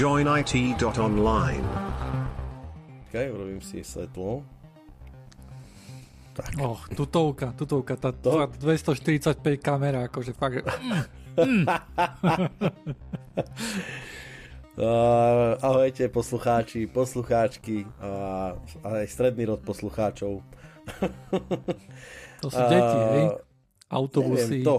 joinit.online. 0.00 1.66
Počkaj, 3.04 3.26
urobím 3.36 3.60
si 3.60 3.84
svetlo. 3.84 4.40
Tak. 6.32 6.56
Och, 6.56 6.88
tutovka, 6.96 7.52
tutovka, 7.52 8.00
tá 8.00 8.08
to? 8.08 8.48
245 8.64 9.60
kamera, 9.60 10.08
akože 10.08 10.32
fakt, 10.32 10.56
že... 10.56 10.62
Mm, 10.64 11.04
mm. 11.36 11.64
Uh, 14.80 15.60
ahojte 15.60 16.08
poslucháči, 16.08 16.88
poslucháčky 16.88 17.84
a 18.00 18.10
uh, 18.56 18.96
aj 18.96 19.04
stredný 19.04 19.52
rod 19.52 19.60
poslucháčov. 19.60 20.40
to 22.40 22.48
sú 22.48 22.62
deti, 22.72 22.98
uh, 23.04 23.12
hej? 23.12 23.24
Autobusy. 23.92 24.64
Neviem, 24.64 24.64
to. 24.64 24.76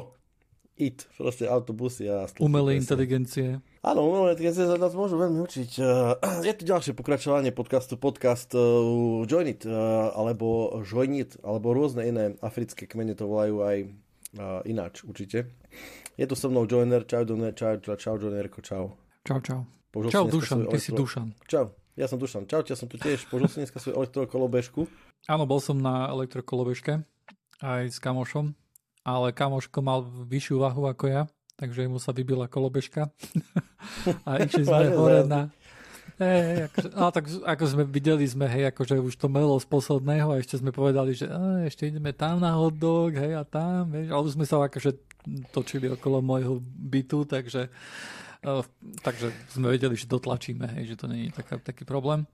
IT, 0.82 1.06
proste 1.14 1.46
autobusy 1.46 2.10
a... 2.10 2.26
Umelé 2.42 2.82
inteligencie. 2.82 3.62
Áno, 3.86 4.02
umelé 4.10 4.34
inteligencie 4.34 4.66
sa 4.66 4.82
nás 4.82 4.98
môžu 4.98 5.22
veľmi 5.22 5.46
učiť. 5.46 5.72
Uh, 5.78 6.18
je 6.50 6.54
to 6.58 6.66
ďalšie 6.66 6.98
pokračovanie 6.98 7.54
podcastu 7.54 8.02
podcast 8.02 8.50
uh, 8.58 9.22
Join 9.30 9.54
It, 9.54 9.70
uh, 9.70 10.10
alebo 10.18 10.82
Join 10.82 11.14
It, 11.22 11.38
alebo 11.46 11.78
rôzne 11.78 12.10
iné 12.10 12.34
africké 12.42 12.90
kmene 12.90 13.14
to 13.14 13.30
volajú 13.30 13.62
aj 13.62 13.78
ináč 14.64 15.04
určite. 15.04 15.52
Je 16.16 16.24
tu 16.24 16.36
so 16.40 16.48
mnou 16.48 16.64
Joiner, 16.64 17.04
čau 17.04 17.28
Joiner, 17.28 17.52
čau, 17.52 17.76
čau, 17.84 18.16
Joinerko, 18.16 18.64
čau. 18.64 18.96
Čau, 19.28 19.40
čau. 19.44 19.68
Použil 19.92 20.12
Čau 20.12 20.32
Dušan, 20.32 20.72
ty 20.72 20.80
elektro... 20.80 20.80
si 20.80 20.92
Dušan. 20.96 21.28
Čau, 21.52 21.66
ja 22.00 22.08
som 22.08 22.16
Dušan. 22.16 22.48
Čau, 22.48 22.64
ja 22.64 22.80
som 22.80 22.88
tu 22.88 22.96
tiež. 22.96 23.28
Použil 23.28 23.52
som 23.52 23.60
dneska 23.60 23.84
svoju 23.84 24.00
elektrokolobežku. 24.00 24.88
Áno, 25.28 25.44
bol 25.44 25.60
som 25.60 25.76
na 25.84 26.08
elektrokolobežke 26.08 27.04
aj 27.60 27.92
s 27.92 28.00
kamošom, 28.00 28.56
ale 29.02 29.34
kamoško 29.34 29.80
mal 29.82 30.06
vyššiu 30.06 30.62
váhu 30.62 30.86
ako 30.86 31.06
ja, 31.10 31.24
takže 31.58 31.90
mu 31.90 31.98
sa 31.98 32.14
vybila 32.14 32.50
kolobežka. 32.50 33.10
A 34.28 34.42
išli 34.42 34.66
sme 34.66 34.94
hore 34.94 35.26
na... 35.26 35.50
Hey, 36.22 36.70
akože, 36.70 36.90
a 36.94 37.10
tak 37.10 37.26
ako 37.34 37.64
sme 37.66 37.84
videli 37.90 38.22
sme, 38.30 38.46
hej, 38.46 38.70
akože 38.70 38.94
už 39.02 39.18
to 39.18 39.26
melo 39.26 39.58
z 39.58 39.66
posledného 39.66 40.30
a 40.30 40.38
ešte 40.38 40.54
sme 40.54 40.70
povedali, 40.70 41.18
že 41.18 41.26
a, 41.26 41.66
ešte 41.66 41.90
ideme 41.90 42.14
tam 42.14 42.38
na 42.38 42.54
hot 42.54 42.78
dog, 42.78 43.18
hej, 43.18 43.34
a 43.34 43.42
tam, 43.42 43.90
vieš, 43.90 44.14
ale 44.14 44.22
už 44.30 44.34
sme 44.38 44.46
sa 44.46 44.62
akože 44.62 45.02
točili 45.50 45.90
okolo 45.90 46.22
môjho 46.22 46.62
bytu, 46.62 47.26
takže 47.26 47.74
takže 49.06 49.30
sme 49.54 49.78
vedeli, 49.78 49.94
že 49.94 50.10
dotlačíme, 50.10 50.66
hej, 50.78 50.94
že 50.94 50.96
to 50.98 51.06
nie 51.06 51.30
je 51.30 51.38
taká, 51.38 51.62
taký 51.62 51.86
problém. 51.86 52.26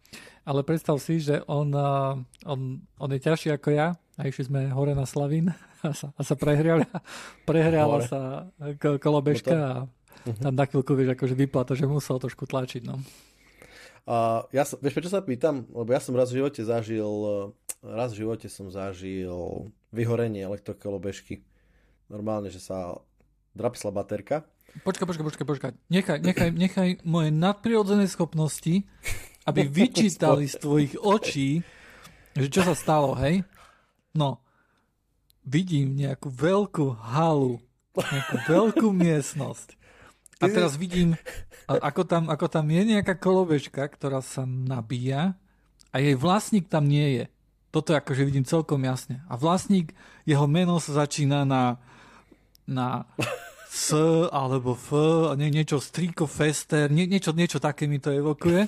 Ale 0.47 0.63
predstav 0.63 0.95
si, 1.03 1.19
že 1.19 1.43
on, 1.51 1.67
uh, 1.75 2.15
on, 2.47 2.79
on 2.95 3.09
je 3.11 3.19
ťažší 3.19 3.51
ako 3.51 3.75
ja 3.75 3.99
a 4.15 4.21
išli 4.23 4.47
sme 4.47 4.71
hore 4.71 4.95
na 4.95 5.03
Slavín 5.03 5.51
a 5.87 5.91
sa, 5.91 6.15
a 6.15 6.21
sa 6.23 6.35
prehriala, 6.39 6.87
prehriala 7.43 7.99
sa 8.07 8.47
kolobežka 8.79 9.51
no 9.51 9.59
a 9.59 9.71
uh-huh. 10.31 10.39
tam 10.39 10.55
na 10.55 10.63
chvíľku, 10.63 10.95
vieš, 10.95 11.19
akože 11.19 11.35
vyplata, 11.35 11.75
že 11.75 11.83
musel 11.91 12.23
trošku 12.23 12.47
tlačiť, 12.47 12.87
no. 12.87 13.03
A 14.07 14.47
ja 14.55 14.63
som, 14.63 14.79
vieš, 14.79 14.95
prečo 14.95 15.11
sa 15.11 15.19
pýtam? 15.19 15.67
Lebo 15.67 15.91
ja 15.91 15.99
som 15.99 16.15
raz 16.15 16.31
v 16.31 16.39
živote 16.39 16.63
zažil, 16.63 17.11
raz 17.83 18.15
v 18.15 18.23
živote 18.23 18.47
som 18.47 18.71
zažil 18.71 19.67
vyhorenie 19.91 20.47
elektrokolobežky. 20.47 21.43
Normálne, 22.07 22.47
že 22.47 22.63
sa 22.63 22.95
drapsla 23.51 23.91
baterka 23.91 24.47
Počkaj, 24.83 25.05
počkaj, 25.07 25.25
počkaj, 25.25 25.47
počkaj. 25.47 25.71
Nechaj, 25.89 26.17
nechaj, 26.21 26.49
nechaj 26.53 26.89
moje 27.07 27.33
nadprirodzené 27.33 28.05
schopnosti, 28.05 28.85
aby 29.47 29.61
vyčítali 29.79 30.45
z 30.45 30.55
tvojich 30.59 30.93
očí, 30.99 31.63
že 32.37 32.47
čo 32.51 32.61
sa 32.61 32.77
stalo, 32.77 33.17
hej? 33.17 33.41
No, 34.13 34.43
vidím 35.47 35.95
nejakú 35.95 36.29
veľkú 36.29 36.99
halu, 36.99 37.63
nejakú 37.95 38.35
veľkú 38.45 38.87
miestnosť. 39.03 39.79
A 40.37 40.45
teraz 40.45 40.77
vidím, 40.77 41.17
ako 41.65 42.05
tam, 42.05 42.29
ako 42.29 42.45
tam 42.45 42.69
je 42.69 42.81
nejaká 42.85 43.17
kolobežka, 43.17 43.81
ktorá 43.89 44.21
sa 44.21 44.45
nabíja 44.45 45.33
a 45.89 45.95
jej 45.97 46.13
vlastník 46.13 46.69
tam 46.69 46.85
nie 46.85 47.17
je. 47.17 47.25
Toto 47.73 47.97
akože 47.97 48.21
vidím 48.21 48.45
celkom 48.45 48.85
jasne. 48.85 49.25
A 49.25 49.33
vlastník, 49.33 49.97
jeho 50.29 50.45
meno 50.45 50.77
sa 50.77 51.03
začína 51.05 51.41
na, 51.41 51.81
na 52.69 53.09
S 53.67 53.91
alebo 54.31 54.73
F, 54.73 54.95
nie, 55.35 55.51
niečo 55.51 55.83
striko 55.83 56.25
fester, 56.25 56.87
nie, 56.87 57.05
niečo, 57.05 57.35
niečo 57.35 57.59
také 57.59 57.85
mi 57.85 57.99
to 57.99 58.15
evokuje. 58.15 58.65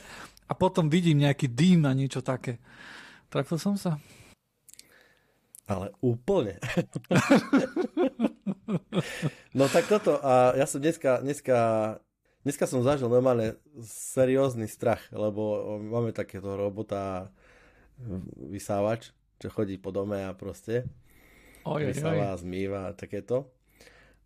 A 0.49 0.53
potom 0.57 0.89
vidím 0.89 1.21
nejaký 1.21 1.49
dým 1.49 1.85
a 1.85 1.93
niečo 1.93 2.25
také. 2.25 2.57
Trafil 3.29 3.61
som 3.61 3.77
sa? 3.77 4.01
Ale 5.69 5.93
úplne. 6.01 6.57
no 9.57 9.69
tak 9.69 9.85
toto, 9.85 10.17
a 10.17 10.57
ja 10.57 10.65
som 10.65 10.81
dneska, 10.81 11.21
dneska, 11.21 11.57
dneska 12.41 12.65
som 12.65 12.81
zažil 12.81 13.05
normálne 13.05 13.61
seriózny 13.85 14.65
strach, 14.65 15.05
lebo 15.13 15.77
máme 15.77 16.09
takéto 16.09 16.57
robota 16.57 17.29
vysávač, 18.49 19.13
čo 19.37 19.53
chodí 19.53 19.77
po 19.77 19.93
dome 19.93 20.25
a 20.25 20.33
proste 20.33 20.89
oj, 21.69 21.93
vysáva, 21.93 22.33
oj. 22.33 22.41
zmýva 22.41 22.89
a 22.89 22.97
takéto. 22.97 23.45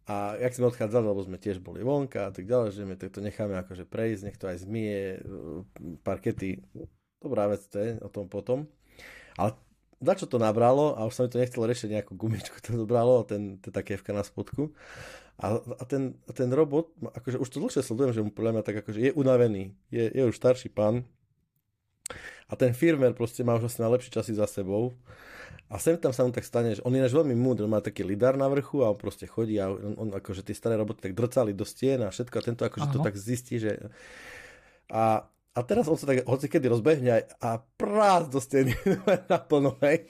A 0.04 0.36
jak 0.36 0.52
sme 0.52 0.68
odchádzali, 0.68 1.06
lebo 1.08 1.24
sme 1.24 1.40
tiež 1.40 1.64
boli 1.64 1.80
vonka 1.80 2.28
a 2.28 2.32
tak 2.36 2.44
ďalej, 2.44 2.76
že 2.76 2.84
my 2.84 2.96
to 3.00 3.20
necháme 3.24 3.56
akože 3.56 3.88
prejsť, 3.88 4.22
nech 4.28 4.38
to 4.38 4.52
aj 4.52 4.58
zmie, 4.68 5.16
e, 5.16 5.18
parkety, 6.04 6.60
dobrá 7.24 7.48
vec 7.48 7.64
to 7.72 7.80
je, 7.80 7.96
o 8.04 8.10
tom 8.12 8.28
potom. 8.28 8.68
Ale 9.40 9.56
za 10.04 10.14
čo 10.20 10.28
to 10.28 10.36
nabralo? 10.36 11.00
A 11.00 11.08
už 11.08 11.16
sa 11.16 11.24
mi 11.24 11.32
to 11.32 11.40
nechcelo 11.40 11.64
riešiť 11.64 11.90
nejakú 11.96 12.20
gumičku, 12.20 12.60
to 12.60 12.76
dobralo, 12.76 13.24
ten, 13.24 13.64
ten 13.64 13.72
takévka 13.72 14.12
na 14.12 14.28
spodku. 14.28 14.76
A, 15.40 15.64
a 15.64 15.84
ten, 15.88 16.20
ten 16.36 16.52
robot, 16.52 16.92
akože 17.00 17.40
už 17.40 17.48
to 17.50 17.64
dlhšie 17.64 17.82
sledujem, 17.82 18.12
že 18.12 18.22
mu 18.28 18.30
podľa 18.30 18.60
mňa 18.60 18.64
tak 18.68 18.84
akože 18.84 19.00
je 19.00 19.12
unavený, 19.16 19.72
je, 19.88 20.04
je 20.12 20.24
už 20.28 20.36
starší 20.36 20.68
pán. 20.68 21.08
A 22.52 22.60
ten 22.60 22.76
firmer 22.76 23.16
proste 23.16 23.42
má 23.42 23.56
už 23.56 23.72
asi 23.72 23.80
najlepšie 23.80 24.12
časy 24.14 24.36
za 24.36 24.46
sebou 24.46 24.92
a 25.74 25.82
sem 25.82 25.98
tam 25.98 26.14
sa 26.14 26.22
mu 26.22 26.30
tak 26.30 26.46
stane, 26.46 26.78
že 26.78 26.86
on 26.86 26.94
je 26.94 27.02
náš 27.02 27.18
veľmi 27.18 27.34
múdry, 27.34 27.66
on 27.66 27.74
má 27.74 27.82
taký 27.82 28.06
lidar 28.06 28.38
na 28.38 28.46
vrchu 28.46 28.86
a 28.86 28.94
on 28.94 28.98
proste 29.02 29.26
chodí 29.26 29.58
a 29.58 29.74
on, 29.74 29.98
on 29.98 30.10
akože 30.14 30.46
tie 30.46 30.54
staré 30.54 30.78
roboty 30.78 31.10
tak 31.10 31.18
drcali 31.18 31.58
do 31.58 31.66
stien 31.66 32.06
a 32.06 32.14
všetko 32.14 32.36
a 32.38 32.44
tento 32.46 32.62
akože 32.62 32.86
Aha. 32.86 32.94
to 32.94 33.00
tak 33.02 33.18
zistí, 33.18 33.58
že... 33.58 33.82
A, 34.94 35.26
a 35.26 35.60
teraz 35.66 35.90
on 35.90 35.98
sa 35.98 36.06
tak 36.06 36.30
hoci 36.30 36.46
kedy 36.46 36.70
rozbehne 36.70 37.26
a 37.26 37.50
prás 37.58 38.30
do 38.30 38.38
steny 38.38 38.78
naplno, 39.34 39.74
hej. 39.82 40.06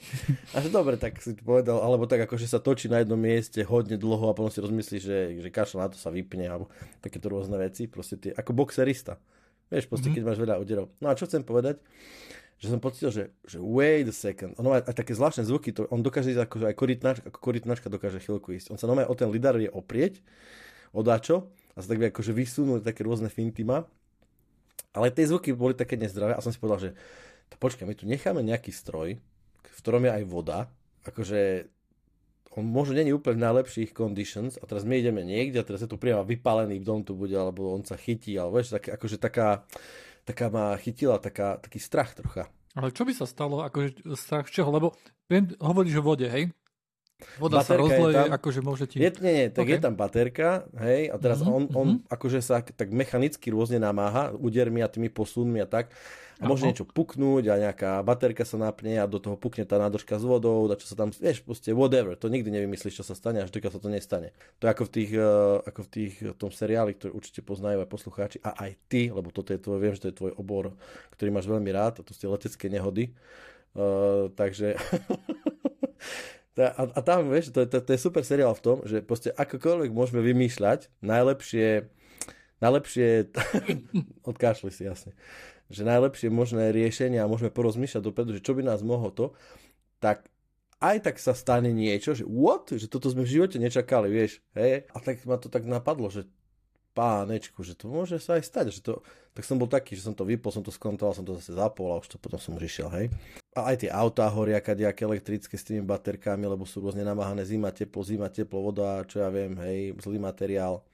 A 0.52 0.60
že 0.60 0.68
dobre, 0.68 1.00
tak 1.00 1.16
si 1.24 1.32
povedal, 1.32 1.80
alebo 1.80 2.04
tak 2.04 2.28
akože 2.28 2.44
sa 2.44 2.60
točí 2.60 2.92
na 2.92 3.00
jednom 3.00 3.16
mieste 3.16 3.64
hodne 3.64 3.96
dlho 3.96 4.28
a 4.28 4.36
potom 4.36 4.52
si 4.52 4.60
rozmyslí, 4.60 5.00
že, 5.00 5.18
že 5.40 5.48
kašľa 5.48 5.80
na 5.80 5.88
to 5.88 5.96
sa 5.96 6.12
vypne, 6.12 6.44
alebo 6.44 6.68
takéto 7.00 7.32
rôzne 7.32 7.56
veci, 7.56 7.88
proste 7.88 8.20
tie, 8.20 8.36
ako 8.36 8.52
boxerista. 8.52 9.16
Vieš, 9.72 9.88
proste 9.88 10.12
mm-hmm. 10.12 10.20
keď 10.20 10.28
máš 10.28 10.38
veľa 10.44 10.60
úderov. 10.60 10.92
No 11.00 11.08
a 11.08 11.16
čo 11.16 11.24
chcem 11.24 11.40
povedať? 11.40 11.80
Že 12.64 12.72
som 12.72 12.80
pocitil, 12.80 13.12
že, 13.12 13.24
že 13.44 13.60
wait 13.60 14.08
a 14.08 14.14
second. 14.16 14.56
Ono 14.56 14.72
má 14.72 14.80
aj 14.80 14.96
také 14.96 15.12
zvláštne 15.12 15.44
zvuky, 15.44 15.76
to, 15.76 15.84
on 15.92 16.00
dokáže 16.00 16.32
ísť 16.32 16.40
ako, 16.48 16.56
aj 16.64 16.76
korytnačka, 16.80 17.24
ako 17.28 17.38
korytnačka 17.38 17.86
dokáže 17.92 18.24
chvíľku 18.24 18.56
ísť. 18.56 18.72
On 18.72 18.80
sa 18.80 18.88
normálne 18.88 19.12
o 19.12 19.16
ten 19.18 19.28
lidar 19.28 19.60
vie 19.60 19.68
oprieť, 19.68 20.24
odáčo, 20.96 21.52
a 21.76 21.82
sa 21.84 21.92
tak 21.92 22.00
vie 22.00 22.08
akože 22.08 22.32
vysunúť 22.32 22.80
také 22.86 23.04
rôzne 23.04 23.28
finty 23.28 23.66
má. 23.66 23.84
Ale 24.94 25.10
tie 25.10 25.26
zvuky 25.26 25.52
boli 25.52 25.76
také 25.76 25.98
nezdravé 25.98 26.32
a 26.32 26.40
som 26.40 26.54
si 26.54 26.56
povedal, 26.56 26.80
že 26.80 26.90
to 27.50 27.60
počkaj, 27.60 27.84
my 27.84 27.94
tu 27.98 28.06
necháme 28.06 28.40
nejaký 28.40 28.70
stroj, 28.70 29.18
v 29.68 29.78
ktorom 29.82 30.06
je 30.06 30.12
aj 30.16 30.24
voda, 30.24 30.70
akože 31.04 31.68
on 32.54 32.62
možno 32.62 32.94
není 32.94 33.10
úplne 33.10 33.42
v 33.42 33.46
najlepších 33.50 33.90
conditions 33.90 34.54
a 34.62 34.64
teraz 34.70 34.86
my 34.86 35.02
ideme 35.02 35.26
niekde 35.26 35.58
a 35.58 35.66
teraz 35.66 35.82
je 35.82 35.90
tu 35.90 35.98
priamo 35.98 36.22
vypálený 36.22 36.78
dom 36.78 37.02
tu 37.02 37.18
bude, 37.18 37.34
alebo 37.34 37.74
on 37.74 37.82
sa 37.82 37.98
chytí, 37.98 38.38
alebo 38.38 38.62
vieš, 38.62 38.78
tak, 38.78 38.94
akože 38.94 39.18
taká, 39.18 39.66
taká 40.24 40.48
ma 40.48 40.74
chytila 40.80 41.20
taká, 41.20 41.60
taký 41.60 41.78
strach 41.78 42.16
trocha. 42.16 42.48
Ale 42.74 42.90
čo 42.90 43.06
by 43.06 43.12
sa 43.14 43.28
stalo, 43.28 43.62
akože 43.62 44.02
strach 44.18 44.50
z 44.50 44.60
čoho? 44.60 44.70
Lebo 44.74 44.88
viem, 45.30 45.54
hovoríš 45.62 46.00
o 46.00 46.04
vode, 46.04 46.26
hej? 46.26 46.50
Voda 47.38 47.62
baterka 47.62 47.70
sa 47.70 47.74
rozleje, 47.78 48.22
akože 48.26 48.60
môže 48.60 48.84
ti... 48.90 48.96
Je, 48.98 49.10
nie, 49.22 49.32
nie, 49.32 49.46
tak 49.48 49.64
okay. 49.64 49.78
je 49.78 49.80
tam 49.80 49.94
baterka, 49.94 50.48
hej, 50.82 51.14
a 51.14 51.16
teraz 51.16 51.40
mm-hmm. 51.40 51.56
on, 51.56 51.62
on 51.72 51.88
mm-hmm. 51.94 52.10
akože 52.10 52.40
sa 52.42 52.58
tak 52.60 52.90
mechanicky 52.90 53.54
rôzne 53.54 53.78
namáha, 53.78 54.34
údermi 54.34 54.82
a 54.82 54.90
tými 54.90 55.08
posunmi 55.08 55.62
a 55.62 55.68
tak. 55.70 55.94
A 56.42 56.50
môže 56.50 56.66
niečo 56.66 56.82
puknúť 56.82 57.46
a 57.50 57.54
nejaká 57.62 58.02
baterka 58.02 58.42
sa 58.42 58.58
napne 58.58 58.98
a 58.98 59.06
do 59.06 59.22
toho 59.22 59.38
pukne 59.38 59.62
tá 59.62 59.78
nádržka 59.78 60.18
s 60.18 60.24
vodou, 60.26 60.66
a 60.66 60.74
čo 60.74 60.90
sa 60.90 60.98
tam, 60.98 61.14
vieš, 61.14 61.46
proste 61.46 61.70
whatever, 61.70 62.18
to 62.18 62.26
nikdy 62.26 62.50
nevymyslíš, 62.50 63.00
čo 63.00 63.04
sa 63.06 63.14
stane, 63.14 63.38
až 63.42 63.54
dokiaľ 63.54 63.70
sa 63.70 63.80
to 63.80 63.86
nestane. 63.86 64.34
To 64.58 64.66
je 64.66 64.70
ako 64.74 64.84
v 64.86 64.90
tých, 64.90 65.10
uh, 65.14 65.62
ako 65.62 65.80
v 65.86 65.88
tých, 65.94 66.14
v 66.34 66.36
tom 66.38 66.50
seriáli, 66.50 66.98
ktorý 66.98 67.14
určite 67.14 67.46
poznajú 67.46 67.86
aj 67.86 67.88
poslucháči 67.88 68.38
a 68.42 68.50
aj 68.66 68.70
ty, 68.90 69.14
lebo 69.14 69.30
toto 69.30 69.54
je 69.54 69.62
tvoj, 69.62 69.78
viem, 69.78 69.94
že 69.94 70.06
to 70.06 70.10
je 70.10 70.18
tvoj 70.18 70.32
obor, 70.34 70.74
ktorý 71.14 71.30
máš 71.30 71.46
veľmi 71.46 71.70
rád, 71.70 72.00
a 72.00 72.06
to 72.06 72.10
sú 72.10 72.26
letecké 72.26 72.66
nehody. 72.66 73.14
Uh, 73.74 74.30
takže 74.34 74.74
A, 76.54 76.86
a 76.86 77.00
tam, 77.02 77.34
vieš, 77.34 77.50
to, 77.50 77.66
to, 77.66 77.82
to 77.82 77.90
je 77.90 77.98
super 77.98 78.22
seriál 78.22 78.54
v 78.54 78.62
tom, 78.62 78.76
že 78.86 79.02
proste 79.02 79.34
akokoľvek 79.34 79.90
môžeme 79.90 80.22
vymýšľať, 80.22 80.86
najlepšie, 81.02 81.90
najlepšie, 82.62 83.34
odkášli 84.30 84.70
si 84.70 84.86
jasne, 84.86 85.18
že 85.74 85.82
najlepšie 85.82 86.30
možné 86.30 86.70
riešenie 86.70 87.18
a 87.18 87.26
môžeme 87.26 87.50
porozmýšľať 87.50 88.02
dopredu, 88.06 88.38
že 88.38 88.44
čo 88.46 88.54
by 88.54 88.62
nás 88.62 88.80
mohlo 88.86 89.10
to, 89.10 89.34
tak 89.98 90.30
aj 90.78 90.96
tak 91.02 91.16
sa 91.18 91.34
stane 91.34 91.74
niečo, 91.74 92.14
že 92.14 92.24
what? 92.28 92.70
Že 92.70 92.86
toto 92.86 93.10
sme 93.10 93.26
v 93.26 93.32
živote 93.40 93.58
nečakali, 93.58 94.06
vieš, 94.12 94.38
hej? 94.54 94.86
A 94.92 94.96
tak 95.02 95.24
ma 95.26 95.40
to 95.40 95.50
tak 95.50 95.66
napadlo, 95.66 96.12
že 96.12 96.28
pánečku, 96.94 97.66
že 97.66 97.74
to 97.74 97.90
môže 97.90 98.22
sa 98.22 98.38
aj 98.38 98.46
stať, 98.46 98.66
že 98.70 98.80
to, 98.80 99.02
tak 99.34 99.42
som 99.42 99.58
bol 99.58 99.66
taký, 99.66 99.98
že 99.98 100.06
som 100.06 100.14
to 100.14 100.22
vypol, 100.22 100.54
som 100.54 100.62
to 100.62 100.70
skontroval, 100.70 101.10
som 101.10 101.26
to 101.26 101.34
zase 101.42 101.58
zapol 101.58 101.90
a 101.90 101.98
už 101.98 102.06
to 102.06 102.16
potom 102.22 102.38
som 102.38 102.54
už 102.54 102.70
išiel, 102.70 102.88
hej. 102.94 103.10
A 103.58 103.74
aj 103.74 103.82
tie 103.82 103.90
autá 103.90 104.30
horia 104.30 104.62
kadejaké 104.62 105.02
elektrické 105.02 105.58
s 105.58 105.66
tými 105.66 105.82
baterkami, 105.82 106.46
lebo 106.46 106.62
sú 106.62 106.78
rôzne 106.78 107.02
namáhané 107.02 107.42
zima, 107.42 107.74
teplo, 107.74 108.06
zima, 108.06 108.30
teplo, 108.30 108.62
voda, 108.62 109.02
čo 109.10 109.26
ja 109.26 109.28
viem, 109.34 109.58
hej, 109.58 109.98
zlý 109.98 110.22
materiál. 110.22 110.86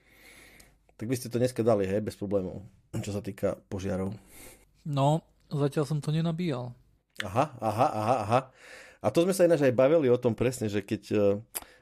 Tak 0.97 1.05
by 1.05 1.15
ste 1.17 1.29
to 1.29 1.37
dneska 1.37 1.61
dali, 1.61 1.85
hej, 1.85 2.01
bez 2.01 2.17
problémov, 2.17 2.65
čo 2.97 3.13
sa 3.13 3.21
týka 3.21 3.61
požiarov. 3.69 4.13
No, 4.87 5.21
zatiaľ 5.51 5.85
som 5.85 5.99
to 5.99 6.09
nenabíjal. 6.09 6.73
Aha, 7.21 7.53
aha, 7.61 7.87
aha, 7.91 8.15
aha. 8.25 8.39
A 9.01 9.07
to 9.09 9.25
sme 9.25 9.33
sa 9.33 9.45
ináč 9.45 9.65
aj 9.65 9.77
bavili 9.77 10.09
o 10.09 10.17
tom 10.17 10.33
presne, 10.37 10.69
že 10.69 10.81
keď 10.81 11.03
uh, 11.13 11.21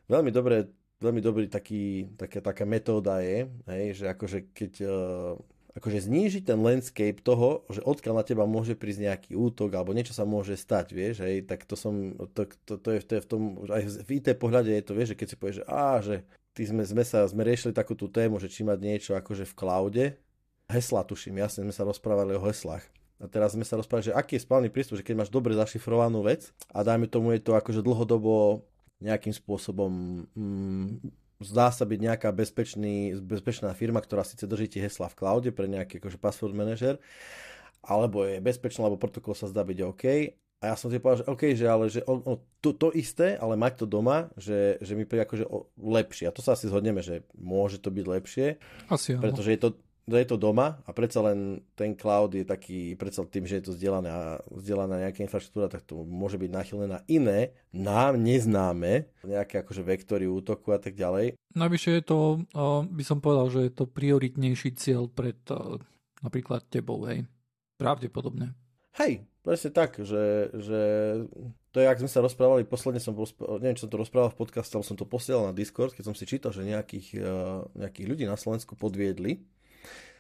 veľmi 0.08 0.32
dobre 0.32 0.72
veľmi 1.00 1.22
dobrý 1.24 1.48
taký, 1.48 2.12
taká, 2.20 2.44
taká 2.44 2.68
metóda 2.68 3.24
je, 3.24 3.48
hej, 3.72 4.04
že 4.04 4.06
akože 4.12 4.52
keď 4.52 4.74
uh, 4.84 5.40
akože 5.80 6.12
znížiť 6.12 6.44
ten 6.44 6.60
landscape 6.60 7.24
toho, 7.24 7.64
že 7.72 7.80
odkiaľ 7.86 8.20
na 8.20 8.26
teba 8.28 8.44
môže 8.44 8.76
prísť 8.76 9.08
nejaký 9.08 9.32
útok 9.38 9.72
alebo 9.72 9.96
niečo 9.96 10.12
sa 10.12 10.28
môže 10.28 10.60
stať, 10.60 10.92
vieš, 10.92 11.24
hej, 11.24 11.48
tak 11.48 11.64
to 11.64 11.80
som, 11.80 12.20
to, 12.36 12.52
to, 12.68 12.76
to, 12.76 12.90
je, 12.98 13.00
to 13.08 13.12
je 13.16 13.22
v 13.24 13.30
tom, 13.30 13.42
aj 13.72 13.84
v 14.04 14.10
IT 14.20 14.28
pohľade 14.36 14.76
je 14.76 14.84
to, 14.84 14.92
vieš, 14.92 15.16
že 15.16 15.18
keď 15.24 15.28
si 15.32 15.36
povieš, 15.40 15.58
že 15.64 15.66
á, 15.72 15.90
že 16.04 16.16
ty 16.52 16.68
sme, 16.68 16.84
sme 16.84 17.04
sa, 17.08 17.24
sme 17.24 17.48
riešili 17.48 17.72
takú 17.72 17.96
tú 17.96 18.12
tému, 18.12 18.42
že 18.44 18.52
či 18.52 18.68
mať 18.68 18.80
niečo 18.84 19.12
akože 19.16 19.48
v 19.48 19.56
cloude, 19.56 20.06
hesla 20.70 21.02
tuším, 21.04 21.42
jasne 21.42 21.66
sme 21.66 21.74
sa 21.74 21.84
rozprávali 21.84 22.38
o 22.38 22.46
heslách. 22.46 22.86
A 23.20 23.28
teraz 23.28 23.52
sme 23.52 23.68
sa 23.68 23.76
rozprávali, 23.76 24.14
že 24.14 24.16
aký 24.16 24.40
je 24.40 24.46
správny 24.48 24.70
prístup, 24.72 24.96
že 24.96 25.04
keď 25.04 25.26
máš 25.26 25.34
dobre 25.34 25.52
zašifrovanú 25.52 26.24
vec 26.24 26.56
a 26.72 26.88
dajme 26.88 27.12
tomu 27.12 27.36
je 27.36 27.44
to 27.44 27.52
akože 27.52 27.84
dlhodobo 27.84 28.64
nejakým 29.04 29.36
spôsobom 29.36 30.24
mm, 30.32 31.04
zdá 31.40 31.72
sa 31.72 31.88
byť 31.88 32.00
nejaká 32.00 32.30
bezpečný, 32.36 33.16
bezpečná 33.20 33.72
firma, 33.72 34.04
ktorá 34.04 34.28
síce 34.28 34.44
drží 34.44 34.68
tie 34.68 34.84
hesla 34.84 35.08
v 35.08 35.18
cloude 35.20 35.50
pre 35.56 35.68
nejaký 35.72 36.04
akože 36.04 36.20
password 36.20 36.56
manager, 36.56 37.00
alebo 37.84 38.28
je 38.28 38.44
bezpečná, 38.44 38.88
alebo 38.88 39.00
protokol 39.00 39.36
sa 39.36 39.48
zdá 39.48 39.64
byť 39.64 39.80
OK. 39.88 40.06
A 40.60 40.64
ja 40.68 40.76
som 40.76 40.92
si 40.92 41.00
povedal, 41.00 41.24
že 41.24 41.32
OK, 41.32 41.44
že 41.56 41.66
ale 41.72 41.86
že 41.88 42.04
o, 42.04 42.20
o, 42.20 42.34
to, 42.60 42.76
to 42.76 42.92
isté, 42.92 43.40
ale 43.40 43.56
mať 43.56 43.84
to 43.84 43.86
doma, 43.88 44.28
že, 44.36 44.76
že 44.84 44.92
mi 44.92 45.08
príde 45.08 45.24
akože 45.24 45.48
o, 45.48 45.72
lepšie. 45.80 46.28
A 46.28 46.36
to 46.36 46.44
sa 46.44 46.60
asi 46.60 46.68
zhodneme, 46.68 47.00
že 47.00 47.24
môže 47.40 47.80
to 47.80 47.88
byť 47.88 48.04
lepšie. 48.04 48.60
Asi 48.92 49.16
Pretože 49.16 49.56
je 49.56 49.60
to, 49.64 49.70
je 50.16 50.28
to 50.32 50.42
doma 50.42 50.82
a 50.88 50.90
predsa 50.96 51.22
len 51.22 51.62
ten 51.78 51.94
cloud 51.94 52.34
je 52.34 52.48
taký, 52.48 52.96
predsa 52.96 53.22
tým, 53.28 53.46
že 53.46 53.62
je 53.62 53.70
to 53.70 53.74
zdieľaná 53.76 54.96
nejaká 54.96 55.22
infraštruktúra, 55.22 55.70
tak 55.70 55.86
to 55.86 56.02
môže 56.08 56.40
byť 56.40 56.50
nachylené 56.50 56.88
na 56.90 57.02
iné, 57.06 57.54
nám 57.76 58.18
neznáme, 58.18 59.06
nejaké 59.22 59.62
akože 59.62 59.86
vektory 59.86 60.26
útoku 60.26 60.74
a 60.74 60.80
tak 60.80 60.98
ďalej. 60.98 61.38
Najvyššie 61.54 61.94
je 62.00 62.04
to, 62.08 62.20
by 62.90 63.04
som 63.06 63.22
povedal, 63.22 63.52
že 63.54 63.70
je 63.70 63.74
to 63.76 63.86
prioritnejší 63.86 64.74
cieľ 64.80 65.06
pred 65.12 65.38
napríklad 66.24 66.66
tebou, 66.72 67.06
hej. 67.06 67.30
Pravdepodobne. 67.80 68.58
Hej, 69.00 69.24
presne 69.46 69.72
tak, 69.72 69.96
že, 70.04 70.52
že 70.52 70.82
to 71.72 71.80
je, 71.80 71.88
ak 71.88 72.02
sme 72.02 72.12
sa 72.12 72.20
rozprávali, 72.20 72.68
posledne 72.68 73.00
som, 73.00 73.16
neviem, 73.62 73.78
či 73.78 73.86
som 73.86 73.94
to 73.94 74.02
rozprával 74.02 74.34
v 74.34 74.40
podcaste, 74.42 74.74
ale 74.76 74.84
som 74.84 74.98
to 75.00 75.08
posielal 75.08 75.48
na 75.48 75.56
Discord, 75.56 75.96
keď 75.96 76.12
som 76.12 76.16
si 76.18 76.28
čítal, 76.28 76.52
že 76.52 76.68
nejakých, 76.68 77.24
nejakých 77.78 78.08
ľudí 78.10 78.26
na 78.28 78.36
Slovensku 78.36 78.76
podviedli 78.76 79.40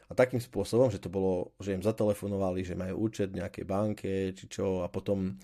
a 0.09 0.11
takým 0.17 0.41
spôsobom, 0.41 0.89
že 0.89 0.97
to 0.97 1.13
bolo, 1.13 1.53
že 1.61 1.77
im 1.77 1.85
zatelefonovali, 1.85 2.65
že 2.65 2.73
majú 2.73 3.05
účet 3.05 3.29
v 3.29 3.45
nejakej 3.45 3.65
banke, 3.65 4.11
či 4.33 4.45
čo, 4.49 4.81
a 4.81 4.89
potom 4.89 5.37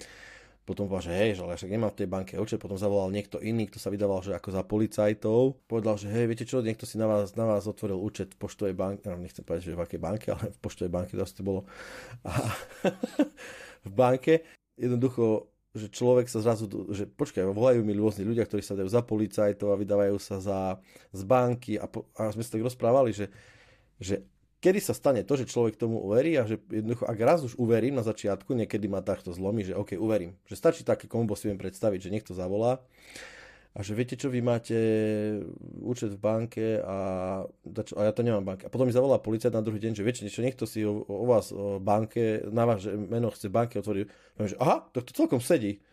potom 0.66 0.90
povedal, 0.90 1.14
že 1.14 1.18
hej, 1.22 1.32
že 1.38 1.42
ale 1.46 1.62
však 1.62 1.70
nemám 1.70 1.94
v 1.94 2.00
tej 2.02 2.10
banke 2.10 2.34
účet, 2.42 2.58
potom 2.58 2.74
zavolal 2.74 3.14
niekto 3.14 3.38
iný, 3.38 3.70
kto 3.70 3.78
sa 3.78 3.94
vydával, 3.94 4.26
že 4.26 4.34
ako 4.34 4.50
za 4.50 4.66
policajtov. 4.66 5.62
Povedal, 5.70 5.94
že 6.02 6.10
hej, 6.10 6.26
viete 6.26 6.42
čo, 6.42 6.66
niekto 6.66 6.90
si 6.90 6.98
na 6.98 7.06
vás, 7.06 7.38
na 7.38 7.46
vás 7.46 7.70
otvoril 7.70 8.02
účet 8.02 8.34
v 8.34 8.42
poštovej 8.42 8.74
banke, 8.74 9.06
no, 9.06 9.22
nechcem 9.22 9.46
povedať, 9.46 9.70
že 9.70 9.78
v 9.78 9.86
akej 9.86 10.02
banke, 10.02 10.34
ale 10.34 10.50
v 10.50 10.60
poštovej 10.66 10.90
banke 10.90 11.14
to 11.14 11.42
bolo. 11.46 11.70
A 12.26 12.50
v 13.88 13.92
banke 13.94 14.42
jednoducho 14.74 15.54
že 15.76 15.92
človek 15.92 16.32
sa 16.32 16.40
zrazu, 16.40 16.72
že 16.96 17.04
počkaj, 17.04 17.52
volajú 17.52 17.84
mi 17.84 17.92
rôzni 17.92 18.24
ľudia, 18.24 18.48
ktorí 18.48 18.64
sa 18.64 18.80
dajú 18.80 18.88
za 18.88 19.04
policajtov 19.04 19.76
a 19.76 19.80
vydávajú 19.80 20.16
sa 20.24 20.40
za, 20.40 20.60
z 21.12 21.22
banky 21.28 21.76
a, 21.76 21.84
po, 21.84 22.08
a 22.16 22.32
sme 22.32 22.48
sa 22.48 22.56
tak 22.56 22.64
rozprávali, 22.64 23.12
že, 23.12 23.28
že 24.00 24.24
kedy 24.60 24.80
sa 24.82 24.94
stane 24.96 25.22
to, 25.24 25.34
že 25.36 25.50
človek 25.50 25.76
tomu 25.80 26.02
uverí 26.02 26.36
a 26.40 26.48
že 26.48 26.62
jednoducho, 26.72 27.06
ak 27.06 27.20
raz 27.22 27.40
už 27.44 27.60
uverím 27.60 28.00
na 28.00 28.04
začiatku, 28.06 28.56
niekedy 28.56 28.88
ma 28.90 29.04
takto 29.06 29.32
zlomí, 29.36 29.66
že 29.68 29.78
OK, 29.78 29.96
uverím. 30.00 30.36
Že 30.50 30.56
stačí 30.56 30.82
taký 30.82 31.06
kombo 31.06 31.38
si 31.38 31.52
viem 31.52 31.60
predstaviť, 31.60 32.00
že 32.10 32.14
niekto 32.14 32.32
zavolá 32.34 32.82
a 33.76 33.84
že 33.84 33.92
viete 33.92 34.16
čo, 34.16 34.32
vy 34.32 34.40
máte 34.40 34.80
účet 35.84 36.16
v 36.16 36.20
banke 36.24 36.80
a, 36.80 36.98
a 37.44 38.02
ja 38.08 38.12
to 38.16 38.24
nemám 38.24 38.48
banke. 38.48 38.64
A 38.64 38.72
potom 38.72 38.88
mi 38.88 38.96
zavolá 38.96 39.20
policajt 39.20 39.52
na 39.52 39.60
druhý 39.60 39.84
deň, 39.84 40.00
že 40.00 40.06
viete 40.08 40.24
niečo, 40.24 40.40
niekto 40.40 40.64
si 40.64 40.88
o, 40.88 41.04
o 41.04 41.28
vás 41.28 41.52
o 41.52 41.76
banke, 41.84 42.40
na 42.56 42.64
vás 42.64 42.88
meno 42.88 43.28
chce 43.36 43.52
banke 43.52 43.76
otvoriť. 43.84 44.08
že 44.48 44.56
aha, 44.64 44.88
tak 44.96 45.04
to 45.04 45.12
celkom 45.12 45.44
sedí. 45.44 45.84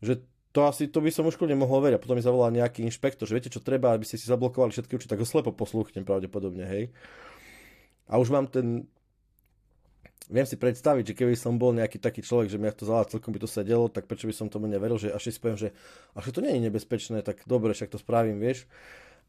Že 0.00 0.24
to 0.56 0.64
asi, 0.64 0.88
to 0.88 1.04
by 1.04 1.12
som 1.12 1.28
už 1.28 1.36
nemohol 1.44 1.84
veriť. 1.84 2.00
A 2.00 2.02
potom 2.02 2.16
mi 2.16 2.24
zavolá 2.24 2.48
nejaký 2.48 2.80
inšpektor, 2.80 3.28
že 3.28 3.36
viete 3.36 3.52
čo 3.52 3.60
treba, 3.60 3.92
aby 3.92 4.08
ste 4.08 4.16
si 4.16 4.24
zablokovali 4.24 4.72
všetky 4.72 4.96
účty, 4.96 5.08
tak 5.12 5.20
ho 5.20 5.28
slepo 5.28 5.52
poslúchnem 5.52 6.08
pravdepodobne, 6.08 6.64
hej. 6.64 6.96
A 8.12 8.20
už 8.20 8.28
mám 8.28 8.44
ten... 8.44 8.84
Viem 10.28 10.48
si 10.48 10.56
predstaviť, 10.56 11.12
že 11.12 11.16
keby 11.16 11.34
som 11.36 11.56
bol 11.56 11.72
nejaký 11.76 11.96
taký 12.00 12.20
človek, 12.24 12.48
že 12.48 12.60
mi 12.60 12.68
to 12.72 12.88
zala 12.88 13.08
celkom 13.08 13.32
by 13.32 13.40
to 13.42 13.48
sedelo, 13.48 13.88
tak 13.88 14.08
prečo 14.08 14.28
by 14.28 14.32
som 14.36 14.48
tomu 14.52 14.68
neveril, 14.68 14.96
že 14.96 15.12
až 15.12 15.28
si 15.28 15.40
poviem, 15.40 15.60
že 15.60 15.76
až 16.16 16.32
to 16.32 16.40
nie 16.40 16.56
je 16.56 16.64
nebezpečné, 16.68 17.20
tak 17.20 17.44
dobre, 17.44 17.76
však 17.76 17.92
to 17.92 18.00
spravím, 18.00 18.40
vieš. 18.40 18.64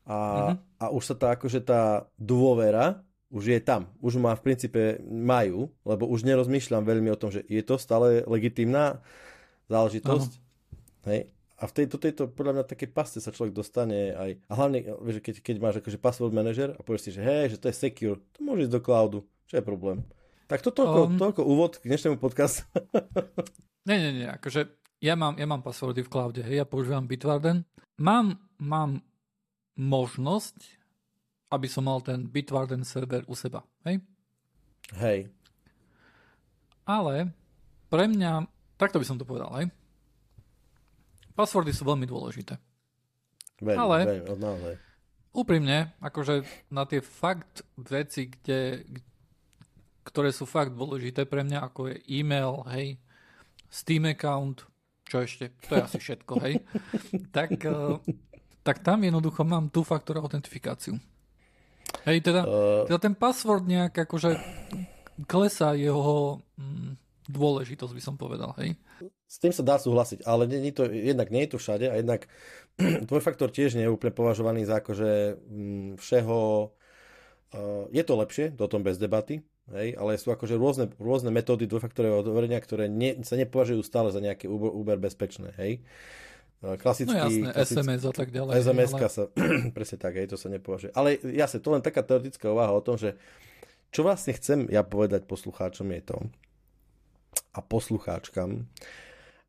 A, 0.08 0.16
uh-huh. 0.16 0.56
a 0.80 0.86
už 0.92 1.04
sa 1.12 1.16
tá, 1.16 1.28
akože 1.36 1.64
tá 1.64 2.12
dôvera 2.20 3.04
už 3.34 3.50
je 3.50 3.60
tam. 3.66 3.90
Už 3.98 4.22
ma 4.22 4.38
v 4.38 4.46
princípe 4.46 5.02
majú, 5.10 5.74
lebo 5.82 6.06
už 6.06 6.22
nerozmýšľam 6.22 6.86
veľmi 6.86 7.10
o 7.10 7.18
tom, 7.18 7.34
že 7.34 7.42
je 7.50 7.66
to 7.66 7.82
stále 7.82 8.22
legitimná 8.30 9.02
záležitosť. 9.74 10.32
Uh-huh. 10.38 11.10
Hej 11.10 11.33
a 11.64 11.66
v 11.72 11.76
tejto, 11.80 11.96
tejto 11.96 12.28
podľa 12.28 12.60
mňa 12.60 12.66
také 12.68 12.92
paste 12.92 13.24
sa 13.24 13.32
človek 13.32 13.56
dostane 13.56 14.12
aj, 14.12 14.36
a 14.52 14.54
hlavne, 14.60 14.84
vieš, 15.00 15.24
keď, 15.24 15.36
keď 15.40 15.56
máš 15.64 15.76
akože 15.80 15.96
password 15.96 16.36
manager 16.36 16.76
a 16.76 16.84
povieš 16.84 17.08
si, 17.08 17.12
že 17.16 17.24
hej, 17.24 17.56
že 17.56 17.58
to 17.64 17.72
je 17.72 17.80
secure, 17.80 18.20
to 18.36 18.44
môže 18.44 18.68
ísť 18.68 18.76
do 18.76 18.82
cloudu, 18.84 19.20
čo 19.48 19.56
je 19.56 19.64
problém. 19.64 20.04
Tak 20.52 20.60
to 20.60 20.76
toľko, 20.76 21.00
um, 21.08 21.16
toľko 21.16 21.42
úvod 21.48 21.80
k 21.80 21.88
dnešnému 21.88 22.20
podcastu. 22.20 22.68
nie, 23.88 23.96
nie, 23.96 24.12
nie, 24.12 24.28
akože 24.28 24.76
ja 25.00 25.16
mám, 25.16 25.40
ja 25.40 25.48
mám 25.48 25.64
passwordy 25.64 26.04
v 26.04 26.12
cloude, 26.12 26.44
hej, 26.44 26.60
ja 26.60 26.68
používam 26.68 27.08
Bitwarden. 27.08 27.64
Mám, 27.96 28.44
mám 28.60 29.00
možnosť, 29.80 30.60
aby 31.48 31.72
som 31.72 31.88
mal 31.88 32.04
ten 32.04 32.28
Bitwarden 32.28 32.84
server 32.84 33.24
u 33.32 33.40
seba, 33.40 33.64
hej? 33.88 34.04
Hej. 35.00 35.32
Ale 36.84 37.32
pre 37.88 38.12
mňa, 38.12 38.52
takto 38.76 39.00
by 39.00 39.08
som 39.08 39.16
to 39.16 39.24
povedal, 39.24 39.48
hej? 39.56 39.72
Passwordy 41.34 41.74
sú 41.74 41.84
veľmi 41.86 42.06
dôležité. 42.06 42.58
Veľmi, 43.62 43.80
Ale 43.80 43.98
veľmi, 44.06 44.38
naozaj. 44.38 44.74
úprimne, 45.34 45.94
akože 46.04 46.46
na 46.70 46.84
tie 46.86 47.02
fakt 47.02 47.66
veci, 47.78 48.30
kde, 48.30 48.86
ktoré 50.06 50.30
sú 50.30 50.46
fakt 50.46 50.76
dôležité 50.76 51.26
pre 51.26 51.42
mňa, 51.42 51.60
ako 51.72 51.90
je 51.90 51.96
e-mail, 52.12 52.62
hej, 52.76 53.00
Steam 53.74 54.06
account, 54.06 54.70
čo 55.10 55.26
ešte, 55.26 55.58
to 55.66 55.78
je 55.78 55.82
asi 55.82 55.98
všetko, 55.98 56.34
hej, 56.46 56.54
tak, 57.38 57.58
uh, 57.66 57.98
tak 58.62 58.86
tam 58.86 59.02
jednoducho 59.02 59.42
mám 59.42 59.74
tú 59.74 59.82
faktor 59.82 60.22
autentifikáciu. 60.22 61.00
Hej, 62.06 62.22
teda, 62.22 62.42
uh... 62.46 62.84
teda 62.86 63.00
ten 63.00 63.16
password 63.18 63.66
nejak 63.66 64.06
akože 64.06 64.38
klesá 65.26 65.74
jeho 65.74 66.42
mm, 66.58 67.00
dôležitosť, 67.30 67.94
by 67.96 68.02
som 68.04 68.16
povedal, 68.20 68.54
hej. 68.62 68.76
S 69.34 69.42
tým 69.42 69.50
sa 69.50 69.66
dá 69.66 69.82
súhlasiť, 69.82 70.30
ale 70.30 70.46
nie, 70.46 70.62
nie 70.62 70.70
to, 70.70 70.86
jednak 70.86 71.34
nie 71.34 71.50
je 71.50 71.58
to 71.58 71.58
všade 71.58 71.90
a 71.90 71.98
jednak 71.98 72.30
faktor 73.26 73.50
tiež 73.50 73.74
nie 73.74 73.90
je 73.90 73.94
úplne 73.94 74.14
považovaný 74.14 74.70
za 74.70 74.78
akože 74.78 75.42
všeho... 75.98 76.38
Uh, 77.54 77.86
je 77.94 78.02
to 78.02 78.14
lepšie, 78.18 78.46
to 78.58 78.66
o 78.66 78.70
tom 78.70 78.82
bez 78.82 78.98
debaty, 78.98 79.46
hej, 79.74 79.94
ale 79.94 80.18
sú 80.18 80.34
akože 80.34 80.58
rôzne, 80.58 80.90
rôzne 80.98 81.30
metódy 81.30 81.70
dvojfaktorového 81.70 82.26
overenia, 82.26 82.58
ktoré 82.58 82.90
nie, 82.90 83.22
sa 83.22 83.38
nepovažujú 83.38 83.86
stále 83.86 84.10
za 84.10 84.18
nejaké 84.18 84.50
Uber, 84.50 84.74
Uber 84.74 84.98
bezpečné, 84.98 85.54
hej. 85.62 85.86
Uh, 86.66 86.78
klasický, 86.82 87.14
no 87.14 87.22
jasné, 87.30 87.50
klasický, 87.54 87.78
SMS 87.78 88.02
a 88.10 88.14
tak 88.14 88.30
ďalej. 88.34 88.52
sms 88.58 88.92
ale... 88.98 89.10
sa, 89.10 89.24
presne 89.78 89.98
tak, 90.02 90.14
hej, 90.18 90.34
to 90.34 90.38
sa 90.38 90.50
nepovažuje. 90.50 90.94
Ale 90.98 91.18
jasne, 91.30 91.62
to 91.62 91.70
len 91.74 91.86
taká 91.86 92.02
teoretická 92.02 92.50
úvaha 92.50 92.74
o 92.74 92.82
tom, 92.82 92.98
že 92.98 93.18
čo 93.94 94.02
vlastne 94.02 94.34
chcem 94.34 94.66
ja 94.74 94.82
povedať 94.82 95.30
poslucháčom 95.30 95.90
je 95.94 96.02
to, 96.06 96.18
a 97.54 97.60
poslucháčkam, 97.62 98.66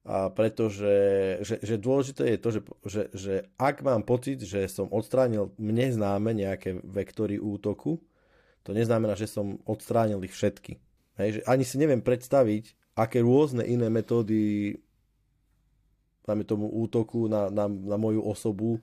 a 0.04 0.28
pretože 0.28 0.92
že, 1.40 1.64
že 1.64 1.80
dôležité 1.80 2.36
je 2.36 2.38
to, 2.38 2.48
že, 2.52 2.60
že, 2.84 3.02
že 3.16 3.34
ak 3.56 3.80
mám 3.80 4.04
pocit, 4.04 4.36
že 4.44 4.68
som 4.68 4.92
odstránil 4.92 5.56
mne 5.56 5.96
známe 5.96 6.36
nejaké 6.36 6.76
vektory 6.84 7.40
útoku, 7.40 8.04
to 8.64 8.76
neznamená, 8.76 9.16
že 9.16 9.28
som 9.28 9.56
odstránil 9.64 10.20
ich 10.24 10.36
všetky. 10.36 10.76
Hej, 11.16 11.28
že 11.30 11.40
ani 11.48 11.64
si 11.64 11.80
neviem 11.80 12.04
predstaviť, 12.04 12.96
aké 13.00 13.24
rôzne 13.24 13.64
iné 13.64 13.88
metódy 13.88 14.76
máme 16.28 16.44
tomu 16.44 16.68
útoku 16.68 17.28
na, 17.28 17.48
na, 17.48 17.68
na 17.68 17.96
moju 17.96 18.20
osobu 18.24 18.80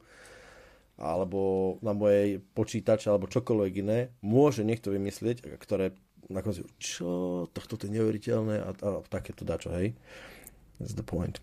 alebo 1.02 1.78
na 1.82 1.98
mojej 1.98 2.38
počítače, 2.54 3.10
alebo 3.10 3.26
čokoľvek 3.26 3.74
iné, 3.82 4.14
môže 4.22 4.62
niekto 4.62 4.94
vymyslieť, 4.94 5.50
ktoré 5.58 5.98
na 6.30 6.46
konci, 6.46 6.62
čo, 6.78 7.50
tohto 7.50 7.82
to 7.82 7.90
je 7.90 7.98
neuveriteľné 7.98 8.56
a, 8.62 8.70
a 8.70 8.90
takéto 9.10 9.42
dačo, 9.42 9.74
hej. 9.74 9.98
That's 10.82 10.98
the 10.98 11.06
point. 11.06 11.38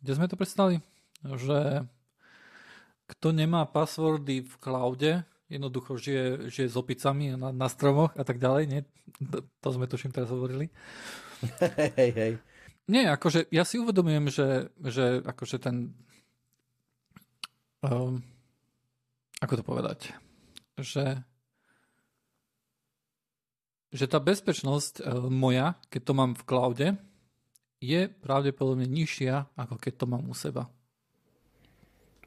Kde 0.00 0.16
sme 0.16 0.26
to 0.32 0.40
predstavili? 0.40 0.80
Že 1.20 1.84
kto 3.12 3.28
nemá 3.36 3.68
passwordy 3.68 4.40
v 4.40 4.54
cloude, 4.56 5.12
jednoducho 5.52 6.00
žije, 6.00 6.48
žije 6.48 6.68
s 6.72 6.76
opicami 6.80 7.36
na, 7.36 7.52
na 7.52 7.68
stromoch 7.68 8.16
a 8.16 8.24
tak 8.24 8.40
ďalej, 8.40 8.64
nie? 8.64 8.80
To, 9.28 9.44
to 9.44 9.68
sme 9.76 9.84
tuším 9.84 10.16
teraz 10.16 10.32
hovorili. 10.32 10.72
Hej, 11.98 12.12
hej. 12.16 12.32
Nie, 12.84 13.08
akože 13.16 13.48
ja 13.54 13.64
si 13.64 13.80
uvedomujem, 13.80 14.28
že, 14.28 14.68
že 14.82 15.24
akože 15.24 15.56
ten 15.62 15.94
um, 17.80 18.20
ako 19.40 19.54
to 19.60 19.64
povedať, 19.64 19.98
že 20.80 21.24
že 23.90 24.06
tá 24.06 24.22
bezpečnosť 24.22 25.02
uh, 25.02 25.26
moja, 25.26 25.74
keď 25.90 26.02
to 26.06 26.12
mám 26.14 26.32
v 26.38 26.46
cloude, 26.46 26.86
je 27.80 28.12
pravdepodobne 28.12 28.84
nižšia, 28.84 29.56
ako 29.56 29.80
keď 29.80 29.92
to 29.96 30.06
mám 30.06 30.28
u 30.28 30.36
seba. 30.36 30.68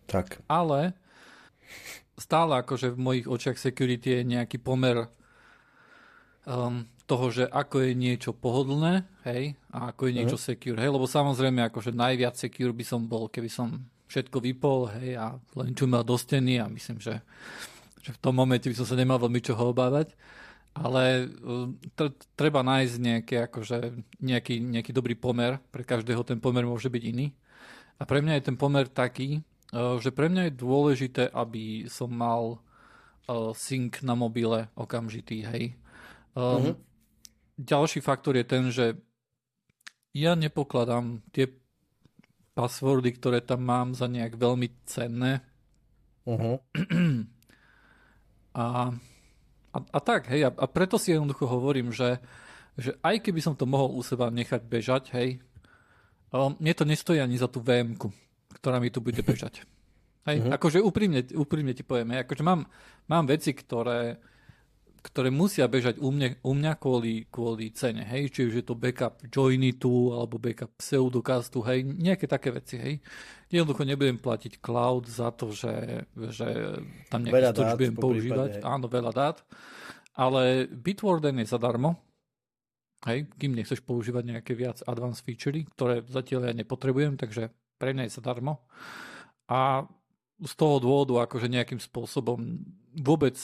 Tak. 0.09 0.41
Ale 0.49 0.97
stále 2.17 2.59
akože 2.61 2.93
v 2.93 2.99
mojich 2.99 3.27
očiach 3.29 3.57
security 3.57 4.21
je 4.21 4.21
nejaký 4.37 4.57
pomer 4.57 5.09
um, 6.45 6.85
toho, 7.05 7.25
že 7.29 7.45
ako 7.49 7.85
je 7.85 7.91
niečo 7.93 8.31
pohodlné, 8.33 9.05
hej, 9.29 9.53
a 9.69 9.93
ako 9.93 10.09
je 10.09 10.13
niečo 10.13 10.37
mm. 10.39 10.43
secure, 10.43 10.77
hej, 10.79 10.91
lebo 10.91 11.05
samozrejme 11.05 11.61
akože 11.69 11.91
najviac 11.93 12.35
secure 12.37 12.73
by 12.73 12.85
som 12.85 13.05
bol, 13.05 13.29
keby 13.29 13.49
som 13.49 13.85
všetko 14.09 14.37
vypol, 14.39 14.89
hej, 14.99 15.17
a 15.17 15.37
len 15.57 15.73
čumel 15.73 16.05
do 16.05 16.15
steny 16.17 16.61
a 16.61 16.69
myslím, 16.69 17.01
že, 17.01 17.21
že 18.01 18.11
v 18.13 18.21
tom 18.21 18.37
momente 18.37 18.69
by 18.69 18.75
som 18.77 18.87
sa 18.87 18.95
nemal 18.97 19.19
veľmi 19.19 19.41
čoho 19.41 19.73
obávať. 19.73 20.13
Ale 20.73 21.29
uh, 21.29 21.69
treba 22.33 22.65
nájsť 22.65 22.95
nejaké, 22.97 23.35
akože, 23.45 23.79
nejaký, 24.21 24.57
nejaký 24.57 24.91
dobrý 24.91 25.13
pomer. 25.13 25.61
Pre 25.69 25.85
každého 25.85 26.25
ten 26.25 26.41
pomer 26.41 26.65
môže 26.65 26.89
byť 26.89 27.03
iný. 27.05 27.29
A 28.01 28.09
pre 28.09 28.25
mňa 28.25 28.41
je 28.41 28.47
ten 28.49 28.57
pomer 28.57 28.89
taký, 28.89 29.45
uh, 29.71 30.01
že 30.01 30.09
pre 30.09 30.33
mňa 30.33 30.49
je 30.49 30.59
dôležité, 30.59 31.23
aby 31.29 31.85
som 31.85 32.09
mal 32.09 32.57
uh, 32.57 33.53
sync 33.53 34.01
na 34.01 34.17
mobile 34.17 34.65
okamžitý, 34.73 35.45
hej. 35.45 35.77
Um, 36.33 36.41
mm-hmm. 36.41 36.75
Ďalší 37.53 38.01
faktor 38.01 38.33
je 38.33 38.45
ten, 38.49 38.73
že 38.73 38.97
ja 40.13 40.33
nepokladám 40.33 41.21
tie 41.29 41.53
passwordy, 42.53 43.13
ktoré 43.17 43.41
tam 43.41 43.65
mám 43.65 43.97
za 43.97 44.05
nejak 44.05 44.37
veľmi 44.37 44.69
cenné. 44.85 45.41
Uh-huh. 46.25 46.61
A, 48.53 48.93
a, 49.73 49.77
a 49.81 49.99
tak, 49.99 50.29
hej, 50.29 50.47
a, 50.47 50.49
a 50.53 50.65
preto 50.69 51.01
si 51.01 51.11
jednoducho 51.11 51.49
hovorím, 51.49 51.89
že, 51.89 52.21
že 52.77 52.93
aj 53.01 53.25
keby 53.25 53.41
som 53.41 53.57
to 53.57 53.65
mohol 53.65 53.91
u 53.97 54.05
seba 54.05 54.29
nechať 54.29 54.61
bežať, 54.63 55.03
hej, 55.17 55.41
um, 56.29 56.53
mne 56.61 56.73
to 56.77 56.85
nestojí 56.85 57.17
ani 57.17 57.41
za 57.41 57.49
tú 57.49 57.59
vm 57.59 57.97
ktorá 58.53 58.77
mi 58.77 58.93
tu 58.93 59.01
bude 59.01 59.19
bežať. 59.19 59.65
Hej, 60.23 60.39
uh-huh. 60.39 60.55
akože 60.55 60.79
úprimne, 60.79 61.19
úprimne 61.35 61.75
ti 61.75 61.83
poviem, 61.83 62.15
hej, 62.15 62.23
akože 62.23 62.43
mám, 62.45 62.63
mám 63.11 63.25
veci, 63.27 63.51
ktoré, 63.51 64.21
ktoré 65.03 65.27
musia 65.27 65.67
bežať 65.67 65.99
u 65.99 66.15
mňa, 66.15 66.47
u 66.47 66.55
mňa 66.55 66.73
kvôli, 66.79 67.27
kvôli 67.27 67.75
cene, 67.75 68.07
hej, 68.07 68.31
či 68.31 68.47
už 68.47 68.53
je 68.55 68.65
to 68.65 68.79
backup 68.79 69.19
Joinitu 69.27 70.15
alebo 70.15 70.39
backup 70.39 70.71
Pseudocastu, 70.79 71.59
hej, 71.67 71.83
nejaké 71.83 72.23
také 72.23 72.55
veci, 72.55 72.79
hej. 72.79 72.95
Jednoducho 73.51 73.83
nebudem 73.83 74.15
platiť 74.15 74.63
cloud 74.63 75.03
za 75.11 75.35
to, 75.35 75.51
že, 75.51 76.07
že 76.31 76.79
tam 77.11 77.27
nejaký 77.27 77.51
storage 77.51 77.75
budem 77.75 77.95
používať, 77.99 78.51
prípade, 78.57 78.63
áno, 78.63 78.85
veľa 78.87 79.11
dát, 79.11 79.37
ale 80.15 80.71
Bitwarden 80.71 81.43
je 81.43 81.51
zadarmo, 81.51 81.99
hej, 83.03 83.27
kým 83.35 83.59
nechceš 83.59 83.83
používať 83.83 84.23
nejaké 84.39 84.55
viac 84.55 84.79
advanced 84.87 85.27
featurey, 85.27 85.67
ktoré 85.75 86.07
zatiaľ 86.07 86.47
ja 86.47 86.53
nepotrebujem, 86.55 87.19
takže 87.19 87.51
pre 87.75 87.91
mňa 87.91 88.07
je 88.07 88.15
zadarmo. 88.15 88.63
A 89.51 89.83
z 90.39 90.53
toho 90.55 90.79
dôvodu 90.79 91.27
akože 91.27 91.51
nejakým 91.51 91.83
spôsobom 91.83 92.39
vôbec 93.03 93.35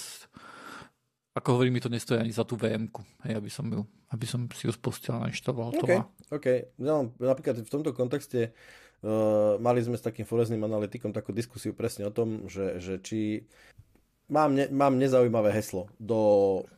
ako 1.40 1.56
hovorím, 1.56 1.80
mi 1.80 1.84
to 1.84 1.88
nestojí 1.88 2.20
ani 2.20 2.36
za 2.36 2.44
tú 2.44 2.60
vm 2.60 2.92
hej, 3.24 3.34
aby 3.40 3.48
som, 3.48 3.66
ju, 3.72 3.88
aby 4.12 4.26
som 4.28 4.44
si 4.52 4.68
ju 4.68 4.74
spustil 4.76 5.16
a 5.16 5.32
inštaloval 5.32 5.72
to. 5.80 5.88
OK, 5.88 5.94
OK. 6.36 6.48
No, 6.84 7.16
napríklad 7.16 7.64
v 7.64 7.72
tomto 7.72 7.96
kontexte 7.96 8.52
uh, 8.52 9.56
mali 9.64 9.80
sme 9.80 9.96
s 9.96 10.04
takým 10.04 10.28
forezným 10.28 10.62
analytikom 10.68 11.16
takú 11.16 11.32
diskusiu 11.32 11.72
presne 11.72 12.06
o 12.06 12.12
tom, 12.12 12.52
že, 12.52 12.84
že 12.84 13.00
či 13.00 13.48
mám, 14.30 14.54
ne, 14.54 14.68
mám 14.70 15.00
nezaujímavé 15.00 15.56
heslo 15.56 15.90
do 15.98 16.20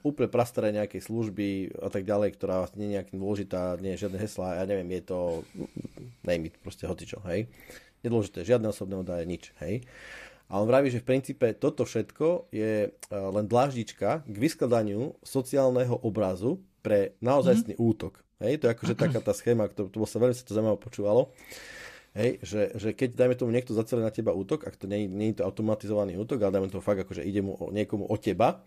úplne 0.06 0.32
prastaré 0.32 0.72
nejakej 0.72 1.04
služby 1.04 1.48
a 1.82 1.90
tak 1.92 2.08
ďalej, 2.08 2.38
ktorá 2.40 2.70
nie 2.80 2.90
je 2.90 2.96
nejakým 3.02 3.18
dôležitá, 3.20 3.82
nie 3.84 3.98
je 3.98 4.08
žiadne 4.08 4.18
hesla, 4.22 4.62
ja 4.62 4.64
neviem, 4.64 4.88
je 4.98 5.04
to 5.04 5.20
name 6.24 6.48
it, 6.48 6.56
proste 6.64 6.88
hocičo, 6.88 7.20
hej. 7.28 7.52
Nedôležité, 8.02 8.42
žiadne 8.42 8.72
osobné 8.72 8.98
údaje, 8.98 9.28
nič, 9.30 9.54
hej. 9.62 9.86
A 10.52 10.60
on 10.60 10.68
vraví, 10.68 10.92
že 10.92 11.00
v 11.00 11.08
princípe 11.16 11.48
toto 11.56 11.88
všetko 11.88 12.52
je 12.52 12.74
e, 12.86 12.90
len 13.16 13.48
dláždička 13.48 14.28
k 14.28 14.36
vyskladaniu 14.36 15.16
sociálneho 15.24 15.96
obrazu 16.04 16.60
pre 16.84 17.16
naozajstný 17.24 17.80
mm-hmm. 17.80 17.92
útok. 17.96 18.20
Hej, 18.44 18.60
to 18.60 18.68
je 18.68 18.74
akože 18.76 18.96
taká 19.00 19.24
tá 19.24 19.32
schéma, 19.32 19.72
to, 19.72 19.88
to 19.88 20.04
sa 20.04 20.20
veľmi 20.20 20.36
sa 20.36 20.44
to 20.44 20.52
zaujímavé 20.52 20.76
počúvalo. 20.82 21.32
Hej, 22.12 22.44
že, 22.44 22.62
že 22.76 22.90
keď, 22.92 23.16
dajme 23.16 23.36
tomu, 23.40 23.56
niekto 23.56 23.72
zacelé 23.72 24.04
na 24.04 24.12
teba 24.12 24.36
útok, 24.36 24.68
ak 24.68 24.76
to 24.76 24.92
nie, 24.92 25.08
nie 25.08 25.32
je 25.32 25.40
to 25.40 25.48
automatizovaný 25.48 26.20
útok, 26.20 26.44
ale 26.44 26.60
dajme 26.60 26.68
tomu 26.68 26.84
fakt, 26.84 27.08
akože 27.08 27.24
ide 27.24 27.40
mu 27.40 27.56
o, 27.56 27.72
niekomu 27.72 28.04
o 28.04 28.16
teba, 28.20 28.60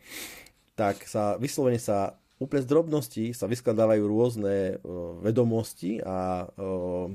tak 0.72 1.04
sa 1.04 1.36
vyslovene 1.36 1.76
sa 1.76 2.16
úplne 2.40 2.64
z 2.64 2.70
drobností 2.70 3.24
sa 3.36 3.46
vyskladávajú 3.46 4.02
rôzne 4.08 4.80
uh, 4.80 5.20
vedomosti 5.22 6.02
a 6.02 6.48
uh, 6.50 7.06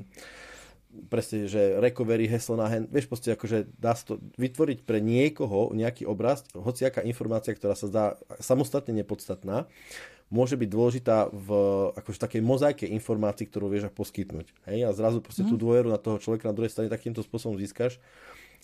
presne, 1.10 1.46
že 1.46 1.78
recovery, 1.78 2.26
heslo 2.26 2.58
na 2.58 2.66
hen, 2.66 2.90
vieš, 2.90 3.06
proste 3.06 3.34
akože 3.34 3.70
dá 3.78 3.94
sa 3.94 4.14
to 4.14 4.14
vytvoriť 4.42 4.84
pre 4.84 4.98
niekoho 4.98 5.70
nejaký 5.78 6.10
obraz, 6.10 6.42
hociaká 6.58 7.06
informácia, 7.06 7.54
ktorá 7.54 7.78
sa 7.78 7.86
zdá 7.86 8.04
samostatne 8.42 8.98
nepodstatná, 8.98 9.70
môže 10.34 10.58
byť 10.58 10.70
dôležitá 10.70 11.30
v 11.30 11.50
akože 11.98 12.22
takej 12.22 12.42
mozaike 12.42 12.86
informácií, 12.90 13.50
ktorú 13.50 13.70
vieš 13.70 13.90
poskytnúť. 13.94 14.50
Hej? 14.70 14.80
A 14.86 14.90
zrazu 14.94 15.22
proste 15.22 15.46
mm. 15.46 15.50
tú 15.54 15.56
mhm. 15.58 15.62
dôveru 15.62 15.88
na 15.90 16.02
toho 16.02 16.18
človeka 16.22 16.50
na 16.50 16.58
druhej 16.58 16.74
strane 16.74 16.90
takýmto 16.90 17.22
spôsobom 17.26 17.58
získaš 17.58 18.02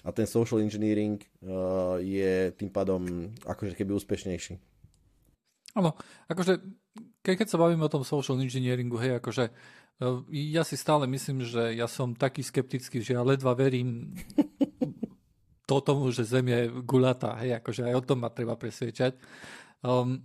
a 0.05 0.13
ten 0.13 0.29
social 0.29 0.61
engineering 0.61 1.17
uh, 1.41 1.97
je 1.97 2.53
tým 2.53 2.69
pádom 2.69 3.33
akože 3.41 3.73
keby 3.73 3.97
úspešnejší. 3.97 4.61
Áno, 5.75 5.97
akože 6.31 6.61
keď 7.25 7.49
sa 7.49 7.59
bavíme 7.59 7.83
o 7.83 7.91
tom 7.91 8.05
social 8.05 8.37
engineeringu, 8.37 8.95
hej, 9.01 9.19
akože 9.19 9.49
ja 10.31 10.63
si 10.67 10.75
stále 10.75 11.07
myslím, 11.07 11.47
že 11.47 11.71
ja 11.71 11.87
som 11.87 12.11
taký 12.11 12.43
skeptický, 12.43 12.99
že 12.99 13.15
ja 13.15 13.23
ledva 13.23 13.55
verím 13.55 14.11
to 15.69 15.79
tomu, 15.79 16.11
že 16.11 16.27
Zem 16.27 16.51
je 16.51 16.67
gulatá, 16.83 17.39
hej, 17.39 17.55
akože 17.63 17.87
aj 17.87 17.95
o 17.95 18.05
tom 18.05 18.19
ma 18.21 18.29
treba 18.29 18.59
presviečať. 18.59 19.15
Um, 19.81 20.19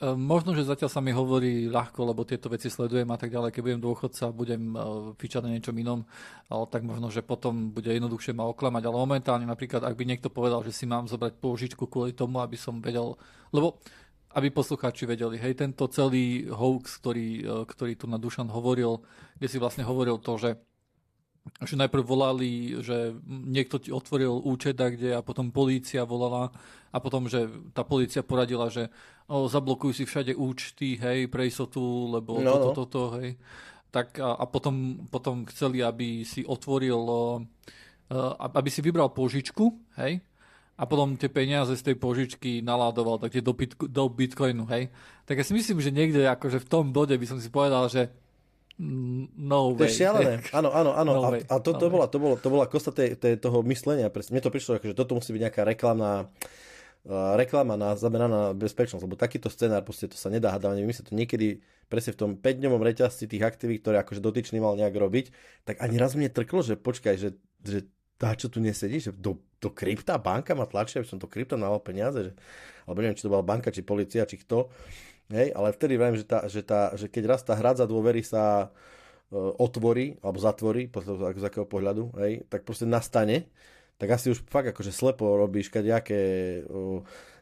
možno, 0.00 0.56
že 0.56 0.64
zatiaľ 0.64 0.88
sa 0.88 1.04
mi 1.04 1.12
hovorí 1.12 1.68
ľahko, 1.68 2.00
lebo 2.08 2.24
tieto 2.24 2.48
veci 2.48 2.72
sledujem 2.72 3.04
a 3.12 3.20
tak 3.20 3.28
ďalej, 3.28 3.52
keď 3.52 3.62
budem 3.62 3.82
dôchodca, 3.84 4.24
budem 4.32 4.62
uh, 4.72 5.12
fičať 5.20 5.44
na 5.44 5.52
niečom 5.52 5.76
inom, 5.76 6.00
ale 6.48 6.64
tak 6.72 6.88
možno, 6.88 7.12
že 7.12 7.20
potom 7.20 7.76
bude 7.76 7.92
jednoduchšie 7.92 8.32
ma 8.32 8.48
oklamať, 8.48 8.88
ale 8.88 8.96
momentálne 8.96 9.44
napríklad, 9.44 9.84
ak 9.84 9.94
by 10.00 10.04
niekto 10.08 10.32
povedal, 10.32 10.64
že 10.64 10.72
si 10.72 10.88
mám 10.88 11.04
zobrať 11.04 11.36
pôžičku 11.36 11.84
kvôli 11.84 12.16
tomu, 12.16 12.40
aby 12.40 12.56
som 12.56 12.80
vedel, 12.80 13.20
lebo 13.52 13.84
aby 14.30 14.48
poslucháči 14.54 15.10
vedeli, 15.10 15.38
hej, 15.42 15.58
tento 15.58 15.90
celý 15.90 16.46
hoax, 16.46 17.02
ktorý, 17.02 17.28
e, 17.42 17.54
ktorý 17.66 17.92
tu 17.98 18.06
na 18.06 18.14
Dušan 18.14 18.46
hovoril, 18.46 19.02
kde 19.38 19.48
si 19.50 19.58
vlastne 19.58 19.82
hovoril 19.82 20.22
to, 20.22 20.38
že 20.38 20.50
že 21.64 21.72
najprv 21.72 22.04
volali, 22.04 22.76
že 22.84 23.16
niekto 23.26 23.80
ti 23.80 23.88
otvoril 23.88 24.44
účet 24.44 24.76
kde 24.76 25.16
a 25.16 25.24
potom 25.24 25.48
polícia 25.48 26.04
volala 26.04 26.52
a 26.92 26.96
potom, 27.00 27.32
že 27.32 27.48
tá 27.72 27.80
polícia 27.80 28.20
poradila, 28.20 28.68
že 28.68 28.92
o, 29.24 29.48
zablokujú 29.48 29.92
si 29.92 30.04
všade 30.04 30.36
účty, 30.36 31.00
hej, 31.00 31.32
pre 31.32 31.48
istotu, 31.48 31.80
lebo 32.12 32.44
no, 32.44 32.52
toto, 32.52 32.68
no. 32.68 32.76
toto, 32.76 33.00
hej. 33.20 33.40
Tak 33.88 34.20
a, 34.20 34.36
a 34.36 34.44
potom, 34.46 35.08
potom 35.08 35.48
chceli, 35.48 35.80
aby 35.82 36.22
si 36.22 36.46
otvoril, 36.46 37.00
uh, 37.00 37.40
aby 38.54 38.68
si 38.70 38.84
vybral 38.84 39.10
požičku, 39.10 39.96
hej, 39.98 40.22
a 40.80 40.88
potom 40.88 41.12
tie 41.20 41.28
peniaze 41.28 41.76
z 41.76 41.92
tej 41.92 41.96
požičky 42.00 42.64
naládoval 42.64 43.20
takže 43.20 43.44
do, 43.44 43.52
bitco- 43.52 43.84
do 43.84 44.08
Bitcoinu, 44.08 44.64
hej. 44.72 44.88
Tak 45.28 45.36
ja 45.36 45.44
si 45.44 45.52
myslím, 45.52 45.84
že 45.84 45.92
niekde 45.92 46.24
akože 46.24 46.56
v 46.56 46.66
tom 46.72 46.88
bode 46.88 47.12
by 47.12 47.26
som 47.28 47.36
si 47.36 47.52
povedal, 47.52 47.84
že 47.92 48.08
mm, 48.80 49.36
no 49.36 49.76
way. 49.76 49.84
To 49.84 49.92
je 49.92 50.00
šialené. 50.00 50.34
Áno, 50.56 50.72
áno, 50.72 50.96
áno. 50.96 51.12
No 51.20 51.22
a, 51.28 51.36
a 51.36 51.54
to, 51.60 51.76
to, 51.76 51.92
no 51.92 51.92
bola, 51.92 52.06
to, 52.08 52.16
bolo, 52.16 52.34
to 52.40 52.48
bola 52.48 52.64
kosta 52.64 52.96
tej, 52.96 53.12
tej, 53.20 53.36
toho 53.36 53.60
myslenia. 53.68 54.08
Mne 54.08 54.40
to 54.40 54.48
prišlo, 54.48 54.80
že 54.80 54.96
toto 54.96 55.20
musí 55.20 55.36
byť 55.36 55.42
nejaká 55.44 55.62
reklamná 55.68 56.24
uh, 56.24 57.36
reklama 57.36 57.76
na, 57.76 57.92
zameraná 57.92 58.48
na 58.48 58.56
bezpečnosť, 58.56 59.04
lebo 59.04 59.20
takýto 59.20 59.52
scenár, 59.52 59.84
proste 59.84 60.08
to 60.08 60.16
sa 60.16 60.32
nedá 60.32 60.56
my 60.56 60.94
sa 60.96 61.04
to 61.04 61.12
niekedy 61.12 61.60
presne 61.92 62.16
v 62.16 62.20
tom 62.24 62.30
5-dňovom 62.40 62.80
reťazci 62.80 63.28
tých 63.28 63.44
aktivít, 63.44 63.84
ktoré 63.84 64.00
akože 64.00 64.24
dotyčný 64.24 64.64
mal 64.64 64.80
nejak 64.80 64.96
robiť, 64.96 65.26
tak 65.68 65.76
ani 65.84 66.00
raz 66.00 66.16
mne 66.16 66.32
trklo, 66.32 66.64
že 66.64 66.80
počkaj, 66.80 67.20
že, 67.20 67.36
že 67.60 67.84
tá 68.20 68.36
čo 68.36 68.52
tu 68.52 68.60
nesedí, 68.60 69.00
že 69.00 69.16
do, 69.16 69.40
do 69.56 69.72
krypta 69.72 70.20
banka 70.20 70.52
ma 70.52 70.68
tlačí, 70.68 71.00
aby 71.00 71.08
som 71.08 71.16
do 71.16 71.24
krypta 71.24 71.56
dával 71.56 71.80
peniaze, 71.80 72.28
že, 72.28 72.32
alebo 72.84 73.00
neviem, 73.00 73.16
či 73.16 73.24
to 73.24 73.32
bola 73.32 73.40
banka, 73.40 73.72
či 73.72 73.80
policia, 73.80 74.28
či 74.28 74.36
kto. 74.36 74.68
Hej, 75.32 75.56
ale 75.56 75.72
vtedy 75.72 75.96
viem, 75.96 76.14
že, 76.20 76.28
tá, 76.28 76.44
že, 76.44 76.60
tá, 76.60 76.92
že 77.00 77.08
keď 77.08 77.22
raz 77.32 77.40
tá 77.40 77.56
hradza 77.56 77.88
dôvery 77.88 78.20
sa 78.20 78.68
uh, 78.68 79.52
otvorí, 79.56 80.20
alebo 80.20 80.36
zatvorí, 80.36 80.92
z 80.92 81.44
akého 81.46 81.64
pohľadu, 81.64 82.12
hej, 82.20 82.44
tak 82.52 82.68
proste 82.68 82.84
nastane, 82.84 83.48
tak 83.96 84.12
asi 84.12 84.36
už 84.36 84.44
fakt 84.52 84.68
akože 84.68 84.92
slepo 84.92 85.40
robíš 85.40 85.72
kadejaké... 85.72 86.20
Uh, 86.68 87.00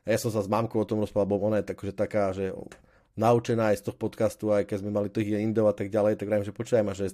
ja 0.09 0.17
som 0.17 0.33
sa 0.33 0.41
s 0.41 0.49
mamkou 0.49 0.81
o 0.81 0.89
tom 0.89 1.05
rozprával, 1.05 1.29
bo 1.29 1.37
ona 1.43 1.61
je 1.61 1.69
akože 1.69 1.93
taká, 1.93 2.33
že 2.33 2.55
naučená 3.19 3.75
aj 3.75 3.83
z 3.83 3.85
toho 3.91 3.97
podcastu, 3.99 4.55
aj 4.55 4.65
keď 4.65 4.77
sme 4.81 4.95
mali 4.95 5.11
tých 5.11 5.37
Indov 5.37 5.69
a 5.69 5.75
tak 5.77 5.91
ďalej, 5.91 6.17
tak 6.17 6.31
viem, 6.31 6.47
že 6.47 6.55
ma, 6.81 6.95
že, 6.95 7.13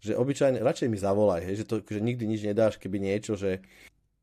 že 0.00 0.16
obyčajne, 0.16 0.64
radšej 0.64 0.88
mi 0.88 0.96
zavolaj, 0.96 1.44
hej, 1.44 1.62
že, 1.62 1.64
to, 1.68 1.84
že 1.84 2.00
nikdy 2.00 2.24
nič 2.24 2.40
nedáš, 2.44 2.80
keby 2.80 2.96
niečo, 3.00 3.36
že 3.36 3.60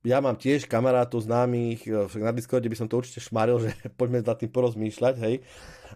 ja 0.06 0.22
mám 0.22 0.38
tiež 0.38 0.70
kamarátov 0.70 1.26
známych, 1.26 1.86
e, 1.86 2.22
na 2.22 2.34
Discorde 2.34 2.70
by 2.70 2.78
som 2.78 2.88
to 2.90 2.98
určite 2.98 3.22
šmaril, 3.22 3.62
že 3.66 3.74
poďme 3.96 4.26
za 4.26 4.34
tým 4.34 4.50
porozmýšľať, 4.50 5.16
hej. 5.22 5.36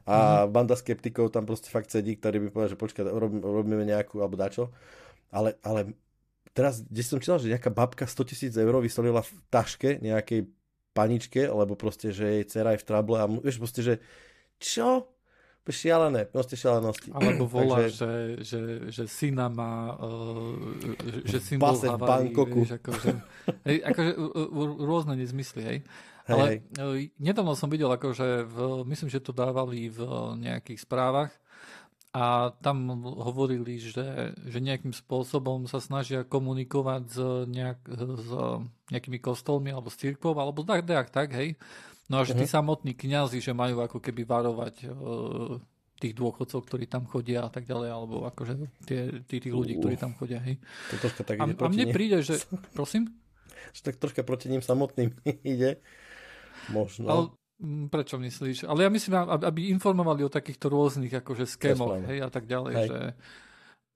A 0.05 0.45
mm. 0.45 0.53
banda 0.53 0.73
skeptikov 0.77 1.33
tam 1.33 1.45
proste 1.45 1.69
fakt 1.69 1.89
sedí, 1.89 2.17
ktorí 2.17 2.41
by 2.43 2.47
povedali, 2.53 2.73
že 2.73 2.79
počkaj, 2.79 3.03
robíme 3.41 3.83
nejakú, 3.85 4.21
alebo 4.21 4.38
dačo. 4.38 4.73
Ale, 5.31 5.55
ale 5.63 5.95
teraz, 6.51 6.83
kde 6.83 7.01
som 7.01 7.21
čítal, 7.23 7.39
že 7.39 7.51
nejaká 7.51 7.71
babka 7.71 8.03
100 8.03 8.29
tisíc 8.29 8.53
eur 8.55 8.75
vysolila 8.83 9.23
v 9.23 9.31
taške 9.47 10.03
nejakej 10.03 10.50
paničke, 10.91 11.47
lebo 11.47 11.79
proste, 11.79 12.11
že 12.11 12.27
jej 12.27 12.45
dcera 12.47 12.75
je 12.75 12.83
v 12.83 12.88
trable 12.88 13.17
a 13.19 13.25
vieš, 13.27 13.63
proste, 13.63 13.81
že 13.81 13.93
čo? 14.59 15.07
Šialené, 15.69 16.25
proste 16.25 16.57
šialenosti. 16.57 17.13
Alebo 17.13 17.45
volá, 17.53 17.85
Takže... 17.85 17.93
že, 17.93 18.11
že, 18.41 18.61
že 18.89 19.03
syna 19.05 19.45
má, 19.45 19.93
uh, 19.93 20.57
že 21.21 21.37
symbol 21.53 21.77
v 21.77 22.01
Bangkoku. 22.01 22.65
Vieš, 22.65 22.81
akože, 22.81 23.09
hej, 23.69 23.77
akože 23.85 24.11
rôzne 24.81 25.13
nezmysly, 25.21 25.61
hej. 25.61 25.77
hej 26.25 26.33
Ale 26.33 26.45
hej. 26.49 26.57
E, 26.81 27.21
nedávno 27.21 27.53
som 27.53 27.69
videl, 27.69 27.93
akože 27.93 28.49
v, 28.49 28.57
myslím, 28.89 29.13
že 29.13 29.21
to 29.21 29.37
dávali 29.37 29.93
v 29.93 30.01
nejakých 30.41 30.81
správach 30.81 31.29
a 32.11 32.51
tam 32.59 32.91
hovorili, 33.05 33.79
že, 33.79 34.35
že 34.35 34.59
nejakým 34.59 34.91
spôsobom 34.91 35.63
sa 35.69 35.79
snažia 35.79 36.27
komunikovať 36.27 37.03
s, 37.07 37.17
nejak, 37.47 37.79
s 38.19 38.29
nejakými 38.91 39.21
kostolmi 39.23 39.71
alebo 39.71 39.87
s 39.87 39.95
církvou, 39.95 40.35
alebo 40.35 40.65
tak, 40.67 40.83
tak, 40.83 41.07
tak, 41.07 41.31
hej 41.31 41.55
No 42.11 42.19
a 42.19 42.27
že 42.27 42.35
tí 42.35 42.43
uh-huh. 42.43 42.59
samotní 42.59 42.91
kňazi, 42.91 43.39
že 43.39 43.55
majú 43.55 43.79
ako 43.79 44.03
keby 44.03 44.27
varovať 44.27 44.91
uh, 44.91 45.55
tých 46.01 46.11
dôchodcov, 46.11 46.59
ktorí 46.67 46.89
tam 46.91 47.07
chodia 47.07 47.45
a 47.45 47.49
tak 47.53 47.63
ďalej, 47.63 47.89
alebo 47.93 48.27
akože 48.27 48.53
tie, 48.83 49.23
tí, 49.23 49.39
tých 49.39 49.53
ľudí, 49.53 49.79
ktorí 49.79 49.95
tam 49.95 50.17
chodia, 50.19 50.43
hej. 50.43 50.59
To 50.91 51.07
troška 51.07 51.23
tak 51.23 51.39
a, 51.39 51.45
a 51.47 51.67
mne 51.71 51.93
príde, 51.93 52.19
že... 52.25 52.41
Prosím? 52.77 53.15
Že 53.71 53.81
tak 53.87 53.95
troška 54.01 54.21
proti 54.25 54.51
ním 54.51 54.59
samotným 54.65 55.15
ide. 55.55 55.79
Možno. 56.73 57.05
Ale, 57.07 57.23
prečo 57.93 58.17
myslíš? 58.17 58.65
Ale 58.65 58.83
ja 58.83 58.91
myslím, 58.91 59.13
aby 59.21 59.69
informovali 59.71 60.25
o 60.25 60.33
takýchto 60.33 60.67
rôznych 60.67 61.13
akože 61.13 61.45
skémoch, 61.45 62.01
hej, 62.09 62.25
a 62.25 62.29
tak 62.33 62.49
ďalej, 62.49 62.73
hej. 62.75 62.87
že... 62.89 62.99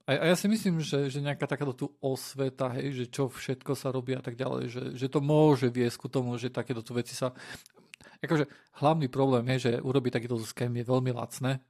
A, 0.06 0.10
a 0.22 0.24
ja 0.30 0.36
si 0.38 0.46
myslím, 0.46 0.78
že, 0.78 1.10
že 1.10 1.18
nejaká 1.18 1.50
takáto 1.50 1.74
tu 1.74 1.86
osveta, 1.98 2.70
hej, 2.78 2.94
že 2.94 3.04
čo 3.10 3.26
všetko 3.26 3.74
sa 3.74 3.90
robí 3.90 4.14
a 4.14 4.22
tak 4.22 4.38
ďalej, 4.38 4.64
že, 4.70 4.82
že 4.94 5.06
to 5.10 5.18
môže 5.18 5.66
viesť 5.66 5.98
ku 5.98 6.06
tomu, 6.06 6.38
že 6.38 6.54
takéto 6.54 6.78
tu 6.86 6.94
veci 6.94 7.18
sa 7.18 7.34
akože 8.22 8.44
hlavný 8.82 9.06
problém 9.08 9.44
je, 9.56 9.70
že 9.70 9.72
urobiť 9.80 10.20
takýto 10.20 10.36
scam 10.42 10.72
je 10.74 10.84
veľmi 10.84 11.12
lacné, 11.14 11.62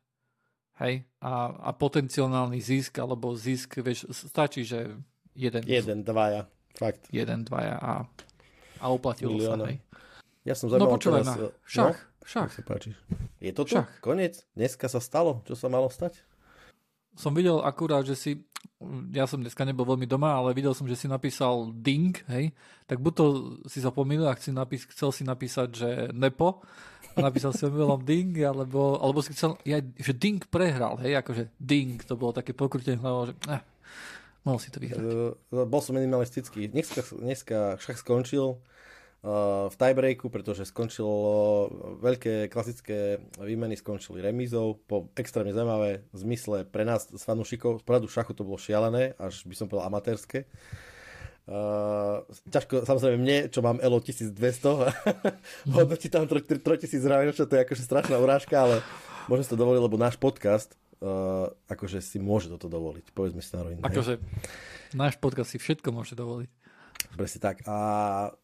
hej, 0.80 1.04
a, 1.20 1.32
a 1.52 1.70
potenciálny 1.72 2.60
zisk, 2.60 3.00
alebo 3.00 3.32
zisk, 3.32 3.80
vieš, 3.80 4.08
stačí, 4.12 4.64
že 4.64 4.96
jeden. 5.32 5.62
Jeden, 5.64 6.04
dvaja, 6.04 6.48
fakt. 6.76 7.08
Jeden, 7.08 7.44
dvaja 7.44 7.76
a, 7.80 7.92
a 8.80 8.84
uplatilo 8.92 9.36
Milióna. 9.36 9.64
sa, 9.64 9.68
hej. 9.72 9.78
Ja 10.46 10.54
som 10.54 10.70
no 10.70 10.86
počúvaj 10.86 11.26
ma, 11.26 11.34
šach, 11.66 11.98
no? 11.98 12.22
šach. 12.22 12.50
Sa. 12.54 12.62
Je 13.42 13.50
to 13.50 13.66
tu? 13.66 13.74
Koniec? 13.98 14.46
Dneska 14.54 14.86
sa 14.86 15.02
stalo, 15.02 15.42
čo 15.42 15.58
sa 15.58 15.66
malo 15.66 15.90
stať? 15.90 16.22
Som 17.18 17.34
videl 17.34 17.58
akurát, 17.62 18.06
že 18.06 18.14
si 18.14 18.30
ja 19.12 19.24
som 19.26 19.42
dneska 19.42 19.66
nebol 19.66 19.86
veľmi 19.86 20.06
doma, 20.06 20.36
ale 20.36 20.54
videl 20.54 20.72
som, 20.72 20.86
že 20.86 20.98
si 20.98 21.06
napísal 21.06 21.72
ding, 21.72 22.16
hej, 22.30 22.52
tak 22.86 23.02
buď 23.02 23.12
to 23.16 23.24
si 23.66 23.78
zapomínal 23.82 24.30
a 24.30 24.38
si 24.38 24.54
napís, 24.54 24.86
chcel 24.88 25.10
si 25.10 25.22
napísať, 25.26 25.68
že 25.72 25.90
nepo, 26.14 26.62
a 27.16 27.18
napísal 27.24 27.56
si 27.56 27.64
omylom 27.64 28.04
ding, 28.04 28.36
alebo, 28.44 29.00
alebo 29.00 29.24
si 29.24 29.32
chcel, 29.32 29.56
ja, 29.64 29.80
že 29.80 30.12
ding 30.12 30.44
prehral, 30.52 31.00
hej, 31.00 31.16
akože 31.16 31.48
ding, 31.56 31.96
to 32.04 32.12
bolo 32.12 32.36
také 32.36 32.52
pokrutenie 32.52 33.00
hlavou, 33.00 33.32
že 33.32 33.34
eh, 33.48 33.62
mohol 34.44 34.60
si 34.60 34.68
to 34.68 34.78
vyhrať. 34.78 35.00
Uh, 35.00 35.64
bol 35.64 35.80
som 35.80 35.96
minimalistický. 35.96 36.68
Dneska, 36.68 37.00
dneska 37.16 37.80
však 37.80 37.96
skončil, 38.04 38.60
v 39.26 39.74
tiebreaku, 39.74 40.30
pretože 40.30 40.70
skončilo 40.70 41.66
veľké 41.98 42.46
klasické 42.46 43.18
výmeny 43.42 43.74
skončili 43.74 44.22
remízou 44.22 44.78
po 44.86 45.10
extrémne 45.18 45.50
zaujímavé 45.50 46.06
zmysle 46.14 46.62
pre 46.62 46.86
nás 46.86 47.10
s 47.10 47.26
fanúšikov. 47.26 47.82
Z 47.82 47.84
pohľadu 47.90 48.06
šachu 48.06 48.32
to 48.38 48.46
bolo 48.46 48.54
šialené, 48.54 49.18
až 49.18 49.42
by 49.50 49.54
som 49.58 49.66
povedal 49.66 49.90
amatérske. 49.90 50.46
Uh, 51.46 52.26
ťažko, 52.50 52.86
samozrejme 52.86 53.18
mne, 53.22 53.38
čo 53.50 53.62
mám 53.62 53.78
ELO 53.78 54.02
1200, 54.02 54.34
hodnotí 55.74 56.06
tam 56.10 56.26
3000 56.26 56.58
ráno, 57.06 57.30
čo 57.30 57.46
to 57.46 57.54
je 57.58 57.62
akože 57.62 57.82
strašná 57.86 58.18
urážka, 58.18 58.58
ale 58.58 58.82
môžem 59.30 59.46
si 59.46 59.50
to 59.54 59.58
dovoliť, 59.58 59.78
lebo 59.78 59.94
náš 59.94 60.18
podcast 60.18 60.74
uh, 61.02 61.46
akože 61.70 62.02
si 62.02 62.18
môže 62.18 62.50
toto 62.50 62.66
dovoliť, 62.66 63.14
povedzme 63.14 63.42
si 63.42 63.50
na 63.54 63.62
rovinu. 63.62 63.80
Akože 63.86 64.18
náš 64.94 65.18
podcast 65.22 65.54
si 65.54 65.62
všetko 65.62 65.94
môže 65.94 66.18
dovoliť. 66.18 66.65
Presne 67.16 67.40
tak. 67.40 67.64
A, 67.64 67.78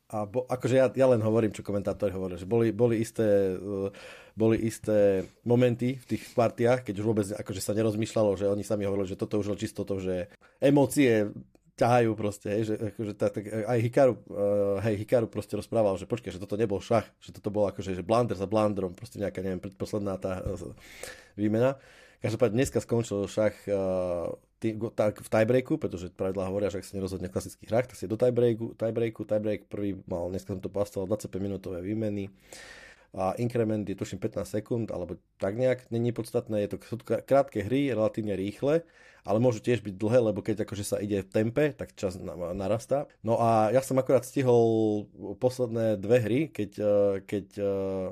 a 0.08 0.16
bo, 0.24 0.48
akože 0.48 0.80
ja, 0.80 0.88
ja 0.88 1.06
len 1.12 1.20
hovorím, 1.20 1.52
čo 1.52 1.60
komentátori 1.60 2.08
hovoria, 2.16 2.40
že 2.40 2.48
boli, 2.48 2.72
boli, 2.72 3.04
isté, 3.04 3.52
uh, 3.52 3.92
boli 4.32 4.64
isté 4.64 5.28
momenty 5.44 6.00
v 6.00 6.04
tých 6.16 6.32
partiách, 6.32 6.88
keď 6.88 6.94
už 6.96 7.06
vôbec 7.06 7.26
akože 7.36 7.60
sa 7.60 7.76
nerozmýšľalo, 7.76 8.32
že 8.40 8.48
oni 8.48 8.64
sami 8.64 8.88
hovorili, 8.88 9.12
že 9.12 9.20
toto 9.20 9.44
už 9.44 9.52
je 9.52 9.68
čisto 9.68 9.84
to, 9.84 10.00
že 10.00 10.32
emócie 10.56 11.28
ťahajú 11.76 12.10
proste, 12.16 12.48
hej, 12.52 12.62
že 12.68 12.74
akože 12.96 13.12
tak, 13.16 13.30
tak 13.32 13.44
aj 13.48 13.78
Hikaru, 13.80 14.14
uh, 14.16 14.80
hej, 14.88 15.04
Hikaru 15.04 15.28
proste 15.28 15.56
rozprával, 15.60 16.00
že 16.00 16.08
počkaj, 16.08 16.32
že 16.32 16.40
toto 16.40 16.56
nebol 16.56 16.80
šach, 16.80 17.04
že 17.20 17.32
toto 17.32 17.52
bol 17.52 17.68
akože 17.68 17.92
že 17.92 18.04
blunder 18.04 18.36
za 18.36 18.48
blunderom, 18.48 18.96
proste 18.96 19.20
nejaká, 19.20 19.44
neviem, 19.44 19.60
predposledná 19.60 20.16
tá 20.16 20.40
uh, 20.40 20.72
výmena. 21.36 21.76
Každopádne 22.24 22.62
dneska 22.62 22.80
skončil 22.80 23.28
šach 23.28 23.56
uh, 23.68 24.32
tý, 24.62 24.78
v 24.78 25.28
tiebreaku, 25.28 25.74
pretože 25.82 26.14
pravidlá 26.14 26.46
hovoria, 26.46 26.70
že 26.70 26.78
ak 26.78 26.86
sa 26.86 26.94
nerozhodne 26.94 27.26
v 27.26 27.34
klasických 27.34 27.66
hrách, 27.66 27.90
tak 27.90 27.98
si 27.98 28.06
do 28.06 28.14
tiebreaku, 28.14 28.78
tiebreaku, 28.78 29.26
tiebreak 29.26 29.66
prvý 29.66 29.98
mal, 30.06 30.30
dneska 30.30 30.54
som 30.54 30.62
to 30.62 30.70
pastoval 30.70 31.10
25 31.10 31.42
minútové 31.42 31.82
výmeny 31.82 32.30
a 33.12 33.36
inkrement 33.36 33.84
je 33.84 33.92
tuším 33.92 34.16
15 34.16 34.40
sekúnd, 34.48 34.86
alebo 34.88 35.20
tak 35.36 35.60
nejak, 35.60 35.92
není 35.92 36.16
podstatné, 36.16 36.64
je 36.64 36.68
to, 36.72 36.76
sú 36.80 36.96
krátke 37.04 37.60
hry, 37.60 37.92
relatívne 37.92 38.32
rýchle, 38.32 38.88
ale 39.22 39.38
môžu 39.38 39.60
tiež 39.60 39.84
byť 39.84 39.94
dlhé, 40.00 40.32
lebo 40.32 40.40
keď 40.40 40.64
akože 40.64 40.84
sa 40.84 40.96
ide 40.96 41.20
v 41.20 41.28
tempe, 41.28 41.76
tak 41.76 41.92
čas 41.92 42.16
narastá. 42.56 43.04
No 43.20 43.36
a 43.36 43.68
ja 43.68 43.84
som 43.84 44.00
akorát 44.00 44.24
stihol 44.24 45.04
posledné 45.36 46.00
dve 46.00 46.18
hry, 46.24 46.40
keď, 46.48 46.70
eh, 46.80 47.14
keď 47.28 47.46
eh, 47.60 48.06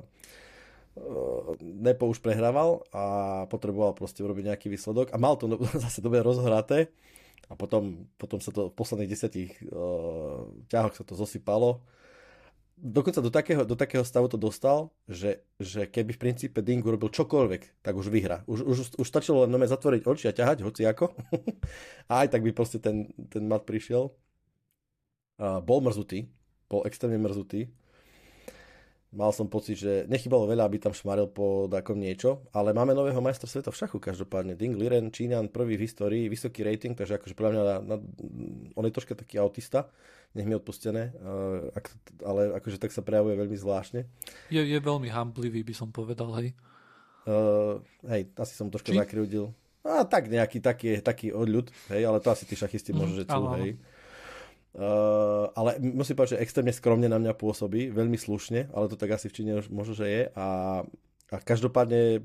Nepo 1.60 2.10
už 2.10 2.18
prehrával 2.18 2.82
a 2.90 3.46
potreboval 3.46 3.94
proste 3.94 4.26
urobiť 4.26 4.50
nejaký 4.50 4.66
výsledok 4.66 5.14
a 5.14 5.16
mal 5.22 5.38
to 5.38 5.46
zase 5.86 6.02
dobre 6.02 6.18
rozhraté 6.20 6.90
a 7.50 7.54
potom, 7.54 8.10
potom 8.18 8.38
sa 8.42 8.50
to 8.50 8.70
v 8.70 8.76
posledných 8.78 9.10
desiatich 9.10 9.54
uh, 9.70 10.46
ťahoch 10.70 10.94
sa 10.94 11.02
to 11.06 11.18
zosypalo. 11.18 11.82
Dokonca 12.80 13.20
do 13.20 13.28
takého, 13.28 13.62
do 13.68 13.76
takého 13.76 14.06
stavu 14.06 14.30
to 14.30 14.40
dostal, 14.40 14.88
že, 15.04 15.44
že 15.60 15.84
keby 15.84 16.16
v 16.16 16.22
princípe 16.22 16.64
Ding 16.64 16.80
urobil 16.80 17.12
čokoľvek, 17.12 17.84
tak 17.84 17.92
už 17.92 18.08
vyhra. 18.08 18.40
Už, 18.48 18.64
už, 18.64 18.76
už 18.96 19.04
stačilo 19.06 19.44
len 19.44 19.52
zatvoriť 19.52 20.00
oči 20.08 20.26
a 20.30 20.32
ťahať, 20.32 20.64
hoci 20.64 20.88
ako. 20.88 21.12
a 22.10 22.24
aj 22.24 22.32
tak 22.32 22.40
by 22.40 22.56
proste 22.56 22.80
ten, 22.80 23.12
ten 23.28 23.44
mat 23.44 23.68
prišiel. 23.68 24.08
Uh, 25.36 25.60
bol 25.60 25.84
mrzutý, 25.84 26.32
bol 26.72 26.86
extrémne 26.88 27.20
mrzutý 27.20 27.68
mal 29.10 29.34
som 29.34 29.50
pocit, 29.50 29.74
že 29.74 30.06
nechybalo 30.06 30.46
veľa, 30.46 30.70
aby 30.70 30.78
tam 30.78 30.94
šmaril 30.94 31.26
po 31.30 31.66
takom 31.66 31.98
niečo, 31.98 32.46
ale 32.54 32.70
máme 32.70 32.94
nového 32.94 33.18
majstra 33.18 33.50
sveta 33.50 33.74
v 33.74 33.78
šachu 33.82 33.98
každopádne. 33.98 34.54
Ding 34.54 34.78
Liren, 34.78 35.10
Číňan, 35.10 35.50
prvý 35.50 35.74
v 35.74 35.90
histórii, 35.90 36.30
vysoký 36.30 36.62
rating, 36.62 36.94
takže 36.94 37.18
akože 37.18 37.34
pre 37.34 37.50
mňa 37.50 37.62
na, 37.62 37.76
na, 37.82 37.96
on 38.78 38.84
je 38.86 38.94
troška 38.94 39.18
taký 39.18 39.42
autista, 39.42 39.90
nech 40.38 40.46
mi 40.46 40.54
odpustené, 40.54 41.10
uh, 41.18 41.74
ak, 41.74 41.84
ale 42.22 42.54
akože 42.62 42.78
tak 42.78 42.94
sa 42.94 43.02
prejavuje 43.02 43.34
veľmi 43.34 43.58
zvláštne. 43.58 44.06
Je, 44.54 44.62
je 44.62 44.78
veľmi 44.78 45.10
hamblivý, 45.10 45.66
by 45.66 45.74
som 45.74 45.90
povedal, 45.90 46.30
hej. 46.38 46.54
Uh, 47.26 47.82
hej, 48.06 48.30
asi 48.38 48.54
som 48.54 48.70
troška 48.70 48.94
Či? 48.94 48.98
zakryudil. 49.02 49.50
A 49.80 50.06
tak 50.06 50.30
nejaký 50.30 50.62
taký, 50.62 51.02
taký 51.02 51.34
odľud, 51.34 51.72
hej, 51.90 52.02
ale 52.06 52.22
to 52.22 52.30
asi 52.30 52.46
tí 52.46 52.54
šachisti 52.54 52.94
mm, 52.94 52.96
môžu, 52.96 53.12
že 53.18 53.24
chcú, 53.26 53.42
hej. 53.58 53.74
Uh, 54.70 55.50
ale 55.58 55.82
musím 55.82 56.14
povedať, 56.14 56.38
že 56.38 56.42
extrémne 56.46 56.70
skromne 56.70 57.10
na 57.10 57.18
mňa 57.18 57.34
pôsobí, 57.34 57.90
veľmi 57.90 58.14
slušne, 58.14 58.70
ale 58.70 58.86
to 58.86 58.94
tak 58.94 59.10
asi 59.18 59.26
v 59.26 59.34
Číne 59.34 59.52
možno, 59.66 59.98
že 59.98 60.06
je. 60.06 60.22
A, 60.38 60.80
a 61.30 61.36
každopádne 61.42 62.22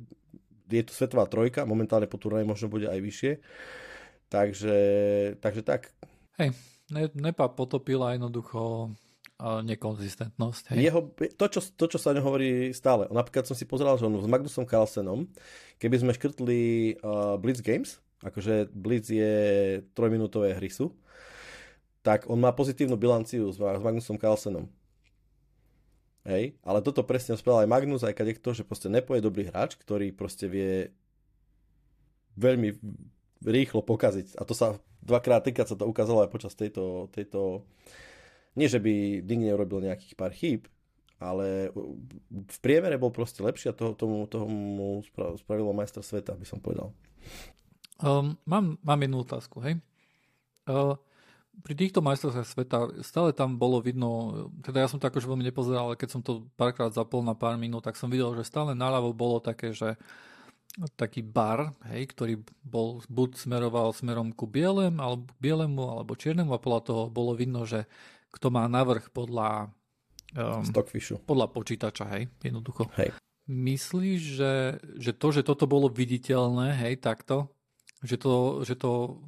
je 0.70 0.84
to 0.86 0.94
svetová 0.94 1.26
trojka, 1.26 1.66
momentálne 1.66 2.06
po 2.06 2.22
turnaji 2.22 2.46
možno 2.46 2.70
bude 2.70 2.86
aj 2.86 3.00
vyššie. 3.02 3.32
Takže, 4.30 4.78
takže 5.42 5.62
tak. 5.66 5.94
Hej, 6.38 6.54
Ne, 6.94 7.10
Nepa 7.18 7.50
potopila 7.50 8.14
jednoducho 8.14 8.94
nekonzistentnosť. 9.42 10.64
Hej. 10.72 10.78
Jeho, 10.88 11.02
to, 11.12 11.46
čo, 11.52 11.60
to, 11.76 11.86
čo 11.92 12.00
sa 12.00 12.16
hovorí 12.16 12.72
stále. 12.72 13.10
Napríklad 13.12 13.44
som 13.44 13.58
si 13.58 13.68
pozeral, 13.68 14.00
že 14.00 14.08
on 14.08 14.16
s 14.16 14.30
Magnusom 14.32 14.64
Carlsenom, 14.64 15.28
keby 15.76 16.00
sme 16.00 16.16
škrtli 16.16 16.96
uh, 17.04 17.36
Blitz 17.36 17.60
Games, 17.60 18.00
akože 18.24 18.72
Blitz 18.72 19.12
je 19.12 19.36
trojminútové 19.92 20.56
hry 20.56 20.72
sú, 20.72 20.96
tak 22.06 22.30
on 22.30 22.38
má 22.38 22.54
pozitívnu 22.54 22.94
bilanciu 22.94 23.50
s, 23.50 23.58
s 23.58 23.82
Magnusom 23.82 24.22
Carlsenom. 24.22 24.70
Hej, 26.26 26.58
ale 26.62 26.82
toto 26.86 27.02
presne 27.06 27.34
spravil 27.38 27.66
aj 27.66 27.70
Magnus, 27.70 28.06
aj 28.06 28.18
kadekto, 28.18 28.54
že 28.54 28.66
proste 28.66 28.90
nepoje 28.90 29.26
dobrý 29.26 29.50
hráč, 29.50 29.78
ktorý 29.78 30.14
proste 30.14 30.46
vie 30.46 30.90
veľmi 32.38 32.78
rýchlo 33.46 33.82
pokaziť. 33.82 34.38
A 34.38 34.46
to 34.46 34.58
sa 34.58 34.78
dvakrát, 35.06 35.46
trikrát 35.46 35.70
sa 35.70 35.78
to 35.78 35.86
ukázalo 35.86 36.26
aj 36.26 36.34
počas 36.34 36.58
tejto, 36.58 37.10
tejto 37.14 37.66
nie, 38.58 38.66
že 38.66 38.82
by 38.82 39.22
nikdy 39.22 39.54
neurobil 39.54 39.86
nejakých 39.86 40.14
pár 40.18 40.34
chýb, 40.34 40.66
ale 41.22 41.70
v 42.32 42.58
priemere 42.62 42.98
bol 42.98 43.14
proste 43.14 43.46
lepší 43.46 43.70
a 43.70 43.78
toho, 43.78 43.94
tomu, 43.94 44.26
tomu 44.26 45.02
spravilo 45.38 45.78
majster 45.78 46.02
sveta, 46.02 46.34
by 46.34 46.46
som 46.46 46.58
povedal. 46.58 46.90
Um, 48.02 48.36
mám, 48.50 48.82
mám 48.82 49.00
jednu 49.00 49.22
otázku, 49.22 49.62
hej. 49.62 49.78
Uh, 50.66 50.98
pri 51.64 51.74
týchto 51.78 52.04
majstrovstvách 52.04 52.50
sveta 52.50 52.80
stále 53.06 53.32
tam 53.32 53.56
bolo 53.56 53.80
vidno, 53.80 54.10
teda 54.66 54.84
ja 54.84 54.88
som 54.90 55.00
to 55.00 55.08
akože 55.08 55.30
veľmi 55.30 55.46
nepozeral, 55.46 55.94
ale 55.94 56.00
keď 56.00 56.10
som 56.10 56.22
to 56.26 56.50
párkrát 56.60 56.92
zapol 56.92 57.24
na 57.24 57.38
pár 57.38 57.56
minút, 57.56 57.86
tak 57.86 57.96
som 57.96 58.12
videl, 58.12 58.34
že 58.36 58.48
stále 58.48 58.76
naľavo 58.76 59.16
bolo 59.16 59.40
také, 59.40 59.72
že 59.72 59.96
taký 61.00 61.24
bar, 61.24 61.72
hej, 61.88 62.12
ktorý 62.12 62.44
bol, 62.60 63.00
buď 63.08 63.40
smeroval 63.40 63.96
smerom 63.96 64.36
ku 64.36 64.44
bielem, 64.44 65.00
alebo 65.00 65.32
bielemu, 65.40 65.84
alebo 65.88 66.20
čiernemu 66.20 66.52
a 66.52 66.60
podľa 66.60 66.82
toho 66.84 67.04
bolo 67.08 67.32
vidno, 67.32 67.64
že 67.64 67.88
kto 68.36 68.52
má 68.52 68.68
navrh 68.68 69.08
podľa 69.16 69.72
um, 70.36 70.68
Stockfishu. 70.68 71.24
Podľa 71.24 71.48
počítača, 71.56 72.12
hej, 72.20 72.28
jednoducho. 72.44 72.92
Hej. 73.00 73.16
Myslíš, 73.48 74.20
že, 74.36 74.54
že 75.00 75.12
to, 75.16 75.28
že 75.32 75.48
toto 75.48 75.64
bolo 75.64 75.88
viditeľné, 75.88 76.76
hej, 76.76 77.00
takto, 77.00 77.48
že 78.04 78.20
to, 78.20 78.66
že 78.68 78.76
to 78.76 79.24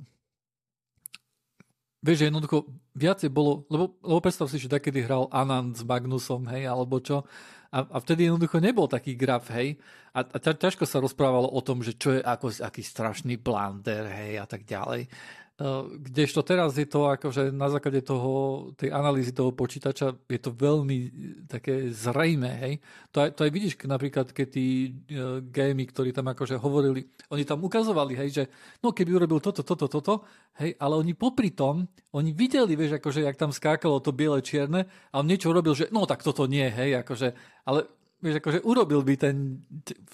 vieš, 2.02 2.30
jednoducho 2.30 2.68
viacej 2.94 3.30
bolo, 3.34 3.66
lebo, 3.70 3.98
lebo 4.06 4.20
predstav 4.22 4.50
si, 4.50 4.62
že 4.62 4.70
takedy 4.70 5.06
hral 5.06 5.30
Anand 5.34 5.78
s 5.78 5.84
Magnusom, 5.86 6.46
hej, 6.50 6.70
alebo 6.70 7.02
čo, 7.02 7.26
a, 7.74 7.84
a 7.84 7.98
vtedy 8.00 8.30
jednoducho 8.30 8.62
nebol 8.64 8.88
taký 8.88 9.18
graf, 9.18 9.50
hej, 9.54 9.78
a, 10.14 10.24
a 10.24 10.38
ťažko 10.40 10.86
sa 10.88 11.04
rozprávalo 11.04 11.50
o 11.50 11.62
tom, 11.62 11.86
že 11.86 11.98
čo 11.98 12.16
je 12.18 12.22
ako, 12.22 12.54
aký 12.64 12.82
strašný 12.82 13.38
blunder, 13.38 14.08
hej, 14.10 14.42
a 14.42 14.46
tak 14.50 14.66
ďalej. 14.66 15.10
Eh, 15.58 15.84
kdežto 16.14 16.46
teraz 16.46 16.78
je 16.78 16.86
to 16.86 17.10
akože 17.10 17.50
na 17.50 17.66
základe 17.66 18.06
toho, 18.06 18.70
tej 18.78 18.94
analýzy 18.94 19.34
toho 19.34 19.50
počítača 19.50 20.14
je 20.30 20.38
to 20.38 20.54
veľmi 20.54 20.98
eh, 21.02 21.10
také 21.50 21.90
zrejme, 21.90 22.46
hej. 22.62 22.74
To 23.10 23.26
aj, 23.26 23.34
to 23.34 23.42
aj 23.42 23.50
vidíš 23.50 23.74
napríklad, 23.90 24.30
keď 24.38 24.48
tí 24.54 24.94
uh, 25.18 25.42
gamey, 25.42 25.90
ktorí 25.90 26.14
tam 26.14 26.30
akože 26.30 26.62
hovorili, 26.62 27.10
oni 27.34 27.42
tam 27.42 27.66
ukazovali, 27.66 28.14
hej, 28.14 28.30
že 28.30 28.44
no 28.86 28.94
keby 28.94 29.18
urobil 29.18 29.42
toto, 29.42 29.66
toto, 29.66 29.90
toto, 29.90 30.30
hej, 30.62 30.78
ale 30.78 30.94
oni 30.94 31.18
popri 31.18 31.50
tom, 31.50 31.90
oni 32.14 32.38
videli, 32.38 32.78
vieš, 32.78 33.02
akože 33.02 33.26
jak 33.26 33.34
tam 33.34 33.50
skákalo 33.50 33.98
to 33.98 34.14
biele 34.14 34.38
čierne 34.46 34.86
a 35.10 35.16
on 35.18 35.26
niečo 35.26 35.50
urobil, 35.50 35.74
že 35.74 35.90
no 35.90 36.06
tak 36.06 36.22
toto 36.22 36.46
nie, 36.46 36.70
hej, 36.70 37.02
akože, 37.02 37.34
ale 37.66 37.90
vieš, 38.22 38.46
akože 38.46 38.62
urobil 38.62 39.02
by 39.02 39.14
ten 39.18 39.66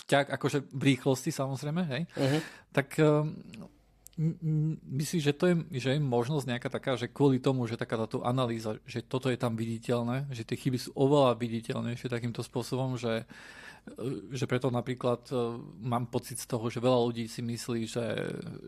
vťak 0.07 0.39
akože 0.39 0.71
v 0.71 0.95
rýchlosti 0.95 1.35
samozrejme, 1.35 1.81
hej, 1.91 2.03
uh-huh. 2.15 2.39
tak 2.71 2.95
um, 3.03 3.35
Myslíš, 4.13 5.23
že 5.25 5.33
to 5.33 5.49
je, 5.49 5.55
že 5.81 5.89
je 5.97 5.99
možnosť 5.99 6.45
nejaká 6.45 6.69
taká, 6.69 6.93
že 6.93 7.09
kvôli 7.09 7.41
tomu, 7.41 7.65
že 7.65 7.81
taká 7.81 7.97
táto 7.97 8.21
analýza, 8.21 8.77
že 8.85 9.01
toto 9.01 9.25
je 9.33 9.41
tam 9.41 9.57
viditeľné, 9.57 10.29
že 10.29 10.45
tie 10.45 10.53
chyby 10.53 10.77
sú 10.77 10.93
oveľa 10.93 11.33
viditeľnejšie 11.41 12.13
takýmto 12.13 12.45
spôsobom, 12.45 12.93
že, 12.93 13.25
že 14.29 14.45
preto 14.45 14.69
napríklad 14.69 15.25
e, 15.33 15.57
mám 15.81 16.13
pocit 16.13 16.37
z 16.37 16.45
toho, 16.45 16.69
že 16.69 16.77
veľa 16.77 16.99
ľudí 17.09 17.25
si 17.25 17.41
myslí, 17.41 17.81
že, 17.89 18.05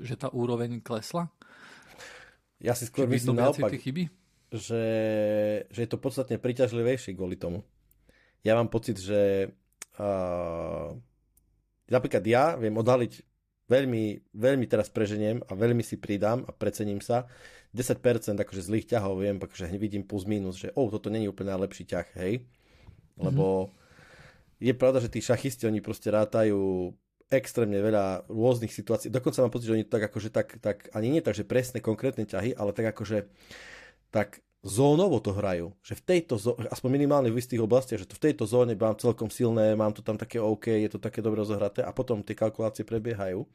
že 0.01 0.17
tá 0.17 0.33
úroveň 0.33 0.81
klesla? 0.81 1.29
Ja 2.57 2.73
si 2.73 2.89
skôr 2.89 3.05
myslím 3.05 3.37
naopak, 3.37 3.69
chyby? 3.69 4.09
Že, 4.49 4.83
že 5.69 5.79
je 5.85 5.89
to 5.89 6.01
podstatne 6.01 6.41
priťažlivejšie 6.41 7.13
kvôli 7.13 7.37
tomu. 7.37 7.61
Ja 8.41 8.57
mám 8.57 8.73
pocit, 8.73 8.97
že 8.97 9.53
uh, 10.01 10.89
napríklad 11.85 12.25
ja 12.25 12.57
viem 12.57 12.73
odhaliť 12.73 13.34
veľmi, 13.65 14.33
veľmi 14.33 14.65
teraz 14.69 14.93
preženiem 14.93 15.41
a 15.45 15.51
veľmi 15.57 15.81
si 15.81 15.97
pridám 15.97 16.45
a 16.45 16.51
precením 16.53 17.01
sa. 17.01 17.25
10% 17.75 17.99
akože 18.39 18.61
zlých 18.63 18.95
ťahov 18.95 19.19
viem, 19.19 19.35
akože 19.35 19.67
vidím 19.75 20.07
plus 20.07 20.23
minus, 20.23 20.55
že 20.55 20.71
oh, 20.79 20.87
toto 20.87 21.11
není 21.11 21.27
úplne 21.27 21.51
najlepší 21.51 21.83
ťah, 21.91 22.07
hej. 22.23 22.47
Lebo 23.19 23.67
mm-hmm. 23.67 24.63
je 24.63 24.73
pravda, 24.79 25.03
že 25.03 25.11
tí 25.11 25.19
šachisti, 25.19 25.67
oni 25.67 25.83
proste 25.83 26.07
rátajú 26.07 26.93
extrémne 27.27 27.81
veľa 27.81 28.29
rôznych 28.29 28.69
situácií. 28.69 29.09
Dokonca 29.09 29.41
mám 29.41 29.51
pocit, 29.51 29.73
že 29.73 29.75
oni 29.81 29.85
tak 29.85 30.07
akože 30.07 30.29
tak, 30.29 30.61
tak 30.61 30.87
ani 30.93 31.17
nie 31.17 31.21
tak, 31.25 31.33
že 31.33 31.43
presné, 31.43 31.81
konkrétne 31.81 32.23
ťahy, 32.23 32.53
ale 32.53 32.71
tak 32.71 32.93
akože 32.93 33.25
tak 34.13 34.44
zónovo 34.65 35.21
to 35.21 35.29
hrajú. 35.29 35.77
Že 35.85 35.93
v 35.93 36.03
tejto 36.03 36.33
zóne, 36.41 36.65
aspoň 36.73 36.89
minimálne 36.89 37.29
v 37.29 37.37
istých 37.37 37.61
oblastiach, 37.61 38.01
že 38.01 38.09
to 38.09 38.17
v 38.17 38.23
tejto 38.25 38.49
zóne 38.49 38.73
mám 38.73 38.97
celkom 38.97 39.29
silné, 39.29 39.77
mám 39.77 39.93
to 39.93 40.01
tam 40.01 40.17
také 40.17 40.41
OK, 40.41 40.73
je 40.73 40.89
to 40.89 40.97
také 40.97 41.21
dobre 41.21 41.45
rozohraté 41.45 41.85
a 41.85 41.93
potom 41.93 42.25
tie 42.25 42.33
kalkulácie 42.33 42.81
prebiehajú. 42.81 43.45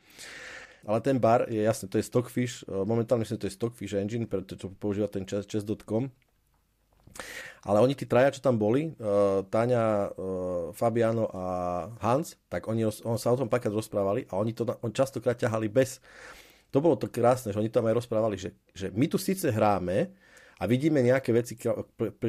Ale 0.87 0.99
ten 1.05 1.21
bar 1.21 1.51
je 1.51 1.61
jasné, 1.61 1.93
to 1.93 2.01
je 2.01 2.09
Stockfish, 2.09 2.65
e, 2.65 2.73
momentálne 2.73 3.27
to 3.29 3.45
je 3.45 3.53
Stockfish 3.53 3.93
Engine, 3.93 4.25
pretože 4.25 4.65
používa 4.81 5.13
ten 5.13 5.29
chess.com. 5.29 6.09
Ale 7.67 7.85
oni 7.85 7.93
tí 7.93 8.09
traja, 8.09 8.33
čo 8.33 8.41
tam 8.41 8.57
boli, 8.57 8.97
uh, 8.97 9.45
Táňa, 9.45 10.15
uh, 10.15 10.73
Fabiano 10.73 11.29
a 11.29 11.45
Hans, 12.01 12.39
tak 12.49 12.65
oni 12.71 12.87
on 12.87 13.19
sa 13.21 13.35
o 13.35 13.37
tom 13.37 13.51
párkrát 13.51 13.75
rozprávali 13.75 14.25
a 14.33 14.41
oni 14.41 14.57
to 14.57 14.65
on 14.81 14.95
častokrát 14.95 15.37
ťahali 15.37 15.69
bez... 15.69 16.01
To 16.71 16.79
bolo 16.79 16.97
to 16.97 17.11
krásne, 17.11 17.51
že 17.53 17.59
oni 17.61 17.69
tam 17.69 17.85
aj 17.91 17.99
rozprávali, 18.01 18.39
že, 18.39 18.55
že 18.73 18.89
my 18.95 19.11
tu 19.11 19.19
síce 19.19 19.51
hráme, 19.51 20.09
a 20.61 20.69
vidíme 20.69 21.01
nejaké 21.01 21.33
veci 21.33 21.57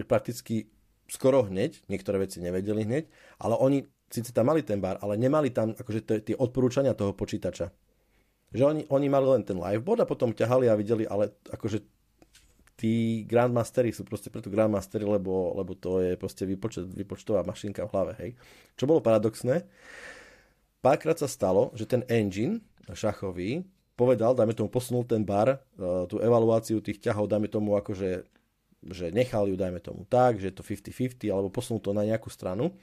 prakticky 0.08 0.72
skoro 1.12 1.44
hneď, 1.44 1.84
niektoré 1.92 2.24
veci 2.24 2.40
nevedeli 2.40 2.88
hneď, 2.88 3.04
ale 3.44 3.60
oni 3.60 3.84
síce 4.08 4.32
tam 4.32 4.48
mali 4.48 4.64
ten 4.64 4.80
bar, 4.80 4.96
ale 5.04 5.20
nemali 5.20 5.52
tam 5.52 5.76
akože 5.76 6.24
tie 6.24 6.36
odporúčania 6.40 6.96
toho 6.96 7.12
počítača. 7.12 7.68
Že 8.52 8.64
oni, 8.64 8.82
oni 8.88 9.08
mali 9.08 9.28
len 9.28 9.44
ten 9.44 9.60
liveboard 9.60 10.04
a 10.04 10.08
potom 10.08 10.36
ťahali 10.36 10.68
a 10.68 10.76
videli, 10.80 11.08
ale 11.08 11.36
akože 11.52 11.84
tí 12.76 13.24
Grandmastery 13.28 13.96
sú 13.96 14.08
proste 14.08 14.32
preto 14.32 14.52
Grandmastery, 14.52 15.08
lebo, 15.08 15.56
lebo 15.56 15.76
to 15.76 16.04
je 16.04 16.16
proste 16.20 16.44
vypočet, 16.48 16.88
vypočtová 16.92 17.44
mašinka 17.44 17.88
v 17.88 17.92
hlave, 17.96 18.14
hej. 18.20 18.32
Čo 18.76 18.88
bolo 18.88 19.04
paradoxné, 19.04 19.68
párkrát 20.84 21.16
sa 21.16 21.30
stalo, 21.30 21.72
že 21.76 21.88
ten 21.88 22.04
engine 22.12 22.64
šachový 22.92 23.64
povedal, 24.02 24.34
dajme 24.34 24.58
tomu 24.58 24.74
posunul 24.74 25.06
ten 25.06 25.22
bar, 25.22 25.54
e, 25.54 25.58
tú 26.10 26.18
evaluáciu 26.18 26.82
tých 26.82 26.98
ťahov, 26.98 27.30
dajme 27.30 27.46
tomu 27.46 27.78
akože 27.78 28.26
že 28.82 29.14
nechal 29.14 29.46
ju, 29.46 29.54
dajme 29.54 29.78
tomu 29.78 30.10
tak, 30.10 30.42
že 30.42 30.50
je 30.50 30.56
to 30.58 30.66
50-50, 30.66 31.30
alebo 31.30 31.54
posunul 31.54 31.78
to 31.78 31.94
na 31.94 32.02
nejakú 32.02 32.34
stranu. 32.34 32.74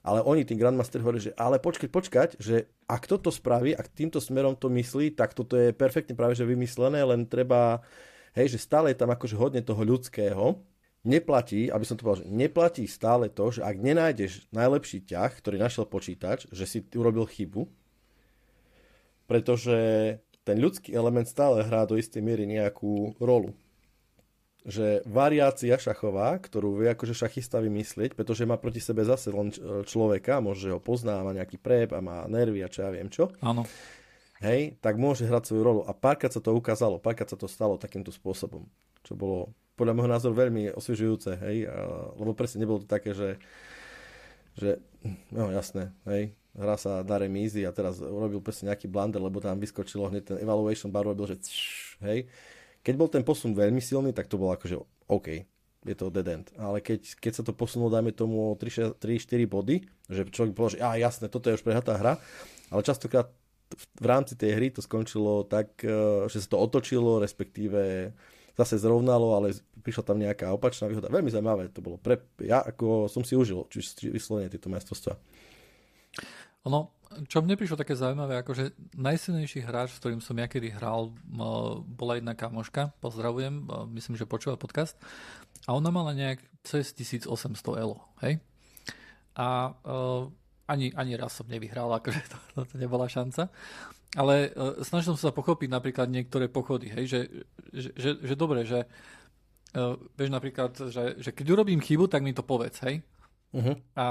Ale 0.00 0.24
oni, 0.24 0.48
tí 0.48 0.56
Grandmaster, 0.56 1.00
hovorí, 1.00 1.20
že 1.20 1.32
ale 1.36 1.60
počkať, 1.60 1.88
počkať, 1.92 2.28
že 2.40 2.68
ak 2.88 3.04
toto 3.04 3.28
spraví, 3.28 3.76
ak 3.76 3.92
týmto 3.92 4.16
smerom 4.16 4.56
to 4.56 4.72
myslí, 4.72 5.12
tak 5.12 5.36
toto 5.36 5.56
je 5.60 5.76
perfektne 5.76 6.16
práve 6.16 6.36
že 6.36 6.48
vymyslené, 6.48 7.04
len 7.04 7.28
treba, 7.28 7.84
hej, 8.32 8.56
že 8.56 8.58
stále 8.60 8.92
je 8.92 9.00
tam 9.00 9.12
akože 9.12 9.36
hodne 9.36 9.60
toho 9.60 9.80
ľudského. 9.84 10.56
Neplatí, 11.04 11.72
aby 11.72 11.84
som 11.84 11.96
to 11.96 12.04
povedal, 12.04 12.24
že 12.24 12.32
neplatí 12.32 12.84
stále 12.84 13.32
to, 13.32 13.52
že 13.52 13.64
ak 13.64 13.76
nenájdeš 13.76 14.48
najlepší 14.52 15.04
ťah, 15.08 15.32
ktorý 15.40 15.56
našiel 15.56 15.88
počítač, 15.88 16.48
že 16.52 16.64
si 16.68 16.84
urobil 16.96 17.24
chybu, 17.24 17.68
pretože 19.24 19.76
ten 20.50 20.58
ľudský 20.58 20.90
element 20.90 21.30
stále 21.30 21.62
hrá 21.62 21.86
do 21.86 21.94
istej 21.94 22.18
miery 22.18 22.42
nejakú 22.42 23.14
rolu. 23.22 23.54
Že 24.66 25.06
variácia 25.06 25.78
šachová, 25.78 26.34
ktorú 26.42 26.82
vie 26.82 26.90
akože 26.90 27.14
šachista 27.14 27.62
vymyslieť, 27.62 28.18
pretože 28.18 28.42
má 28.42 28.58
proti 28.58 28.82
sebe 28.82 29.06
zase 29.06 29.30
len 29.30 29.54
človeka, 29.86 30.42
môže 30.42 30.74
ho 30.74 30.82
pozná, 30.82 31.22
má 31.22 31.30
nejaký 31.30 31.56
prep 31.62 31.94
a 31.94 32.02
má 32.02 32.26
nervy 32.26 32.66
a 32.66 32.68
čo 32.68 32.82
ja 32.82 32.90
viem 32.90 33.06
čo. 33.06 33.30
Áno. 33.40 33.62
Hej, 34.42 34.80
tak 34.82 34.98
môže 34.98 35.28
hrať 35.28 35.52
svoju 35.52 35.62
rolu. 35.62 35.80
A 35.86 35.94
párkrát 35.94 36.34
sa 36.34 36.42
to 36.42 36.50
ukázalo, 36.50 36.98
párkrát 36.98 37.30
sa 37.30 37.38
to 37.38 37.46
stalo 37.46 37.78
takýmto 37.78 38.10
spôsobom. 38.10 38.66
Čo 39.06 39.14
bolo 39.14 39.54
podľa 39.78 39.96
môjho 39.96 40.10
názoru 40.12 40.34
veľmi 40.36 40.76
osviežujúce, 40.76 41.30
hej, 41.40 41.56
a, 41.64 42.12
lebo 42.20 42.36
presne 42.36 42.64
nebolo 42.64 42.84
to 42.84 42.88
také, 42.88 43.16
že, 43.16 43.40
že 44.60 44.76
no 45.32 45.48
jasné, 45.48 45.92
hej, 46.04 46.36
hra 46.56 46.76
sa 46.78 47.06
na 47.06 47.16
remízy 47.20 47.62
a 47.62 47.70
teraz 47.70 48.02
urobil 48.02 48.42
presne 48.42 48.74
nejaký 48.74 48.90
blunder, 48.90 49.22
lebo 49.22 49.38
tam 49.38 49.58
vyskočilo 49.58 50.10
hneď 50.10 50.34
ten 50.34 50.38
evaluation 50.42 50.90
bar, 50.90 51.06
robil, 51.06 51.30
že 51.30 51.42
cš, 51.46 51.62
hej. 52.02 52.26
Keď 52.80 52.94
bol 52.96 53.08
ten 53.12 53.22
posun 53.22 53.52
veľmi 53.52 53.78
silný, 53.78 54.10
tak 54.16 54.26
to 54.26 54.40
bolo 54.40 54.56
akože 54.56 54.80
OK, 55.06 55.44
je 55.84 55.94
to 55.96 56.12
dead 56.12 56.28
end. 56.28 56.48
Ale 56.56 56.80
keď, 56.80 57.20
keď 57.20 57.32
sa 57.40 57.42
to 57.44 57.52
posunulo, 57.52 57.92
dajme 57.92 58.12
tomu 58.12 58.52
o 58.52 58.58
3-4 58.58 58.98
body, 59.46 59.84
že 60.08 60.26
človek 60.28 60.52
povedal, 60.56 60.72
že 60.76 60.80
á, 60.80 60.90
jasné, 60.96 61.26
toto 61.28 61.48
je 61.48 61.56
už 61.60 61.64
prehatá 61.64 61.96
hra, 61.96 62.16
ale 62.72 62.80
častokrát 62.82 63.28
v 64.00 64.06
rámci 64.06 64.34
tej 64.34 64.58
hry 64.58 64.68
to 64.74 64.82
skončilo 64.82 65.46
tak, 65.46 65.78
e, 65.86 66.26
že 66.26 66.42
sa 66.42 66.56
to 66.56 66.58
otočilo, 66.58 67.22
respektíve 67.22 68.10
zase 68.58 68.76
zrovnalo, 68.82 69.38
ale 69.38 69.54
prišla 69.80 70.04
tam 70.04 70.18
nejaká 70.20 70.50
opačná 70.52 70.90
výhoda. 70.90 71.08
Veľmi 71.08 71.30
zaujímavé 71.32 71.70
to 71.70 71.80
bolo. 71.80 71.96
Pre, 71.96 72.18
ja 72.42 72.60
ako 72.60 73.08
som 73.08 73.24
si 73.24 73.38
užil, 73.38 73.64
či 73.70 74.10
vyslovene 74.10 74.50
tieto 74.50 74.68
majstrovstvá. 74.68 75.16
Ono, 76.68 76.92
čo 77.26 77.40
mne 77.40 77.56
prišlo 77.56 77.80
také 77.80 77.96
zaujímavé, 77.96 78.38
akože 78.44 78.94
najsilnejší 78.94 79.64
hráč, 79.64 79.96
s 79.96 80.00
ktorým 80.04 80.20
som 80.20 80.36
ja 80.36 80.44
kedy 80.44 80.76
hral, 80.76 81.10
bola 81.88 82.20
jedna 82.20 82.36
kamoška, 82.36 82.92
pozdravujem, 83.00 83.66
myslím, 83.96 84.14
že 84.14 84.28
počúva 84.28 84.60
podcast, 84.60 84.94
a 85.64 85.72
ona 85.72 85.88
mala 85.88 86.12
nejak 86.12 86.38
cez 86.62 86.92
1800 86.92 87.32
elo, 87.80 88.04
hej? 88.20 88.38
A 89.34 89.72
uh, 89.72 90.28
ani, 90.68 90.92
ani 90.92 91.16
raz 91.16 91.34
som 91.40 91.48
nevyhral, 91.48 91.90
akože 91.96 92.20
to, 92.32 92.62
to 92.68 92.76
nebola 92.76 93.08
šanca. 93.08 93.48
Ale 94.14 94.52
uh, 94.52 94.84
snažil 94.84 95.16
som 95.16 95.32
sa 95.32 95.34
pochopiť 95.34 95.72
napríklad 95.72 96.12
niektoré 96.12 96.46
pochody, 96.46 96.92
hej, 96.92 97.04
že, 97.08 97.20
že, 97.72 97.90
že, 97.96 98.10
že 98.20 98.34
dobre, 98.36 98.68
že 98.68 98.84
uh, 98.84 99.96
vieš 100.14 100.30
napríklad, 100.30 100.76
že, 100.92 101.18
že 101.18 101.30
keď 101.32 101.46
urobím 101.58 101.80
chybu, 101.82 102.06
tak 102.06 102.20
mi 102.20 102.36
to 102.36 102.44
povedz, 102.44 102.84
hej. 102.84 103.02
Uh-huh. 103.50 103.74
A 103.98 104.04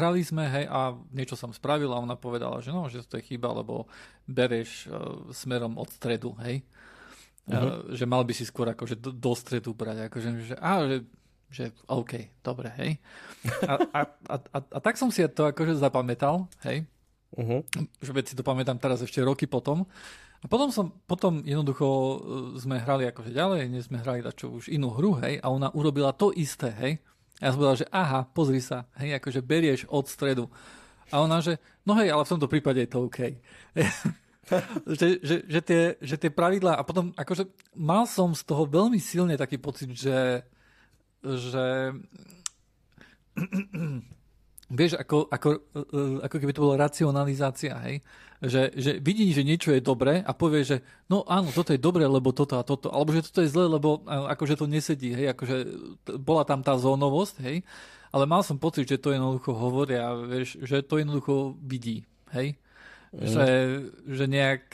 hrali 0.00 0.24
sme, 0.24 0.48
hej, 0.48 0.64
a 0.64 0.96
niečo 1.12 1.36
som 1.36 1.52
spravil 1.52 1.92
a 1.92 2.00
ona 2.00 2.16
povedala, 2.16 2.64
že 2.64 2.72
no, 2.72 2.88
že 2.88 3.04
to 3.04 3.20
je 3.20 3.28
chyba, 3.28 3.52
lebo 3.52 3.84
bereš 4.24 4.88
uh, 4.88 5.28
smerom 5.28 5.76
od 5.76 5.92
stredu, 5.92 6.32
hej. 6.40 6.64
Uh-huh. 7.44 7.84
Uh, 7.84 7.92
že 7.92 8.08
mal 8.08 8.24
by 8.24 8.32
si 8.32 8.48
skôr 8.48 8.72
akože 8.72 8.96
do, 8.96 9.12
do 9.12 9.32
stredu 9.36 9.76
brať, 9.76 10.08
akože, 10.08 10.28
že, 10.40 10.54
á, 10.56 10.88
že, 10.88 10.96
že 11.52 11.64
OK, 11.84 12.40
dobre, 12.40 12.72
hej. 12.80 12.90
A, 13.68 13.72
a, 13.76 14.00
a, 14.08 14.36
a, 14.40 14.58
a 14.64 14.78
tak 14.80 14.96
som 14.96 15.12
si 15.12 15.20
to 15.28 15.52
akože 15.52 15.76
zapamätal, 15.76 16.48
hej. 16.64 16.88
Uh-huh. 17.36 17.60
Že 18.00 18.10
veď 18.16 18.24
si 18.24 18.34
to 18.40 18.44
pamätám 18.44 18.80
teraz 18.80 19.04
ešte 19.04 19.20
roky 19.20 19.44
potom. 19.44 19.84
A 20.42 20.50
potom 20.50 20.74
som, 20.74 20.90
potom 21.06 21.44
jednoducho 21.46 21.86
e, 21.86 22.16
sme 22.58 22.82
hrali 22.82 23.06
akože 23.06 23.30
ďalej, 23.30 23.70
nie 23.70 23.78
sme 23.78 24.02
hrali 24.02 24.26
čo 24.34 24.50
už 24.50 24.72
inú 24.72 24.90
hru, 24.90 25.20
hej, 25.22 25.38
a 25.38 25.46
ona 25.52 25.70
urobila 25.70 26.10
to 26.16 26.34
isté, 26.34 26.72
hej. 26.82 26.92
A 27.42 27.50
ja 27.50 27.50
som 27.50 27.58
povedal, 27.58 27.82
že 27.82 27.90
aha, 27.90 28.22
pozri 28.30 28.62
sa, 28.62 28.86
hej, 29.02 29.18
akože 29.18 29.42
berieš 29.42 29.90
od 29.90 30.06
stredu. 30.06 30.46
A 31.10 31.26
ona, 31.26 31.42
že 31.42 31.58
no 31.82 31.98
hej, 31.98 32.14
ale 32.14 32.22
v 32.22 32.32
tomto 32.38 32.46
prípade 32.46 32.78
je 32.86 32.90
to 32.94 33.10
OK. 33.10 33.18
že, 34.98 35.18
že, 35.18 35.36
že, 35.50 35.60
tie, 35.66 35.82
že 35.98 36.16
tie 36.22 36.30
pravidlá, 36.30 36.78
a 36.78 36.86
potom 36.86 37.10
akože 37.18 37.50
mal 37.74 38.06
som 38.06 38.30
z 38.30 38.46
toho 38.46 38.62
veľmi 38.62 39.02
silne 39.02 39.34
taký 39.34 39.58
pocit, 39.58 39.90
že, 39.90 40.46
že 41.26 41.98
vieš, 44.72 44.96
ako, 44.96 45.28
ako, 45.28 45.48
ako 46.24 46.36
keby 46.40 46.52
to 46.56 46.64
bola 46.64 46.80
racionalizácia, 46.88 47.76
hej? 47.84 48.00
Že, 48.42 48.74
že 48.74 48.90
vidí, 48.98 49.30
že 49.30 49.46
niečo 49.46 49.70
je 49.70 49.78
dobré 49.78 50.18
a 50.18 50.34
povie, 50.34 50.66
že 50.66 50.82
no 51.06 51.22
áno, 51.30 51.54
toto 51.54 51.70
je 51.70 51.78
dobré, 51.78 52.02
lebo 52.08 52.34
toto 52.34 52.58
a 52.58 52.66
toto, 52.66 52.90
alebo 52.90 53.14
že 53.14 53.22
toto 53.22 53.44
je 53.44 53.52
zlé, 53.52 53.70
lebo 53.70 54.02
akože 54.08 54.58
to 54.58 54.66
nesedí, 54.66 55.14
hej, 55.14 55.30
akože 55.30 55.56
bola 56.18 56.42
tam 56.42 56.58
tá 56.58 56.74
zónovosť, 56.74 57.36
hej, 57.46 57.62
ale 58.10 58.24
mal 58.26 58.42
som 58.42 58.58
pocit, 58.58 58.90
že 58.90 58.98
to 58.98 59.14
jednoducho 59.14 59.54
hovoria, 59.54 60.10
vieš, 60.26 60.58
že 60.58 60.82
to 60.82 60.98
jednoducho 60.98 61.54
vidí, 61.62 62.02
hej, 62.34 62.58
mm. 63.14 63.30
že, 63.30 63.48
že 64.10 64.24
nejak, 64.26 64.64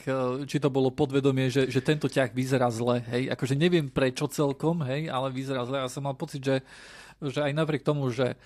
či 0.49 0.57
to 0.57 0.73
bolo 0.73 0.89
podvedomie, 0.89 1.53
že, 1.53 1.69
že 1.69 1.85
tento 1.85 2.09
ťah 2.09 2.33
vyzerá 2.33 2.73
zle, 2.73 3.05
hej, 3.05 3.29
akože 3.37 3.53
neviem 3.53 3.93
prečo 3.93 4.33
celkom, 4.33 4.81
hej, 4.89 5.13
ale 5.13 5.29
vyzerá 5.29 5.69
zle 5.69 5.85
a 5.85 5.93
som 5.93 6.09
mal 6.09 6.17
pocit, 6.17 6.41
že 6.41 6.65
že 7.23 7.41
aj 7.43 7.53
napriek 7.55 7.83
tomu, 7.83 8.11
že 8.15 8.39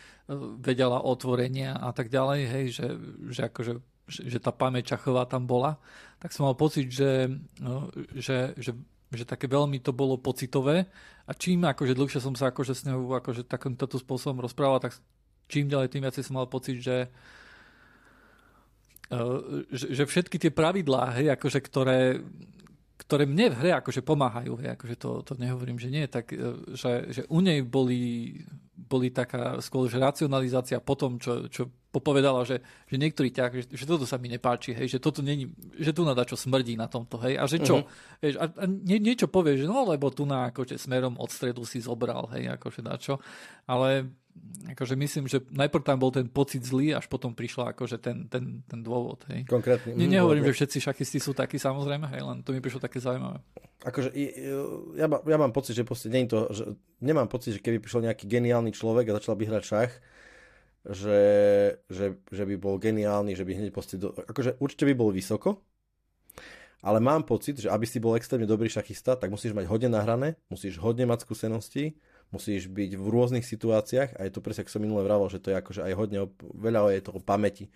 vedela 0.61 1.05
otvorenia 1.05 1.77
a 1.77 1.93
tak 1.93 2.09
ďalej, 2.09 2.41
hej, 2.49 2.67
že, 2.73 2.87
že 3.29 3.43
akože 3.53 3.73
že 4.11 4.43
tá 4.43 4.51
pamäť 4.51 4.93
Čachová 4.93 5.25
tam 5.25 5.47
bola, 5.47 5.79
tak 6.19 6.35
som 6.35 6.45
mal 6.45 6.59
pocit, 6.59 6.91
že, 6.91 7.31
no, 7.63 7.89
že, 8.13 8.53
že, 8.59 8.75
že 9.15 9.25
také 9.25 9.47
veľmi 9.47 9.79
to 9.79 9.95
bolo 9.95 10.19
pocitové 10.19 10.91
a 11.25 11.31
čím 11.33 11.63
akože 11.65 11.95
dlhšie 11.95 12.21
som 12.21 12.35
sa 12.35 12.51
akože 12.51 12.75
s 12.75 12.83
ňou 12.91 13.15
akože 13.23 13.47
takýmto 13.47 13.87
spôsobom 13.87 14.43
rozprával, 14.43 14.83
tak 14.83 14.99
čím 15.47 15.71
ďalej 15.71 15.93
tým 15.93 16.03
viacej 16.03 16.25
som 16.27 16.41
mal 16.41 16.51
pocit, 16.51 16.83
že, 16.83 17.09
e, 19.13 19.23
že, 19.71 19.87
že 19.93 20.03
všetky 20.03 20.37
tie 20.43 20.51
pravidlá, 20.51 21.23
hej, 21.23 21.31
akože 21.39 21.59
ktoré, 21.63 22.21
ktoré 23.03 23.27
mne 23.27 23.51
v 23.51 23.59
hre 23.59 23.71
akože 23.83 24.07
pomáhajú, 24.07 24.55
hej, 24.63 24.79
akože 24.79 24.97
to, 24.97 25.11
to 25.27 25.33
nehovorím, 25.37 25.77
že 25.77 25.91
nie, 25.91 26.07
tak 26.07 26.31
e, 26.31 26.75
že, 26.79 27.11
že 27.11 27.23
u 27.27 27.43
nej 27.43 27.67
boli, 27.67 28.39
boli 28.73 29.11
taká 29.11 29.59
skôr 29.59 29.91
že 29.91 29.99
racionalizácia 29.99 30.79
po 30.79 30.95
tom, 30.95 31.19
čo, 31.19 31.51
čo 31.51 31.67
popovedala, 31.93 32.49
že, 32.49 32.65
že 32.89 32.97
niektorý 32.97 33.29
ťah, 33.29 33.53
že, 33.53 33.65
že 33.69 33.85
toto 33.85 34.09
sa 34.09 34.17
mi 34.17 34.33
nepáči, 34.33 34.73
hej, 34.73 34.97
že 34.97 34.99
toto 35.03 35.21
není, 35.21 35.53
že 35.77 35.93
tu 35.93 36.09
na 36.09 36.17
čo 36.25 36.41
smrdí 36.41 36.79
na 36.79 36.89
tomto, 36.89 37.21
hej, 37.21 37.37
a 37.37 37.45
že 37.45 37.61
čo, 37.61 37.85
uh-huh. 37.85 38.19
vieš, 38.25 38.41
a, 38.41 38.49
a 38.49 38.65
nie, 38.65 38.97
niečo 38.97 39.29
povie, 39.29 39.61
že 39.61 39.69
no, 39.69 39.85
lebo 39.85 40.09
tu 40.09 40.25
na 40.25 40.49
akože 40.49 40.81
smerom 40.81 41.21
od 41.21 41.29
stredu 41.29 41.69
si 41.69 41.85
zobral, 41.85 42.33
hej, 42.33 42.49
akože 42.57 42.81
na 42.81 42.97
čo, 42.97 43.21
ale 43.69 44.09
akože 44.73 44.95
myslím, 44.97 45.25
že 45.29 45.43
najprv 45.51 45.83
tam 45.85 45.99
bol 45.99 46.15
ten 46.15 46.27
pocit 46.31 46.63
zlý, 46.63 46.95
až 46.97 47.11
potom 47.11 47.35
prišla 47.35 47.77
akože 47.77 47.99
ten, 47.99 48.31
ten, 48.31 48.65
ten 48.65 48.81
dôvod, 48.81 49.21
hej. 49.29 49.45
Konkrétne. 49.45 49.93
Ne, 49.93 50.07
nehovorím, 50.09 50.47
že 50.49 50.63
všetci 50.63 50.79
šachisti 50.89 51.19
sú 51.19 51.37
takí, 51.37 51.59
samozrejme, 51.59 52.09
hej, 52.15 52.23
len 52.23 52.39
to 52.47 52.55
mi 52.55 52.63
prišlo 52.63 52.81
také 52.81 53.03
zaujímavé. 53.03 53.43
Akože 53.83 54.15
ja, 54.95 55.07
ja 55.11 55.37
mám 55.39 55.51
pocit, 55.51 55.75
že 55.75 55.83
proste 55.83 56.07
nie 56.09 56.31
to, 56.31 56.47
že 56.55 56.79
nemám 57.03 57.27
pocit, 57.27 57.59
že 57.59 57.61
keby 57.61 57.83
prišiel 57.83 58.07
nejaký 58.07 58.25
geniálny 58.31 58.71
človek 58.71 59.11
a 59.11 59.17
začal 59.19 59.35
by 59.35 59.45
hrať 59.51 59.65
šach, 59.67 59.93
že, 60.87 61.23
že, 61.91 62.07
že 62.31 62.43
by 62.47 62.55
bol 62.59 62.79
geniálny, 62.79 63.35
že 63.35 63.47
by 63.47 63.53
hneď 63.59 63.71
proste... 63.75 63.99
Do, 63.99 64.15
akože 64.15 64.59
určite 64.63 64.87
by 64.87 64.95
bol 64.95 65.11
vysoko, 65.11 65.59
ale 66.83 66.99
mám 66.99 67.23
pocit, 67.23 67.63
že 67.63 67.71
aby 67.71 67.87
si 67.87 68.03
bol 68.03 68.19
extrémne 68.19 68.47
dobrý 68.47 68.67
šachista, 68.67 69.15
tak 69.15 69.31
musíš 69.31 69.55
mať 69.55 69.71
hodne 69.71 69.91
nahrané, 69.95 70.35
musíš 70.51 70.83
hodne 70.83 71.07
mať 71.07 71.23
skúsenosti, 71.27 71.95
musíš 72.33 72.67
byť 72.73 72.97
v 72.97 73.07
rôznych 73.07 73.45
situáciách 73.45 74.17
a 74.17 74.21
je 74.25 74.33
to 74.33 74.41
presne, 74.41 74.65
ako 74.65 74.73
som 74.73 74.83
minule 74.83 75.05
vravel, 75.05 75.29
že 75.29 75.39
to 75.39 75.53
je 75.53 75.57
akože 75.61 75.81
aj 75.85 75.93
hodne, 75.95 76.19
veľa 76.41 76.97
je 76.97 77.05
toho 77.05 77.21
pamäti. 77.21 77.69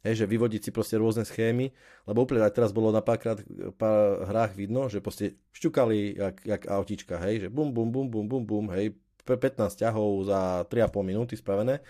Hej, 0.00 0.24
že 0.24 0.30
vyvodiť 0.32 0.60
si 0.64 0.70
proste 0.72 0.96
rôzne 0.96 1.28
schémy, 1.28 1.68
lebo 2.08 2.24
úplne 2.24 2.40
aj 2.40 2.56
teraz 2.56 2.72
bolo 2.72 2.88
na 2.88 3.04
párkrát 3.04 3.36
pár 3.76 4.24
hrách 4.24 4.56
vidno, 4.56 4.88
že 4.88 5.04
proste 5.04 5.36
šťukali 5.52 6.16
jak, 6.16 6.36
jak 6.40 6.62
autička, 6.72 7.20
hej, 7.20 7.44
že 7.44 7.48
bum, 7.52 7.68
bum, 7.68 7.92
bum, 7.92 8.08
bum, 8.08 8.24
bum, 8.24 8.40
bum, 8.48 8.66
hej, 8.72 8.96
15 9.28 9.60
ťahov 9.76 10.24
za 10.24 10.64
3,5 10.72 11.04
minúty 11.04 11.36
spravené 11.36 11.84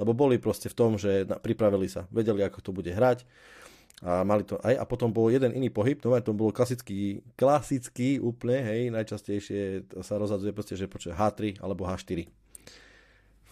lebo 0.00 0.16
boli 0.16 0.40
proste 0.40 0.72
v 0.72 0.76
tom, 0.76 0.96
že 0.96 1.28
pripravili 1.28 1.88
sa, 1.88 2.08
vedeli, 2.08 2.40
ako 2.44 2.58
to 2.64 2.70
bude 2.72 2.88
hrať 2.88 3.28
a 4.02 4.26
mali 4.26 4.42
to 4.42 4.58
aj 4.58 4.74
a 4.76 4.84
potom 4.84 5.14
bol 5.14 5.30
jeden 5.30 5.54
iný 5.54 5.70
pohyb, 5.70 6.02
no 6.02 6.18
to 6.18 6.34
bol 6.34 6.50
klasický, 6.50 7.22
klasický 7.38 8.18
úplne, 8.18 8.58
hej, 8.66 8.80
najčastejšie 8.90 9.94
sa 10.02 10.18
rozhadzuje 10.18 10.50
proste, 10.50 10.74
že 10.74 10.90
počuje 10.90 11.14
H3 11.14 11.62
alebo 11.62 11.86
H4. 11.86 12.26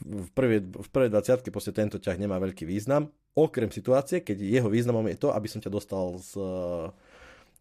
V 0.00 0.28
prvej, 0.34 0.60
v 0.66 0.88
prvej 0.90 1.10
20 1.12 1.54
proste 1.54 1.70
tento 1.70 2.02
ťah 2.02 2.18
nemá 2.18 2.42
veľký 2.42 2.66
význam, 2.66 3.14
okrem 3.38 3.70
situácie, 3.70 4.26
keď 4.26 4.42
jeho 4.42 4.68
významom 4.68 5.06
je 5.14 5.22
to, 5.22 5.30
aby 5.30 5.46
som 5.46 5.62
ťa 5.62 5.70
dostal 5.70 6.18
z 6.18 6.34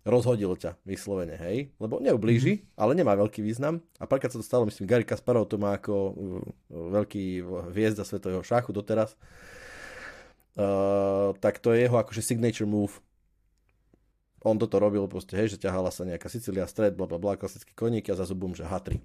rozhodil 0.07 0.55
ťa 0.55 0.79
vyslovene, 0.87 1.35
hej, 1.35 1.69
lebo 1.77 1.99
neublíži, 1.99 2.59
mm-hmm. 2.59 2.79
ale 2.79 2.91
nemá 2.95 3.13
veľký 3.19 3.43
význam. 3.43 3.83
A 3.99 4.07
párkrát 4.07 4.31
sa 4.31 4.39
to 4.39 4.45
stalo, 4.47 4.63
myslím, 4.65 4.87
Gary 4.87 5.03
Kasparov 5.03 5.51
to 5.51 5.59
má 5.59 5.75
ako 5.75 5.93
uh, 5.93 6.13
veľký 6.71 7.43
hviezda 7.75 8.07
svetového 8.07 8.41
šachu 8.41 8.71
doteraz. 8.71 9.19
Uh, 10.59 11.31
tak 11.39 11.63
to 11.63 11.71
je 11.71 11.87
jeho 11.87 11.95
akože 11.95 12.19
signature 12.19 12.67
move. 12.67 12.99
On 14.43 14.59
toto 14.59 14.75
robil 14.75 15.07
proste, 15.07 15.39
hej, 15.39 15.55
že 15.55 15.63
ťahala 15.63 15.87
sa 15.87 16.03
nejaká 16.03 16.27
Sicília 16.27 16.67
stred, 16.67 16.99
bla 16.99 17.07
bla 17.07 17.15
bla, 17.15 17.39
klasický 17.39 17.71
koník 17.71 18.11
a 18.11 18.19
za 18.19 18.27
zubom, 18.27 18.51
že 18.51 18.67
H3. 18.67 18.99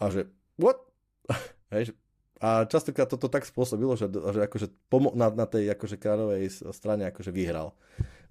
A 0.00 0.04
že, 0.08 0.32
what? 0.56 0.80
hej, 1.76 1.92
že, 1.92 1.92
a 2.40 2.64
častokrát 2.64 3.12
toto 3.12 3.28
tak 3.28 3.44
spôsobilo, 3.44 3.92
že, 3.98 4.08
že 4.08 4.40
akože 4.48 4.72
pomo- 4.88 5.12
na, 5.12 5.28
na 5.28 5.44
tej 5.44 5.68
akože 5.76 6.00
kráľovej 6.00 6.72
strane 6.72 7.04
akože 7.12 7.28
vyhral 7.28 7.76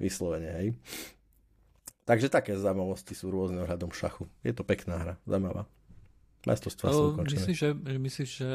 vyslovene, 0.01 0.49
hej. 0.57 0.67
Takže 2.07 2.31
také 2.31 2.55
zaujímavosti 2.55 3.13
sú 3.13 3.29
rôzne 3.29 3.61
ohľadom 3.67 3.91
šachu. 3.91 4.25
Je 4.41 4.55
to 4.55 4.63
pekná 4.63 4.95
hra, 4.95 5.13
zaujímavá. 5.27 5.67
Majstrovstvá 6.47 6.87
sú 6.87 7.03
ukončené. 7.13 7.45
Myslíš, 7.45 7.57
že, 7.59 7.69
myslíš, 7.75 8.31
že, 8.41 8.51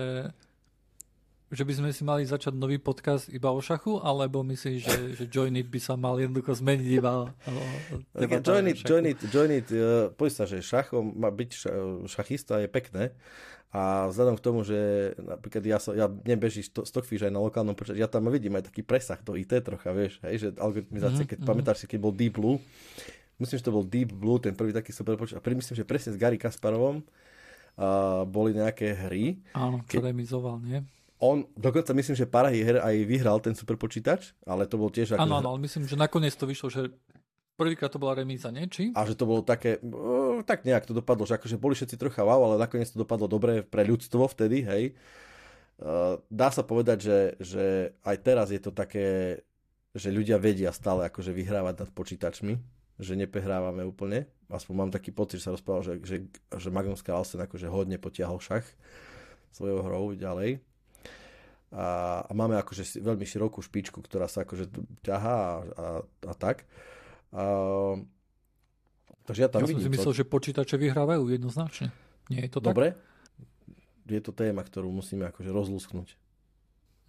že 1.53 1.69
by 1.69 1.73
sme 1.77 1.91
si 1.93 2.03
mali 2.03 2.25
začať 2.25 2.57
nový 2.57 2.81
podcast 2.81 3.29
iba 3.29 3.53
o 3.53 3.61
šachu, 3.61 4.01
alebo 4.01 4.41
myslíš, 4.41 4.81
že, 4.81 5.01
že 5.21 5.25
Join 5.29 5.61
It 5.61 5.69
by 5.69 5.81
sa 5.85 6.01
mal 6.01 6.17
jednoducho 6.17 6.57
zmeniť 6.57 6.89
iba 6.97 7.29
o, 7.29 7.31
okay, 8.17 8.41
join, 8.41 8.65
it, 8.73 8.81
join 8.81 9.05
It, 9.05 9.21
Join 9.29 9.53
It, 9.53 9.69
uh, 9.77 10.09
poď 10.17 10.31
sa, 10.33 10.45
že 10.49 10.65
šachom, 10.65 11.13
má 11.13 11.29
byť 11.29 11.51
šachista 12.09 12.57
je 12.65 12.73
pekné, 12.73 13.13
a 13.73 14.13
vzhľadom 14.13 14.37
k 14.37 14.45
tomu, 14.45 14.61
že 14.69 14.77
napríklad 15.17 15.65
ja, 15.65 15.81
som, 15.81 15.97
ja 15.97 16.05
nebeží 16.05 16.61
Stockfish 16.61 17.25
aj 17.25 17.33
na 17.33 17.41
lokálnom 17.41 17.73
počítači, 17.73 18.05
ja 18.05 18.09
tam 18.09 18.29
vidím 18.29 18.61
aj 18.61 18.69
taký 18.69 18.85
presah 18.85 19.17
do 19.25 19.33
IT 19.33 19.49
trocha, 19.65 19.97
vieš, 19.97 20.21
hej, 20.29 20.37
že 20.37 20.49
algoritmizácia, 20.61 21.25
keď 21.25 21.41
mm-hmm. 21.41 21.49
pamätáš 21.49 21.85
si, 21.85 21.87
keď 21.89 22.01
bol 22.05 22.13
Deep 22.13 22.37
Blue, 22.37 22.61
myslím, 23.41 23.57
že 23.57 23.65
to 23.65 23.73
bol 23.73 23.85
Deep 23.85 24.13
Blue, 24.13 24.37
ten 24.37 24.53
prvý 24.53 24.77
taký 24.77 24.93
super 24.93 25.17
počítač, 25.17 25.41
a 25.41 25.45
myslím, 25.49 25.77
že 25.77 25.89
presne 25.89 26.13
s 26.13 26.21
Gary 26.21 26.37
Kasparovom 26.37 27.01
a 27.81 28.29
boli 28.29 28.53
nejaké 28.53 28.93
hry. 29.09 29.41
Áno, 29.57 29.81
čo 29.89 30.05
ke... 30.05 30.13
remizoval, 30.13 30.61
nie? 30.61 30.85
On, 31.23 31.47
dokonca 31.55 31.95
myslím, 31.95 32.19
že 32.19 32.27
Parahy 32.27 32.67
her 32.67 32.83
aj 32.83 32.97
vyhral 33.07 33.39
ten 33.39 33.55
super 33.55 33.79
počítač, 33.79 34.35
ale 34.43 34.67
to 34.67 34.75
bol 34.75 34.91
tiež. 34.91 35.15
Áno, 35.15 35.39
áno, 35.39 35.55
ale 35.55 35.63
myslím, 35.63 35.87
že 35.87 35.95
nakoniec 35.95 36.35
to 36.35 36.51
vyšlo, 36.51 36.67
že 36.67 36.91
Prvýkrát 37.53 37.93
to 37.93 38.01
bola 38.01 38.17
remíza, 38.17 38.49
nie? 38.49 38.65
Či? 38.65 38.97
A 38.97 39.05
že 39.05 39.13
to 39.13 39.29
bolo 39.29 39.45
také, 39.45 39.77
tak 40.49 40.65
nejak 40.65 40.89
to 40.89 40.97
dopadlo, 40.97 41.29
že 41.29 41.37
akože 41.37 41.61
boli 41.61 41.77
všetci 41.77 42.01
trocha 42.01 42.25
wow, 42.25 42.49
ale 42.49 42.57
nakoniec 42.57 42.89
to 42.89 43.05
dopadlo 43.05 43.29
dobre 43.29 43.61
pre 43.61 43.85
ľudstvo 43.85 44.25
vtedy, 44.25 44.65
hej. 44.65 44.97
Uh, 45.77 46.17
dá 46.33 46.49
sa 46.49 46.65
povedať, 46.65 46.99
že, 47.05 47.19
že 47.39 47.65
aj 48.09 48.17
teraz 48.25 48.49
je 48.49 48.61
to 48.63 48.73
také, 48.73 49.39
že 49.93 50.09
ľudia 50.09 50.41
vedia 50.41 50.73
stále 50.73 51.05
akože 51.13 51.29
vyhrávať 51.37 51.87
nad 51.87 51.91
počítačmi, 51.93 52.57
že 52.97 53.13
neprehrávame 53.21 53.85
úplne. 53.85 54.33
Aspoň 54.49 54.75
mám 54.75 54.91
taký 54.91 55.13
pocit, 55.13 55.45
že 55.45 55.53
sa 55.53 55.55
rozprával, 55.55 55.85
že, 55.85 55.95
že, 56.03 56.17
že 56.57 56.69
Magnus 56.73 57.05
Carlsen 57.05 57.45
akože 57.45 57.69
hodne 57.69 58.01
potiahol 58.01 58.41
šach 58.41 58.65
svojou 59.53 59.85
hrou 59.85 60.17
ďalej. 60.17 60.72
A, 61.73 62.21
a 62.29 62.33
máme 62.37 62.61
akože 62.61 63.01
veľmi 63.01 63.25
širokú 63.25 63.65
špičku, 63.65 64.05
ktorá 64.05 64.29
sa 64.29 64.45
akože 64.45 64.69
ťahá 65.01 65.37
a, 65.41 65.53
a, 65.57 65.87
a 66.29 66.33
tak. 66.37 66.69
A, 67.33 67.97
takže 69.25 69.41
ja 69.41 69.49
tam 69.49 69.65
ja 69.65 69.73
vidím. 69.73 69.81
som 69.81 69.89
si 69.89 69.95
myslel, 69.97 70.13
to... 70.13 70.19
že 70.21 70.25
počítače 70.29 70.77
vyhrávajú 70.77 71.33
jednoznačne. 71.33 71.89
Nie 72.29 72.45
je 72.45 72.51
to 72.53 72.61
Dobre. 72.61 72.93
tak? 72.93 73.01
Je 74.05 74.21
to 74.21 74.37
téma, 74.37 74.61
ktorú 74.61 74.93
musíme 74.93 75.25
akože 75.33 75.49
rozlúsknuť. 75.49 76.09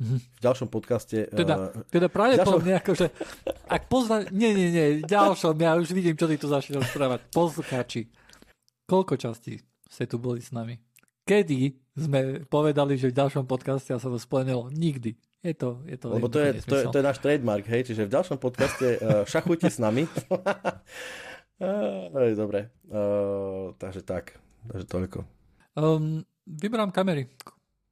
V 0.03 0.39
ďalšom 0.39 0.71
podcaste... 0.71 1.27
Teda, 1.27 1.75
uh, 1.75 1.83
teda 1.91 2.07
práve 2.07 2.39
ďalšom... 2.39 2.53
po 2.55 2.59
mne, 2.63 2.75
akože, 2.79 3.05
ak 3.67 3.83
pozna... 3.91 4.25
Nie, 4.31 4.55
nie, 4.55 4.71
nie, 4.71 4.85
ďalšom, 5.03 5.53
ja 5.59 5.75
už 5.75 5.91
vidím, 5.91 6.15
čo 6.15 6.25
ty 6.25 6.39
tu 6.39 6.47
začne 6.47 6.79
rozprávať. 6.81 7.29
Poslucháči, 7.35 8.09
koľko 8.87 9.19
častí 9.19 9.59
ste 9.91 10.07
tu 10.09 10.17
boli 10.17 10.41
s 10.41 10.49
nami? 10.49 10.79
Kedy 11.23 11.79
sme 11.95 12.43
povedali, 12.51 12.99
že 12.99 13.07
v 13.07 13.15
ďalšom 13.15 13.47
podcaste 13.47 13.95
sa 13.95 14.09
to 14.11 14.19
splnilo? 14.19 14.67
Nikdy. 14.67 15.15
Je 15.43 15.51
to, 15.55 15.83
je 15.83 15.99
to, 15.99 16.07
Lebo 16.07 16.31
to 16.31 16.39
je, 16.39 16.63
to, 16.63 16.75
je, 16.79 16.83
to 16.87 16.97
je 16.99 17.03
náš 17.03 17.19
trademark, 17.19 17.67
hej, 17.67 17.83
čiže 17.91 18.07
v 18.07 18.15
ďalšom 18.15 18.39
podcaste 18.39 18.87
uh, 18.95 19.27
šachujte 19.27 19.67
s 19.67 19.75
nami. 19.75 20.07
uh, 21.59 22.31
dobre, 22.31 22.71
uh, 22.87 23.75
takže 23.75 24.07
tak, 24.07 24.39
takže 24.71 24.87
toľko. 24.87 25.27
Um, 25.75 26.23
vyberám 26.47 26.95
kamery. 26.95 27.27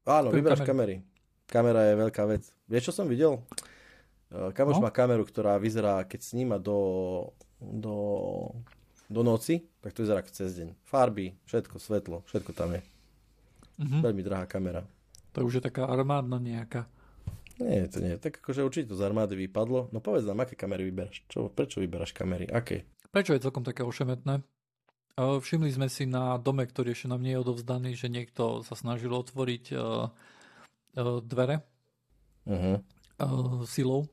Áno, 0.08 0.32
vyberáš 0.32 0.64
kamery. 0.64 1.04
kamery. 1.04 1.12
Kamera 1.52 1.92
je 1.92 1.94
veľká 2.00 2.24
vec. 2.24 2.48
Vieš, 2.72 2.92
čo 2.92 3.04
som 3.04 3.12
videl? 3.12 3.36
Uh, 4.32 4.56
kamoš 4.56 4.80
no? 4.80 4.88
má 4.88 4.92
kameru, 4.96 5.28
ktorá 5.28 5.60
vyzerá, 5.60 6.08
keď 6.08 6.24
sníma 6.24 6.56
do, 6.56 6.80
do, 7.60 7.96
do 9.12 9.22
noci, 9.28 9.68
tak 9.84 9.92
to 9.92 10.08
vyzerá 10.08 10.24
cez 10.24 10.56
deň. 10.56 10.72
Farby, 10.88 11.36
všetko, 11.52 11.76
svetlo, 11.84 12.24
všetko 12.32 12.56
tam 12.56 12.80
je. 12.80 12.82
Uh-huh. 13.82 14.02
Veľmi 14.06 14.22
drahá 14.22 14.46
kamera. 14.46 14.86
To 15.34 15.42
už 15.42 15.58
je 15.58 15.64
taká 15.66 15.90
armádna 15.90 16.38
nejaká. 16.38 16.86
Nie, 17.58 17.90
to 17.90 17.98
nie. 18.02 18.18
Tak 18.22 18.42
akože 18.42 18.62
určite 18.62 18.94
to 18.94 18.98
z 18.98 19.06
armády 19.06 19.34
vypadlo. 19.34 19.90
No 19.90 19.98
povedz 20.02 20.26
nám, 20.26 20.46
aké 20.46 20.54
kamery 20.54 20.86
vyberáš? 20.90 21.26
Čo, 21.26 21.50
prečo 21.50 21.82
vyberáš 21.82 22.14
kamery? 22.14 22.46
Aké? 22.50 22.86
Prečo 23.10 23.34
je 23.34 23.44
celkom 23.44 23.66
také 23.66 23.82
ošemetné? 23.82 24.42
Všimli 25.18 25.70
sme 25.70 25.92
si 25.92 26.08
na 26.08 26.40
dome, 26.40 26.66
ktorý 26.66 26.96
ešte 26.96 27.12
nám 27.12 27.22
nie 27.22 27.36
je 27.36 27.44
odovzdaný, 27.44 27.94
že 27.94 28.08
niekto 28.08 28.64
sa 28.64 28.74
snažil 28.74 29.12
otvoriť 29.12 29.76
uh, 29.76 30.08
uh, 30.08 31.20
dvere 31.22 31.62
uh-huh. 32.48 32.80
uh, 33.20 33.62
silou. 33.68 34.08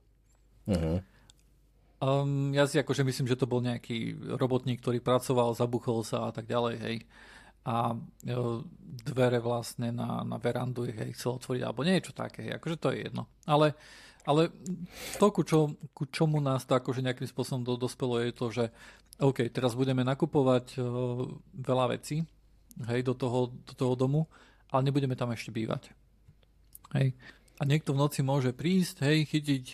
Uh-huh. 0.68 1.00
Um, 1.98 2.52
ja 2.52 2.66
si 2.68 2.76
akože 2.82 3.06
myslím, 3.06 3.30
že 3.30 3.38
to 3.38 3.48
bol 3.48 3.62
nejaký 3.62 4.14
robotník, 4.36 4.82
ktorý 4.82 5.00
pracoval, 5.00 5.56
zabuchol 5.56 6.04
sa 6.04 6.28
a 6.28 6.30
tak 6.34 6.50
ďalej, 6.50 6.74
hej. 6.82 6.96
A 7.68 7.92
uh, 7.92 8.64
dvere 9.04 9.44
vlastne 9.44 9.92
na, 9.92 10.24
na 10.24 10.40
verandu 10.40 10.88
hej, 10.88 11.12
chcel 11.12 11.36
otvoriť, 11.36 11.62
alebo 11.68 11.84
niečo 11.84 12.16
také, 12.16 12.48
hej. 12.48 12.56
Akože 12.56 12.76
to 12.80 12.88
je 12.96 13.04
jedno. 13.04 13.28
Ale, 13.44 13.76
ale 14.24 14.48
to, 15.20 15.26
ku, 15.28 15.44
čo, 15.44 15.76
ku 15.92 16.08
čomu 16.08 16.40
nás 16.40 16.64
to 16.64 16.72
akože 16.72 17.04
nejakým 17.04 17.28
spôsobom 17.28 17.62
do, 17.68 17.76
dospelo, 17.76 18.24
je 18.24 18.32
to, 18.32 18.46
že 18.48 18.64
OK, 19.20 19.52
teraz 19.52 19.76
budeme 19.76 20.00
nakupovať 20.00 20.80
uh, 20.80 21.28
veľa 21.60 21.98
vecí, 21.98 22.24
hej, 22.88 23.00
do 23.04 23.12
toho, 23.12 23.52
do 23.52 23.74
toho 23.76 23.94
domu, 23.98 24.24
ale 24.72 24.88
nebudeme 24.88 25.18
tam 25.18 25.34
ešte 25.34 25.52
bývať. 25.52 25.92
Hej. 26.96 27.12
A 27.58 27.62
niekto 27.66 27.92
v 27.92 28.00
noci 28.00 28.22
môže 28.22 28.54
prísť, 28.54 29.02
hej, 29.02 29.26
chytiť 29.26 29.64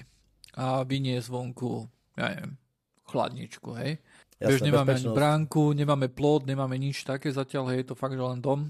a 0.56 0.86
vyniesť 0.86 1.28
vonku, 1.28 1.84
ja 2.16 2.32
neviem, 2.32 2.56
chladničku, 3.04 3.70
hej. 3.76 4.00
Jasne, 4.44 4.52
Vieš, 4.52 4.66
nemáme 4.68 4.92
ani 4.92 5.08
bránku, 5.08 5.72
nemáme 5.72 6.06
plod, 6.12 6.44
nemáme 6.44 6.76
nič 6.76 7.08
také 7.08 7.32
zatiaľ, 7.32 7.72
hej, 7.72 7.82
je 7.82 7.88
to 7.88 7.96
fakt, 7.96 8.12
že 8.12 8.20
len 8.20 8.44
dom. 8.44 8.68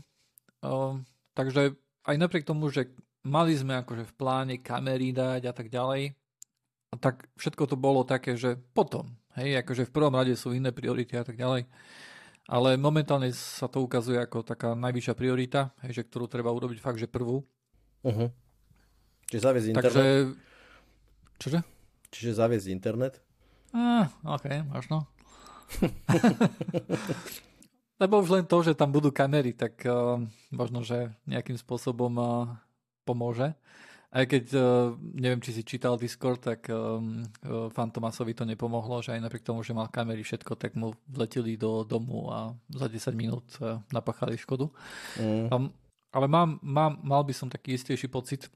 Uh, 0.63 1.03
takže 1.35 1.75
aj 2.07 2.17
napriek 2.17 2.47
tomu, 2.47 2.71
že 2.71 2.95
mali 3.27 3.59
sme 3.59 3.83
akože 3.83 4.07
v 4.07 4.15
pláne 4.15 4.55
kamery 4.63 5.11
dať 5.11 5.43
a 5.51 5.53
tak 5.53 5.69
ďalej, 5.73 6.15
tak 7.03 7.27
všetko 7.35 7.75
to 7.75 7.77
bolo 7.77 8.07
také, 8.07 8.39
že 8.39 8.55
potom, 8.55 9.19
hej, 9.35 9.59
akože 9.67 9.91
v 9.91 9.95
prvom 9.95 10.15
rade 10.15 10.39
sú 10.39 10.55
iné 10.55 10.71
priority 10.71 11.19
a 11.19 11.27
tak 11.27 11.35
ďalej. 11.35 11.67
Ale 12.45 12.77
momentálne 12.77 13.33
sa 13.33 13.73
to 13.73 13.81
ukazuje 13.81 14.21
ako 14.21 14.45
taká 14.45 14.77
najvyššia 14.77 15.15
priorita, 15.17 15.73
hej, 15.83 16.03
že 16.03 16.07
ktorú 16.07 16.29
treba 16.29 16.53
urobiť 16.53 16.79
fakt, 16.79 17.01
že 17.01 17.09
prvú. 17.09 17.41
Uh-huh. 18.05 18.29
Čiže 19.33 19.43
zaviesť 19.43 19.69
internet? 19.73 19.89
Takže... 19.89 20.05
Čože? 21.41 21.59
Čiže 22.13 22.31
zaviesť 22.37 22.69
internet? 22.69 23.15
Ah, 23.73 24.13
OK, 24.29 24.47
možno. 24.69 25.09
Lebo 28.03 28.19
už 28.19 28.31
len 28.35 28.45
to, 28.45 28.59
že 28.61 28.75
tam 28.75 28.91
budú 28.91 29.15
kamery, 29.15 29.55
tak 29.55 29.87
uh, 29.87 30.19
možno, 30.51 30.83
že 30.83 31.15
nejakým 31.31 31.55
spôsobom 31.55 32.13
uh, 32.19 32.51
pomôže. 33.07 33.55
Aj 34.15 34.27
keď, 34.27 34.45
uh, 34.55 34.95
neviem, 34.99 35.43
či 35.43 35.55
si 35.55 35.63
čítal 35.67 35.99
Discord, 35.99 36.43
tak 36.43 36.71
um, 36.71 37.23
uh, 37.47 37.71
Fantomasovi 37.71 38.35
to 38.35 38.47
nepomohlo, 38.47 39.03
že 39.03 39.15
aj 39.15 39.23
napriek 39.23 39.47
tomu, 39.47 39.63
že 39.63 39.75
mal 39.75 39.91
kamery 39.91 40.23
všetko, 40.27 40.59
tak 40.59 40.75
mu 40.79 40.95
vleteli 41.11 41.59
do 41.59 41.83
domu 41.87 42.31
a 42.31 42.55
za 42.71 42.87
10 42.91 43.15
minút 43.15 43.47
uh, 43.59 43.83
napachali 43.91 44.39
škodu. 44.39 44.71
Mm. 45.19 45.51
Um, 45.51 45.71
ale 46.15 46.27
mám, 46.31 46.63
mám, 46.63 47.03
mal 47.03 47.27
by 47.27 47.35
som 47.35 47.51
taký 47.51 47.75
istejší 47.75 48.07
pocit, 48.07 48.47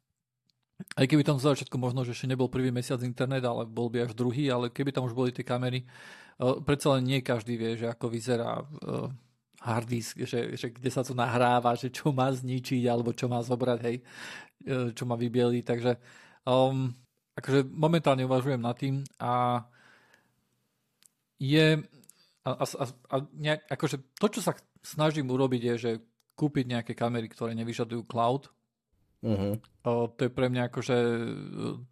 aj 0.78 1.06
keby 1.10 1.26
tam 1.26 1.42
za 1.42 1.54
začiatku 1.54 1.74
možno, 1.74 2.06
že 2.06 2.14
ešte 2.14 2.30
nebol 2.30 2.46
prvý 2.46 2.70
mesiac 2.70 3.02
internet, 3.02 3.42
ale 3.42 3.66
bol 3.66 3.90
by 3.90 4.06
až 4.06 4.12
druhý, 4.14 4.46
ale 4.46 4.70
keby 4.70 4.94
tam 4.94 5.06
už 5.10 5.14
boli 5.14 5.34
tie 5.34 5.42
kamery, 5.42 5.82
uh, 6.38 6.62
predsa 6.62 6.94
len 6.98 7.06
nie 7.06 7.18
každý 7.22 7.58
vie, 7.58 7.74
že 7.74 7.90
ako 7.90 8.06
vyzerá 8.10 8.62
uh, 8.62 9.10
hard 9.58 9.88
disk, 9.90 10.22
že, 10.22 10.54
že 10.54 10.70
kde 10.70 10.90
sa 10.90 11.02
to 11.02 11.18
nahráva, 11.18 11.74
že 11.74 11.90
čo 11.90 12.14
má 12.14 12.30
zničiť, 12.30 12.86
alebo 12.86 13.10
čo 13.10 13.26
má 13.26 13.42
zobrať, 13.42 13.78
hej, 13.90 13.96
uh, 14.70 14.88
čo 14.94 15.02
má 15.02 15.18
vybieliť, 15.18 15.64
takže 15.66 15.98
um, 16.46 16.94
akože 17.34 17.66
momentálne 17.70 18.22
uvažujem 18.26 18.62
nad 18.62 18.74
tým 18.78 19.02
a 19.18 19.62
je 21.38 21.78
a, 22.42 22.50
a, 22.64 22.84
a 22.86 23.16
nejak, 23.34 23.60
akože 23.70 23.96
to, 24.18 24.26
čo 24.30 24.40
sa 24.42 24.58
snažím 24.82 25.30
urobiť 25.30 25.62
je, 25.62 25.74
že 25.78 25.90
kúpiť 26.38 26.64
nejaké 26.70 26.92
kamery, 26.94 27.26
ktoré 27.26 27.52
nevyžadujú 27.58 28.06
cloud. 28.06 28.50
Uh-huh. 29.24 29.58
O, 29.82 30.06
to 30.14 30.26
je 30.26 30.30
pre 30.30 30.46
mňa 30.46 30.70
akože 30.70 30.96
e, 30.96 31.22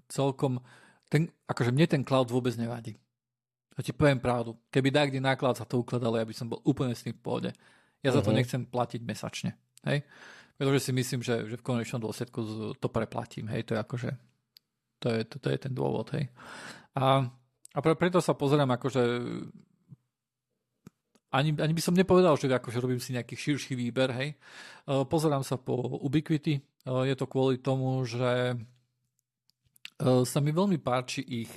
celkom... 0.06 0.62
Ten, 1.06 1.30
akože 1.46 1.70
mne 1.70 1.86
ten 1.86 2.02
cloud 2.02 2.30
vôbec 2.30 2.54
nevadí. 2.58 2.98
Ja 3.78 3.80
ti 3.82 3.94
poviem 3.94 4.18
pravdu. 4.18 4.58
Keby 4.70 4.88
dá 4.90 5.06
kde 5.06 5.22
náklad 5.22 5.58
sa 5.58 5.68
to 5.68 5.78
ukladalo, 5.78 6.18
ja 6.18 6.26
by 6.26 6.34
som 6.34 6.50
bol 6.50 6.58
úplne 6.66 6.94
s 6.94 7.06
tým 7.06 7.14
v 7.14 7.22
pohode. 7.22 7.50
Ja 8.02 8.10
uh-huh. 8.10 8.16
za 8.18 8.20
to 8.22 8.30
mhm. 8.34 8.36
nechcem 8.42 8.62
platiť 8.66 9.00
mesačne. 9.02 9.50
Hej? 9.86 10.02
Pretože 10.56 10.88
si 10.88 10.92
myslím, 10.94 11.20
že, 11.20 11.46
že 11.46 11.56
v 11.60 11.66
konečnom 11.66 12.00
dôsledku 12.00 12.72
to 12.78 12.88
preplatím. 12.90 13.50
Hej? 13.50 13.70
To 13.70 13.72
je 13.76 13.80
akože... 13.82 14.10
To 15.04 15.12
je, 15.12 15.20
to, 15.28 15.36
to 15.38 15.48
je 15.52 15.58
ten 15.60 15.76
dôvod. 15.76 16.08
Hej? 16.16 16.32
A, 16.96 17.20
a 17.76 17.78
pre, 17.84 17.92
preto 17.94 18.24
sa 18.24 18.32
pozerám 18.32 18.72
akože 18.80 19.02
ani, 21.36 21.50
ani 21.52 21.72
by 21.76 21.82
som 21.82 21.92
nepovedal, 21.92 22.38
že 22.40 22.48
akože 22.48 22.80
robím 22.80 23.02
si 23.02 23.12
nejaký 23.12 23.36
širší 23.36 23.76
výber, 23.76 24.08
hej. 24.16 24.28
E, 24.32 24.36
pozerám 25.04 25.44
sa 25.44 25.60
po 25.60 26.00
Ubiquity, 26.00 26.56
je 26.86 27.14
to 27.18 27.26
kvôli 27.26 27.58
tomu, 27.58 28.06
že 28.06 28.54
e, 28.54 28.56
sa 30.22 30.38
mi 30.38 30.54
veľmi 30.54 30.78
páči 30.78 31.26
ich, 31.26 31.52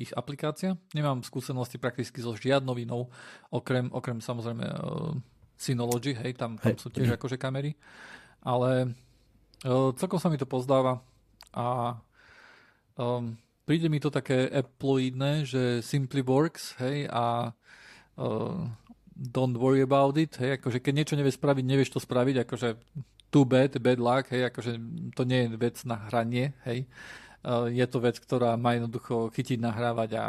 ich 0.00 0.10
aplikácia. 0.16 0.80
Nemám 0.96 1.20
skúsenosti 1.20 1.76
prakticky 1.76 2.24
so 2.24 2.32
žiadnou 2.32 2.80
inou, 2.80 3.12
okrem, 3.52 3.92
okrem 3.92 4.24
samozrejme 4.24 4.64
Synology, 5.60 6.16
hej, 6.18 6.34
tam, 6.34 6.58
tam 6.58 6.74
sú 6.74 6.90
tiež 6.90 7.14
akože 7.14 7.38
kamery. 7.38 7.78
Ale 8.42 8.98
celkom 9.94 10.18
sa 10.18 10.26
mi 10.26 10.34
to 10.34 10.48
pozdáva 10.48 10.98
a 11.54 11.94
um, 12.98 13.38
príde 13.62 13.86
mi 13.86 14.02
to 14.02 14.10
také 14.10 14.50
Appleoidné, 14.50 15.46
že 15.46 15.62
simply 15.86 16.24
works, 16.26 16.74
hej, 16.82 17.06
a 17.06 17.54
uh, 18.18 18.58
don't 19.14 19.54
worry 19.54 19.84
about 19.84 20.18
it, 20.18 20.34
hej, 20.42 20.58
akože 20.58 20.82
keď 20.82 20.92
niečo 20.92 21.14
nevieš 21.14 21.38
spraviť, 21.38 21.64
nevieš 21.64 21.90
to 21.94 22.00
spraviť, 22.02 22.36
akože 22.42 22.68
too 23.32 23.48
bad, 23.48 23.72
bad 23.80 23.96
luck, 23.96 24.28
hej, 24.28 24.52
akože 24.52 24.76
to 25.16 25.22
nie 25.24 25.48
je 25.48 25.56
vec 25.56 25.80
na 25.88 25.96
hranie, 26.06 26.52
hej. 26.68 26.84
Uh, 27.42 27.66
je 27.72 27.82
to 27.88 27.98
vec, 27.98 28.20
ktorá 28.20 28.54
má 28.60 28.76
jednoducho 28.76 29.32
chytiť, 29.32 29.58
nahrávať 29.58 30.14
a, 30.14 30.26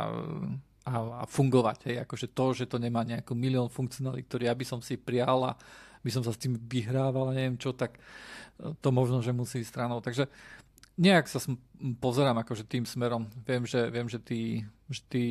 a, 0.88 0.94
a 1.22 1.24
fungovať, 1.28 1.92
hej, 1.92 1.96
akože 2.08 2.32
to, 2.32 2.46
že 2.56 2.66
to 2.72 2.80
nemá 2.80 3.04
nejaký 3.04 3.36
milión 3.36 3.68
funkcionálí, 3.68 4.24
ktorý 4.26 4.48
ja 4.48 4.56
by 4.56 4.66
som 4.66 4.80
si 4.80 4.96
prijal 4.96 5.52
a 5.52 5.60
by 6.02 6.10
som 6.10 6.24
sa 6.24 6.32
s 6.32 6.42
tým 6.42 6.56
vyhrával, 6.56 7.36
neviem 7.36 7.60
čo, 7.60 7.76
tak 7.76 8.00
to 8.80 8.90
možno, 8.90 9.20
že 9.20 9.36
musí 9.36 9.62
ísť 9.62 9.72
stranou. 9.72 10.00
Takže 10.00 10.28
nejak 11.00 11.28
sa 11.28 11.40
pozerám 12.00 12.38
akože 12.44 12.68
tým 12.68 12.88
smerom. 12.88 13.28
Viem, 13.48 13.64
že, 13.66 13.88
viem, 13.90 14.08
že 14.08 14.20
tí, 14.20 14.64
že 14.92 15.02
tí 15.10 15.24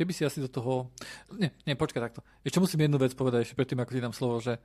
ty 0.00 0.08
by 0.08 0.16
si 0.16 0.24
asi 0.24 0.40
do 0.40 0.48
toho... 0.48 0.88
Nie, 1.36 1.52
nie, 1.68 1.76
počkaj 1.76 2.00
takto. 2.00 2.24
Ešte 2.40 2.56
musím 2.56 2.88
jednu 2.88 2.96
vec 2.96 3.12
povedať 3.12 3.44
ešte 3.44 3.58
predtým, 3.60 3.84
ako 3.84 3.92
ti 3.92 4.00
dám 4.00 4.16
slovo, 4.16 4.40
že 4.40 4.56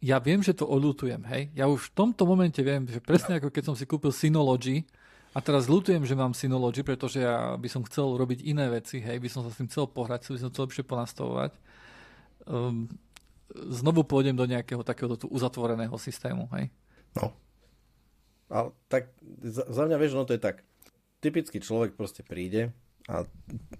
ja 0.00 0.16
viem, 0.16 0.40
že 0.40 0.56
to 0.56 0.64
odlutujem, 0.64 1.20
hej. 1.28 1.52
Ja 1.52 1.68
už 1.68 1.92
v 1.92 1.94
tomto 1.94 2.24
momente 2.24 2.64
viem, 2.64 2.88
že 2.88 3.04
presne 3.04 3.36
ako 3.36 3.52
keď 3.52 3.64
som 3.68 3.76
si 3.76 3.84
kúpil 3.84 4.08
Synology 4.16 4.88
a 5.36 5.44
teraz 5.44 5.68
lutujem, 5.68 6.02
že 6.08 6.16
mám 6.16 6.32
Synology, 6.32 6.80
pretože 6.80 7.20
ja 7.20 7.52
by 7.60 7.68
som 7.68 7.84
chcel 7.84 8.16
robiť 8.16 8.40
iné 8.48 8.72
veci, 8.72 8.98
hej, 8.98 9.20
by 9.20 9.28
som 9.28 9.44
sa 9.44 9.52
s 9.52 9.60
tým 9.60 9.68
chcel 9.68 9.84
pohrať, 9.92 10.32
by 10.32 10.40
som 10.40 10.50
chcel 10.50 10.64
lepšie 10.66 10.84
ponastavovať. 10.88 11.52
Um, 12.48 12.88
znovu 13.52 14.02
pôjdem 14.08 14.32
do 14.32 14.48
nejakého 14.48 14.80
takého 14.80 15.12
tu 15.20 15.28
uzatvoreného 15.28 15.94
systému, 16.00 16.48
hej. 16.56 16.72
No. 17.20 17.36
Ale 18.48 18.72
tak 18.88 19.12
za, 19.44 19.68
za 19.68 19.82
mňa 19.84 19.96
vieš, 20.00 20.16
no 20.16 20.24
to 20.24 20.32
je 20.32 20.42
tak. 20.42 20.64
Typický 21.20 21.60
človek 21.60 21.92
proste 21.92 22.24
príde 22.24 22.72
a 23.08 23.24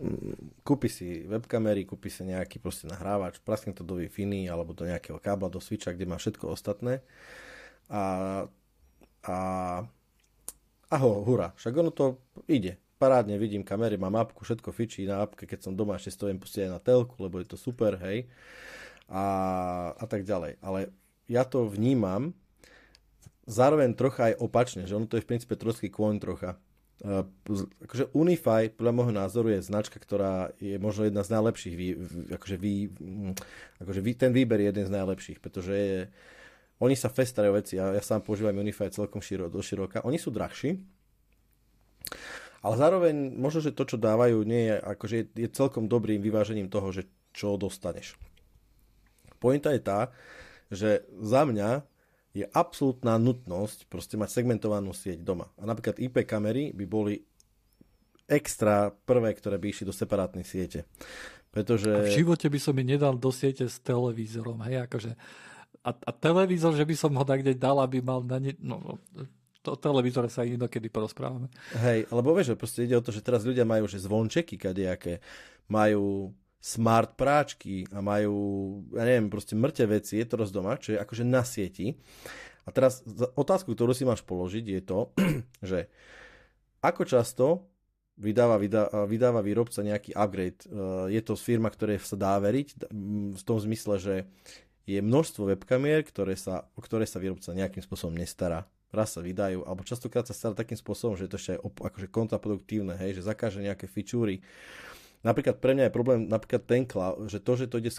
mm, 0.00 0.64
kúpi 0.64 0.88
si 0.88 1.28
webkamery, 1.28 1.84
kúpi 1.84 2.08
si 2.08 2.24
nejaký 2.24 2.62
proste 2.62 2.88
nahrávač, 2.88 3.42
praskne 3.44 3.76
to 3.76 3.84
do 3.84 4.00
wi 4.00 4.08
alebo 4.48 4.72
do 4.72 4.88
nejakého 4.88 5.20
kábla, 5.20 5.52
do 5.52 5.60
switcha, 5.60 5.92
kde 5.92 6.08
má 6.08 6.16
všetko 6.16 6.48
ostatné. 6.48 7.04
A, 7.90 8.02
a, 9.26 9.36
a 10.88 10.96
ho, 10.96 11.10
hurá, 11.26 11.52
však 11.58 11.74
ono 11.76 11.92
to 11.92 12.16
ide. 12.48 12.80
Parádne 12.96 13.40
vidím 13.40 13.64
kamery, 13.64 13.96
mám 13.96 14.16
apku, 14.16 14.44
všetko 14.44 14.72
fičí 14.72 15.08
na 15.08 15.24
apke, 15.24 15.44
keď 15.44 15.68
som 15.68 15.72
doma, 15.76 15.96
ešte 15.96 16.16
stojím 16.16 16.40
pustiť 16.40 16.68
aj 16.68 16.70
na 16.70 16.80
telku, 16.80 17.16
lebo 17.20 17.40
je 17.40 17.48
to 17.48 17.56
super, 17.56 17.96
hej. 18.00 18.28
A, 19.10 19.24
a 19.96 20.04
tak 20.06 20.22
ďalej. 20.22 20.60
Ale 20.60 20.92
ja 21.26 21.42
to 21.48 21.66
vnímam 21.66 22.36
zároveň 23.50 23.98
trocha 23.98 24.30
aj 24.30 24.38
opačne, 24.38 24.86
že 24.86 24.94
ono 24.94 25.10
to 25.10 25.18
je 25.18 25.24
v 25.24 25.30
princípe 25.34 25.58
troský 25.58 25.90
kôň 25.90 26.22
trocha. 26.22 26.60
Uh, 27.00 27.24
akože 27.88 28.12
Unify, 28.12 28.68
podľa 28.68 28.92
môjho 28.92 29.14
názoru, 29.16 29.48
je 29.48 29.64
značka, 29.64 29.96
ktorá 29.96 30.52
je 30.60 30.76
možno 30.76 31.08
jedna 31.08 31.24
z 31.24 31.32
najlepších. 31.32 31.74
Vý, 31.74 31.88
akože, 32.36 32.56
vý, 32.60 32.92
mm, 32.92 33.32
akože 33.80 34.00
vý, 34.04 34.12
ten 34.12 34.36
výber 34.36 34.60
je 34.60 34.68
jeden 34.68 34.84
z 34.84 34.92
najlepších, 34.92 35.40
pretože 35.40 35.72
je, 35.72 35.98
oni 36.84 36.92
sa 36.92 37.08
festajú 37.08 37.56
veci. 37.56 37.80
Ja, 37.80 37.96
ja 37.96 38.04
sám 38.04 38.20
používam 38.20 38.60
Unify 38.60 38.92
celkom 38.92 39.24
širo, 39.24 39.48
do 39.48 39.64
široka. 39.64 40.04
Oni 40.04 40.20
sú 40.20 40.28
drahší, 40.28 40.76
ale 42.60 42.74
zároveň 42.76 43.32
možno, 43.32 43.64
že 43.64 43.72
to, 43.72 43.88
čo 43.88 43.96
dávajú, 43.96 44.44
nie 44.44 44.68
je, 44.68 44.76
akože 44.76 45.14
je, 45.16 45.24
je 45.44 45.48
celkom 45.48 45.88
dobrým 45.88 46.20
vyvážením 46.20 46.68
toho, 46.68 46.92
že 46.92 47.08
čo 47.32 47.56
dostaneš. 47.56 48.20
Pointa 49.40 49.72
je 49.72 49.80
tá, 49.80 50.12
že 50.68 51.08
za 51.16 51.48
mňa 51.48 51.80
je 52.30 52.46
absolútna 52.54 53.18
nutnosť 53.18 53.90
proste 53.90 54.14
mať 54.14 54.30
segmentovanú 54.30 54.94
sieť 54.94 55.22
doma. 55.22 55.50
A 55.58 55.66
napríklad 55.66 55.98
IP 55.98 56.22
kamery 56.22 56.70
by 56.70 56.84
boli 56.86 57.14
extra 58.30 58.94
prvé, 58.94 59.34
ktoré 59.34 59.58
by 59.58 59.66
išli 59.74 59.84
do 59.86 59.94
separátnej 59.94 60.46
siete. 60.46 60.86
Pretože... 61.50 61.90
A 61.90 62.06
v 62.06 62.22
živote 62.22 62.46
by 62.46 62.58
som 62.62 62.78
mi 62.78 62.86
nedal 62.86 63.18
do 63.18 63.34
siete 63.34 63.66
s 63.66 63.82
televízorom, 63.82 64.62
hej, 64.62 64.86
akože 64.86 65.18
a, 65.80 65.90
a 65.96 66.10
televízor, 66.12 66.76
že 66.76 66.84
by 66.84 66.94
som 66.94 67.12
ho 67.16 67.24
tak 67.24 67.40
kde 67.40 67.56
dal, 67.56 67.80
aby 67.80 68.04
mal 68.04 68.20
na 68.20 68.36
ne... 68.36 68.52
No, 68.60 69.00
no 69.16 69.24
to 69.60 69.76
televízore 69.76 70.32
sa 70.32 70.40
inokedy 70.40 70.88
porozprávame. 70.88 71.52
Hej, 71.84 72.08
lebo 72.08 72.32
vieš, 72.32 72.56
proste 72.56 72.88
ide 72.88 72.96
o 72.96 73.04
to, 73.04 73.12
že 73.12 73.20
teraz 73.20 73.44
ľudia 73.44 73.68
majú 73.68 73.84
že 73.84 74.00
zvončeky 74.00 74.56
kadejaké, 74.56 75.20
majú 75.68 76.32
smart 76.60 77.16
práčky 77.16 77.88
a 77.88 78.04
majú, 78.04 78.36
ja 78.92 79.08
neviem, 79.08 79.32
proste 79.32 79.56
mŕte 79.56 79.88
veci, 79.88 80.20
je 80.20 80.26
to 80.28 80.36
roz 80.36 80.52
doma, 80.52 80.76
čo 80.76 80.92
je 80.94 81.00
akože 81.00 81.24
na 81.24 81.40
sieti. 81.40 81.96
A 82.68 82.70
teraz 82.70 83.00
otázku, 83.34 83.72
ktorú 83.72 83.96
si 83.96 84.04
máš 84.04 84.20
položiť, 84.28 84.64
je 84.68 84.80
to, 84.84 84.98
že 85.72 85.88
ako 86.84 87.02
často 87.08 87.46
vydáva, 88.20 88.60
vydáva, 88.60 89.08
vydáva 89.08 89.40
výrobca 89.40 89.80
nejaký 89.80 90.12
upgrade. 90.12 90.60
Eh, 90.68 91.16
je 91.16 91.20
to 91.24 91.40
firma, 91.40 91.72
ktoré 91.72 91.96
sa 91.96 92.20
dá 92.20 92.36
veriť, 92.36 92.92
v 93.32 93.42
tom 93.42 93.56
zmysle, 93.56 93.96
že 93.96 94.14
je 94.84 95.00
množstvo 95.00 95.48
webkamier, 95.56 96.04
ktoré 96.04 96.36
sa, 96.36 96.68
o 96.76 96.80
ktoré 96.84 97.08
sa 97.08 97.16
výrobca 97.16 97.56
nejakým 97.56 97.80
spôsobom 97.80 98.12
nestará. 98.12 98.68
Raz 98.90 99.14
sa 99.14 99.22
vydajú, 99.22 99.62
alebo 99.62 99.86
častokrát 99.86 100.26
sa 100.26 100.34
stará 100.34 100.58
takým 100.58 100.74
spôsobom, 100.74 101.14
že 101.14 101.30
je 101.30 101.30
to 101.30 101.38
ešte 101.38 101.52
aj 101.54 101.60
akože 101.62 102.08
kontraproduktívne, 102.10 102.98
hej, 102.98 103.22
že 103.22 103.22
zakáže 103.22 103.62
nejaké 103.62 103.86
fičúry, 103.86 104.42
Napríklad 105.20 105.60
pre 105.60 105.76
mňa 105.76 105.88
je 105.88 105.92
problém 105.92 106.18
napríklad 106.24 106.64
ten 106.64 106.88
cloud, 106.88 107.28
že 107.28 107.44
to, 107.44 107.52
že 107.52 107.68
to 107.68 107.76
ide 107.76 107.92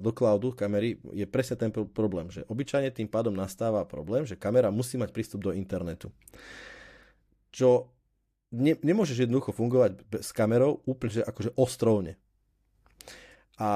do 0.00 0.10
cloudu 0.16 0.56
kamery, 0.56 0.96
je 1.12 1.28
presne 1.28 1.60
ten 1.60 1.68
problém, 1.68 2.32
že 2.32 2.48
obyčajne 2.48 2.88
tým 2.96 3.12
pádom 3.12 3.36
nastáva 3.36 3.84
problém, 3.84 4.24
že 4.24 4.40
kamera 4.40 4.72
musí 4.72 4.96
mať 4.96 5.12
prístup 5.12 5.44
do 5.44 5.52
internetu. 5.52 6.08
Čo 7.52 7.92
ne, 8.56 8.72
nemôžeš 8.80 9.28
jednoducho 9.28 9.52
fungovať 9.52 10.00
s 10.16 10.32
kamerou 10.32 10.80
úplne 10.88 11.20
že 11.20 11.22
akože 11.28 11.52
ostrovne. 11.60 12.16
A 13.60 13.70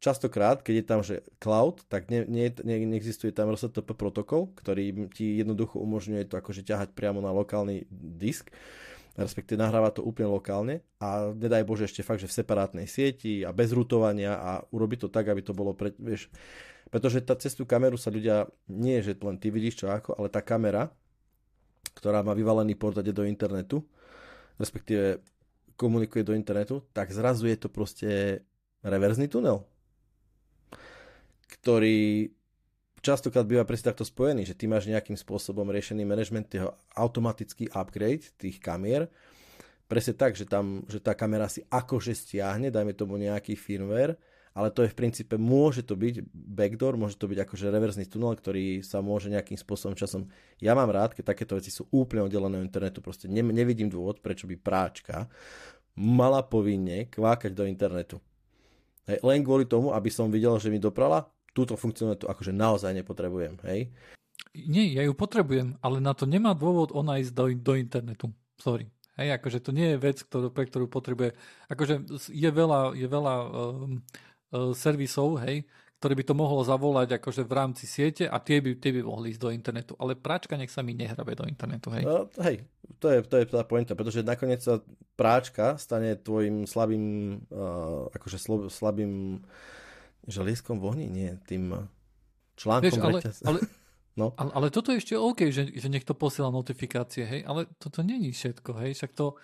častokrát, 0.00 0.64
keď 0.64 0.74
je 0.74 0.84
tam 0.84 1.00
že 1.04 1.16
cloud, 1.36 1.84
tak 1.92 2.08
ne, 2.08 2.24
ne, 2.24 2.48
ne, 2.48 2.76
neexistuje 2.96 3.28
tam 3.28 3.52
RSTP 3.52 3.92
protokol, 3.92 4.48
ktorý 4.56 5.12
ti 5.12 5.36
jednoducho 5.36 5.76
umožňuje 5.78 6.32
to 6.32 6.40
akože 6.40 6.64
ťahať 6.64 6.96
priamo 6.96 7.20
na 7.20 7.28
lokálny 7.28 7.84
disk 7.92 8.48
respektíve 9.16 9.60
nahráva 9.60 9.92
to 9.92 10.00
úplne 10.00 10.32
lokálne 10.32 10.80
a 10.96 11.36
nedaj 11.36 11.68
Bože 11.68 11.84
ešte 11.84 12.00
fakt, 12.00 12.24
že 12.24 12.30
v 12.30 12.36
separátnej 12.40 12.88
sieti 12.88 13.44
a 13.44 13.52
bez 13.52 13.76
rutovania 13.76 14.40
a 14.40 14.50
urobiť 14.72 14.98
to 15.04 15.08
tak, 15.12 15.28
aby 15.28 15.44
to 15.44 15.52
bolo, 15.52 15.76
pre, 15.76 15.92
vieš, 16.00 16.32
pretože 16.88 17.20
tá, 17.20 17.36
cez 17.36 17.52
tú 17.52 17.68
kameru 17.68 18.00
sa 18.00 18.08
ľudia, 18.08 18.48
nie 18.72 19.00
že 19.04 19.16
len 19.20 19.36
ty 19.36 19.52
vidíš 19.52 19.84
čo 19.84 19.86
ako, 19.92 20.16
ale 20.16 20.32
tá 20.32 20.40
kamera, 20.40 20.88
ktorá 21.92 22.24
má 22.24 22.32
vyvalený 22.32 22.72
port 22.76 22.96
a 22.96 23.04
do 23.04 23.28
internetu, 23.28 23.84
respektíve 24.56 25.20
komunikuje 25.76 26.24
do 26.24 26.32
internetu, 26.32 26.84
tak 26.96 27.12
zrazu 27.12 27.48
je 27.48 27.56
to 27.60 27.68
proste 27.68 28.40
reverzný 28.80 29.28
tunel, 29.28 29.64
ktorý 31.60 32.32
častokrát 33.02 33.44
býva 33.44 33.66
presne 33.66 33.90
takto 33.90 34.06
spojený, 34.06 34.46
že 34.46 34.54
ty 34.54 34.70
máš 34.70 34.86
nejakým 34.86 35.18
spôsobom 35.18 35.66
riešený 35.68 36.06
management, 36.06 36.48
jeho 36.54 36.72
automatický 36.94 37.68
upgrade 37.74 38.30
tých 38.38 38.62
kamier, 38.62 39.10
presne 39.90 40.14
tak, 40.14 40.38
že, 40.38 40.46
tam, 40.46 40.86
že 40.86 41.02
tá 41.02 41.12
kamera 41.12 41.50
si 41.50 41.66
akože 41.68 42.14
stiahne, 42.14 42.70
dajme 42.70 42.94
tomu 42.94 43.18
nejaký 43.18 43.58
firmware, 43.58 44.16
ale 44.52 44.68
to 44.68 44.84
je 44.84 44.92
v 44.92 44.98
princípe, 44.98 45.34
môže 45.40 45.82
to 45.82 45.96
byť 45.96 46.28
backdoor, 46.32 47.00
môže 47.00 47.16
to 47.16 47.24
byť 47.24 47.38
akože 47.44 47.72
reverzný 47.72 48.04
tunel, 48.04 48.36
ktorý 48.36 48.84
sa 48.84 49.00
môže 49.00 49.32
nejakým 49.32 49.56
spôsobom 49.56 49.96
časom... 49.96 50.28
Ja 50.60 50.76
mám 50.76 50.92
rád, 50.92 51.16
keď 51.16 51.32
takéto 51.32 51.56
veci 51.56 51.72
sú 51.72 51.88
úplne 51.88 52.28
oddelené 52.28 52.60
od 52.60 52.68
internetu, 52.68 53.00
proste 53.00 53.32
ne, 53.32 53.40
nevidím 53.40 53.88
dôvod, 53.88 54.20
prečo 54.20 54.44
by 54.44 54.56
práčka 54.60 55.26
mala 55.96 56.44
povinne 56.44 57.08
kvákať 57.08 57.52
do 57.52 57.64
internetu. 57.68 58.16
Hej, 59.08 59.24
len 59.24 59.40
kvôli 59.40 59.64
tomu, 59.64 59.92
aby 59.92 60.08
som 60.12 60.28
videl, 60.32 60.56
že 60.60 60.68
mi 60.68 60.80
doprala, 60.80 61.28
túto 61.52 61.76
funkcionalitu 61.76 62.28
akože 62.28 62.52
naozaj 62.52 62.96
nepotrebujem, 62.96 63.60
hej? 63.68 63.92
Nie, 64.52 64.84
ja 64.92 65.02
ju 65.04 65.16
potrebujem, 65.16 65.80
ale 65.80 66.00
na 66.00 66.12
to 66.12 66.28
nemá 66.28 66.52
dôvod 66.52 66.92
ona 66.92 67.20
ísť 67.20 67.32
do, 67.32 67.44
do 67.56 67.72
internetu. 67.76 68.26
Sorry. 68.60 68.88
Hej, 69.20 69.36
akože 69.40 69.58
to 69.60 69.70
nie 69.76 69.92
je 69.92 70.00
vec, 70.00 70.18
ktorú, 70.24 70.48
pre 70.48 70.64
ktorú 70.64 70.88
potrebuje. 70.88 71.36
Akože 71.68 72.08
je 72.32 72.50
veľa, 72.52 72.96
je 72.96 73.06
veľa 73.08 73.34
um, 73.36 74.00
uh, 74.56 74.72
servisov, 74.72 75.36
hej, 75.44 75.68
ktoré 76.00 76.16
by 76.16 76.24
to 76.24 76.34
mohlo 76.34 76.64
zavolať 76.64 77.20
akože 77.20 77.44
v 77.44 77.52
rámci 77.52 77.84
siete 77.84 78.24
a 78.24 78.40
tie 78.40 78.64
by, 78.64 78.80
tie 78.80 78.96
by 78.96 79.04
mohli 79.04 79.36
ísť 79.36 79.42
do 79.44 79.52
internetu. 79.52 79.92
Ale 80.00 80.16
práčka 80.16 80.56
nech 80.56 80.72
sa 80.72 80.80
mi 80.80 80.96
nehrabe 80.96 81.36
do 81.36 81.44
internetu, 81.44 81.92
hej. 81.92 82.08
No, 82.08 82.24
hej, 82.40 82.64
to 82.96 83.12
je, 83.12 83.20
to 83.28 83.36
je 83.36 83.44
tá 83.52 83.62
pointa, 83.68 83.92
pretože 83.92 84.24
nakoniec 84.24 84.64
sa 84.64 84.80
práčka 85.12 85.76
stane 85.76 86.16
tvojim 86.16 86.64
slabým, 86.64 87.36
uh, 87.52 88.08
akože 88.16 88.40
slabým 88.72 89.44
Želieskom 90.26 90.78
v 90.78 90.84
ohni? 90.86 91.06
Nie, 91.10 91.38
tým 91.46 91.74
eh, 91.74 91.82
článkom 92.54 92.86
Vieš, 92.86 92.98
ale, 93.02 93.18
ale, 93.42 93.58
no. 94.20 94.26
ale, 94.38 94.50
ale 94.54 94.66
toto 94.70 94.94
je 94.94 95.02
ešte 95.02 95.18
OK, 95.18 95.50
že, 95.50 95.74
že 95.74 95.88
niekto 95.90 96.14
posiela 96.14 96.54
notifikácie, 96.54 97.26
hej, 97.26 97.40
ale 97.42 97.66
toto 97.78 98.06
není 98.06 98.30
všetko, 98.30 98.70
hej, 98.82 98.94
však 98.94 99.12
to... 99.14 99.34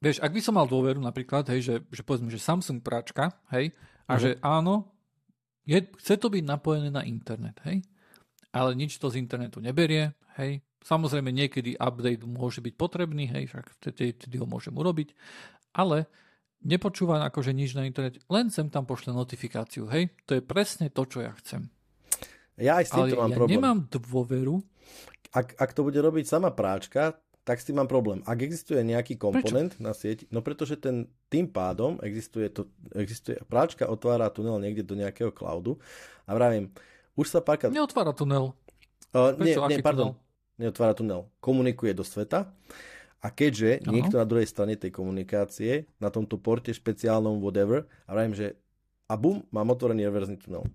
Vieš, 0.00 0.20
ak 0.20 0.32
by 0.32 0.40
som 0.44 0.56
mal 0.56 0.68
dôveru 0.68 1.00
napríklad, 1.00 1.48
hej, 1.52 1.60
že, 1.64 1.74
že 1.88 2.02
povedzme, 2.04 2.28
že 2.28 2.40
Samsung 2.40 2.80
práčka, 2.80 3.36
hej, 3.52 3.72
a 4.06 4.16
uh-huh. 4.16 4.20
že 4.20 4.30
áno, 4.44 4.92
je, 5.66 5.82
chce 6.00 6.16
to 6.16 6.28
byť 6.32 6.44
napojené 6.46 6.88
na 6.88 7.04
internet, 7.04 7.60
hej, 7.68 7.84
ale 8.52 8.72
nič 8.72 8.96
to 8.96 9.12
z 9.12 9.20
internetu 9.20 9.60
neberie, 9.60 10.16
hej, 10.40 10.64
samozrejme 10.86 11.28
niekedy 11.34 11.74
update 11.76 12.22
môže 12.24 12.62
byť 12.62 12.74
potrebný, 12.78 13.28
hej, 13.28 13.50
však 13.50 13.66
vtedy, 13.82 14.14
vtedy 14.14 14.36
ho 14.38 14.46
môžem 14.46 14.72
urobiť, 14.72 15.12
ale 15.74 16.06
nepočúvam 16.66 17.22
akože 17.22 17.54
nič 17.54 17.78
na 17.78 17.86
internete, 17.86 18.18
len 18.26 18.50
sem 18.50 18.66
tam 18.66 18.82
pošle 18.82 19.14
notifikáciu, 19.14 19.86
hej? 19.86 20.10
To 20.26 20.34
je 20.34 20.42
presne 20.42 20.90
to, 20.90 21.06
čo 21.06 21.22
ja 21.22 21.30
chcem. 21.38 21.70
Ja 22.58 22.82
aj 22.82 22.84
s 22.88 22.92
týmto 22.92 23.16
mám 23.16 23.30
ja 23.30 23.36
problém. 23.38 23.54
nemám 23.54 23.78
dôveru. 23.86 24.54
Ak, 25.30 25.54
ak 25.54 25.70
to 25.76 25.86
bude 25.86 26.00
robiť 26.00 26.26
sama 26.26 26.50
práčka, 26.50 27.20
tak 27.46 27.62
s 27.62 27.68
tým 27.70 27.78
mám 27.78 27.86
problém. 27.86 28.26
Ak 28.26 28.42
existuje 28.42 28.82
nejaký 28.82 29.14
komponent 29.14 29.78
Prečo? 29.78 29.84
na 29.84 29.94
sieť, 29.94 30.26
no 30.34 30.42
pretože 30.42 30.74
ten, 30.82 31.06
tým 31.30 31.46
pádom 31.46 32.02
existuje, 32.02 32.50
to, 32.50 32.66
existuje 32.90 33.38
práčka 33.46 33.86
otvára 33.86 34.26
tunel 34.34 34.58
niekde 34.58 34.82
do 34.82 34.98
nejakého 34.98 35.30
cloudu 35.30 35.78
a 36.26 36.34
vravím, 36.34 36.74
už 37.14 37.30
sa 37.30 37.38
párkrát... 37.38 37.70
Neotvára 37.70 38.10
tunel. 38.10 38.50
Uh, 39.14 39.30
nie, 39.38 39.54
nie, 39.54 39.78
pardon. 39.78 40.18
Tunel? 40.18 40.58
Neotvára 40.58 40.92
tunel. 40.98 41.30
Komunikuje 41.38 41.94
do 41.94 42.02
sveta 42.02 42.50
A 43.24 43.32
keďže 43.32 43.82
Aha. 43.82 43.92
niekto 43.92 44.20
na 44.20 44.28
druhej 44.28 44.46
strane 44.46 44.76
tej 44.76 44.92
komunikácie, 44.92 45.88
na 45.98 46.12
tomto 46.12 46.36
porte 46.36 46.70
špeciálnom 46.70 47.40
whatever, 47.40 47.88
a 48.06 48.14
vravím, 48.14 48.36
že 48.36 48.46
a 49.06 49.14
bum, 49.14 49.42
mám 49.54 49.70
otvorený 49.70 50.04
reverzný 50.06 50.36
tunel. 50.36 50.66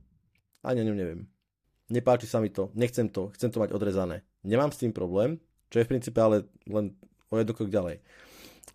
Ani 0.63 0.81
o 0.81 0.87
ňom 0.87 0.97
neviem. 0.97 1.21
Nepáči 1.91 2.25
sa 2.25 2.39
mi 2.39 2.47
to, 2.47 2.71
nechcem 2.71 3.11
to, 3.11 3.29
chcem 3.35 3.51
to 3.51 3.59
mať 3.59 3.75
odrezané. 3.75 4.23
Nemám 4.47 4.71
s 4.71 4.79
tým 4.79 4.95
problém, 4.95 5.37
čo 5.67 5.83
je 5.83 5.85
v 5.85 5.91
princípe 5.91 6.19
ale 6.23 6.47
len 6.63 6.95
o 7.27 7.35
jedno 7.35 7.51
krok 7.51 7.67
ďalej. 7.67 7.99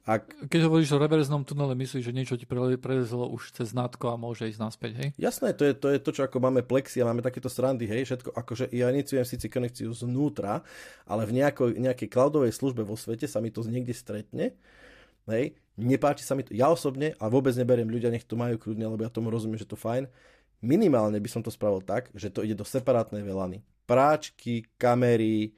Ak... 0.07 0.31
Keď 0.47 0.71
hovoríš 0.71 0.95
o 0.95 1.03
reverznom 1.03 1.43
tunele, 1.43 1.75
myslíš, 1.75 2.07
že 2.07 2.15
niečo 2.15 2.39
ti 2.39 2.47
prelezlo 2.47 3.27
už 3.27 3.59
cez 3.59 3.75
nátko 3.75 4.15
a 4.15 4.21
môže 4.21 4.47
ísť 4.47 4.63
naspäť, 4.63 4.93
hej? 5.03 5.09
Jasné, 5.19 5.51
to 5.51 5.67
je, 5.67 5.75
to 5.75 5.91
je 5.91 5.99
to, 5.99 6.11
čo 6.15 6.23
ako 6.31 6.39
máme 6.39 6.63
plexi 6.63 7.03
a 7.03 7.09
máme 7.11 7.27
takéto 7.27 7.51
strandy, 7.51 7.91
hej, 7.91 8.07
všetko, 8.07 8.31
akože 8.31 8.71
ja 8.71 8.87
iniciujem 8.95 9.27
síce 9.27 9.51
konekciu 9.51 9.91
znútra, 9.91 10.63
ale 11.11 11.27
v 11.27 11.43
nejako, 11.43 11.75
nejakej 11.75 12.07
cloudovej 12.07 12.55
službe 12.55 12.87
vo 12.87 12.95
svete 12.95 13.27
sa 13.27 13.43
mi 13.43 13.51
to 13.51 13.67
niekde 13.67 13.91
stretne, 13.99 14.55
hej, 15.27 15.59
nepáči 15.75 16.23
sa 16.23 16.39
mi 16.39 16.47
to, 16.47 16.55
ja 16.55 16.71
osobne, 16.71 17.19
a 17.19 17.27
vôbec 17.27 17.59
neberiem 17.59 17.91
ľudia, 17.91 18.15
nech 18.15 18.23
to 18.23 18.39
majú 18.39 18.63
kľudne, 18.63 18.87
lebo 18.87 19.03
ja 19.03 19.11
tomu 19.11 19.35
rozumiem, 19.35 19.59
že 19.59 19.67
to 19.67 19.75
fajn, 19.75 20.07
minimálne 20.63 21.19
by 21.19 21.27
som 21.27 21.43
to 21.43 21.51
spravil 21.51 21.83
tak, 21.83 22.15
že 22.15 22.31
to 22.31 22.47
ide 22.47 22.55
do 22.55 22.63
separátnej 22.63 23.27
velany. 23.27 23.67
Práčky, 23.91 24.71
kamery, 24.79 25.51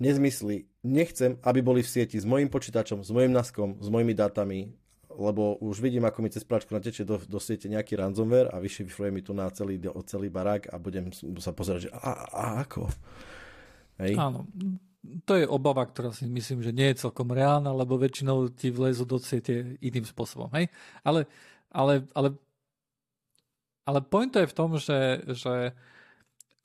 nezmysly. 0.00 0.64
Nechcem, 0.86 1.34
aby 1.42 1.58
boli 1.58 1.82
v 1.82 1.90
sieti 1.90 2.14
s 2.18 2.26
mojim 2.28 2.46
počítačom, 2.46 3.02
s 3.02 3.10
mojim 3.10 3.34
naskom, 3.34 3.82
s 3.82 3.88
mojimi 3.90 4.14
dátami, 4.14 4.70
lebo 5.10 5.58
už 5.58 5.82
vidím, 5.82 6.06
ako 6.06 6.22
mi 6.22 6.30
cez 6.30 6.46
práčku 6.46 6.70
natečie 6.70 7.02
do, 7.02 7.18
do 7.18 7.42
siete 7.42 7.66
nejaký 7.66 7.98
ransomware 7.98 8.54
a 8.54 8.62
vyšifruje 8.62 9.10
mi 9.10 9.18
tu 9.18 9.34
na 9.34 9.50
celý, 9.50 9.82
celý 10.06 10.30
barák 10.30 10.70
a 10.70 10.78
budem 10.78 11.10
sa 11.42 11.50
pozerať, 11.50 11.88
že 11.88 11.90
a, 11.90 12.30
a 12.30 12.44
ako? 12.62 12.86
Hej. 13.98 14.14
Áno, 14.14 14.46
to 15.26 15.34
je 15.34 15.46
obava, 15.50 15.82
ktorá 15.82 16.14
si 16.14 16.30
myslím, 16.30 16.62
že 16.62 16.70
nie 16.70 16.94
je 16.94 17.02
celkom 17.02 17.34
reálna, 17.34 17.74
lebo 17.74 17.98
väčšinou 17.98 18.54
ti 18.54 18.70
vlezú 18.70 19.02
do 19.02 19.18
siete 19.18 19.78
iným 19.82 20.06
spôsobom. 20.06 20.50
Hej? 20.54 20.70
Ale, 21.02 21.26
ale, 21.74 22.06
ale, 22.14 22.38
ale 23.82 23.98
point 24.06 24.30
je 24.30 24.46
v 24.46 24.54
tom, 24.54 24.78
že, 24.78 25.26
že 25.34 25.74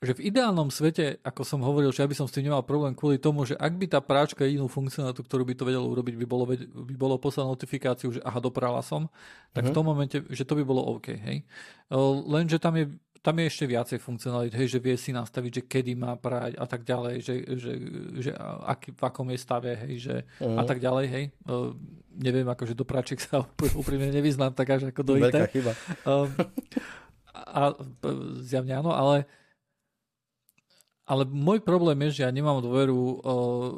že 0.04 0.16
v 0.16 0.30
ideálnom 0.30 0.68
svete, 0.68 1.18
ako 1.24 1.42
som 1.42 1.60
hovoril, 1.64 1.90
že 1.90 2.04
ja 2.04 2.08
by 2.08 2.16
som 2.16 2.26
s 2.28 2.34
tým 2.36 2.48
nemal 2.48 2.64
problém 2.64 2.92
kvôli 2.92 3.16
tomu, 3.16 3.48
že 3.48 3.56
ak 3.56 3.72
by 3.74 3.86
tá 3.88 4.00
práčka 4.04 4.44
inú 4.44 4.68
funkcionalitu, 4.68 5.24
ktorú 5.24 5.42
by 5.48 5.54
to 5.56 5.64
vedelo 5.64 5.88
urobiť, 5.88 6.14
by 6.20 6.26
bolo, 6.28 6.44
by 6.54 6.94
bolo 6.94 7.16
poslať 7.16 7.44
notifikáciu, 7.48 8.08
že 8.14 8.20
aha, 8.22 8.38
doprala 8.38 8.84
som, 8.84 9.08
tak 9.50 9.66
uh-huh. 9.66 9.68
v 9.68 9.72
mhm. 9.72 9.76
tom 9.76 9.84
momente, 9.84 10.16
že 10.30 10.44
to 10.44 10.54
by 10.54 10.64
bolo 10.64 10.84
OK. 10.96 11.16
Hej? 11.16 11.42
Lenže 12.28 12.60
tam 12.60 12.76
je, 12.76 12.92
tam 13.24 13.40
je 13.40 13.44
ešte 13.48 13.64
viacej 13.64 13.98
funkcionalit, 14.04 14.52
hej, 14.52 14.76
že 14.76 14.84
vie 14.84 15.00
si 15.00 15.08
nastaviť, 15.08 15.50
že 15.50 15.62
kedy 15.64 15.96
má 15.96 16.12
prať 16.20 16.60
a 16.60 16.68
tak 16.68 16.84
ďalej, 16.84 17.14
že, 17.24 17.34
že, 17.56 17.72
že 18.20 18.30
aký, 18.68 18.92
v 18.92 19.00
akom 19.00 19.28
je 19.32 19.38
stave, 19.40 19.72
hej, 19.80 19.94
že 19.96 20.14
uh-huh. 20.38 20.60
a 20.60 20.62
mhm. 20.62 20.68
tak 20.68 20.78
ďalej, 20.84 21.06
hej. 21.08 21.24
Uh, 21.48 21.72
neviem, 22.12 22.44
akože 22.44 22.76
do 22.76 22.84
práček 22.84 23.24
sa 23.24 23.48
úprimne 23.80 24.12
nevyznám 24.12 24.52
tak 24.52 24.76
až 24.76 24.92
ako 24.92 25.00
do 25.00 25.14
IT. 25.16 25.32
Veľká 25.32 25.44
chyba. 25.50 25.72
Uh, 26.04 26.28
a, 27.32 27.72
zjavne 28.44 28.76
áno, 28.78 28.92
ale 28.94 29.24
ale 31.04 31.28
môj 31.28 31.60
problém 31.60 32.00
je, 32.08 32.20
že 32.20 32.24
ja 32.24 32.32
nemám 32.32 32.64
dôveru, 32.64 33.00
uh, 33.20 33.72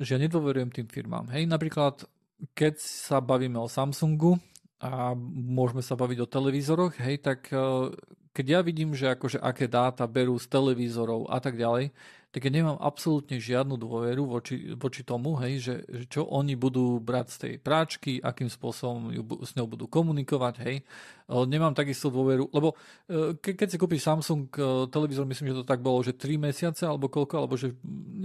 že 0.00 0.16
ja 0.16 0.20
nedôverujem 0.20 0.72
tým 0.72 0.88
firmám. 0.88 1.28
Hej, 1.28 1.44
napríklad, 1.44 2.08
keď 2.56 2.80
sa 2.80 3.20
bavíme 3.20 3.60
o 3.60 3.68
Samsungu 3.68 4.40
a 4.80 5.12
môžeme 5.36 5.84
sa 5.84 5.94
baviť 5.94 6.18
o 6.24 6.30
televízoroch, 6.32 6.96
hej, 7.04 7.20
tak 7.20 7.52
uh, 7.52 7.92
keď 8.32 8.46
ja 8.48 8.60
vidím, 8.64 8.96
že 8.96 9.12
akože 9.12 9.38
aké 9.38 9.68
dáta 9.68 10.08
berú 10.08 10.40
z 10.40 10.48
televízorov 10.48 11.28
a 11.28 11.38
tak 11.38 11.60
ďalej, 11.60 11.92
tak 12.32 12.48
ja 12.48 12.50
nemám 12.50 12.80
absolútne 12.80 13.36
žiadnu 13.36 13.76
dôveru 13.76 14.24
voči, 14.24 14.72
voči 14.72 15.04
tomu, 15.04 15.36
hej, 15.44 15.60
že, 15.60 15.74
že 15.84 16.04
čo 16.08 16.24
oni 16.24 16.56
budú 16.56 16.96
brať 16.96 17.26
z 17.28 17.36
tej 17.36 17.54
práčky, 17.60 18.24
akým 18.24 18.48
spôsobom 18.48 19.12
ju, 19.12 19.20
s 19.44 19.52
ňou 19.52 19.68
budú 19.68 19.84
komunikovať, 19.84 20.54
hej. 20.64 20.80
Nemám 21.28 21.76
takisto 21.76 22.08
dôveru, 22.08 22.48
lebo 22.56 22.72
e, 23.04 23.36
ke, 23.36 23.52
keď 23.52 23.68
si 23.68 23.76
kúpiš 23.76 24.08
Samsung 24.08 24.48
e, 24.48 24.88
televízor, 24.88 25.28
myslím, 25.28 25.52
že 25.52 25.60
to 25.60 25.68
tak 25.68 25.84
bolo, 25.84 26.00
že 26.00 26.16
3 26.16 26.40
mesiace 26.40 26.88
alebo 26.88 27.12
koľko, 27.12 27.36
alebo 27.36 27.60
že 27.60 27.76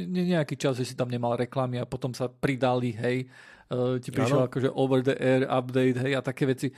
nejaký 0.08 0.56
čas, 0.56 0.80
že 0.80 0.88
si 0.88 0.96
tam 0.96 1.12
nemal 1.12 1.36
reklamy 1.36 1.76
a 1.76 1.84
potom 1.84 2.16
sa 2.16 2.32
pridali, 2.32 2.96
hej, 2.96 3.28
e, 3.68 4.00
ti 4.00 4.16
prišiel 4.16 4.48
akože 4.48 4.72
over 4.72 5.04
the 5.04 5.20
air 5.20 5.44
update, 5.52 6.00
hej, 6.00 6.16
a 6.16 6.24
také 6.24 6.48
veci. 6.48 6.72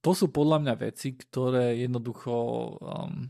To 0.00 0.16
sú 0.16 0.32
podľa 0.32 0.64
mňa 0.64 0.74
veci, 0.80 1.12
ktoré 1.12 1.76
jednoducho 1.76 2.32
um, 2.80 3.28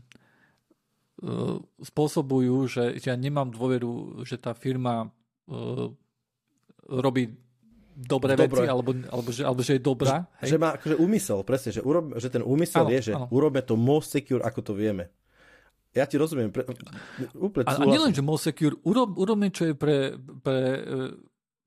spôsobujú, 1.81 2.65
že 2.65 2.83
ja 2.97 3.13
nemám 3.13 3.53
dôveru, 3.53 4.25
že 4.25 4.41
tá 4.41 4.57
firma 4.57 5.05
uh, 5.05 5.87
robí 6.89 7.37
dobré 7.93 8.33
Dobro. 8.33 8.65
veci, 8.65 8.65
alebo, 8.65 8.91
alebo, 9.05 9.29
že, 9.29 9.41
alebo 9.45 9.61
že 9.61 9.77
je 9.77 9.81
dobrá. 9.83 10.25
Že, 10.41 10.47
že 10.49 10.57
má 10.57 10.69
akože 10.79 10.95
úmysel, 10.97 11.39
presne, 11.45 11.69
že, 11.75 11.81
urob, 11.85 12.17
že 12.17 12.27
ten 12.33 12.41
úmysel 12.41 12.87
ano, 12.87 12.93
je, 12.97 12.99
že 13.11 13.13
urobme 13.29 13.61
to 13.61 13.77
most 13.77 14.09
secure, 14.09 14.41
ako 14.41 14.59
to 14.65 14.73
vieme. 14.73 15.13
Ja 15.91 16.07
ti 16.07 16.15
rozumiem. 16.15 16.55
Pre, 16.55 16.63
úplne 17.35 17.67
a, 17.67 17.75
a 17.75 17.83
nielen, 17.83 18.15
že 18.15 18.23
most 18.23 18.47
secure, 18.47 18.79
urob, 18.87 19.19
urobme, 19.19 19.51
čo 19.51 19.69
je 19.69 19.73
pre, 19.75 20.15
pre 20.39 20.59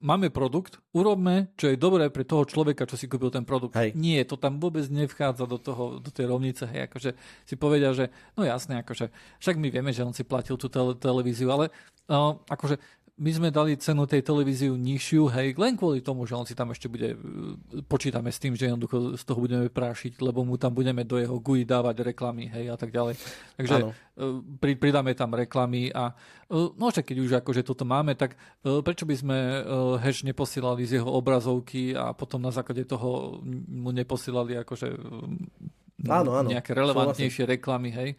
máme 0.04 0.28
produkt, 0.28 0.84
urobme, 0.92 1.48
čo 1.56 1.72
je 1.72 1.80
dobré 1.80 2.12
pre 2.12 2.28
toho 2.28 2.44
človeka, 2.44 2.84
čo 2.84 3.00
si 3.00 3.08
kúpil 3.08 3.32
ten 3.32 3.48
produkt. 3.48 3.72
Hej. 3.80 3.96
Nie, 3.96 4.28
to 4.28 4.36
tam 4.36 4.60
vôbec 4.60 4.84
nevchádza 4.92 5.48
do, 5.48 5.56
toho, 5.56 5.96
do 5.98 6.12
tej 6.12 6.28
rovnice. 6.28 6.68
Hej, 6.68 6.92
akože 6.92 7.10
si 7.48 7.54
povedia, 7.56 7.96
že 7.96 8.12
no 8.36 8.44
jasne, 8.44 8.84
akože, 8.84 9.08
však 9.40 9.56
my 9.56 9.72
vieme, 9.72 9.90
že 9.96 10.04
on 10.04 10.12
si 10.12 10.22
platil 10.22 10.60
tú 10.60 10.68
tele, 10.68 10.92
televíziu, 10.92 11.48
ale 11.48 11.72
uh, 12.12 12.36
akože 12.52 12.76
my 13.14 13.30
sme 13.30 13.48
dali 13.54 13.78
cenu 13.78 14.10
tej 14.10 14.26
televíziu 14.26 14.74
nižšiu, 14.74 15.30
hej, 15.30 15.54
len 15.54 15.78
kvôli 15.78 16.02
tomu, 16.02 16.26
že 16.26 16.34
on 16.34 16.42
si 16.42 16.58
tam 16.58 16.74
ešte 16.74 16.90
bude, 16.90 17.14
e, 17.14 17.16
počítame 17.86 18.26
s 18.34 18.42
tým, 18.42 18.58
že 18.58 18.66
jednoducho 18.66 19.14
z 19.14 19.22
toho 19.22 19.38
budeme 19.38 19.70
prášiť, 19.70 20.18
lebo 20.18 20.42
mu 20.42 20.58
tam 20.58 20.74
budeme 20.74 21.06
do 21.06 21.22
jeho 21.22 21.38
GUI 21.38 21.62
dávať 21.62 22.02
reklamy, 22.10 22.50
hej, 22.50 22.74
a 22.74 22.76
tak 22.76 22.90
ďalej. 22.90 23.14
Takže 23.54 23.74
ano. 23.78 23.94
E, 23.94 24.24
pri, 24.58 24.74
pridáme 24.74 25.14
tam 25.14 25.30
reklamy 25.30 25.94
a 25.94 26.10
e, 26.50 26.74
no 26.74 26.90
však 26.90 27.14
keď 27.14 27.16
už 27.22 27.30
akože 27.38 27.62
toto 27.62 27.86
máme, 27.86 28.18
tak 28.18 28.34
prečo 28.62 29.06
by 29.06 29.14
sme 29.14 29.38
hash 30.02 30.26
neposielali 30.26 30.82
z 30.82 30.98
jeho 30.98 31.10
obrazovky 31.14 31.94
a 31.94 32.10
potom 32.10 32.42
na 32.42 32.50
základe 32.50 32.82
toho 32.82 33.38
mu 33.70 33.94
neposielali 33.94 34.58
akože 34.66 34.88
áno, 36.08 36.30
áno. 36.36 36.48
nejaké 36.50 36.72
relevantnejšie 36.76 37.44
reklamy, 37.58 37.90
hej. 37.92 38.10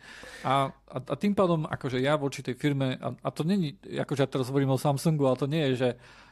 A, 0.42 0.70
a, 0.72 0.98
a 1.02 1.16
tým 1.18 1.34
pádom, 1.34 1.66
akože 1.70 2.02
ja 2.02 2.18
voči 2.18 2.42
tej 2.42 2.58
firme, 2.58 2.98
a, 2.98 3.14
a 3.14 3.30
to 3.30 3.46
není, 3.46 3.78
akože 3.84 4.22
ja 4.26 4.30
teraz 4.30 4.50
hovorím 4.50 4.74
o 4.74 4.82
Samsungu, 4.82 5.26
ale 5.26 5.38
to 5.38 5.48
nie 5.50 5.64
je, 5.72 5.74
že, 5.76 5.90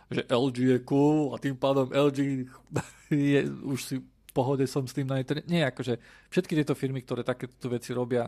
že 0.09 0.21
LG 0.29 0.57
je 0.57 0.79
cool 0.87 1.33
a 1.33 1.41
tým 1.41 1.57
pádom 1.57 1.89
LG 1.91 2.19
je, 3.09 3.39
už 3.65 3.79
si 3.81 3.95
pohode 4.33 4.65
som 4.65 4.81
s 4.83 4.97
tým 4.97 5.05
na 5.05 5.21
internete. 5.21 5.45
Nie, 5.45 5.69
akože 5.69 6.01
všetky 6.33 6.57
tieto 6.57 6.73
firmy, 6.73 7.05
ktoré 7.05 7.21
takéto 7.21 7.69
veci 7.69 7.93
robia, 7.93 8.25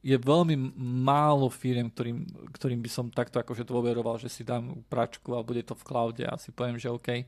je 0.00 0.16
veľmi 0.16 0.56
málo 1.04 1.50
firm, 1.52 1.90
ktorým, 1.92 2.24
ktorým 2.56 2.80
by 2.80 2.88
som 2.88 3.12
takto 3.12 3.42
akože 3.42 3.66
dôveroval, 3.68 4.16
že 4.16 4.32
si 4.32 4.46
dám 4.46 4.80
pračku 4.88 5.36
a 5.36 5.44
bude 5.44 5.60
to 5.66 5.76
v 5.76 5.84
cloude 5.84 6.24
a 6.24 6.38
si 6.40 6.54
poviem, 6.54 6.80
že 6.80 6.88
OK. 6.88 7.26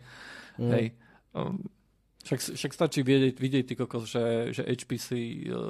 Mm. 0.57 0.70
Hej. 0.72 0.86
Um, 1.36 1.61
však, 2.23 2.55
však 2.55 2.73
stačí 2.73 3.01
vidieť, 3.03 3.35
vidieť 3.35 3.64
ty 3.66 3.75
kokos, 3.75 4.07
že, 4.07 4.55
že 4.55 4.62
HP, 4.62 4.91
si, 4.99 5.20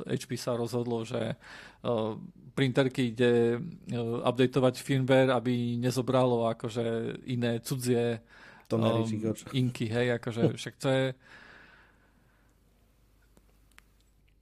HP 0.05 0.37
sa 0.37 0.53
rozhodlo, 0.53 1.05
že 1.05 1.37
uh, 1.37 2.17
printerky 2.53 3.17
ide 3.17 3.57
uh, 3.57 4.29
updateovať 4.29 4.85
firmware, 4.85 5.33
aby 5.33 5.81
nezobralo 5.81 6.45
akože 6.53 7.19
iné 7.25 7.61
cudzie 7.65 8.21
um, 8.69 9.05
inky, 9.61 9.89
hej, 9.89 10.21
akože 10.21 10.57
však 10.61 10.75
to 10.77 10.89
je 10.89 11.05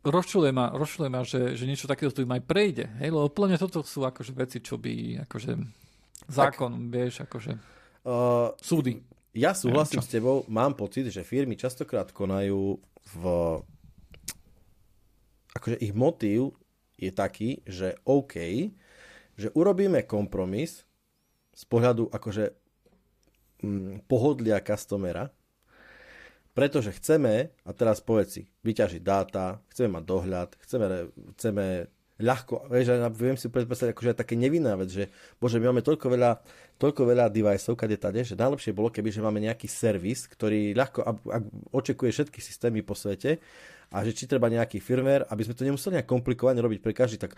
rozčuluje 0.00 0.52
ma, 0.52 0.72
rozčuluje 0.72 1.10
ma 1.12 1.20
že, 1.22 1.54
že 1.60 1.68
niečo 1.68 1.84
takéto 1.84 2.10
tu 2.10 2.24
aj 2.24 2.42
prejde, 2.42 2.88
hej, 2.98 3.12
lebo 3.12 3.28
plne 3.28 3.60
toto 3.60 3.84
sú 3.84 4.02
akože 4.02 4.32
veci, 4.32 4.58
čo 4.64 4.80
by 4.80 5.24
akože 5.28 5.52
zákon, 6.30 6.72
tak, 6.72 6.88
vieš, 6.88 7.14
akože 7.28 7.52
uh, 8.08 8.50
súdy 8.58 8.98
ja 9.30 9.54
súhlasím 9.54 10.02
s 10.02 10.10
tebou, 10.10 10.42
mám 10.50 10.74
pocit, 10.74 11.06
že 11.10 11.26
firmy 11.26 11.54
častokrát 11.54 12.10
konajú 12.10 12.78
v... 13.14 13.22
Akože 15.54 15.76
ich 15.82 15.94
motív 15.94 16.54
je 16.94 17.10
taký, 17.10 17.62
že 17.66 17.98
OK, 18.06 18.70
že 19.34 19.48
urobíme 19.54 20.06
kompromis 20.06 20.86
z 21.54 21.62
pohľadu 21.66 22.10
akože 22.10 22.44
hm, 23.62 24.06
pohodlia 24.06 24.62
customera, 24.62 25.32
pretože 26.54 26.94
chceme, 26.98 27.54
a 27.62 27.70
teraz 27.70 28.02
povedz 28.02 28.30
si, 28.36 28.42
vyťažiť 28.66 29.02
dáta, 29.02 29.62
chceme 29.70 29.98
mať 29.98 30.04
dohľad, 30.06 30.48
chceme, 30.66 30.86
chceme 31.38 31.66
ľahko, 32.20 32.70
vieš, 32.70 32.96
viem 33.16 33.36
si 33.36 33.48
predpovedať 33.48 33.92
akože 33.96 34.12
také 34.14 34.34
nevinná 34.36 34.76
vec, 34.76 34.92
že 34.92 35.04
bože, 35.40 35.58
my 35.58 35.74
máme 35.74 35.82
toľko 35.82 36.06
veľa, 36.12 36.40
toľko 36.76 37.02
veľa 37.08 37.26
deviceov, 37.32 37.74
kade 37.74 37.96
tade, 37.96 38.22
že 38.22 38.38
najlepšie 38.38 38.76
bolo, 38.76 38.92
keby 38.92 39.08
že 39.10 39.24
máme 39.24 39.40
nejaký 39.40 39.66
servis, 39.66 40.28
ktorý 40.30 40.76
ľahko 40.76 41.00
ak, 41.02 41.16
ak 41.26 41.42
očekuje 41.74 42.10
všetky 42.12 42.38
systémy 42.38 42.84
po 42.84 42.94
svete 42.94 43.40
a 43.90 44.06
že 44.06 44.14
či 44.14 44.30
treba 44.30 44.46
nejaký 44.46 44.78
firmware, 44.78 45.26
aby 45.28 45.42
sme 45.42 45.56
to 45.58 45.66
nemuseli 45.66 45.98
nejak 45.98 46.08
komplikovane 46.08 46.62
robiť 46.62 46.78
pre 46.78 46.94
každý, 46.94 47.18
tak 47.18 47.34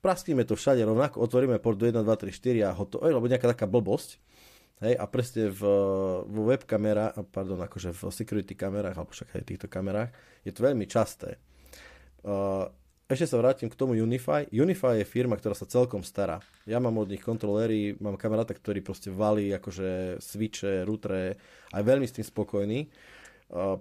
praskníme 0.00 0.42
to 0.48 0.56
všade 0.56 0.80
rovnako, 0.82 1.20
otvoríme 1.22 1.60
port 1.60 1.76
do 1.76 1.86
1, 1.86 2.02
2, 2.02 2.04
3, 2.04 2.32
4 2.32 2.66
a 2.66 2.70
hotovo, 2.72 3.04
alebo 3.04 3.28
nejaká 3.28 3.52
taká 3.52 3.68
blbosť. 3.68 4.18
Hej, 4.80 4.96
a 4.96 5.04
presne 5.04 5.52
v, 5.52 5.60
v 6.24 6.36
web 6.48 6.64
kamera, 6.64 7.12
pardon, 7.12 7.60
akože 7.60 7.92
v 7.92 8.00
security 8.08 8.56
kamerách, 8.56 8.96
alebo 8.96 9.12
však 9.12 9.36
aj 9.36 9.44
týchto 9.44 9.68
kamerách, 9.68 10.08
je 10.40 10.56
to 10.56 10.64
veľmi 10.64 10.88
časté. 10.88 11.36
Uh, 12.24 12.64
ešte 13.10 13.26
sa 13.26 13.42
vrátim 13.42 13.66
k 13.66 13.74
tomu 13.74 13.98
Unify. 13.98 14.46
Unify 14.54 15.02
je 15.02 15.06
firma, 15.08 15.34
ktorá 15.34 15.58
sa 15.58 15.66
celkom 15.66 16.06
stará. 16.06 16.38
Ja 16.62 16.78
mám 16.78 16.94
od 17.02 17.10
nich 17.10 17.20
kontroléry, 17.20 17.98
mám 17.98 18.14
kamaráta, 18.14 18.54
ktorý 18.54 18.86
proste 18.86 19.10
valí 19.10 19.50
akože 19.50 20.22
switche, 20.22 20.86
routere 20.86 21.34
a 21.74 21.82
je 21.82 21.88
veľmi 21.90 22.06
s 22.06 22.14
tým 22.14 22.26
spokojný, 22.26 22.86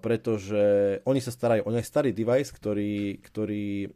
pretože 0.02 0.98
oni 1.06 1.22
sa 1.22 1.30
starajú, 1.30 1.70
aj 1.70 1.86
starý 1.86 2.10
device, 2.10 2.50
ktorý, 2.50 3.22
ktorý 3.22 3.94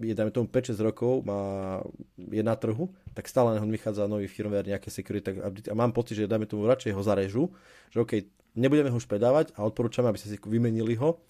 je, 0.00 0.14
dajme 0.16 0.32
tomu 0.32 0.48
5-6 0.48 0.80
rokov, 0.80 1.20
má, 1.20 1.84
je 2.16 2.40
na 2.40 2.56
trhu, 2.56 2.88
tak 3.12 3.28
stále 3.28 3.60
ho 3.60 3.66
vychádza 3.68 4.08
nový 4.08 4.24
firmware, 4.24 4.64
nejaké 4.64 4.88
security 4.88 5.36
a 5.68 5.74
mám 5.76 5.92
pocit, 5.92 6.16
že 6.16 6.24
dajme 6.24 6.48
tomu 6.48 6.64
radšej 6.64 6.96
ho 6.96 7.02
zarežu, 7.04 7.44
že 7.92 8.00
OK, 8.00 8.12
nebudeme 8.56 8.88
ho 8.88 8.96
už 8.96 9.04
predávať 9.04 9.52
a 9.52 9.68
odporúčame, 9.68 10.08
aby 10.08 10.16
ste 10.16 10.32
si 10.32 10.40
vymenili 10.40 10.96
ho, 10.96 11.20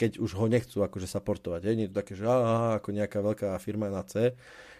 keď 0.00 0.16
už 0.16 0.32
ho 0.40 0.48
nechcú 0.48 0.80
akože 0.80 1.04
supportovať. 1.04 1.60
Je? 1.68 1.72
Nie 1.76 1.84
je 1.84 1.92
to 1.92 2.00
také, 2.00 2.16
že 2.16 2.24
aha, 2.24 2.80
ako 2.80 2.96
nejaká 2.96 3.20
veľká 3.20 3.52
firma 3.60 3.92
na 3.92 4.00
C, 4.08 4.32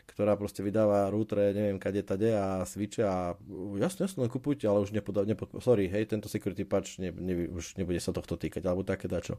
ktorá 0.09 0.33
proste 0.41 0.64
vydáva 0.64 1.12
routere, 1.12 1.53
neviem, 1.53 1.77
kade 1.77 2.01
tade 2.01 2.33
a 2.33 2.64
switche 2.64 3.05
a 3.05 3.37
jasne, 3.77 4.09
jasne, 4.09 4.33
kupujte, 4.33 4.64
ale 4.64 4.81
už 4.81 4.97
nepodá, 4.97 5.29
nepod, 5.29 5.53
sorry, 5.61 5.93
hej, 5.93 6.09
tento 6.09 6.25
security 6.27 6.64
patch 6.64 7.05
ne, 7.05 7.12
ne, 7.12 7.53
už 7.53 7.77
nebude 7.77 8.01
sa 8.01 8.16
tohto 8.16 8.41
týkať, 8.41 8.64
alebo 8.64 8.81
také 8.81 9.12
dačo. 9.12 9.37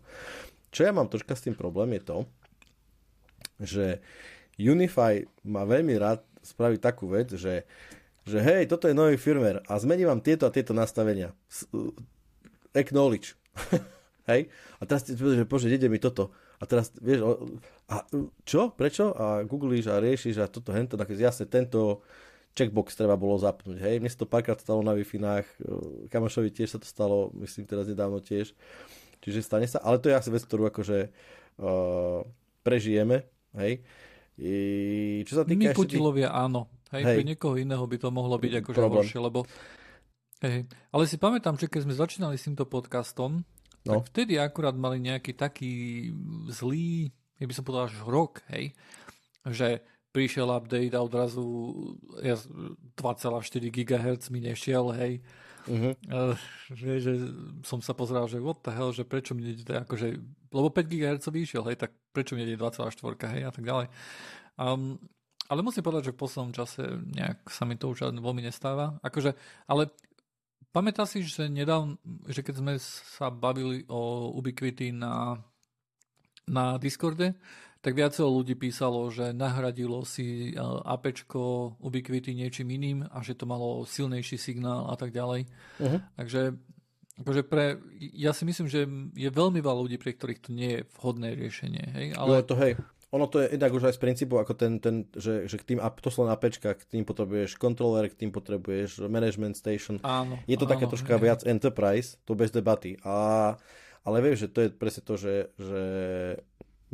Čo 0.70 0.86
ja 0.86 0.94
mám 0.94 1.10
troška 1.10 1.34
s 1.34 1.50
tým 1.50 1.58
problém 1.58 1.98
je 1.98 2.04
to, 2.06 2.18
že 3.58 3.86
Unify 4.62 5.26
má 5.42 5.66
veľmi 5.66 5.98
rád 5.98 6.22
spraviť 6.46 6.80
takú 6.80 7.10
vec, 7.10 7.34
že, 7.34 7.66
že 8.30 8.38
hej, 8.38 8.70
toto 8.70 8.86
je 8.86 8.94
nový 8.94 9.18
firmware 9.18 9.66
a 9.66 9.82
zmení 9.82 10.06
vám 10.06 10.22
tieto 10.22 10.46
a 10.46 10.54
tieto 10.54 10.78
nastavenia. 10.78 11.34
Acknowledge. 12.78 13.34
hej? 14.32 14.42
A 14.80 14.88
teraz 14.88 15.04
ti 15.04 15.14
že 15.14 15.44
bože, 15.44 15.68
ide 15.68 15.92
mi 15.92 16.00
toto. 16.00 16.32
A 16.62 16.70
teraz, 16.70 16.94
vieš, 16.98 17.26
a 17.90 18.06
čo? 18.48 18.72
Prečo? 18.72 19.12
A 19.18 19.44
googlíš 19.44 19.92
a 19.92 20.00
riešiš 20.00 20.42
a 20.42 20.48
toto, 20.48 20.72
hento, 20.72 20.96
tak 20.96 21.12
jasne, 21.12 21.50
tento 21.50 22.06
checkbox 22.56 22.96
treba 22.96 23.20
bolo 23.20 23.36
zapnúť. 23.40 23.78
Hej, 23.80 24.00
mne 24.00 24.12
sa 24.12 24.20
to 24.24 24.28
párkrát 24.30 24.60
stalo 24.60 24.84
na 24.84 24.96
wi 24.96 25.04
kamošovi 26.08 26.50
tiež 26.52 26.76
sa 26.76 26.80
to 26.80 26.88
stalo, 26.88 27.32
myslím 27.40 27.68
teraz 27.68 27.88
nedávno 27.88 28.20
tiež. 28.20 28.56
Čiže 29.22 29.46
stane 29.46 29.68
sa, 29.70 29.80
ale 29.84 30.02
to 30.02 30.10
je 30.10 30.18
asi 30.18 30.30
vec, 30.34 30.44
ktorú 30.44 30.66
akože 30.74 31.14
uh, 31.62 32.26
prežijeme, 32.66 33.30
Hej. 33.58 33.84
I, 34.40 34.54
čo 35.28 35.38
sa 35.38 35.44
týka 35.44 35.76
My 35.76 35.76
putilovia 35.76 36.32
tých... 36.32 36.40
áno. 36.48 36.62
Hej, 36.92 37.04
hej. 37.04 37.18
Pre 37.20 37.28
niekoho 37.28 37.56
iného 37.60 37.84
by 37.84 37.98
to 38.00 38.10
mohlo 38.12 38.36
byť 38.40 38.54
akože 38.64 38.82
horšie, 38.84 39.20
lebo 39.20 39.48
hej. 40.44 40.68
Ale 40.92 41.04
si 41.08 41.16
pamätám, 41.16 41.56
že 41.56 41.72
keď 41.72 41.88
sme 41.88 41.96
začínali 41.96 42.36
s 42.36 42.48
týmto 42.48 42.68
podcastom, 42.68 43.44
no. 43.86 44.02
tak 44.02 44.14
vtedy 44.14 44.38
akurát 44.38 44.76
mali 44.78 45.02
nejaký 45.02 45.34
taký 45.34 45.74
zlý, 46.50 47.10
ja 47.42 47.46
by 47.50 47.54
som 47.54 47.66
povedal 47.66 47.90
až 47.90 47.96
rok, 48.06 48.46
hej, 48.54 48.74
že 49.50 49.82
prišiel 50.12 50.52
update 50.52 50.94
a 50.94 51.02
odrazu 51.02 51.46
2,4 52.20 53.72
GHz 53.72 54.30
mi 54.30 54.44
nešiel, 54.44 54.92
hej. 55.00 55.24
Uh-huh. 55.70 55.94
Uh, 56.10 56.34
že, 56.74 57.00
že 57.00 57.14
som 57.62 57.86
sa 57.86 57.94
pozeral, 57.94 58.26
že 58.26 58.42
what 58.42 58.60
the 58.66 58.74
hell, 58.74 58.90
že 58.92 59.06
prečo 59.06 59.38
mi 59.38 59.46
nejde 59.46 59.86
akože, 59.86 60.08
lebo 60.52 60.68
5 60.74 60.90
GHz 60.90 61.26
vyšiel, 61.32 61.64
hej, 61.72 61.78
tak 61.80 61.96
prečo 62.12 62.36
mi 62.36 62.44
nejde 62.44 62.60
2,4, 62.60 62.92
hej, 63.40 63.44
a 63.46 63.52
tak 63.54 63.64
ďalej. 63.64 63.88
Um, 64.60 65.00
ale 65.52 65.68
musím 65.68 65.84
povedať, 65.84 66.12
že 66.12 66.16
v 66.16 66.22
poslednom 66.24 66.56
čase 66.56 66.84
nejak 67.12 67.44
sa 67.52 67.68
mi 67.68 67.76
to 67.76 67.92
už 67.92 68.08
veľmi 68.08 68.40
nestáva. 68.40 68.96
Akože, 69.04 69.36
ale 69.68 69.92
pamätá 70.72 71.04
si, 71.06 71.24
že 71.24 71.52
nedávno, 71.52 72.00
že 72.28 72.42
keď 72.42 72.56
sme 72.60 72.74
sa 72.80 73.30
bavili 73.30 73.84
o 73.92 74.32
Ubiquity 74.36 74.96
na, 74.96 75.40
na 76.48 76.80
Discorde, 76.80 77.36
tak 77.82 77.98
viacero 77.98 78.30
ľudí 78.30 78.54
písalo, 78.54 79.10
že 79.10 79.34
nahradilo 79.34 80.06
si 80.06 80.54
APčko 80.86 81.76
Ubiquity 81.82 82.38
niečím 82.38 82.70
iným 82.78 83.00
a 83.10 83.26
že 83.26 83.34
to 83.34 83.50
malo 83.50 83.90
silnejší 83.90 84.38
signál 84.38 84.86
a 84.86 84.96
tak 84.96 85.10
ďalej. 85.10 85.50
Uh-huh. 85.82 86.00
Takže 86.14 86.62
akože 87.26 87.42
pre, 87.42 87.82
ja 88.14 88.38
si 88.38 88.46
myslím, 88.46 88.70
že 88.70 88.86
je 89.18 89.30
veľmi 89.34 89.58
veľa 89.66 89.82
ľudí, 89.82 89.98
pre 89.98 90.14
ktorých 90.14 90.46
to 90.46 90.50
nie 90.54 90.78
je 90.78 90.82
vhodné 90.94 91.34
riešenie. 91.34 91.84
Hej? 91.90 92.08
Ale... 92.22 92.30
No 92.30 92.46
to 92.46 92.56
hej. 92.62 92.78
Ono 93.12 93.28
to 93.28 93.44
je 93.44 93.60
inak 93.60 93.76
už 93.76 93.92
aj 93.92 94.00
z 94.00 94.02
princípu, 94.08 94.40
ako 94.40 94.56
ten, 94.56 94.80
ten 94.80 95.04
že, 95.12 95.44
že 95.44 95.60
k 95.60 95.76
tým, 95.76 95.80
to 95.84 96.08
sú 96.08 96.24
len 96.24 96.32
APčka, 96.32 96.80
k 96.80 96.84
tým 96.88 97.04
potrebuješ 97.04 97.60
kontroler, 97.60 98.08
k 98.08 98.16
tým 98.16 98.32
potrebuješ 98.32 99.04
management 99.12 99.60
station. 99.60 100.00
Áno, 100.00 100.40
je 100.48 100.56
to 100.56 100.64
áno, 100.64 100.72
také 100.72 100.88
troška 100.88 101.20
hej. 101.20 101.24
viac 101.28 101.42
enterprise, 101.44 102.16
to 102.24 102.40
bez 102.40 102.56
debaty. 102.56 102.96
A, 103.04 103.60
ale 104.08 104.18
vieš, 104.24 104.48
že 104.48 104.52
to 104.56 104.60
je 104.64 104.70
presne 104.72 105.04
to, 105.04 105.20
že, 105.20 105.52
že 105.60 105.84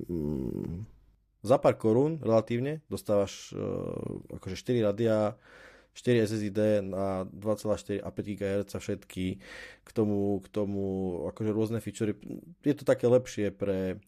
mm, 0.10 0.90
za 1.46 1.62
pár 1.62 1.78
korún 1.78 2.18
relatívne 2.18 2.82
dostávaš 2.90 3.54
uh, 3.54 4.42
akože 4.42 4.58
4 4.58 4.90
radia, 4.90 5.38
4 5.94 6.26
SSID 6.26 6.60
na 6.82 7.30
2,4 7.30 8.02
a 8.02 8.10
5 8.10 8.38
GHz 8.42 8.74
všetky 8.74 9.26
k 9.86 9.90
tomu, 9.94 10.42
k 10.42 10.48
tomu 10.50 10.86
akože 11.30 11.52
rôzne 11.54 11.78
featurey. 11.78 12.18
Je 12.66 12.74
to 12.74 12.90
také 12.90 13.06
lepšie 13.06 13.54
pre, 13.54 14.02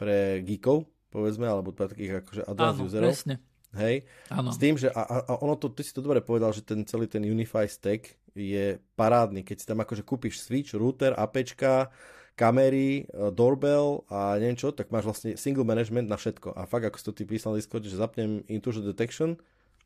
pre 0.00 0.40
geekov, 0.40 0.88
povedzme, 1.12 1.44
alebo 1.44 1.76
takých 1.76 2.24
akože 2.24 2.42
advanced 2.48 2.80
Áno, 2.80 2.88
userov. 2.88 3.10
Presne. 3.12 3.36
Hej, 3.72 4.04
Áno. 4.28 4.52
s 4.52 4.60
tým, 4.60 4.76
že 4.76 4.92
a, 4.92 5.00
a 5.00 5.32
ono 5.40 5.56
to, 5.56 5.72
ty 5.72 5.80
si 5.80 5.96
to 5.96 6.04
dobre 6.04 6.20
povedal, 6.20 6.52
že 6.52 6.60
ten 6.60 6.84
celý 6.84 7.08
ten 7.08 7.24
Unify 7.24 7.64
stack 7.64 8.20
je 8.36 8.76
parádny, 9.00 9.40
keď 9.40 9.56
si 9.56 9.66
tam 9.68 9.80
akože 9.80 10.04
kúpiš 10.04 10.44
switch, 10.44 10.76
router, 10.76 11.16
APčka, 11.16 11.88
kamery, 12.36 13.04
e, 13.08 13.32
doorbell 13.32 14.04
a 14.12 14.36
neviem 14.36 14.56
čo, 14.56 14.72
tak 14.72 14.92
máš 14.92 15.08
vlastne 15.08 15.40
single 15.40 15.64
management 15.64 16.08
na 16.08 16.20
všetko. 16.20 16.52
A 16.52 16.68
fakt, 16.68 16.84
ako 16.84 16.96
si 17.00 17.04
to 17.08 17.12
ty 17.16 17.24
písal 17.24 17.56
Discord, 17.56 17.84
že 17.84 17.96
zapnem 17.96 18.44
intrusion 18.48 18.84
detection 18.84 19.40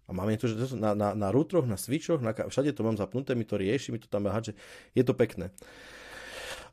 a 0.07 0.11
mám 0.15 0.31
intrusion 0.31 0.59
detection 0.59 0.83
na, 0.83 0.95
na, 0.95 1.15
na 1.15 1.29
routeroch, 1.35 1.67
na 1.67 1.79
switchoch, 1.79 2.23
na, 2.23 2.35
všade 2.35 2.71
to 2.75 2.87
mám 2.87 2.99
zapnuté, 2.99 3.35
mi 3.35 3.47
to 3.47 3.59
rieši, 3.59 3.91
mi 3.91 3.99
to 3.99 4.07
tam 4.07 4.27
že 4.43 4.55
je 4.95 5.03
to 5.03 5.15
pekné. 5.15 5.51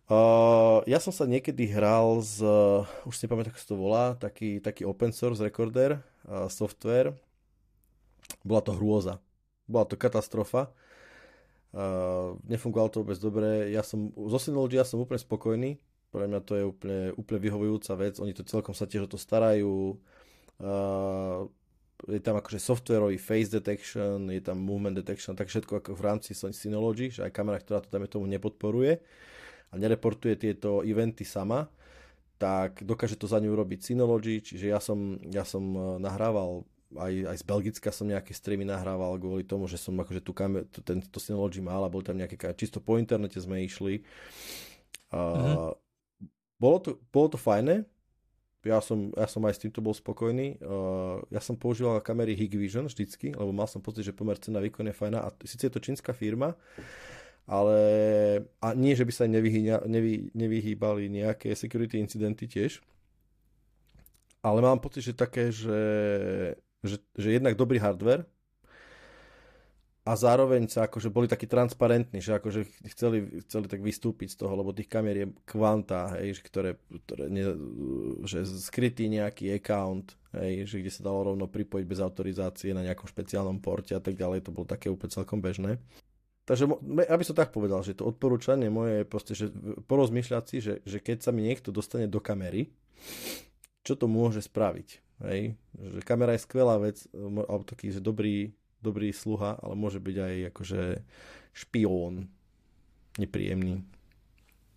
Uh, 0.04 0.84
ja 0.84 1.00
som 1.00 1.16
sa 1.16 1.24
niekedy 1.24 1.64
hral 1.72 2.20
z, 2.20 2.44
uh, 2.44 2.84
už 3.08 3.16
si 3.16 3.24
nepamätám, 3.24 3.56
ako 3.56 3.62
sa 3.64 3.70
to 3.72 3.78
volá, 3.80 4.06
taký, 4.20 4.60
taký 4.60 4.84
open 4.84 5.16
source 5.16 5.40
recorder, 5.40 6.04
uh, 6.28 6.52
software. 6.52 7.16
Bola 8.44 8.60
to 8.60 8.76
hrôza. 8.76 9.24
Bola 9.64 9.88
to 9.88 9.96
katastrofa. 9.96 10.76
Uh, 11.72 12.36
nefungovalo 12.44 12.92
to 12.92 13.00
vôbec 13.00 13.16
dobre. 13.16 13.72
Ja 13.72 13.80
som, 13.80 14.12
zo 14.12 14.40
Synology 14.44 14.76
ja 14.76 14.84
som 14.84 15.00
úplne 15.00 15.24
spokojný. 15.24 15.80
Pre 16.12 16.28
mňa 16.28 16.40
to 16.44 16.54
je 16.60 16.64
úplne, 16.68 17.00
úplne 17.16 17.40
vyhovujúca 17.40 17.96
vec. 17.96 18.20
Oni 18.20 18.36
to 18.36 18.44
celkom 18.44 18.76
sa 18.76 18.84
tiež 18.84 19.08
o 19.08 19.12
to 19.12 19.16
starajú. 19.16 19.96
Uh, 20.60 21.48
je 22.12 22.20
tam 22.20 22.36
akože 22.36 22.60
softwarový 22.60 23.16
face 23.16 23.48
detection, 23.48 24.28
je 24.28 24.44
tam 24.44 24.60
movement 24.60 25.00
detection, 25.00 25.40
tak 25.40 25.48
všetko 25.48 25.80
ako 25.80 25.96
v 25.96 26.04
rámci 26.04 26.36
Synology, 26.36 27.08
že 27.08 27.24
aj 27.24 27.32
kamera, 27.32 27.64
ktorá 27.64 27.80
to 27.80 27.88
tam 27.88 28.04
tomu 28.12 28.28
nepodporuje 28.28 29.00
a 29.74 29.76
nereportuje 29.82 30.38
tieto 30.38 30.86
eventy 30.86 31.26
sama, 31.26 31.66
tak 32.38 32.86
dokáže 32.86 33.18
to 33.18 33.26
za 33.26 33.42
ňu 33.42 33.58
urobiť 33.58 33.80
Synology, 33.82 34.46
čiže 34.46 34.70
ja 34.70 34.78
som, 34.78 35.18
ja 35.34 35.42
som 35.42 35.64
eh, 35.74 35.82
nahrával 35.98 36.62
aj, 36.94 37.14
aj 37.26 37.38
z 37.42 37.46
Belgicka 37.50 37.90
som 37.90 38.06
nejaké 38.06 38.38
streamy 38.38 38.70
nahrával 38.70 39.18
kvôli 39.18 39.42
tomu, 39.42 39.66
že 39.66 39.82
som 39.82 39.98
akože 39.98 40.22
tú 40.22 40.30
kamer, 40.30 40.70
tento 40.70 41.18
Synology 41.18 41.58
mal 41.58 41.82
a 41.82 41.90
boli 41.90 42.06
tam 42.06 42.22
nejaké, 42.22 42.38
čisto 42.54 42.78
po 42.78 43.02
internete 43.02 43.42
sme 43.42 43.66
išli. 43.66 44.06
A, 45.10 45.18
mm-hmm. 45.18 45.58
bolo, 46.62 46.78
to, 46.86 46.90
bolo 47.10 47.34
to 47.34 47.40
fajné, 47.42 47.82
ja 48.64 48.80
som, 48.80 49.12
ja 49.12 49.28
som 49.28 49.44
aj 49.44 49.60
s 49.60 49.62
týmto 49.68 49.84
bol 49.84 49.92
spokojný. 49.92 50.56
Uh, 50.64 51.20
ja 51.28 51.44
som 51.44 51.60
používal 51.60 52.00
kamery 52.00 52.32
Hikvision 52.32 52.88
vždycky, 52.88 53.36
lebo 53.36 53.52
mal 53.52 53.68
som 53.68 53.84
pocit, 53.84 54.08
že 54.08 54.16
pomer 54.16 54.40
cena 54.40 54.64
výkon 54.64 54.88
je 54.88 54.96
fajná. 54.96 55.20
A 55.20 55.36
síce 55.44 55.68
je 55.68 55.74
to 55.76 55.84
čínska 55.84 56.16
firma, 56.16 56.56
ale 57.48 57.78
a 58.64 58.72
nie, 58.74 58.96
že 58.96 59.04
by 59.04 59.14
sa 59.14 59.26
nevyhýňa, 59.28 59.88
nevy, 59.88 60.32
nevyhýbali 60.32 61.12
nejaké 61.12 61.56
security 61.56 62.00
incidenty 62.00 62.48
tiež. 62.48 62.80
Ale 64.44 64.60
mám 64.60 64.80
pocit, 64.84 65.08
že 65.08 65.14
také, 65.16 65.52
že 65.52 65.80
že, 66.84 66.98
že 67.16 67.40
jednak 67.40 67.56
dobrý 67.56 67.80
hardware 67.80 68.28
a 70.04 70.20
zároveň 70.20 70.68
sa 70.68 70.92
akože 70.92 71.08
boli 71.08 71.32
takí 71.32 71.48
transparentní, 71.48 72.20
že 72.20 72.36
akože 72.36 72.68
chceli, 72.92 73.40
chceli 73.48 73.72
tak 73.72 73.80
vystúpiť 73.80 74.36
z 74.36 74.38
toho, 74.44 74.52
lebo 74.60 74.76
tých 74.76 74.92
kamier 74.92 75.16
je 75.16 75.28
kvanta, 75.48 76.20
hej, 76.20 76.44
ktoré, 76.44 76.76
ktoré 77.08 77.32
ne, 77.32 77.56
že 78.28 78.44
skrytý 78.44 79.08
nejaký 79.08 79.56
account, 79.56 80.20
hej, 80.36 80.68
že 80.68 80.84
kde 80.84 80.92
sa 80.92 81.08
dalo 81.08 81.32
rovno 81.32 81.48
pripojiť 81.48 81.86
bez 81.88 82.04
autorizácie 82.04 82.76
na 82.76 82.84
nejakom 82.84 83.08
špeciálnom 83.08 83.64
porte 83.64 83.96
a 83.96 84.04
tak 84.04 84.20
ďalej, 84.20 84.44
to 84.44 84.52
bolo 84.52 84.68
také 84.68 84.92
úplne 84.92 85.16
celkom 85.16 85.40
bežné. 85.40 85.80
Takže 86.44 86.68
aby 87.08 87.24
som 87.24 87.36
tak 87.40 87.56
povedal, 87.56 87.80
že 87.88 87.96
to 87.96 88.04
odporúčanie 88.04 88.68
moje 88.68 89.04
je 89.04 89.06
proste, 89.08 89.34
že 89.34 89.48
porozmýšľať 89.88 90.44
si, 90.44 90.58
že, 90.60 90.84
že 90.84 91.00
keď 91.00 91.24
sa 91.24 91.32
mi 91.32 91.40
niekto 91.48 91.72
dostane 91.72 92.04
do 92.12 92.20
kamery, 92.20 92.68
čo 93.84 93.96
to 93.96 94.12
môže 94.12 94.44
spraviť. 94.44 94.90
Hej? 95.24 95.56
Že 95.80 96.00
kamera 96.04 96.36
je 96.36 96.44
skvelá 96.44 96.76
vec, 96.84 97.08
alebo 97.16 97.64
taký 97.64 97.96
že 97.96 98.04
dobrý, 98.04 98.52
dobrý 98.84 99.16
sluha, 99.16 99.56
ale 99.64 99.80
môže 99.80 100.04
byť 100.04 100.16
aj 100.20 100.36
akože 100.52 100.82
špión 101.56 102.28
nepríjemný. 103.16 103.88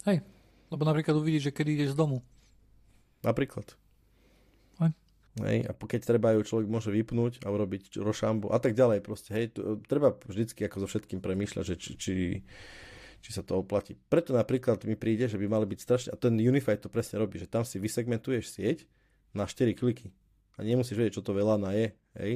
Hej, 0.07 0.23
lebo 0.71 0.83
napríklad 0.87 1.19
uvidíš, 1.19 1.51
že 1.51 1.55
kedy 1.57 1.71
ideš 1.83 1.99
z 1.99 1.99
domu. 1.99 2.23
Napríklad. 3.27 3.75
Hej. 5.37 5.68
A 5.68 5.72
keď 5.76 6.01
treba 6.16 6.32
ju 6.32 6.41
človek 6.41 6.68
môže 6.68 6.89
vypnúť 6.89 7.45
a 7.45 7.53
urobiť 7.53 8.01
rošambu 8.01 8.49
a 8.49 8.57
tak 8.57 8.72
ďalej 8.72 9.05
proste, 9.05 9.37
hej, 9.37 9.53
tu, 9.53 9.76
treba 9.84 10.16
vždycky 10.16 10.64
ako 10.64 10.84
so 10.84 10.89
všetkým 10.89 11.20
premýšľať, 11.20 11.64
že 11.64 11.74
či, 11.76 11.91
či, 12.01 12.14
či 13.20 13.30
sa 13.30 13.45
to 13.45 13.61
oplatí. 13.61 14.01
Preto 14.09 14.32
napríklad 14.32 14.80
mi 14.89 14.97
príde, 14.97 15.28
že 15.28 15.37
by 15.37 15.45
mali 15.45 15.68
byť 15.68 15.80
strašne, 15.80 16.11
a 16.12 16.16
ten 16.16 16.41
Unify 16.41 16.80
to 16.80 16.89
presne 16.89 17.20
robí, 17.20 17.37
že 17.37 17.45
tam 17.45 17.68
si 17.68 17.76
vysegmentuješ 17.76 18.49
sieť 18.49 18.78
na 19.37 19.45
4 19.45 19.76
kliky 19.76 20.09
a 20.57 20.64
nemusíš 20.64 20.97
vedieť, 20.97 21.20
čo 21.20 21.26
to 21.26 21.37
veľa 21.37 21.61
na 21.61 21.76
je, 21.76 21.87
hej, 22.16 22.32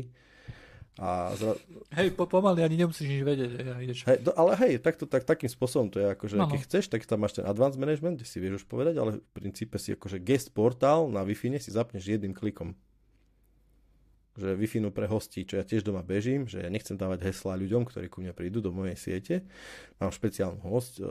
a 1.00 1.32
zra... 1.32 1.56
Hej, 1.96 2.12
po, 2.12 2.28
pomaly 2.28 2.60
ani 2.60 2.84
nemusíš 2.84 3.08
nič 3.08 3.22
vedieť. 3.24 3.50
Ja, 3.56 3.74
ideš. 3.80 4.04
Hej, 4.04 4.26
to, 4.26 4.36
ale 4.36 4.52
hej, 4.60 4.84
takto, 4.84 5.08
tak, 5.08 5.24
takým 5.24 5.48
spôsobom 5.48 5.88
to 5.88 5.96
je, 5.96 6.12
akože 6.12 6.36
no, 6.36 6.44
no. 6.44 6.52
keď 6.52 6.60
chceš, 6.66 6.92
tak 6.92 7.06
tam 7.08 7.24
máš 7.24 7.40
ten 7.40 7.46
advanced 7.48 7.80
management, 7.80 8.20
kde 8.20 8.26
si 8.28 8.36
vieš 8.36 8.60
už 8.60 8.64
povedať, 8.68 9.00
ale 9.00 9.22
v 9.22 9.30
princípe 9.32 9.80
si 9.80 9.96
akože 9.96 10.20
guest 10.20 10.52
portál 10.52 11.08
na 11.08 11.24
wi 11.24 11.32
si 11.38 11.70
zapneš 11.72 12.04
jedným 12.04 12.36
klikom. 12.36 12.76
Že 14.40 14.56
wi 14.56 14.66
pre 14.88 15.04
hostí, 15.04 15.44
čo 15.44 15.60
ja 15.60 15.64
tiež 15.68 15.84
doma 15.84 16.00
bežím, 16.00 16.48
že 16.48 16.64
ja 16.64 16.72
nechcem 16.72 16.96
dávať 16.96 17.28
heslá 17.28 17.60
ľuďom, 17.60 17.84
ktorí 17.84 18.08
ku 18.08 18.24
mne 18.24 18.32
prídu 18.32 18.64
do 18.64 18.72
mojej 18.72 18.96
siete. 18.96 19.44
Mám 20.00 20.16
špeciálnu 20.16 20.64
host, 20.64 20.96
e, 20.96 21.04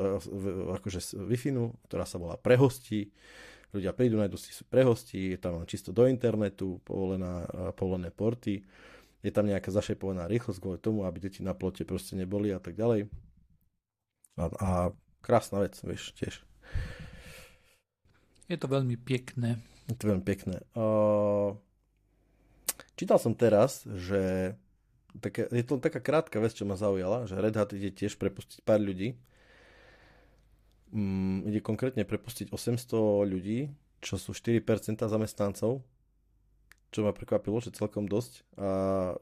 akože 0.73 1.21
wi 1.30 1.38
ktorá 1.86 2.09
sa 2.09 2.17
volá 2.17 2.41
pre 2.41 2.57
hostí. 2.57 3.13
Ľudia 3.69 3.93
prídu, 3.93 4.17
nájdu 4.17 4.41
si 4.41 4.49
pre 4.65 4.82
hostí, 4.82 5.38
je 5.38 5.38
tam 5.38 5.61
čisto 5.69 5.93
do 5.93 6.09
internetu, 6.09 6.82
povolená, 6.82 7.45
e, 7.45 7.69
povolené 7.77 8.09
porty 8.09 8.65
je 9.19 9.32
tam 9.36 9.47
nejaká 9.47 9.67
zašepovaná 9.71 10.32
rýchlosť 10.32 10.59
kvôli 10.63 10.80
tomu, 10.80 11.03
aby 11.03 11.19
deti 11.19 11.43
na 11.43 11.51
plote 11.51 11.84
proste 11.84 12.15
neboli 12.15 12.55
a 12.55 12.59
tak 12.63 12.80
ďalej. 12.80 13.11
A, 14.39 14.43
a 14.47 14.69
krásna 15.19 15.59
vec, 15.59 15.75
vieš, 15.84 16.15
tiež. 16.15 16.39
Je 18.47 18.55
to 18.55 18.71
veľmi 18.71 18.95
pekné. 18.95 19.59
Je 19.91 19.95
to 19.99 20.07
veľmi 20.07 20.23
pekné. 20.23 20.63
Uh, 20.71 21.59
čítal 23.00 23.16
som 23.16 23.32
teraz, 23.32 23.88
že 23.88 24.54
také, 25.24 25.47
je 25.47 25.64
to 25.64 25.80
taká 25.80 26.04
krátka 26.04 26.43
vec, 26.43 26.52
čo 26.52 26.68
ma 26.68 26.76
zaujala, 26.76 27.24
že 27.24 27.39
Red 27.39 27.56
Hat 27.56 27.72
ide 27.72 27.95
tiež 27.95 28.20
prepustiť 28.20 28.68
pár 28.68 28.84
ľudí. 28.84 29.16
Um, 30.91 31.47
ide 31.47 31.64
konkrétne 31.64 32.04
prepustiť 32.04 32.52
800 32.52 33.24
ľudí, 33.24 33.72
čo 34.04 34.20
sú 34.20 34.36
4% 34.36 34.60
zamestnancov 35.08 35.80
čo 36.89 37.06
ma 37.06 37.14
prekvapilo, 37.14 37.62
že 37.62 37.74
celkom 37.74 38.10
dosť. 38.10 38.41
A 38.58 38.70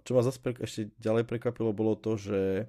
čo 0.08 0.16
ma 0.16 0.24
zase 0.24 0.40
ešte 0.64 0.88
ďalej 1.04 1.28
prekvapilo, 1.28 1.76
bolo 1.76 2.00
to, 2.00 2.16
že 2.16 2.64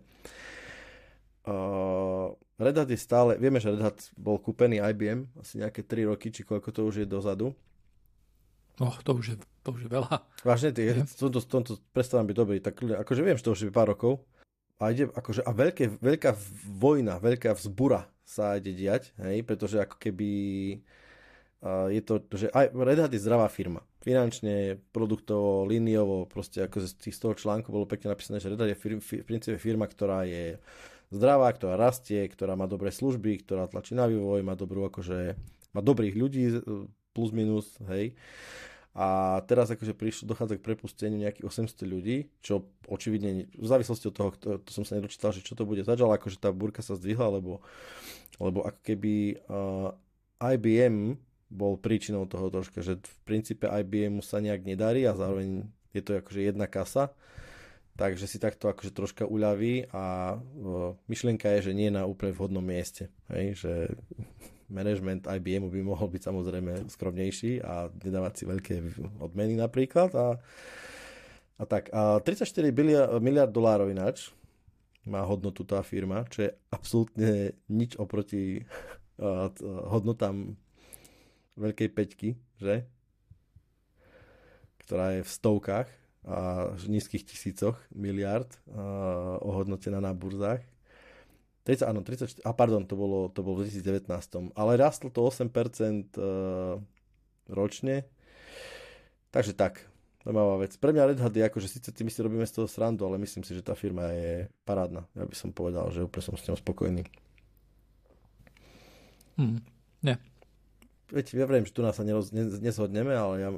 uh, 1.47 2.35
Red 2.59 2.77
Hat 2.83 2.91
je 2.91 2.99
stále, 2.99 3.39
vieme, 3.39 3.63
že 3.63 3.71
Red 3.71 3.83
Hat 3.83 3.99
bol 4.19 4.43
kúpený 4.43 4.83
IBM 4.83 5.31
asi 5.39 5.63
nejaké 5.63 5.87
3 5.87 6.11
roky, 6.11 6.35
či 6.35 6.43
koľko 6.43 6.75
to 6.75 6.83
už 6.83 6.95
je 7.03 7.07
dozadu. 7.07 7.55
Oh, 8.83 8.95
to 9.03 9.15
už 9.15 9.27
je, 9.35 9.37
to 9.69 9.77
už 9.77 9.85
je 9.85 9.91
veľa. 9.93 10.25
Vážne, 10.49 10.73
ty, 10.73 10.97
v 10.97 11.12
tomto, 11.12 11.45
tomto 11.45 11.73
prestávam 11.93 12.25
byť 12.25 12.37
dobrý, 12.41 12.57
tak 12.64 12.81
akože 12.81 13.21
viem, 13.21 13.37
že 13.37 13.45
to 13.45 13.53
už 13.53 13.69
je 13.69 13.75
pár 13.75 13.93
rokov. 13.93 14.25
A, 14.81 14.97
ide, 14.97 15.12
akože, 15.12 15.45
a 15.45 15.53
veľké, 15.53 16.01
veľká 16.01 16.33
vojna, 16.64 17.21
veľká 17.21 17.53
vzbura 17.53 18.09
sa 18.25 18.57
ide 18.57 18.73
diať, 18.73 19.12
hej, 19.21 19.45
pretože 19.45 19.77
ako 19.77 19.99
keby 20.01 20.31
uh, 21.61 21.93
je 21.93 22.01
to, 22.01 22.14
že 22.33 22.47
aj 22.55 22.73
Red 22.73 23.01
Hat 23.05 23.12
je 23.12 23.21
zdravá 23.21 23.51
firma 23.53 23.85
finančne, 23.99 24.79
produktovo, 24.95 25.66
liniovo, 25.66 26.25
proste 26.31 26.64
ako 26.64 26.81
z, 26.87 26.95
tých, 26.97 27.14
z 27.19 27.21
toho 27.21 27.35
článku 27.35 27.69
bolo 27.69 27.85
pekne 27.85 28.14
napísané, 28.14 28.39
že 28.39 28.49
Red 28.49 28.62
Hat 28.62 28.71
je 28.71 28.79
fir, 28.79 28.93
fir, 29.03 29.21
v 29.21 29.29
princípe 29.29 29.59
firma, 29.59 29.85
ktorá 29.85 30.25
je 30.25 30.57
zdravá, 31.11 31.51
ktorá 31.53 31.75
rastie, 31.75 32.25
ktorá 32.31 32.55
má 32.55 32.64
dobré 32.71 32.95
služby, 32.95 33.43
ktorá 33.45 33.66
tlačí 33.66 33.99
na 33.99 34.07
vývoj, 34.07 34.47
má 34.47 34.55
dobrú 34.55 34.87
akože, 34.87 35.35
má 35.75 35.81
dobrých 35.83 36.14
ľudí 36.14 36.62
plus 37.11 37.35
minus, 37.35 37.66
hej. 37.91 38.14
A 38.99 39.38
teraz 39.46 39.70
akože 39.70 39.94
prišlo, 39.94 40.26
dochádza 40.26 40.59
k 40.59 40.66
prepusteniu 40.66 41.22
nejakých 41.22 41.46
800 41.70 41.86
ľudí, 41.86 42.34
čo 42.42 42.66
očividne, 42.90 43.46
v 43.46 43.66
závislosti 43.70 44.11
od 44.11 44.14
toho, 44.18 44.30
to, 44.34 44.59
to 44.59 44.70
som 44.74 44.82
sa 44.82 44.99
nedočítal, 44.99 45.30
že 45.30 45.46
čo 45.46 45.55
to 45.55 45.62
bude 45.62 45.86
začalo, 45.86 46.11
akože 46.18 46.42
tá 46.42 46.51
burka 46.51 46.82
sa 46.82 46.99
zdvihla, 46.99 47.38
lebo, 47.38 47.62
lebo 48.42 48.66
ako 48.66 48.80
keby 48.82 49.38
uh, 49.46 49.94
IBM 50.42 51.14
bol 51.46 51.78
príčinou 51.78 52.26
toho 52.26 52.51
troška, 52.51 52.82
že 52.82 52.99
v 52.99 53.16
princípe 53.22 53.70
IBM 53.70 54.18
mu 54.18 54.22
sa 54.26 54.42
nejak 54.42 54.66
nedarí 54.66 55.07
a 55.07 55.14
zároveň 55.14 55.70
je 55.94 56.03
to 56.03 56.18
akože 56.18 56.51
jedna 56.51 56.66
kasa, 56.66 57.14
takže 57.94 58.26
si 58.26 58.42
takto 58.42 58.66
akože 58.66 58.90
troška 58.90 59.30
uľaví 59.30 59.94
a 59.94 60.34
uh, 60.42 60.99
myšlienka 61.07 61.46
je, 61.55 61.70
že 61.70 61.72
nie 61.78 61.94
na 61.94 62.03
úplne 62.03 62.34
vhodnom 62.34 62.66
mieste, 62.66 63.14
hej, 63.30 63.62
že 63.62 63.72
management 64.69 65.25
IBM 65.25 65.73
by 65.73 65.81
mohol 65.81 66.09
byť 66.12 66.23
samozrejme 66.29 66.93
skromnejší 66.93 67.64
a 67.64 67.89
nedávať 67.89 68.33
si 68.37 68.45
veľké 68.45 68.75
odmeny 69.21 69.57
napríklad 69.57 70.12
a, 70.12 70.37
a 71.57 71.62
tak. 71.64 71.89
A 71.91 72.21
34 72.21 72.69
biliard, 72.73 73.11
miliard 73.19 73.53
dolárov 73.53 73.89
ináč 73.89 74.31
má 75.09 75.25
hodnotu 75.25 75.64
tá 75.64 75.81
firma, 75.81 76.29
čo 76.29 76.45
je 76.45 76.51
absolútne 76.69 77.57
nič 77.73 77.97
oproti 77.97 78.62
uh, 79.21 79.49
hodnotám 79.89 80.55
veľkej 81.59 81.89
peťky, 81.91 82.29
že? 82.61 82.87
Ktorá 84.85 85.19
je 85.19 85.27
v 85.27 85.31
stovkách 85.31 85.89
a 86.29 86.71
v 86.77 86.85
nízkych 86.93 87.25
tisícoch 87.25 87.77
miliard 87.93 88.49
a, 88.69 89.41
ohodnotená 89.41 90.01
na 90.01 90.12
burzách. 90.12 90.61
30, 91.69 91.85
áno, 91.85 92.01
34, 92.01 92.41
a 92.49 92.51
pardon, 92.57 92.89
to 92.89 92.97
bolo, 92.97 93.29
to 93.29 93.45
bolo 93.45 93.61
v 93.61 93.69
2019. 93.69 94.09
Ale 94.57 94.81
rastlo 94.81 95.12
to 95.12 95.21
8% 95.29 95.53
uh, 96.16 96.81
ročne. 97.53 98.09
Takže 99.29 99.53
tak, 99.53 99.85
zaujímavá 100.25 100.64
vec. 100.64 100.73
Pre 100.81 100.97
mňa 100.97 101.09
Red 101.12 101.21
Hat 101.21 101.37
je 101.37 101.45
ako, 101.45 101.61
že 101.61 101.69
síce 101.69 101.93
tým 101.93 102.09
si 102.09 102.25
robíme 102.25 102.49
z 102.49 102.57
toho 102.57 102.64
srandu, 102.64 103.05
ale 103.05 103.21
myslím 103.21 103.45
si, 103.45 103.53
že 103.53 103.61
tá 103.61 103.77
firma 103.77 104.09
je 104.16 104.49
parádna. 104.64 105.05
Ja 105.12 105.29
by 105.29 105.37
som 105.37 105.53
povedal, 105.53 105.93
že 105.93 106.09
úplne 106.09 106.25
som 106.25 106.41
s 106.41 106.49
ňou 106.49 106.57
spokojný. 106.57 107.05
Hmm. 109.37 109.61
Nie, 110.01 110.16
veď 111.09 111.27
ja 111.41 111.47
viem, 111.49 111.64
že 111.64 111.73
tu 111.73 111.81
nás 111.81 111.97
sa 111.97 112.05
neroz, 112.05 112.33
nezhodneme, 112.37 113.16
ale 113.16 113.35
ja 113.41 113.51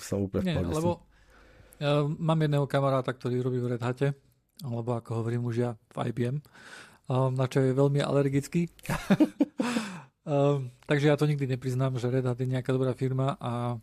som 0.00 0.24
úplne 0.24 0.56
Nie, 0.56 0.60
lebo 0.60 1.04
ja 1.76 2.08
mám 2.08 2.40
jedného 2.40 2.64
kamaráta, 2.64 3.12
ktorý 3.12 3.44
robí 3.44 3.60
v 3.60 3.76
Red 3.76 3.82
Hate, 3.84 4.08
alebo 4.64 4.96
ako 4.96 5.20
hovorím 5.20 5.44
už 5.52 5.56
ja 5.60 5.70
v 5.92 6.08
IBM, 6.12 6.40
na 7.08 7.46
čo 7.46 7.62
je 7.62 7.70
veľmi 7.70 8.02
alergický. 8.02 8.66
takže 10.90 11.06
ja 11.06 11.14
to 11.14 11.30
nikdy 11.30 11.46
nepriznám, 11.46 11.98
že 12.02 12.10
Red 12.10 12.26
Hat 12.26 12.38
je 12.42 12.50
nejaká 12.50 12.74
dobrá 12.74 12.92
firma, 12.98 13.38
a, 13.38 13.78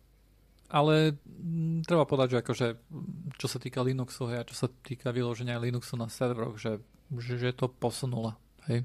ale 0.68 1.16
m, 1.24 1.80
treba 1.84 2.04
povedať, 2.04 2.36
že 2.36 2.40
akože, 2.44 2.66
čo 3.40 3.46
sa 3.48 3.58
týka 3.60 3.80
Linuxu 3.80 4.28
a 4.28 4.44
čo 4.44 4.52
sa 4.52 4.68
týka 4.68 5.08
vyloženia 5.08 5.56
Linuxu 5.56 5.96
na 5.96 6.12
serveroch, 6.12 6.60
že, 6.60 6.84
že, 7.16 7.40
že 7.40 7.56
to 7.56 7.72
posunula. 7.72 8.36
Hej. 8.68 8.84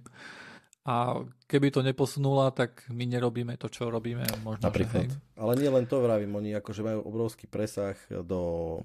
A 0.87 1.21
keby 1.45 1.69
to 1.75 1.83
neposunula, 1.83 2.55
tak 2.55 2.87
my 2.87 3.03
nerobíme 3.03 3.59
to, 3.59 3.67
čo 3.67 3.91
robíme. 3.91 4.23
Možno, 4.41 4.63
Napríklad. 4.71 5.11
Že, 5.11 5.19
hej. 5.19 5.37
Ale 5.37 5.53
nie 5.59 5.69
len 5.69 5.85
to 5.85 5.99
vravím, 5.99 6.31
oni 6.39 6.55
akože 6.55 6.81
majú 6.81 6.99
obrovský 7.03 7.45
presah 7.51 7.99
do, 8.23 8.79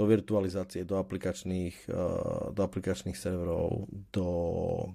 do 0.00 0.08
virtualizácie, 0.08 0.88
do 0.88 0.96
aplikačných, 0.96 1.92
uh, 1.92 2.56
do 2.56 2.60
aplikačných 2.64 3.12
serverov, 3.12 3.84
do 4.08 4.26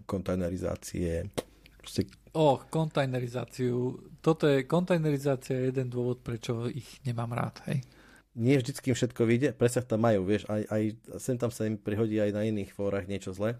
kontajnerizácie. 0.09 1.29
Proste... 1.77 2.09
O, 2.33 2.57
kontajnerizáciu. 2.57 4.01
Toto 4.25 4.49
je, 4.49 4.65
kontajnerizácia 4.65 5.61
je 5.61 5.69
jeden 5.69 5.93
dôvod, 5.93 6.25
prečo 6.25 6.65
ich 6.65 6.89
nemám 7.05 7.37
rád, 7.37 7.61
hej. 7.69 7.85
Nie 8.33 8.57
vždycky 8.59 8.91
im 8.91 8.97
všetko 8.97 9.21
vyjde, 9.23 9.49
presah 9.53 9.85
tam 9.85 10.03
majú, 10.03 10.25
vieš, 10.25 10.43
aj, 10.49 10.67
aj 10.67 10.83
sem 11.21 11.37
tam 11.37 11.53
sa 11.53 11.69
im 11.69 11.77
prihodí 11.79 12.19
aj 12.19 12.35
na 12.35 12.43
iných 12.43 12.73
fórach 12.73 13.07
niečo 13.07 13.31
zle 13.31 13.55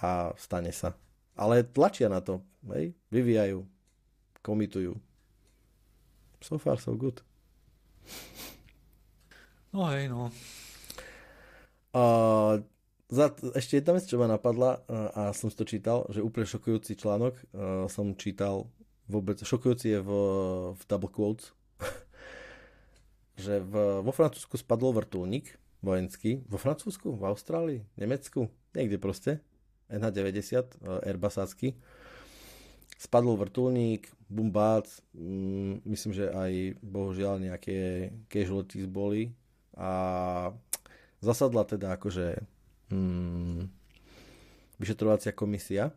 a 0.00 0.32
stane 0.40 0.72
sa 0.72 0.96
ale 1.36 1.68
tlačia 1.68 2.08
na 2.08 2.24
to, 2.24 2.40
hej? 2.72 2.96
vyvíjajú, 3.12 3.60
komitujú. 4.40 4.96
So 6.40 6.56
far, 6.56 6.80
so 6.80 6.96
good. 6.96 7.20
No 9.76 9.92
hej, 9.92 10.08
no. 10.08 10.32
Za, 13.06 13.30
ešte 13.54 13.78
jedna 13.78 13.94
vec, 13.94 14.04
čo 14.10 14.18
ma 14.18 14.26
napadla 14.26 14.82
uh, 14.82 15.14
a 15.14 15.22
som 15.30 15.46
si 15.46 15.54
to 15.54 15.62
čítal, 15.62 16.10
že 16.10 16.26
úplne 16.26 16.42
šokujúci 16.42 16.98
článok 16.98 17.38
uh, 17.38 17.86
som 17.86 18.18
čítal 18.18 18.66
vôbec, 19.06 19.38
šokujúci 19.38 19.94
je 19.94 20.00
v, 20.02 20.10
v 20.74 20.82
double 20.90 21.08
quotes, 21.14 21.54
že 23.46 23.62
v, 23.62 24.02
vo 24.02 24.10
Francúzsku 24.10 24.58
spadol 24.58 24.90
vrtulník 24.90 25.54
vojenský, 25.86 26.42
vo 26.50 26.58
Francúzsku, 26.58 27.14
v 27.14 27.22
Austrálii, 27.30 27.80
Nemecku, 27.94 28.50
niekde 28.74 28.98
proste, 28.98 29.38
NH90 29.86 30.42
eh, 30.42 31.06
Airbusácky. 31.06 31.78
Spadol 32.96 33.36
vrtulník, 33.36 34.08
bumbác, 34.26 34.88
mm, 35.12 35.84
myslím, 35.84 36.12
že 36.16 36.32
aj 36.32 36.80
bohužiaľ 36.80 37.44
nejaké 37.44 38.08
casualties 38.32 38.88
boli 38.88 39.36
a 39.76 40.48
zasadla 41.20 41.64
teda 41.64 41.96
akože 41.96 42.40
mm, 42.92 43.68
vyšetrovacia 44.80 45.32
komisia. 45.32 45.92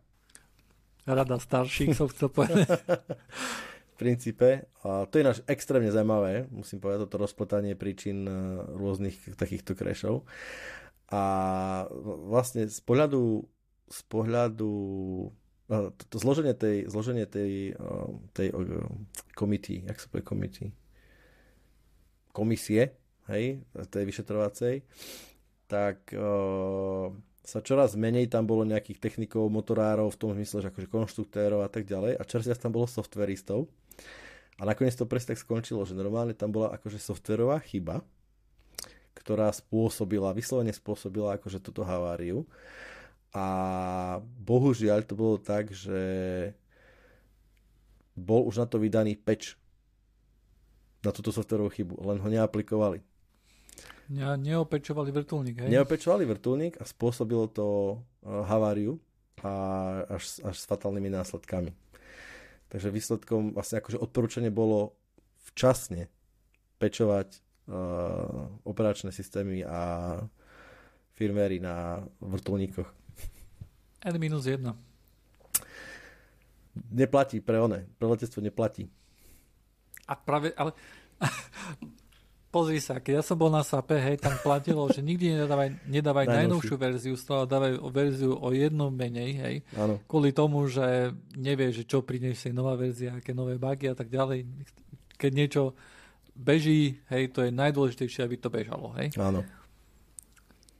Rada 1.03 1.41
starších 1.41 1.97
som 1.97 2.07
chcel 2.11 2.29
povedať. 2.29 2.69
v 2.77 3.95
princípe. 3.99 4.69
A 4.85 5.09
to 5.09 5.19
je 5.19 5.27
náš 5.27 5.39
extrémne 5.49 5.91
zaujímavé, 5.91 6.47
musím 6.53 6.79
povedať, 6.79 7.09
toto 7.09 7.19
rozpotanie 7.19 7.75
príčin 7.75 8.23
e, 8.23 8.31
rôznych 8.77 9.35
takýchto 9.35 9.75
krešov. 9.75 10.23
A 11.09 11.23
vlastne 12.29 12.69
z 12.69 12.79
pohľadu, 12.85 13.43
z 13.89 14.01
pohľadu 14.07 14.71
e, 15.67 15.75
to, 15.99 16.03
to 16.07 16.17
zloženie 16.21 16.55
tej, 16.55 16.87
zloženie 16.87 17.25
tej, 17.27 17.75
e, 17.75 17.91
tej 18.31 18.55
komity, 19.35 19.83
jak 19.83 19.99
sa 19.99 20.07
povie 20.07 20.23
komity? 20.23 20.65
Komisie, 22.31 22.98
hej, 23.29 23.61
tej 23.93 24.03
vyšetrovacej, 24.09 24.81
tak 25.69 26.13
uh, 26.17 27.13
sa 27.49 27.65
čoraz 27.65 27.97
menej 27.97 28.29
tam 28.29 28.45
bolo 28.45 28.61
nejakých 28.61 29.01
technikov, 29.01 29.49
motorárov 29.49 30.13
v 30.13 30.19
tom 30.21 30.31
zmysle, 30.37 30.61
že 30.61 30.69
akože 30.69 30.89
konštruktérov 30.89 31.65
a 31.65 31.69
tak 31.69 31.89
ďalej. 31.89 32.17
A 32.17 32.23
čoraz 32.25 32.45
tam 32.61 32.69
bolo 32.69 32.85
softveristov. 32.85 33.65
A 34.59 34.67
nakoniec 34.67 34.93
to 34.93 35.09
presne 35.09 35.33
tak 35.33 35.41
skončilo, 35.41 35.81
že 35.87 35.97
normálne 35.97 36.37
tam 36.37 36.53
bola 36.53 36.75
akože 36.75 36.99
softverová 37.01 37.57
chyba, 37.63 38.03
ktorá 39.17 39.49
spôsobila, 39.49 40.35
vyslovene 40.35 40.75
spôsobila 40.75 41.39
akože 41.39 41.63
túto 41.63 41.81
haváriu. 41.81 42.43
A 43.33 43.45
bohužiaľ 44.21 45.05
to 45.05 45.15
bolo 45.17 45.41
tak, 45.41 45.71
že 45.71 46.01
bol 48.19 48.43
už 48.45 48.61
na 48.61 48.67
to 48.67 48.77
vydaný 48.77 49.15
peč 49.15 49.55
na 50.99 51.15
túto 51.15 51.31
softverovú 51.31 51.71
chybu, 51.71 51.95
len 52.03 52.19
ho 52.19 52.27
neaplikovali. 52.27 52.99
Ne, 54.09 54.25
neopečovali 54.41 55.13
vrtulník, 55.13 55.55
hej? 55.61 55.69
Neopečovali 55.69 56.25
vrtulník 56.25 56.81
a 56.81 56.85
spôsobilo 56.85 57.45
to 57.45 57.65
uh, 57.93 58.41
haváriu 58.49 58.97
a 59.45 59.51
až, 60.09 60.41
až 60.41 60.55
s 60.57 60.65
fatálnymi 60.65 61.13
následkami. 61.13 61.71
Takže 62.73 62.89
výsledkom 62.89 63.53
vlastne 63.53 63.77
akože 63.77 64.01
odporúčanie 64.01 64.49
bolo 64.49 64.97
včasne 65.53 66.09
pečovať 66.81 67.37
uh, 67.69 68.49
operačné 68.65 69.13
systémy 69.13 69.61
a 69.61 70.17
firméry 71.13 71.61
na 71.61 72.01
vrtulníkoch. 72.17 72.89
N-1. 74.09 74.73
Neplatí 76.89 77.43
pre 77.43 77.59
one. 77.59 77.85
Pre 77.99 78.07
letectvo 78.07 78.39
neplatí. 78.41 78.87
A 80.07 80.15
práve, 80.15 80.55
ale 80.55 80.73
Pozri 82.49 82.81
sa, 82.81 82.97
keď 82.97 83.21
ja 83.21 83.23
som 83.23 83.37
bol 83.37 83.53
na 83.53 83.61
SAPE, 83.61 83.93
hej, 84.01 84.17
tam 84.17 84.33
platilo, 84.41 84.89
že 84.89 85.05
nikdy 85.05 85.37
nedávaj, 85.37 85.69
nedávaj 85.85 86.25
najnovšiu 86.25 86.75
verziu, 86.81 87.13
stále 87.13 87.45
dávaj 87.45 87.77
verziu 87.93 88.33
o 88.33 88.49
jednom 88.49 88.89
menej, 88.89 89.31
hej. 89.37 89.55
Áno. 89.77 90.01
Kvôli 90.09 90.33
tomu, 90.33 90.65
že 90.65 91.13
nevie, 91.37 91.69
že 91.69 91.85
čo 91.85 92.01
priniesie 92.01 92.49
nová 92.49 92.73
verzia, 92.73 93.21
aké 93.21 93.37
nové 93.37 93.61
bugy 93.61 93.93
a 93.93 93.95
tak 93.95 94.09
ďalej. 94.09 94.49
Keď 95.21 95.31
niečo 95.37 95.77
beží, 96.33 96.97
hej, 97.13 97.29
to 97.29 97.45
je 97.45 97.53
najdôležitejšie, 97.53 98.25
aby 98.25 98.35
to 98.41 98.49
bežalo, 98.49 98.97
hej. 98.97 99.13
Áno. 99.21 99.45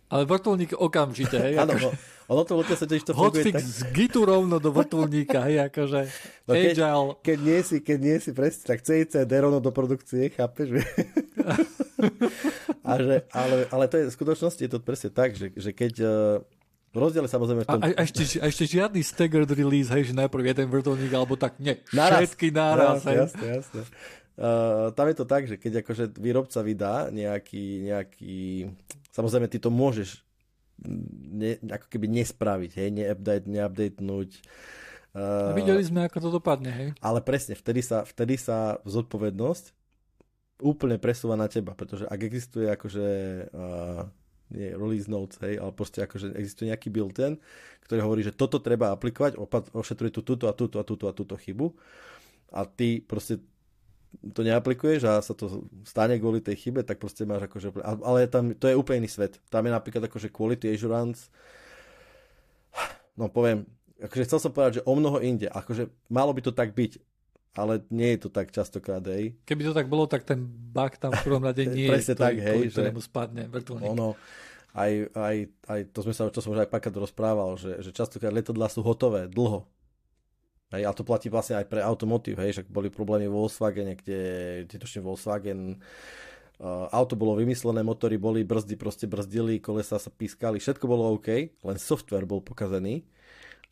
Ale 0.10 0.26
vrtulník 0.26 0.74
okamžite, 0.74 1.38
hej. 1.38 1.54
Áno, 1.62 1.78
akože... 1.78 1.90
ono 2.34 2.42
to 2.46 2.62
sa 2.62 2.86
tiež 2.86 3.06
to 3.06 3.14
funguje 3.14 3.54
tak... 3.54 3.62
z 3.62 3.86
gitu 3.94 4.26
rovno 4.26 4.58
do 4.58 4.74
vrtulníka, 4.74 5.46
hej, 5.46 5.70
akože 5.70 6.00
no 6.50 6.52
keď, 6.54 6.74
agile. 6.74 7.10
Keď 7.22 7.38
nie 7.42 7.60
si, 7.62 7.78
keď 7.82 8.00
nie 8.02 8.18
si 8.18 8.32
presne, 8.34 8.64
tak 8.70 8.82
CICD 8.82 9.32
rovno 9.42 9.62
do 9.62 9.70
produkcie, 9.70 10.34
chápeš? 10.34 10.74
a 12.90 12.92
že, 12.98 13.16
ale, 13.34 13.56
ale 13.70 13.86
to 13.86 13.96
je 14.02 14.10
v 14.10 14.14
skutočnosti 14.14 14.62
je 14.62 14.72
to 14.72 14.80
presne 14.82 15.10
tak, 15.14 15.38
že, 15.38 15.54
že 15.54 15.74
keď 15.74 15.94
uh, 16.02 16.10
rozdiel 16.94 17.30
samozrejme 17.30 17.66
v 17.66 17.68
tom... 17.70 17.82
A, 17.82 17.94
a, 17.94 18.02
ešte, 18.02 18.42
a 18.42 18.50
ešte 18.50 18.66
žiadny 18.66 19.02
staggered 19.06 19.50
release, 19.54 19.94
hej, 19.94 20.10
že 20.10 20.14
najprv 20.18 20.54
jeden 20.54 20.68
vrtulník, 20.74 21.14
alebo 21.14 21.38
tak, 21.38 21.58
nie, 21.62 21.78
naraz, 21.94 22.34
všetky 22.34 22.50
naraz, 22.50 23.02
naraz 23.02 23.04
hej. 23.06 23.18
Jasne, 23.26 23.48
jasne. 23.62 23.82
Uh, 24.40 24.96
tam 24.96 25.06
je 25.12 25.16
to 25.20 25.26
tak, 25.28 25.44
že 25.46 25.60
keď 25.60 25.84
akože 25.84 26.16
výrobca 26.16 26.64
vydá 26.64 27.12
nejaký, 27.12 27.92
nejaký 27.92 28.72
Samozrejme, 29.20 29.52
ty 29.52 29.60
to 29.60 29.68
môžeš 29.68 30.24
ne, 30.80 31.60
ako 31.60 31.92
keby 31.92 32.08
nespraviť, 32.08 32.72
hej, 32.80 32.90
neupdate, 32.96 33.46
neupdatenúť. 33.52 34.30
Uh, 35.12 35.52
videli 35.58 35.84
sme, 35.84 36.08
ako 36.08 36.18
to 36.24 36.30
dopadne, 36.40 36.72
hej. 36.72 36.90
Ale 37.04 37.20
presne, 37.20 37.60
vtedy 37.60 37.84
sa, 37.84 38.08
vtedy 38.08 38.40
sa 38.40 38.80
zodpovednosť 38.88 39.76
úplne 40.64 41.00
presúva 41.00 41.36
na 41.36 41.52
teba, 41.52 41.76
pretože 41.76 42.08
ak 42.08 42.20
existuje 42.20 42.68
akože 42.68 43.08
uh, 43.52 44.08
nie 44.56 44.72
release 44.76 45.08
notes, 45.08 45.40
hej, 45.44 45.60
ale 45.60 45.72
proste 45.72 46.04
akože 46.04 46.36
existuje 46.36 46.72
nejaký 46.72 46.88
built-in, 46.92 47.40
ktorý 47.88 48.00
hovorí, 48.04 48.22
že 48.24 48.36
toto 48.36 48.60
treba 48.60 48.92
aplikovať, 48.92 49.40
ošetruje 49.76 50.12
tu 50.16 50.22
túto 50.24 50.48
a 50.48 50.54
túto 50.54 50.80
a 50.80 50.84
túto 50.84 51.06
a 51.08 51.14
túto 51.16 51.36
chybu 51.36 51.76
a 52.54 52.66
ty 52.66 53.00
proste 53.00 53.40
to 54.34 54.42
neaplikuješ 54.42 55.02
a 55.06 55.22
sa 55.22 55.38
to 55.38 55.70
stane 55.86 56.18
kvôli 56.18 56.42
tej 56.42 56.58
chybe, 56.58 56.82
tak 56.82 56.98
proste 56.98 57.24
máš 57.24 57.46
akože... 57.46 57.78
Ale 57.84 58.26
tam, 58.28 58.52
to 58.58 58.66
je 58.66 58.76
úplne 58.76 59.06
iný 59.06 59.10
svet. 59.10 59.38
Tam 59.48 59.64
je 59.64 59.72
napríklad 59.72 60.10
akože 60.10 60.34
quality 60.34 60.68
assurance, 60.74 61.30
no 63.16 63.30
poviem, 63.30 63.70
akože 64.02 64.26
chcel 64.26 64.40
som 64.40 64.52
povedať, 64.52 64.82
že 64.82 64.86
o 64.88 64.94
mnoho 64.96 65.20
inde. 65.22 65.48
Akože 65.52 65.92
malo 66.10 66.34
by 66.34 66.42
to 66.42 66.52
tak 66.56 66.74
byť, 66.74 67.00
ale 67.54 67.84
nie 67.92 68.16
je 68.16 68.20
to 68.26 68.30
tak 68.32 68.50
častokrát, 68.50 69.04
hej. 69.06 69.36
Keby 69.44 69.70
to 69.70 69.74
tak 69.76 69.92
bolo, 69.92 70.08
tak 70.08 70.24
ten 70.24 70.42
bug 70.48 70.96
tam 70.98 71.12
v 71.14 71.22
prvom 71.26 71.44
rade 71.44 71.64
nie 71.70 71.92
je, 71.92 72.16
tak, 72.16 72.40
hej, 72.40 72.72
že... 72.72 72.90
spadne 73.04 73.46
vrtulník. 73.52 73.92
Ono, 73.94 74.16
aj, 74.74 74.92
aj, 75.14 75.36
aj, 75.66 75.80
to 75.94 76.00
sme 76.06 76.14
sa, 76.14 76.30
čo 76.30 76.42
som 76.42 76.54
už 76.54 76.66
aj 76.66 76.72
pakrát 76.72 76.96
rozprával, 76.96 77.58
že, 77.58 77.82
že 77.82 77.90
častokrát 77.92 78.34
letadlá 78.34 78.70
sú 78.70 78.86
hotové 78.86 79.26
dlho, 79.26 79.66
Hej, 80.70 80.86
a 80.86 80.94
to 80.94 81.02
platí 81.02 81.34
vlastne 81.34 81.58
aj 81.58 81.66
pre 81.66 81.82
automotív, 81.82 82.38
hej, 82.38 82.62
však 82.62 82.70
boli 82.70 82.94
problémy 82.94 83.26
vo 83.26 83.42
Volkswagene, 83.42 83.98
kde, 83.98 84.22
kde 84.70 85.02
Volkswagen 85.02 85.82
uh, 86.62 86.86
auto 86.94 87.18
bolo 87.18 87.34
vymyslené, 87.42 87.82
motory 87.82 88.22
boli, 88.22 88.46
brzdy 88.46 88.78
proste 88.78 89.10
brzdili, 89.10 89.58
kolesa 89.58 89.98
sa 89.98 90.14
pískali, 90.14 90.62
všetko 90.62 90.86
bolo 90.86 91.18
OK, 91.18 91.58
len 91.66 91.78
software 91.82 92.30
bol 92.30 92.46
pokazený 92.46 93.02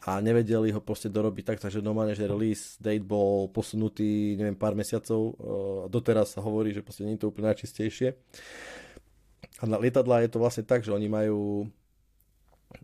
a 0.10 0.18
nevedeli 0.26 0.74
ho 0.74 0.82
proste 0.82 1.06
dorobiť 1.06 1.44
tak, 1.46 1.58
takže 1.62 1.86
normálne, 1.86 2.18
že 2.18 2.26
release 2.26 2.82
date 2.82 3.06
bol 3.06 3.46
posunutý, 3.54 4.34
neviem, 4.34 4.58
pár 4.58 4.74
mesiacov, 4.74 5.22
uh, 5.22 5.34
doteraz 5.94 6.34
sa 6.34 6.42
hovorí, 6.42 6.74
že 6.74 6.82
proste 6.82 7.06
nie 7.06 7.14
je 7.14 7.22
to 7.22 7.30
úplne 7.30 7.54
najčistejšie. 7.54 8.18
A 9.62 9.64
na 9.70 9.78
lietadla 9.78 10.26
je 10.26 10.34
to 10.34 10.42
vlastne 10.42 10.66
tak, 10.66 10.82
že 10.82 10.90
oni 10.90 11.06
majú 11.06 11.70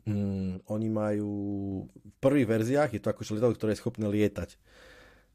mm, 0.07 0.67
oni 0.67 0.87
majú 0.89 1.31
v 1.87 2.15
prvých 2.19 2.47
verziách 2.47 2.89
je 2.95 3.01
to 3.03 3.11
akože 3.11 3.35
lietadlo, 3.35 3.57
ktoré 3.57 3.71
je 3.75 3.81
schopné 3.81 4.05
lietať. 4.07 4.55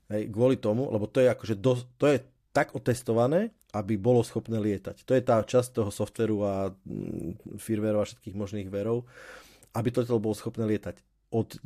Hej, 0.08 0.22
kvôli 0.32 0.56
tomu, 0.56 0.88
lebo 0.88 1.04
to 1.04 1.20
je 1.20 1.28
akože 1.28 1.54
do, 1.60 1.76
to 2.00 2.06
je 2.08 2.24
tak 2.56 2.72
otestované, 2.72 3.52
aby 3.76 4.00
bolo 4.00 4.24
schopné 4.24 4.56
lietať. 4.56 5.04
To 5.04 5.12
je 5.12 5.22
tá 5.22 5.44
časť 5.44 5.76
toho 5.76 5.92
softveru 5.92 6.36
a 6.44 6.54
mm, 6.72 7.60
firmwareov 7.60 8.02
a 8.04 8.08
všetkých 8.08 8.36
možných 8.36 8.68
verov, 8.72 9.04
aby 9.76 9.88
to 9.92 10.04
bolo 10.16 10.32
schopné 10.32 10.64
lietať. 10.64 11.04
Od 11.28 11.60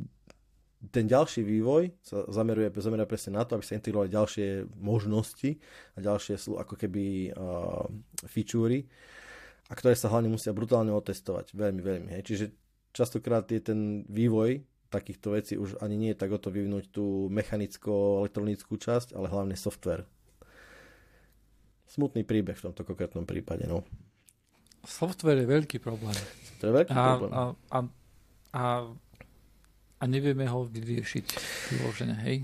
ten 0.91 1.07
ďalší 1.07 1.47
vývoj 1.47 1.95
sa 2.03 2.27
zameruje, 2.27 2.67
zameruje 2.75 3.07
presne 3.07 3.39
na 3.39 3.47
to, 3.47 3.55
aby 3.55 3.63
sa 3.63 3.79
integrovali 3.79 4.11
ďalšie 4.11 4.67
možnosti 4.75 5.55
a 5.95 5.97
ďalšie 6.03 6.35
ako 6.59 6.75
keby 6.75 7.31
uh, 7.31 7.87
featurey, 8.27 8.83
a 9.71 9.73
ktoré 9.79 9.95
sa 9.95 10.11
hlavne 10.11 10.27
musia 10.27 10.51
brutálne 10.51 10.91
otestovať. 10.91 11.55
Veľmi, 11.55 11.79
veľmi. 11.79 12.09
Hej. 12.19 12.23
Čiže 12.27 12.45
častokrát 12.93 13.49
je 13.49 13.59
ten 13.59 14.05
vývoj 14.07 14.63
takýchto 14.93 15.33
vecí 15.33 15.53
už 15.57 15.81
ani 15.81 15.97
nie 15.97 16.13
je 16.13 16.21
tak 16.21 16.29
o 16.29 16.37
to 16.37 16.53
vyvinúť 16.53 16.93
tú 16.93 17.25
mechanicko-elektronickú 17.33 18.77
časť, 18.77 19.17
ale 19.17 19.25
hlavne 19.25 19.57
software. 19.57 20.05
Smutný 21.89 22.21
príbeh 22.21 22.53
v 22.53 22.65
tomto 22.69 22.85
konkrétnom 22.85 23.25
prípade. 23.25 23.65
No. 23.65 23.81
Software 24.85 25.41
je 25.41 25.47
veľký 25.49 25.81
problém. 25.81 26.13
To 26.61 26.69
je 26.69 26.73
veľký 26.77 26.93
a, 26.93 27.01
problém. 27.01 27.31
A, 27.33 27.41
a, 27.73 27.79
a, 28.53 28.63
a 29.97 30.03
nevieme 30.05 30.45
ho 30.45 30.69
vyriešiť 30.69 31.25
vyložené, 31.73 32.15
hej? 32.29 32.37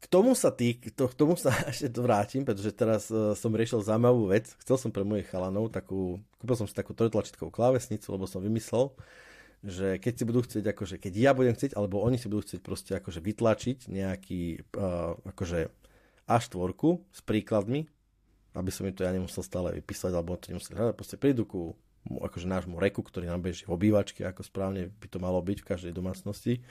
K 0.00 0.06
tomu 0.08 0.32
sa 0.32 0.48
tý, 0.48 0.80
to, 0.96 1.06
k 1.08 1.14
tomu 1.14 1.36
sa 1.36 1.52
ešte 1.72 1.88
vrátim, 2.00 2.44
pretože 2.44 2.72
teraz 2.72 3.08
uh, 3.12 3.32
som 3.36 3.52
riešil 3.52 3.84
zaujímavú 3.84 4.28
vec. 4.32 4.52
Chcel 4.60 4.76
som 4.76 4.90
pre 4.92 5.04
mojich 5.04 5.28
chalanov 5.28 5.72
takú, 5.72 6.20
kúpil 6.40 6.56
som 6.56 6.68
si 6.68 6.76
takú 6.76 6.92
trojtlačitkovú 6.96 7.52
klávesnicu, 7.52 8.08
lebo 8.12 8.24
som 8.24 8.40
vymyslel, 8.40 8.92
že 9.60 10.00
keď 10.00 10.12
si 10.16 10.24
budú 10.24 10.40
chcieť, 10.40 10.64
akože 10.72 10.96
keď 10.96 11.12
ja 11.16 11.30
budem 11.36 11.52
chcieť, 11.52 11.76
alebo 11.76 12.00
oni 12.00 12.16
si 12.16 12.32
budú 12.32 12.40
chcieť 12.40 12.60
proste 12.64 12.92
akože 12.96 13.20
vytlačiť 13.20 13.78
nejaký 13.92 14.42
uh, 14.76 15.20
akože 15.28 15.68
A4 16.24 16.70
s 17.12 17.20
príkladmi, 17.20 17.84
aby 18.56 18.70
som 18.72 18.88
im 18.88 18.94
to 18.96 19.04
ja 19.04 19.12
nemusel 19.12 19.44
stále 19.44 19.76
vypísať, 19.76 20.16
alebo 20.16 20.40
to 20.40 20.56
nemusel 20.56 20.74
hľadať, 20.74 20.96
proste 20.96 21.16
prídu 21.20 21.44
ku 21.44 21.76
akože 22.08 22.48
nášmu 22.48 22.80
reku, 22.80 23.04
ktorý 23.04 23.28
nám 23.28 23.44
beží 23.44 23.68
v 23.68 23.76
obývačke, 23.76 24.24
ako 24.24 24.40
správne 24.40 24.88
by 24.88 25.06
to 25.12 25.18
malo 25.20 25.38
byť 25.44 25.58
v 25.60 25.68
každej 25.68 25.92
domácnosti. 25.92 26.64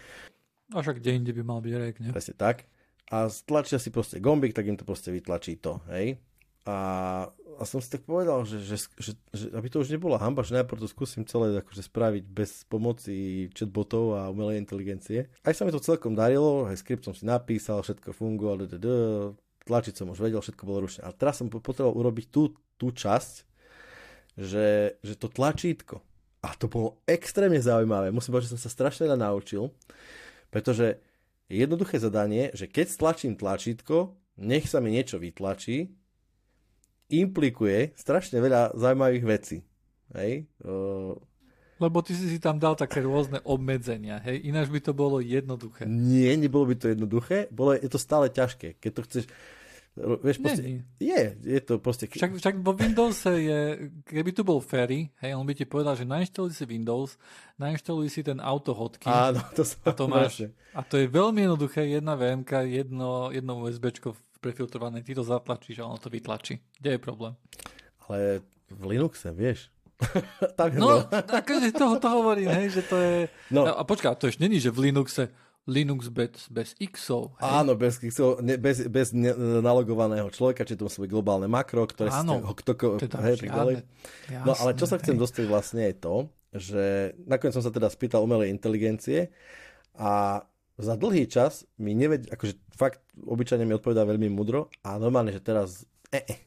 A 0.74 0.82
však 0.82 1.02
kde 1.02 1.22
inde 1.22 1.32
by 1.34 1.44
mal 1.46 1.60
byť 1.62 1.74
rek, 1.78 1.96
ne? 2.02 2.10
Presne 2.10 2.34
tak. 2.34 2.66
A 3.10 3.30
stlačia 3.30 3.82
si 3.82 3.90
proste 3.90 4.22
gombik, 4.22 4.54
tak 4.54 4.70
im 4.70 4.78
to 4.78 4.86
proste 4.86 5.10
vytlačí 5.10 5.58
to, 5.62 5.82
hej. 5.94 6.18
A, 6.70 6.76
a 7.34 7.64
som 7.66 7.82
si 7.82 7.90
tak 7.90 8.06
povedal, 8.06 8.46
že, 8.46 8.62
že, 8.62 8.78
že, 9.02 9.12
že 9.34 9.46
aby 9.58 9.68
to 9.74 9.82
už 9.82 9.90
nebola 9.90 10.22
hamba, 10.22 10.46
že 10.46 10.54
najprv 10.62 10.86
to 10.86 10.88
skúsim 10.88 11.26
celé 11.26 11.58
akože 11.58 11.90
spraviť 11.90 12.24
bez 12.30 12.70
pomoci 12.70 13.50
chatbotov 13.58 14.14
a 14.14 14.30
umelej 14.30 14.62
inteligencie. 14.62 15.34
Aj 15.42 15.54
sa 15.58 15.66
mi 15.66 15.74
to 15.74 15.82
celkom 15.82 16.14
darilo, 16.14 16.70
aj 16.70 16.78
skript 16.78 17.10
som 17.10 17.18
si 17.18 17.26
napísal, 17.26 17.82
všetko 17.82 18.14
fungovalo, 18.14 18.70
tlačiť 19.66 19.94
som 19.98 20.14
už 20.14 20.22
vedel, 20.22 20.42
všetko 20.46 20.64
bolo 20.64 20.86
rušené. 20.86 21.10
A 21.10 21.14
teraz 21.14 21.42
som 21.42 21.50
potreboval 21.50 21.98
urobiť 21.98 22.26
tú, 22.30 22.54
tú 22.78 22.94
časť, 22.94 23.50
že, 24.40 24.98
že 25.02 25.14
to 25.18 25.28
tlačítko, 25.28 26.00
a 26.40 26.56
to 26.56 26.72
bolo 26.72 27.04
extrémne 27.04 27.60
zaujímavé, 27.60 28.16
musím 28.16 28.38
povedať, 28.38 28.48
že 28.48 28.54
som 28.56 28.64
sa 28.64 28.72
strašne 28.72 29.12
naučil, 29.12 29.76
pretože 30.48 31.04
je 31.52 31.60
jednoduché 31.60 32.00
zadanie, 32.00 32.54
že 32.56 32.70
keď 32.70 32.88
stlačím 32.88 33.34
tlačítko, 33.36 34.16
nech 34.40 34.72
sa 34.72 34.80
mi 34.80 34.96
niečo 34.96 35.20
vytlačí, 35.20 35.99
implikuje 37.10 37.98
strašne 37.98 38.38
veľa 38.40 38.78
zaujímavých 38.78 39.26
vecí. 39.26 39.58
Hej? 40.14 40.46
Uh, 40.62 41.18
lebo 41.80 42.04
ty 42.04 42.12
si 42.12 42.28
si 42.28 42.44
tam 42.44 42.60
dal 42.60 42.76
také 42.76 43.00
rôzne 43.00 43.40
obmedzenia, 43.48 44.20
hej? 44.20 44.44
Ináč 44.44 44.68
by 44.68 44.80
to 44.84 44.92
bolo 44.92 45.24
jednoduché. 45.24 45.88
Nie, 45.88 46.36
nebolo 46.36 46.68
by 46.68 46.76
to 46.76 46.92
jednoduché, 46.92 47.48
bolo, 47.56 47.72
je 47.72 47.88
to 47.88 47.96
stále 47.96 48.28
ťažké. 48.28 48.76
Keď 48.84 48.92
to 48.92 49.02
chceš, 49.08 49.26
Vieš, 50.00 50.40
proste, 50.40 50.64
nie, 50.64 50.80
nie. 50.80 51.12
Je, 51.12 51.24
je 51.44 51.60
to 51.60 51.76
proste... 51.76 52.08
Však, 52.08 52.40
však 52.40 52.56
vo 52.64 52.72
Windows 52.72 53.20
je, 53.28 53.92
keby 54.08 54.32
tu 54.32 54.48
bol 54.48 54.64
Ferry, 54.64 55.12
hej, 55.20 55.36
on 55.36 55.44
by 55.44 55.52
ti 55.52 55.68
povedal, 55.68 55.98
že 56.00 56.08
nainštaluj 56.08 56.56
si 56.56 56.64
Windows, 56.64 57.20
nainštaluj 57.60 58.08
si 58.08 58.24
ten 58.24 58.40
auto 58.40 58.72
hotkey. 58.72 59.12
Áno, 59.12 59.44
to 59.52 59.68
som 59.68 59.82
a 59.84 59.92
to 59.92 60.06
máš. 60.08 60.48
A 60.72 60.88
to 60.88 60.96
je 60.96 61.10
veľmi 61.10 61.44
jednoduché, 61.44 61.84
jedna 61.84 62.16
VMK, 62.16 62.52
jedno, 62.70 63.34
jedno 63.36 63.60
USBčko 63.60 64.16
prefiltrované, 64.40 65.04
ty 65.04 65.16
to 65.16 65.24
zatlačíš 65.24 65.84
a 65.84 65.88
ono 65.88 66.00
to 66.00 66.10
vytlačí. 66.10 66.60
Kde 66.80 66.96
je 66.96 67.00
problém? 67.00 67.36
Ale 68.08 68.42
v 68.72 68.84
Linuxe, 68.96 69.30
vieš, 69.36 69.70
tak 70.60 70.80
no, 70.80 71.04
akože 71.12 71.76
toho 71.76 72.00
to 72.00 72.08
hovorím, 72.08 72.48
hej, 72.56 72.80
že 72.80 72.82
to 72.88 72.96
je... 72.96 73.28
No. 73.52 73.68
A 73.68 73.84
počkaj, 73.84 74.16
to 74.16 74.32
ešte 74.32 74.40
není, 74.48 74.64
že 74.64 74.72
v 74.72 74.90
Linuxe 74.90 75.28
Linux 75.70 76.10
bez, 76.10 76.50
bez 76.50 76.74
Xov. 76.80 77.38
Hej? 77.38 77.46
Áno, 77.46 77.78
bez 77.78 78.02
Xov, 78.02 78.42
ne, 78.42 78.58
bez, 78.58 78.88
bez 78.90 79.14
ne, 79.14 79.36
nalogovaného 79.62 80.32
človeka, 80.34 80.66
či 80.66 80.80
to 80.80 80.90
musí 80.90 81.04
byť 81.06 81.12
globálne 81.12 81.46
makro, 81.46 81.86
ktoré 81.86 82.10
Áno, 82.10 82.42
si 82.42 82.64
kto, 82.64 82.98
teda 82.98 83.18
hej. 83.28 83.38
Jasné, 83.44 83.84
no 84.48 84.52
ale 84.58 84.72
čo 84.74 84.90
sa 84.90 84.98
chcem 84.98 85.20
hej. 85.20 85.22
dostať 85.22 85.44
vlastne 85.46 85.84
je 85.86 85.96
to, 86.00 86.16
že 86.56 86.84
nakoniec 87.30 87.54
som 87.54 87.62
sa 87.62 87.70
teda 87.70 87.92
spýtal 87.92 88.26
umelej 88.26 88.50
inteligencie 88.50 89.30
a 89.94 90.42
za 90.80 90.96
dlhý 90.96 91.28
čas 91.28 91.68
mi 91.76 91.92
neved, 91.92 92.32
akože 92.32 92.56
fakt 92.72 93.04
obyčajne 93.20 93.68
mi 93.68 93.76
odpovedá 93.76 94.08
veľmi 94.08 94.32
mudro 94.32 94.72
a 94.80 94.96
normálne, 94.96 95.36
že 95.36 95.44
teraz 95.44 95.84
eh, 96.16 96.24
eh, 96.24 96.40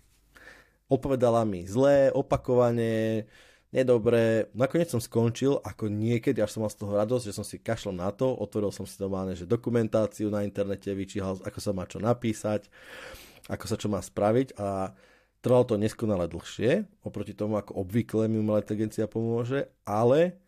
odpovedala 0.88 1.44
mi 1.44 1.68
zlé, 1.68 2.08
opakovane, 2.08 3.28
nedobre. 3.76 4.48
Nakoniec 4.56 4.88
som 4.88 5.04
skončil, 5.04 5.60
ako 5.60 5.92
niekedy, 5.92 6.40
až 6.40 6.56
som 6.56 6.64
mal 6.64 6.72
z 6.72 6.80
toho 6.80 6.96
radosť, 6.96 7.24
že 7.28 7.36
som 7.36 7.44
si 7.44 7.60
kašlal 7.60 7.92
na 7.92 8.08
to, 8.08 8.32
otvoril 8.32 8.72
som 8.72 8.88
si 8.88 8.96
normálne, 8.96 9.36
že 9.36 9.44
dokumentáciu 9.44 10.32
na 10.32 10.48
internete, 10.48 10.88
vyčíhal, 10.92 11.36
ako 11.44 11.58
sa 11.60 11.76
má 11.76 11.84
čo 11.84 12.00
napísať, 12.00 12.72
ako 13.52 13.64
sa 13.68 13.76
čo 13.76 13.92
má 13.92 14.00
spraviť 14.00 14.56
a 14.56 14.96
trvalo 15.44 15.64
to 15.68 15.76
neskonale 15.76 16.24
dlhšie, 16.24 16.88
oproti 17.04 17.36
tomu, 17.36 17.60
ako 17.60 17.84
obvykle 17.84 18.32
mi 18.32 18.40
umelá 18.40 18.64
inteligencia 18.64 19.04
pomôže, 19.04 19.68
ale 19.84 20.40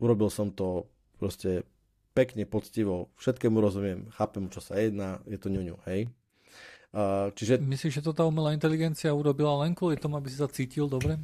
urobil 0.00 0.32
som 0.32 0.48
to 0.52 0.88
proste 1.20 1.64
pekne, 2.16 2.48
poctivo, 2.48 3.12
všetkému 3.20 3.60
rozumiem, 3.60 4.08
chápem, 4.16 4.48
čo 4.48 4.64
sa 4.64 4.80
jedná, 4.80 5.20
je 5.28 5.36
to 5.36 5.52
ňuňu, 5.52 5.76
hej. 5.84 6.08
Uh, 6.96 7.28
čiže... 7.36 7.60
Myslíš, 7.60 8.00
že 8.00 8.04
to 8.08 8.16
tá 8.16 8.24
umelá 8.24 8.56
inteligencia 8.56 9.12
urobila 9.12 9.60
len 9.60 9.76
kvôli 9.76 10.00
tomu, 10.00 10.16
aby 10.16 10.32
si 10.32 10.40
sa 10.40 10.48
cítil 10.48 10.88
dobre? 10.88 11.20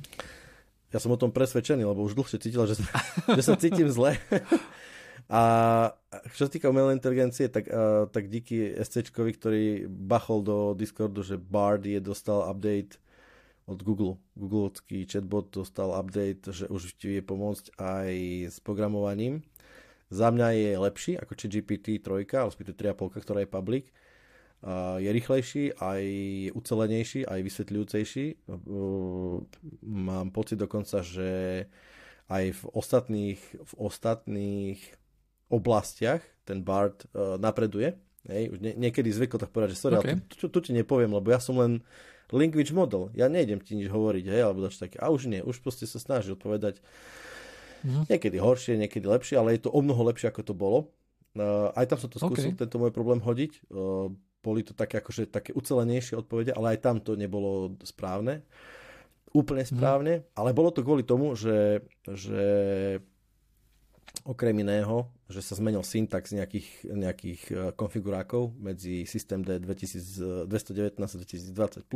Ja 0.92 1.00
som 1.00 1.08
o 1.08 1.16
tom 1.16 1.32
presvedčený, 1.32 1.88
lebo 1.88 2.04
už 2.04 2.12
dlhšie 2.12 2.36
cítila, 2.36 2.68
že, 2.68 2.76
že 3.40 3.42
sa 3.42 3.56
cítim 3.56 3.88
zle. 3.88 4.20
A 5.32 5.40
čo 6.36 6.44
sa 6.44 6.50
týka 6.52 6.68
umelej 6.68 7.00
inteligencie, 7.00 7.48
tak, 7.48 7.72
uh, 7.72 8.04
tak 8.12 8.28
díky 8.28 8.76
SCčkovi, 8.76 9.32
ktorý 9.32 9.64
bachol 9.88 10.44
do 10.44 10.56
Discordu, 10.76 11.24
že 11.24 11.40
Bard 11.40 11.88
je 11.88 12.04
dostal 12.04 12.44
update 12.44 13.00
od 13.64 13.80
Google. 13.80 14.20
Googlecký 14.36 15.08
chatbot 15.08 15.48
dostal 15.48 15.96
update, 15.96 16.52
že 16.52 16.68
už 16.68 17.00
ti 17.00 17.16
vie 17.16 17.22
pomôcť 17.24 17.80
aj 17.80 18.10
s 18.52 18.56
programovaním. 18.60 19.40
Za 20.12 20.28
mňa 20.28 20.48
je 20.52 20.70
lepší 20.76 21.12
ako 21.16 21.32
či 21.32 21.46
GPT 21.48 22.04
3, 22.04 22.28
respektíve 22.44 22.76
3.5, 22.76 23.24
ktorá 23.24 23.40
je 23.40 23.48
public 23.48 23.84
je 24.98 25.10
rýchlejší, 25.10 25.64
aj 25.82 26.02
ucelenejší, 26.54 27.26
aj 27.26 27.40
vysvetľujúcejší. 27.42 28.26
Mám 29.82 30.30
pocit 30.30 30.54
dokonca, 30.54 31.02
že 31.02 31.66
aj 32.30 32.44
v 32.54 32.62
ostatných, 32.70 33.40
v 33.58 33.72
ostatných 33.74 34.78
oblastiach 35.50 36.22
ten 36.46 36.62
BART 36.62 37.10
uh, 37.10 37.36
napreduje. 37.42 37.98
Hej, 38.22 38.54
už 38.54 38.58
nie, 38.62 38.72
niekedy 38.78 39.10
zvykol 39.10 39.42
tak 39.42 39.50
povedať, 39.50 39.74
že 39.74 39.82
sorry, 39.82 39.98
okay. 39.98 40.14
ale 40.14 40.22
tu, 40.30 40.34
tu, 40.38 40.46
tu 40.46 40.58
ti 40.62 40.72
nepoviem, 40.72 41.10
lebo 41.10 41.26
ja 41.34 41.42
som 41.42 41.58
len 41.58 41.82
language 42.30 42.70
model. 42.70 43.10
Ja 43.18 43.26
nejdem 43.26 43.58
ti 43.58 43.74
nič 43.74 43.90
hovoriť, 43.90 44.24
hej, 44.30 44.40
alebo 44.46 44.62
dač 44.62 44.78
také. 44.78 45.02
A 45.02 45.10
už 45.10 45.26
nie, 45.26 45.42
už 45.42 45.58
proste 45.58 45.90
sa 45.90 45.98
snaží 45.98 46.30
odpovedať 46.30 46.78
mm. 47.82 48.08
niekedy 48.08 48.36
horšie, 48.38 48.78
niekedy 48.78 49.06
lepšie, 49.06 49.36
ale 49.38 49.54
je 49.58 49.66
to 49.66 49.70
o 49.70 49.80
mnoho 49.82 50.02
lepšie, 50.08 50.30
ako 50.30 50.42
to 50.42 50.54
bolo. 50.54 50.90
Uh, 51.32 51.72
aj 51.76 51.88
tam 51.88 51.98
som 51.98 52.08
to 52.12 52.20
skúsil, 52.20 52.52
okay. 52.52 52.60
tento 52.60 52.76
môj 52.76 52.92
problém 52.92 53.20
hodiť. 53.20 53.66
Uh, 53.72 54.12
boli 54.42 54.66
to 54.66 54.74
také, 54.74 54.98
akože, 54.98 55.30
také 55.30 55.54
ucelenejšie 55.54 56.18
odpovede, 56.18 56.50
ale 56.52 56.76
aj 56.76 56.78
tam 56.82 56.96
to 56.98 57.14
nebolo 57.14 57.78
správne. 57.86 58.42
Úplne 59.32 59.64
mhm. 59.64 59.70
správne, 59.70 60.12
mm. 60.20 60.24
ale 60.36 60.50
bolo 60.52 60.70
to 60.74 60.84
kvôli 60.84 61.06
tomu, 61.06 61.32
že, 61.38 61.80
že 62.04 62.44
okrem 64.22 64.54
iného, 64.60 65.08
že 65.26 65.40
sa 65.40 65.56
zmenil 65.56 65.80
syntax 65.80 66.36
nejakých, 66.36 66.68
nejakých 66.84 67.42
konfigurákov 67.74 68.52
medzi 68.60 69.08
systém 69.08 69.40
D 69.40 69.56
2219 69.56 71.00
a 71.00 71.16
2020+. 71.16 71.88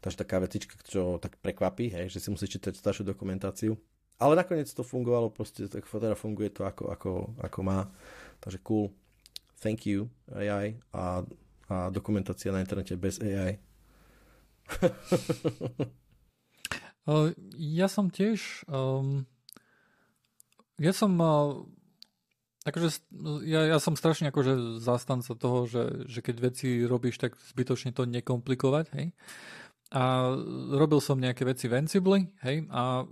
Takže 0.00 0.16
taká 0.16 0.40
vecička, 0.40 0.74
čo 0.88 1.20
tak 1.20 1.36
prekvapí, 1.44 1.92
hej, 1.92 2.08
že 2.08 2.18
si 2.24 2.28
musí 2.32 2.48
čítať 2.48 2.72
staršiu 2.74 3.04
dokumentáciu. 3.04 3.76
Ale 4.16 4.36
nakoniec 4.36 4.72
to 4.72 4.80
fungovalo, 4.80 5.28
proste 5.28 5.68
tak 5.68 5.84
teda 5.84 6.16
funguje 6.16 6.48
to 6.48 6.64
ako, 6.64 6.88
ako, 6.88 7.10
ako 7.40 7.58
má. 7.60 7.84
Takže 8.40 8.64
cool. 8.64 8.88
Thank 9.60 9.88
you 9.88 10.08
AI 10.32 10.76
a 10.92 11.24
a 11.66 11.90
dokumentácia 11.90 12.54
na 12.54 12.62
internete 12.62 12.94
bez 12.94 13.18
AI. 13.18 13.58
ja 17.78 17.86
som 17.86 18.10
tiež 18.10 18.66
um, 18.66 19.26
ja 20.78 20.90
som 20.90 21.14
uh, 21.18 21.62
akože 22.66 23.02
ja, 23.46 23.66
ja 23.66 23.78
som 23.78 23.98
strašne 23.98 24.28
akože 24.30 24.82
zastanca 24.82 25.34
toho, 25.38 25.66
že, 25.70 26.06
že 26.10 26.20
keď 26.22 26.36
veci 26.42 26.82
robíš, 26.82 27.18
tak 27.22 27.38
zbytočne 27.54 27.94
to 27.94 28.10
nekomplikovať, 28.10 28.86
hej. 28.98 29.14
A 29.94 30.34
robil 30.74 30.98
som 30.98 31.14
nejaké 31.14 31.46
veci 31.46 31.70
v 31.70 31.78
Ansible, 31.78 32.34
hej, 32.42 32.66
a 32.74 33.06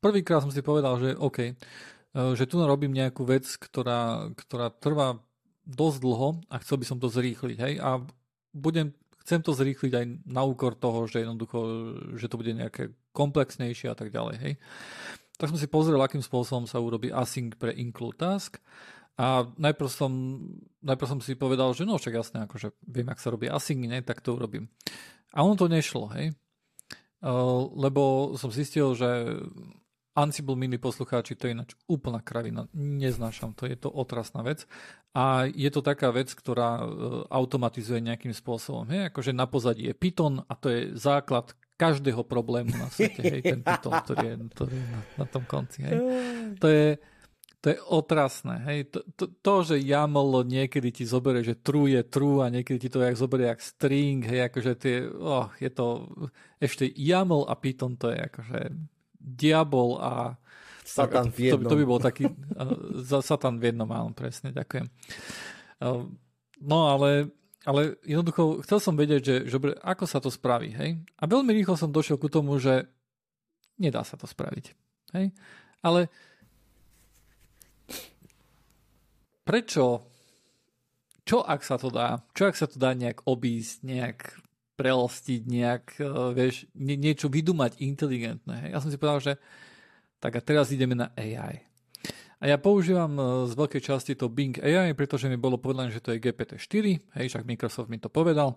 prvýkrát 0.00 0.40
som 0.42 0.52
si 0.52 0.64
povedal, 0.64 0.96
že 0.98 1.16
OK, 1.16 1.38
uh, 1.52 2.32
že 2.34 2.48
tu 2.48 2.58
robím 2.58 2.96
nejakú 2.96 3.22
vec, 3.28 3.46
ktorá, 3.46 4.32
ktorá 4.34 4.72
trvá 4.72 5.20
dosť 5.70 5.98
dlho 6.02 6.28
a 6.50 6.56
chcel 6.64 6.76
by 6.82 6.86
som 6.88 6.98
to 6.98 7.06
zrýchliť. 7.06 7.58
Hej? 7.60 7.74
A 7.78 8.02
budem, 8.50 8.90
chcem 9.22 9.40
to 9.44 9.54
zrýchliť 9.54 9.92
aj 9.94 10.04
na 10.26 10.42
úkor 10.42 10.74
toho, 10.74 11.06
že 11.06 11.22
jednoducho, 11.22 11.58
že 12.18 12.26
to 12.26 12.40
bude 12.40 12.50
nejaké 12.50 12.90
komplexnejšie 13.14 13.92
a 13.92 13.96
tak 13.96 14.10
ďalej. 14.10 14.36
Hej? 14.42 14.52
Tak 15.38 15.54
som 15.54 15.60
si 15.60 15.70
pozrel, 15.70 16.00
akým 16.02 16.20
spôsobom 16.20 16.66
sa 16.66 16.82
urobí 16.82 17.08
async 17.08 17.56
pre 17.56 17.72
include 17.78 18.18
task. 18.18 18.58
A 19.20 19.44
najprv 19.56 19.88
som, 19.88 20.12
najprv 20.80 21.08
som 21.16 21.20
si 21.20 21.36
povedal, 21.36 21.72
že 21.76 21.84
no 21.84 22.00
však 22.00 22.14
jasné, 22.16 22.38
akože 22.48 22.72
viem, 22.88 23.08
ak 23.12 23.20
sa 23.20 23.32
robí 23.32 23.52
async, 23.52 23.84
ne, 23.84 24.00
tak 24.00 24.24
to 24.24 24.32
urobím. 24.32 24.72
A 25.36 25.44
ono 25.44 25.56
to 25.60 25.68
nešlo, 25.68 26.08
hej. 26.16 26.32
Uh, 27.20 27.68
lebo 27.76 28.32
som 28.40 28.48
zistil, 28.48 28.96
že 28.96 29.36
Ansible 30.10 30.58
mini 30.58 30.74
poslucháči, 30.74 31.38
to 31.38 31.46
je 31.46 31.54
ináč 31.54 31.78
úplná 31.86 32.18
kravina. 32.18 32.66
Neznášam 32.74 33.54
to, 33.54 33.70
je 33.70 33.78
to 33.78 33.94
otrasná 33.94 34.42
vec. 34.42 34.66
A 35.14 35.46
je 35.46 35.70
to 35.70 35.86
taká 35.86 36.10
vec, 36.10 36.34
ktorá 36.34 36.82
e, 36.82 36.84
automatizuje 37.30 38.02
nejakým 38.02 38.34
spôsobom. 38.34 38.90
Hej? 38.90 39.14
Akože 39.14 39.30
na 39.30 39.46
pozadí 39.46 39.86
je 39.86 39.94
Python 39.94 40.42
a 40.50 40.52
to 40.58 40.66
je 40.70 40.80
základ 40.98 41.54
každého 41.78 42.26
problému 42.26 42.74
na 42.74 42.90
svete. 42.90 43.22
Hej? 43.22 43.42
Ten 43.42 43.60
Python, 43.62 43.94
ktorý 44.02 44.24
je, 44.26 44.34
ktorý 44.50 44.74
je 44.74 44.86
na, 44.90 45.00
na 45.22 45.26
tom 45.30 45.46
konci. 45.46 45.86
Hej? 45.86 45.98
To 46.58 46.66
je, 46.66 46.98
to 47.62 47.66
je 47.70 47.78
otrasné. 47.78 48.56
Hej? 48.66 48.78
To, 48.90 48.98
to, 49.14 49.24
to, 49.30 49.54
že 49.62 49.76
YAML 49.78 50.42
niekedy 50.42 50.90
ti 50.90 51.06
zoberie, 51.06 51.46
že 51.46 51.54
true 51.54 51.86
je 51.86 52.02
true 52.02 52.42
a 52.42 52.50
niekedy 52.50 52.82
ti 52.82 52.88
to 52.90 52.98
jak 52.98 53.14
zoberie 53.14 53.46
jak 53.46 53.62
string, 53.62 54.26
hej, 54.26 54.50
akože 54.50 54.72
tie, 54.74 54.96
oh, 55.06 55.54
je 55.62 55.70
to, 55.70 56.10
ešte 56.58 56.86
YAML 56.86 57.46
a 57.46 57.54
Python 57.54 57.94
to 57.94 58.10
je 58.10 58.18
akože 58.26 58.60
diabol 59.20 60.00
a 60.00 60.40
Satan 60.82 61.30
v 61.30 61.52
jednom. 61.52 61.68
To, 61.68 61.76
to 61.76 61.80
by 61.80 61.84
bol 61.86 62.00
taký 62.02 62.24
uh, 62.26 63.20
Satan 63.22 63.62
v 63.62 63.70
jednom, 63.70 63.86
áno, 63.92 64.10
presne, 64.16 64.50
ďakujem. 64.50 64.90
Uh, 65.78 66.08
no 66.58 66.90
ale 66.90 67.30
ale 67.68 68.00
jednoducho 68.08 68.64
chcel 68.64 68.80
som 68.80 68.96
vedieť, 68.96 69.20
že, 69.20 69.36
že 69.52 69.56
ako 69.84 70.04
sa 70.08 70.16
to 70.16 70.32
spraví. 70.32 70.72
Hej? 70.72 70.96
A 71.20 71.28
veľmi 71.28 71.52
rýchlo 71.52 71.76
som 71.76 71.92
došiel 71.92 72.16
ku 72.16 72.32
tomu, 72.32 72.56
že 72.56 72.88
nedá 73.76 74.00
sa 74.00 74.16
to 74.16 74.24
spraviť. 74.24 74.72
Hej? 75.12 75.36
Ale 75.84 76.08
prečo, 79.44 80.08
čo 81.28 81.44
ak 81.44 81.60
sa 81.60 81.76
to 81.76 81.92
dá? 81.92 82.24
Čo 82.32 82.48
ak 82.48 82.56
sa 82.56 82.64
to 82.64 82.80
dá 82.80 82.96
nejak 82.96 83.28
obísť, 83.28 83.84
nejak 83.84 84.18
prelostiť, 84.80 85.40
nejak, 85.44 85.84
uh, 86.00 86.32
vieš, 86.32 86.64
nie, 86.72 86.96
niečo 86.96 87.28
vydumať 87.28 87.84
inteligentné. 87.84 88.72
Ja 88.72 88.80
som 88.80 88.88
si 88.88 88.96
povedal, 88.96 89.20
že 89.20 89.32
tak 90.16 90.36
a 90.36 90.40
teraz 90.40 90.72
ideme 90.72 90.96
na 90.96 91.12
AI. 91.12 91.68
A 92.40 92.48
ja 92.48 92.56
používam 92.56 93.12
uh, 93.20 93.44
z 93.44 93.52
veľkej 93.52 93.82
časti 93.84 94.16
to 94.16 94.32
Bing 94.32 94.56
AI, 94.56 94.96
pretože 94.96 95.28
mi 95.28 95.36
bolo 95.36 95.60
povedané, 95.60 95.92
že 95.92 96.00
to 96.00 96.16
je 96.16 96.24
GPT-4, 96.24 96.84
hej, 97.20 97.26
však 97.28 97.44
Microsoft 97.44 97.92
mi 97.92 98.00
to 98.00 98.08
povedal. 98.08 98.56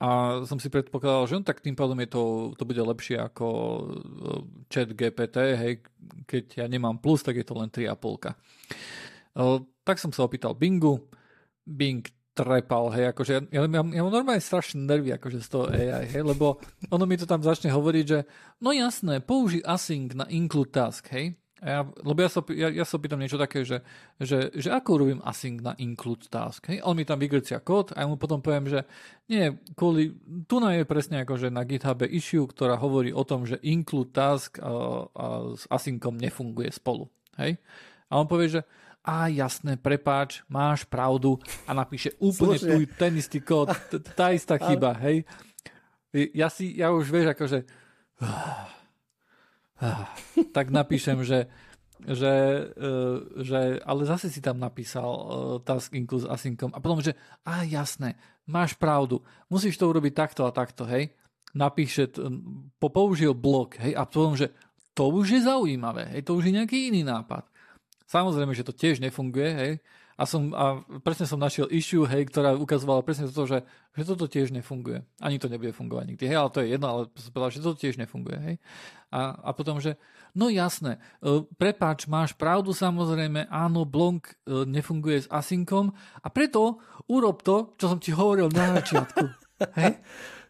A 0.00 0.40
som 0.48 0.56
si 0.56 0.72
predpokladal, 0.72 1.28
že 1.28 1.34
no, 1.36 1.44
tak 1.44 1.60
tým 1.60 1.74
pádom 1.76 1.98
je 2.00 2.08
to, 2.08 2.22
to 2.56 2.64
bude 2.64 2.80
lepšie 2.80 3.20
ako 3.20 3.46
uh, 3.46 4.40
chat 4.72 4.88
GPT, 4.96 5.36
hej, 5.52 5.72
keď 6.24 6.64
ja 6.64 6.66
nemám 6.70 6.96
plus, 6.96 7.20
tak 7.20 7.36
je 7.36 7.44
to 7.44 7.52
len 7.60 7.68
3,5. 7.68 8.32
Uh, 9.36 9.60
tak 9.84 10.00
som 10.00 10.08
sa 10.16 10.24
opýtal 10.24 10.56
Bingu. 10.56 11.04
Bing 11.68 12.00
trepal, 12.38 12.94
hej, 12.94 13.10
akože 13.10 13.32
ja, 13.34 13.42
ja, 13.50 13.60
ja, 13.66 13.82
ja 13.82 14.02
mám 14.06 14.14
normálne 14.14 14.38
strašné 14.38 14.78
nervy 14.78 15.10
akože 15.18 15.42
z 15.42 15.48
toho 15.50 15.66
AI, 15.66 16.06
hej, 16.06 16.22
lebo 16.22 16.62
ono 16.94 17.02
mi 17.02 17.18
to 17.18 17.26
tam 17.26 17.42
začne 17.42 17.74
hovoriť, 17.74 18.04
že 18.06 18.22
no 18.62 18.70
jasné, 18.70 19.18
použij 19.18 19.66
async 19.66 20.14
na 20.14 20.30
include 20.30 20.70
task, 20.70 21.10
hej, 21.10 21.34
a 21.58 21.66
ja, 21.66 21.80
lebo 22.06 22.22
ja 22.22 22.30
sa, 22.30 22.40
ja, 22.54 22.70
ja 22.70 22.86
sa 22.86 23.02
pýtam 23.02 23.18
niečo 23.18 23.34
také, 23.34 23.66
že, 23.66 23.82
že, 24.22 24.54
že 24.54 24.70
ako 24.70 24.90
robím 25.02 25.20
async 25.26 25.58
na 25.58 25.74
include 25.82 26.30
task. 26.30 26.70
Hej? 26.70 26.86
On 26.86 26.94
mi 26.94 27.02
tam 27.02 27.18
vygrcia 27.18 27.58
kód 27.58 27.90
a 27.98 28.02
ja 28.02 28.06
mu 28.06 28.14
potom 28.14 28.38
poviem, 28.38 28.70
že 28.70 28.86
nie, 29.26 29.58
kvôli, 29.74 30.14
tu 30.46 30.62
je 30.62 30.86
presne 30.86 31.26
akože 31.26 31.50
na 31.50 31.66
GitHub 31.66 32.06
issue, 32.06 32.46
ktorá 32.46 32.78
hovorí 32.78 33.10
o 33.10 33.26
tom, 33.26 33.42
že 33.42 33.58
include 33.66 34.14
task 34.14 34.62
a, 34.62 34.70
a 35.10 35.26
s 35.58 35.66
asyncom 35.66 36.14
nefunguje 36.14 36.70
spolu. 36.70 37.10
Hej? 37.42 37.58
A 38.06 38.22
on 38.22 38.30
povie, 38.30 38.54
že 38.54 38.62
a 39.04 39.28
jasné, 39.32 39.80
prepáč, 39.80 40.44
máš 40.50 40.84
pravdu. 40.84 41.40
A 41.64 41.72
napíše 41.72 42.12
úplne 42.20 42.60
tu 42.60 42.84
ten 42.98 43.16
istý 43.16 43.40
kód, 43.40 43.72
tá 44.14 44.34
istá 44.34 44.60
chyba, 44.66 44.92
hej. 45.00 45.24
Ja 46.12 46.48
si, 46.48 46.76
ja 46.76 46.92
už 46.92 47.08
vieš, 47.08 47.36
akože 47.36 47.64
tak 50.56 50.66
napíšem, 50.72 51.24
že 51.24 51.48
že, 51.98 52.34
e, 52.78 52.94
že 53.42 53.82
ale 53.82 54.06
zase 54.06 54.30
si 54.30 54.38
tam 54.38 54.62
napísal 54.62 55.10
uh, 55.10 55.58
task 55.58 55.90
include 55.98 56.24
s 56.24 56.30
asyncom 56.30 56.70
a 56.70 56.78
potom, 56.78 57.02
že 57.02 57.18
a 57.42 57.66
jasné, 57.66 58.14
máš 58.46 58.78
pravdu, 58.78 59.18
musíš 59.50 59.74
to 59.74 59.90
urobiť 59.90 60.14
takto 60.14 60.46
a 60.46 60.54
takto, 60.54 60.86
hej. 60.86 61.10
Napíše, 61.58 62.14
po, 62.78 62.88
použil 62.94 63.34
blok, 63.34 63.82
hej, 63.82 63.98
a 63.98 64.06
potom, 64.06 64.38
že 64.38 64.54
to 64.94 65.10
už 65.10 65.26
je 65.26 65.40
zaujímavé, 65.42 66.06
hej, 66.14 66.22
to 66.22 66.38
už 66.38 66.46
je 66.46 66.54
nejaký 66.54 66.94
iný 66.94 67.02
nápad. 67.02 67.50
Samozrejme, 68.08 68.56
že 68.56 68.64
to 68.64 68.72
tiež 68.72 69.04
nefunguje, 69.04 69.50
hej. 69.52 69.72
A, 70.18 70.26
som, 70.26 70.50
a 70.50 70.82
presne 71.06 71.30
som 71.30 71.38
našiel 71.38 71.70
issue, 71.70 72.02
hej, 72.02 72.26
ktorá 72.26 72.50
ukazovala 72.58 73.06
presne 73.06 73.30
to, 73.30 73.46
že, 73.46 73.62
že 73.94 74.02
toto 74.02 74.26
tiež 74.26 74.50
nefunguje. 74.50 75.06
Ani 75.22 75.38
to 75.38 75.46
nebude 75.46 75.70
fungovať 75.70 76.04
nikdy. 76.10 76.24
Hej, 76.26 76.38
ale 76.42 76.50
to 76.50 76.58
je 76.58 76.72
jedno, 76.74 76.86
ale 76.90 77.02
som 77.14 77.30
povedal, 77.30 77.54
že 77.54 77.62
toto 77.62 77.78
tiež 77.78 78.02
nefunguje. 78.02 78.38
Hej. 78.42 78.56
A, 79.14 79.38
a 79.38 79.50
potom, 79.54 79.78
že 79.78 79.94
no 80.34 80.50
jasné, 80.50 80.98
e, 81.22 81.46
prepáč, 81.54 82.10
máš 82.10 82.34
pravdu 82.34 82.74
samozrejme, 82.74 83.46
áno, 83.46 83.86
Blonk 83.86 84.26
e, 84.26 84.66
nefunguje 84.66 85.22
s 85.22 85.30
asynkom 85.30 85.94
a 86.18 86.26
preto 86.34 86.82
urob 87.06 87.46
to, 87.46 87.78
čo 87.78 87.94
som 87.94 88.02
ti 88.02 88.10
hovoril 88.10 88.50
na 88.50 88.74
začiatku. 88.82 89.22
hej? 89.78 90.02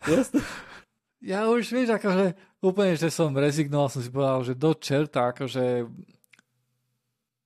Jasne. 0.09 0.41
Ja 1.21 1.45
už 1.51 1.69
vieš, 1.75 1.93
akože 1.99 2.39
úplne, 2.65 2.95
že 2.97 3.13
som 3.13 3.37
rezignoval, 3.37 3.93
som 3.93 4.01
si 4.01 4.09
povedal, 4.09 4.49
že 4.49 4.55
do 4.57 4.73
čerta, 4.73 5.35
akože 5.35 5.85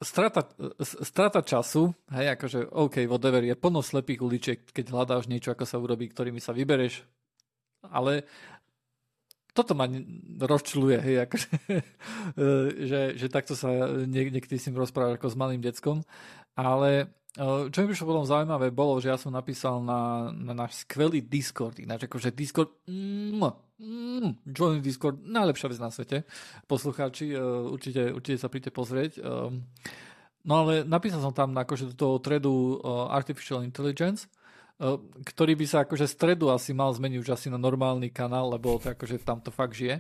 strata, 0.03 0.47
strata 0.83 1.41
času, 1.43 1.95
hej, 2.13 2.35
akože 2.39 2.71
OK, 2.71 3.07
whatever, 3.09 3.43
je 3.43 3.57
plno 3.57 3.81
slepých 3.81 4.21
uličiek, 4.21 4.59
keď 4.71 4.93
hľadáš 4.93 5.27
niečo, 5.27 5.55
ako 5.55 5.65
sa 5.65 5.81
urobí, 5.81 6.11
ktorými 6.11 6.39
sa 6.39 6.55
vybereš, 6.55 7.03
ale 7.89 8.27
toto 9.53 9.77
ma 9.77 9.85
rozčuluje, 10.41 10.99
hej, 11.01 11.17
akože, 11.29 11.49
že, 12.91 13.01
že 13.17 13.27
takto 13.29 13.57
sa 13.57 13.69
niek- 14.05 14.33
niekedy 14.33 14.57
s 14.57 14.67
ním 14.69 14.81
rozprávaš 14.81 15.21
ako 15.21 15.29
s 15.33 15.41
malým 15.41 15.63
deckom, 15.65 16.05
ale 16.57 17.11
čo 17.73 17.77
mi 17.81 17.89
prišlo 17.89 18.13
potom 18.13 18.29
zaujímavé 18.29 18.69
bolo, 18.69 19.01
že 19.01 19.09
ja 19.09 19.17
som 19.17 19.33
napísal 19.33 19.81
na, 19.81 20.29
na 20.37 20.53
náš 20.53 20.85
skvelý 20.85 21.25
Discord, 21.25 21.81
ináč 21.81 22.05
akože 22.05 22.29
Discord, 22.29 22.77
mm, 22.85 23.41
mm, 23.83 24.47
join 24.47 24.79
Discord, 24.79 25.19
najlepšia 25.27 25.71
vec 25.75 25.81
na 25.83 25.91
svete. 25.91 26.23
Poslucháči, 26.71 27.35
uh, 27.35 27.67
určite, 27.67 28.15
určite 28.15 28.39
sa 28.39 28.47
príďte 28.47 28.71
pozrieť. 28.71 29.19
Um, 29.19 29.67
no 30.47 30.63
ale 30.63 30.87
napísal 30.87 31.19
som 31.19 31.35
tam 31.35 31.51
akože 31.59 31.93
do 31.93 31.95
toho 31.99 32.17
tredu 32.23 32.79
uh, 32.79 33.11
Artificial 33.11 33.67
Intelligence, 33.67 34.31
uh, 34.79 35.03
ktorý 35.27 35.59
by 35.59 35.67
sa 35.67 35.83
akože 35.83 36.07
stredu 36.07 36.55
asi 36.55 36.71
mal 36.71 36.95
zmeniť 36.95 37.19
už 37.19 37.29
asi 37.35 37.51
na 37.51 37.59
normálny 37.59 38.15
kanál, 38.15 38.55
lebo 38.55 38.79
to 38.79 38.95
akože 38.95 39.19
tam 39.27 39.43
to 39.43 39.51
fakt 39.51 39.75
žije. 39.75 39.99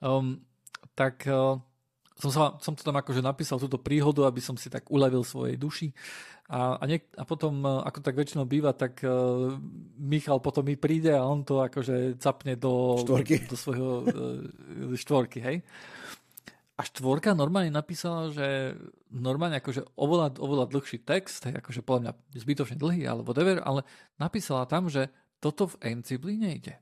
Um, 0.00 0.40
tak 0.96 1.28
uh, 1.28 1.60
som, 2.18 2.30
sa, 2.34 2.42
som 2.58 2.74
to 2.74 2.82
tam 2.82 2.98
akože 2.98 3.22
napísal 3.22 3.62
túto 3.62 3.78
príhodu, 3.78 4.26
aby 4.26 4.42
som 4.42 4.58
si 4.58 4.66
tak 4.66 4.90
uľavil 4.90 5.22
svojej 5.22 5.54
duši. 5.54 5.94
A, 6.50 6.74
a, 6.80 6.84
niek- 6.90 7.14
a 7.14 7.22
potom, 7.22 7.62
e, 7.62 7.70
ako 7.86 7.98
tak 8.02 8.18
väčšinou 8.18 8.48
býva, 8.48 8.74
tak 8.74 9.04
uh, 9.06 9.54
Michal 10.00 10.42
potom 10.42 10.66
mi 10.66 10.74
príde 10.80 11.14
a 11.14 11.22
on 11.22 11.46
to 11.46 11.62
akože 11.62 12.18
capne 12.18 12.58
do, 12.58 12.98
štvorky. 13.04 13.46
do 13.46 13.56
svojho 13.56 13.90
uh, 14.02 14.96
štvorky, 14.98 15.38
hej. 15.44 15.56
A 16.78 16.86
štvorka 16.86 17.34
normálne 17.34 17.74
napísala, 17.74 18.30
že 18.32 18.74
normálne 19.12 19.58
akože 19.60 19.98
oveľa, 19.98 20.38
oveľa 20.40 20.72
dlhší 20.72 21.04
text, 21.04 21.46
hej, 21.46 21.58
akože 21.60 21.84
podľa 21.84 22.00
mňa 22.02 22.12
zbytočne 22.38 22.76
dlhý, 22.80 23.02
alebo 23.04 23.30
whatever, 23.30 23.62
ale 23.62 23.84
napísala 24.16 24.64
tam, 24.64 24.88
že 24.90 25.12
toto 25.38 25.70
v 25.70 25.94
Encibli 25.94 26.34
nejde. 26.34 26.80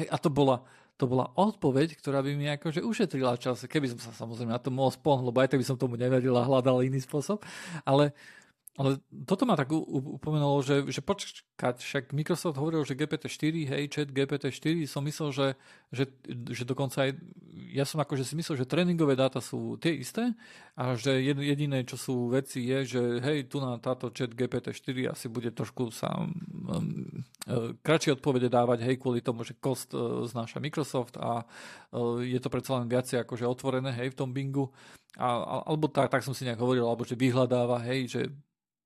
Hej, 0.00 0.06
a 0.08 0.16
to 0.16 0.32
bola, 0.32 0.64
to 1.00 1.04
bola 1.08 1.32
odpoveď, 1.34 1.98
ktorá 1.98 2.22
by 2.22 2.32
mi 2.36 2.46
akože 2.52 2.84
ušetrila 2.84 3.34
čas, 3.40 3.64
keby 3.66 3.90
som 3.90 3.98
sa 3.98 4.12
samozrejme 4.12 4.52
na 4.52 4.60
to 4.60 4.70
mohol 4.70 4.92
spohnúť, 4.92 5.26
lebo 5.28 5.38
aj 5.42 5.48
tak 5.50 5.60
by 5.60 5.66
som 5.66 5.80
tomu 5.80 5.98
neveril 5.98 6.36
a 6.38 6.46
hľadal 6.46 6.84
iný 6.84 7.02
spôsob, 7.02 7.42
ale 7.82 8.14
ale 8.72 9.04
toto 9.28 9.44
ma 9.44 9.52
tak 9.52 9.68
upomenulo, 9.68 10.64
že, 10.64 10.88
že 10.88 11.04
počkať, 11.04 11.84
však 11.84 12.16
Microsoft 12.16 12.56
hovoril, 12.56 12.88
že 12.88 12.96
GPT-4, 12.96 13.68
hej, 13.68 13.82
chat 13.92 14.08
GPT-4, 14.08 14.88
som 14.88 15.04
myslel, 15.04 15.28
že, 15.28 15.48
že, 15.92 16.08
že 16.48 16.64
dokonca 16.64 17.04
aj, 17.04 17.20
ja 17.52 17.84
som 17.84 18.00
akože 18.00 18.24
si 18.24 18.32
myslel, 18.32 18.64
že 18.64 18.64
tréningové 18.64 19.12
dáta 19.12 19.44
sú 19.44 19.76
tie 19.76 20.00
isté 20.00 20.32
a 20.72 20.96
že 20.96 21.20
jediné, 21.20 21.84
čo 21.84 22.00
sú 22.00 22.32
veci 22.32 22.64
je, 22.64 22.96
že 22.96 23.02
hej, 23.20 23.44
tu 23.52 23.60
na 23.60 23.76
táto 23.76 24.08
chat 24.08 24.32
GPT-4 24.32 25.12
asi 25.12 25.28
bude 25.28 25.52
trošku 25.52 25.92
sa 25.92 26.08
um, 26.16 26.32
um, 26.64 27.76
kratšie 27.84 28.16
odpovede 28.16 28.48
dávať, 28.48 28.88
hej, 28.88 28.96
kvôli 28.96 29.20
tomu, 29.20 29.44
že 29.44 29.52
cost 29.60 29.92
uh, 29.92 30.24
znáša 30.24 30.64
Microsoft 30.64 31.20
a 31.20 31.44
uh, 31.44 32.24
je 32.24 32.40
to 32.40 32.48
predsa 32.48 32.80
len 32.80 32.88
viacej 32.88 33.20
akože 33.20 33.44
otvorené, 33.44 33.92
hej, 33.92 34.16
v 34.16 34.18
tom 34.18 34.32
Bingu. 34.32 34.72
A, 35.20 35.60
alebo 35.68 35.92
tak, 35.92 36.08
tak 36.08 36.24
som 36.24 36.32
si 36.32 36.48
nejak 36.48 36.56
hovoril, 36.56 36.88
alebo 36.88 37.04
že 37.04 37.20
vyhľadáva, 37.20 37.84
hej, 37.84 38.08
že 38.08 38.22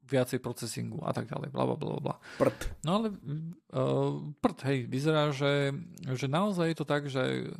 viacej 0.06 0.38
procesingu 0.38 1.02
a 1.02 1.10
tak 1.10 1.26
ďalej, 1.26 1.50
bla, 1.50 1.64
bla, 1.66 1.76
bla, 1.76 2.00
bla. 2.00 2.16
Prd. 2.38 2.58
No 2.86 2.90
ale 3.02 3.06
uh, 3.74 4.32
prd, 4.38 4.58
hej, 4.70 4.78
vyzerá, 4.86 5.34
že, 5.34 5.74
že 6.14 6.26
naozaj 6.30 6.72
je 6.72 6.78
to 6.78 6.86
tak, 6.86 7.10
že, 7.10 7.50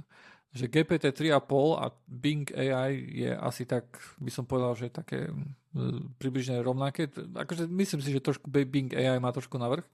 že 0.55 0.71
GPT 0.71 1.11
3,5 1.11 1.83
a 1.83 1.87
Bing 2.07 2.47
AI 2.55 2.93
je 3.27 3.31
asi 3.35 3.67
tak, 3.67 3.91
by 4.23 4.31
som 4.31 4.47
povedal, 4.47 4.79
že 4.79 4.95
také 4.95 5.29
uh, 5.29 6.01
približne 6.23 6.63
rovnaké. 6.63 7.11
Akože 7.35 7.67
myslím 7.67 8.01
si, 8.01 8.15
že 8.15 8.23
trošku 8.23 8.47
Bing 8.49 8.95
AI 8.95 9.19
má 9.19 9.35
trošku 9.35 9.59
navrh, 9.59 9.85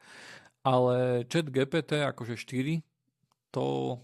ale 0.62 1.26
chat 1.26 1.48
GPT 1.48 2.04
akože 2.06 2.38
4, 2.38 2.84
to, 3.52 3.98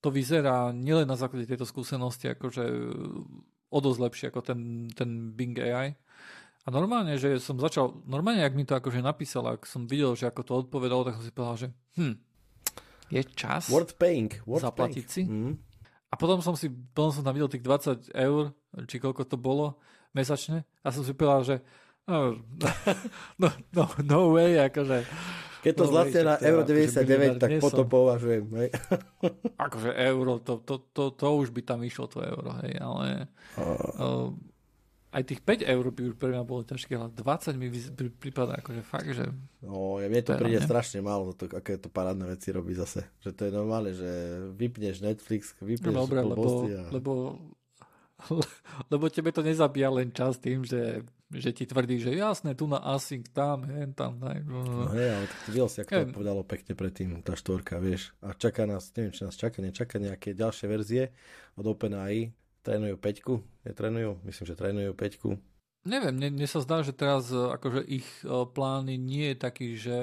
to 0.00 0.08
vyzerá 0.08 0.72
nielen 0.72 1.08
na 1.08 1.16
základe 1.16 1.48
tejto 1.48 1.64
skúsenosti 1.64 2.28
akože 2.28 2.64
o 3.74 3.78
dosť 3.82 4.00
lepšie 4.00 4.26
ako 4.30 4.40
ten, 4.46 4.86
ten 4.94 5.34
Bing 5.34 5.58
AI. 5.58 5.98
A 6.64 6.72
normálne, 6.72 7.20
že 7.20 7.36
som 7.44 7.60
začal, 7.60 7.92
normálne, 8.08 8.40
ak 8.40 8.56
mi 8.56 8.64
to 8.64 8.72
akože 8.72 9.04
napísal, 9.04 9.44
ak 9.52 9.68
som 9.68 9.84
videl, 9.84 10.16
že 10.16 10.32
ako 10.32 10.40
to 10.40 10.52
odpovedalo, 10.64 11.04
tak 11.04 11.20
som 11.20 11.24
si 11.24 11.32
povedal, 11.32 11.56
že 11.60 11.68
hm, 12.00 12.14
je 13.12 13.22
čas 13.36 13.68
worth 13.68 14.00
paying, 14.00 14.32
worth 14.48 14.64
zaplatiť 14.64 15.04
paying. 15.04 15.12
si. 15.12 15.22
Mm. 15.28 15.54
A 16.08 16.14
potom 16.16 16.40
som 16.40 16.56
si, 16.56 16.72
potom 16.72 17.12
som 17.12 17.20
tam 17.20 17.36
videl 17.36 17.52
tých 17.52 17.60
20 17.60 18.16
eur, 18.16 18.56
či 18.88 18.96
koľko 18.96 19.28
to 19.28 19.36
bolo 19.36 19.76
mesačne 20.16 20.64
a 20.80 20.88
som 20.88 21.04
si 21.04 21.12
povedal, 21.12 21.42
že 21.44 21.56
no, 22.08 22.40
no, 23.44 23.48
no, 23.76 23.84
no 24.00 24.18
way, 24.32 24.56
akože 24.56 25.04
keď 25.64 25.72
to 25.80 25.84
no, 25.88 25.90
zlacne 25.96 26.20
na 26.28 26.34
teda, 26.36 26.48
euro 26.52 26.62
99, 26.68 26.92
akože 26.92 27.40
tak 27.40 27.50
potom 27.56 27.86
považujem. 27.88 28.44
Hej. 28.52 28.68
akože 29.64 29.90
euro, 29.96 30.32
to, 30.44 30.60
to, 30.60 30.74
to, 30.92 31.04
to, 31.16 31.28
už 31.40 31.56
by 31.56 31.64
tam 31.64 31.80
išlo 31.80 32.04
to 32.04 32.20
euro, 32.20 32.52
hej, 32.60 32.76
ale 32.84 33.32
uh. 33.56 33.64
Uh, 33.96 34.28
aj 35.14 35.22
tých 35.30 35.40
5 35.46 35.62
eur 35.62 35.84
by 35.94 36.02
už 36.10 36.14
pre 36.18 36.34
mňa 36.34 36.42
bolo 36.42 36.66
ťažké, 36.66 36.98
ale 36.98 37.14
20 37.14 37.54
mi 37.54 37.70
prípada 38.18 38.58
akože 38.58 38.82
fakt, 38.82 39.14
že... 39.14 39.30
No, 39.62 40.02
ja 40.02 40.10
mne 40.10 40.26
to 40.26 40.34
príde 40.34 40.58
ne? 40.58 40.66
strašne 40.66 40.98
málo, 41.06 41.30
to, 41.38 41.46
aké 41.54 41.78
to 41.78 41.86
parádne 41.86 42.26
veci 42.26 42.50
robí 42.50 42.74
zase. 42.74 43.06
Že 43.22 43.30
to 43.30 43.42
je 43.46 43.52
normálne, 43.54 43.94
že 43.94 44.10
vypneš 44.58 45.06
Netflix, 45.06 45.54
vypneš 45.62 45.94
no, 45.94 46.02
dobré, 46.10 46.18
lebo, 46.26 46.66
a... 46.66 46.90
lebo, 46.90 47.12
lebo 48.92 49.04
tebe 49.06 49.30
to 49.30 49.46
nezabíja 49.46 49.94
len 49.94 50.10
čas 50.10 50.42
tým, 50.42 50.66
že, 50.66 51.06
že 51.30 51.54
ti 51.54 51.62
tvrdí, 51.62 52.02
že 52.02 52.10
jasné, 52.10 52.58
tu 52.58 52.66
na 52.66 52.82
async, 52.82 53.30
tam, 53.30 53.70
hen, 53.70 53.94
tam, 53.94 54.18
daj. 54.18 54.42
No 54.42 54.90
hej, 54.98 55.14
ale 55.14 55.26
tak 55.30 55.40
videl 55.46 55.68
si, 55.70 55.78
ako 55.86 56.10
to 56.10 56.16
povedalo 56.18 56.42
pekne 56.42 56.74
predtým, 56.74 57.22
tá 57.22 57.38
štvorka, 57.38 57.78
vieš. 57.78 58.10
A 58.18 58.34
čaká 58.34 58.66
nás, 58.66 58.90
neviem, 58.98 59.14
či 59.14 59.22
nás 59.22 59.38
čaká, 59.38 59.62
nečaká 59.62 60.02
nejaké 60.02 60.34
ďalšie 60.34 60.66
verzie 60.66 61.14
od 61.54 61.70
OpenAI, 61.70 62.34
Trénujú 62.64 62.96
peťku? 62.96 63.44
Netrénujú? 63.68 64.16
Myslím, 64.24 64.44
že 64.48 64.56
trénujú 64.56 64.96
peťku. 64.96 65.36
Neviem, 65.84 66.16
mne, 66.16 66.40
mne 66.40 66.48
sa 66.48 66.64
zdá, 66.64 66.80
že 66.80 66.96
teraz 66.96 67.28
e, 67.28 67.36
akože 67.36 67.84
ich 67.84 68.08
e, 68.24 68.48
plány 68.48 68.96
nie 68.96 69.32
je 69.32 69.36
taký, 69.36 69.76
že, 69.76 69.98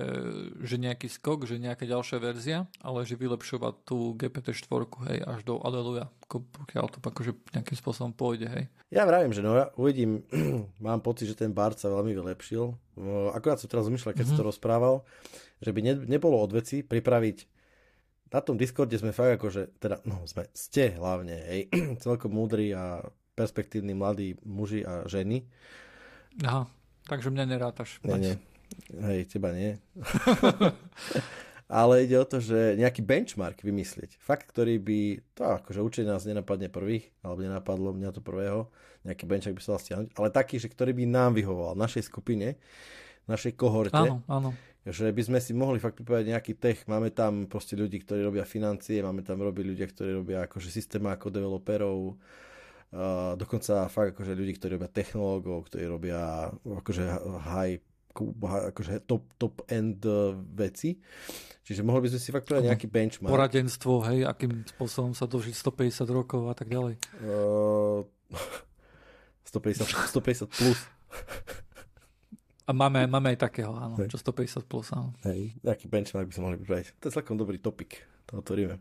že 0.62 0.78
nejaký 0.78 1.10
skok, 1.10 1.50
že 1.50 1.58
nejaká 1.58 1.90
ďalšia 1.90 2.22
verzia, 2.22 2.70
ale 2.86 3.02
že 3.02 3.18
vylepšovať 3.18 3.74
tú 3.82 4.14
GPT-4 4.14 4.70
hej, 5.10 5.20
až 5.26 5.42
do 5.42 5.58
Aleluja, 5.58 6.14
pokiaľ 6.30 6.86
to 6.86 7.02
akože 7.02 7.34
nejakým 7.58 7.78
spôsobom 7.82 8.14
pôjde, 8.14 8.46
hej. 8.46 8.70
Ja 8.94 9.10
vravím, 9.10 9.34
že 9.34 9.42
no 9.42 9.58
ja 9.58 9.74
uvidím, 9.74 10.22
mám 10.86 11.02
pocit, 11.02 11.34
že 11.34 11.42
ten 11.42 11.50
Bart 11.50 11.82
sa 11.82 11.90
veľmi 11.90 12.14
vylepšil. 12.14 12.78
Akurát 13.34 13.58
som 13.58 13.66
teraz 13.66 13.90
zmyšľal, 13.90 14.14
keď 14.14 14.22
mm-hmm. 14.22 14.38
si 14.38 14.42
to 14.46 14.46
rozprával, 14.46 15.02
že 15.66 15.74
by 15.74 15.82
ne, 15.82 15.94
nebolo 16.06 16.38
od 16.38 16.62
veci 16.62 16.86
pripraviť 16.86 17.38
na 18.32 18.40
tom 18.40 18.56
Discorde 18.56 18.96
sme 18.96 19.12
fakt 19.12 19.38
akože, 19.38 19.76
teda, 19.78 20.00
no 20.08 20.24
sme, 20.24 20.48
ste 20.56 20.96
hlavne, 20.96 21.36
hej, 21.36 21.62
celkom 22.06 22.32
múdri 22.32 22.72
a 22.72 23.04
perspektívni 23.36 23.92
mladí 23.92 24.40
muži 24.48 24.88
a 24.88 25.04
ženy. 25.06 25.44
Aha, 26.48 26.64
takže 27.12 27.28
mňa 27.28 27.46
nerátaš. 27.48 28.00
Nie, 28.08 28.18
nie. 28.18 28.36
Hej, 28.96 29.36
teba 29.36 29.52
nie. 29.52 29.76
Ale 31.72 32.04
ide 32.04 32.20
o 32.20 32.28
to, 32.28 32.44
že 32.44 32.76
nejaký 32.76 33.00
benchmark 33.00 33.64
vymyslieť. 33.64 34.20
Fakt, 34.20 34.52
ktorý 34.52 34.76
by, 34.76 35.00
to 35.32 35.44
akože 35.48 35.80
určite 35.80 36.08
nás 36.12 36.28
nenapadne 36.28 36.68
prvých, 36.68 37.12
alebo 37.24 37.48
nenapadlo 37.48 37.96
mňa 37.96 38.12
to 38.12 38.20
prvého, 38.20 38.68
nejaký 39.08 39.24
benchmark 39.24 39.56
by 39.56 39.64
sa 39.64 39.72
dal 39.76 39.84
stiahnuť, 39.84 40.10
ale 40.20 40.28
taký, 40.36 40.60
že 40.60 40.68
ktorý 40.68 40.92
by 40.92 41.04
nám 41.08 41.32
vyhovoval, 41.36 41.80
našej 41.80 42.12
skupine, 42.12 42.60
našej 43.28 43.56
kohorte. 43.56 43.96
Áno, 43.96 44.20
áno 44.28 44.52
že 44.82 45.14
by 45.14 45.22
sme 45.22 45.40
si 45.40 45.54
mohli 45.54 45.78
fakt 45.78 46.02
pripravať 46.02 46.26
nejaký 46.34 46.54
tech. 46.58 46.80
Máme 46.90 47.14
tam 47.14 47.46
proste 47.46 47.78
ľudí, 47.78 48.02
ktorí 48.02 48.26
robia 48.26 48.42
financie, 48.50 49.06
máme 49.06 49.22
tam 49.22 49.46
robí 49.46 49.62
ľudia, 49.62 49.86
ktorí 49.86 50.10
robia 50.18 50.50
akože 50.50 50.74
systém 50.74 51.06
ako 51.06 51.30
developerov, 51.30 52.18
uh, 52.18 53.38
dokonca 53.38 53.86
fakt 53.94 54.18
akože 54.18 54.34
ľudí, 54.34 54.58
ktorí 54.58 54.82
robia 54.82 54.90
technológov, 54.90 55.70
ktorí 55.70 55.86
robia 55.86 56.50
akože 56.66 57.06
high 57.46 57.78
akože 58.12 59.08
top, 59.08 59.24
top 59.40 59.64
end 59.72 60.04
uh, 60.04 60.36
veci. 60.36 61.00
Čiže 61.64 61.86
mohli 61.86 62.04
by 62.04 62.10
sme 62.12 62.20
si 62.20 62.30
fakt 62.34 62.50
povedať 62.50 62.68
nejaký 62.68 62.88
benchmark. 62.92 63.32
Poradenstvo, 63.32 64.04
hej, 64.12 64.28
akým 64.28 64.68
spôsobom 64.76 65.14
sa 65.16 65.30
dožiť 65.30 65.56
150 65.56 66.10
rokov 66.12 66.42
a 66.52 66.56
tak 66.58 66.68
ďalej. 66.68 67.00
Uh, 67.24 68.04
150, 69.48 69.88
150 70.12 70.52
plus. 70.52 70.80
A 72.68 72.72
máme, 72.72 73.10
máme 73.10 73.34
aj 73.34 73.50
takého, 73.50 73.74
áno, 73.74 73.98
Hej. 73.98 74.14
čo 74.14 74.22
150 74.22 74.70
plus, 74.70 74.94
áno. 74.94 75.12
Hej, 75.26 75.58
nejaký 75.66 75.90
benchmark 75.90 76.30
by 76.30 76.34
sme 76.34 76.44
mohli 76.46 76.58
pripraviť. 76.62 76.88
To 77.02 77.06
je 77.10 77.16
celkom 77.18 77.36
dobrý 77.36 77.58
topik, 77.58 78.06
to 78.30 78.38
otvoríme. 78.38 78.78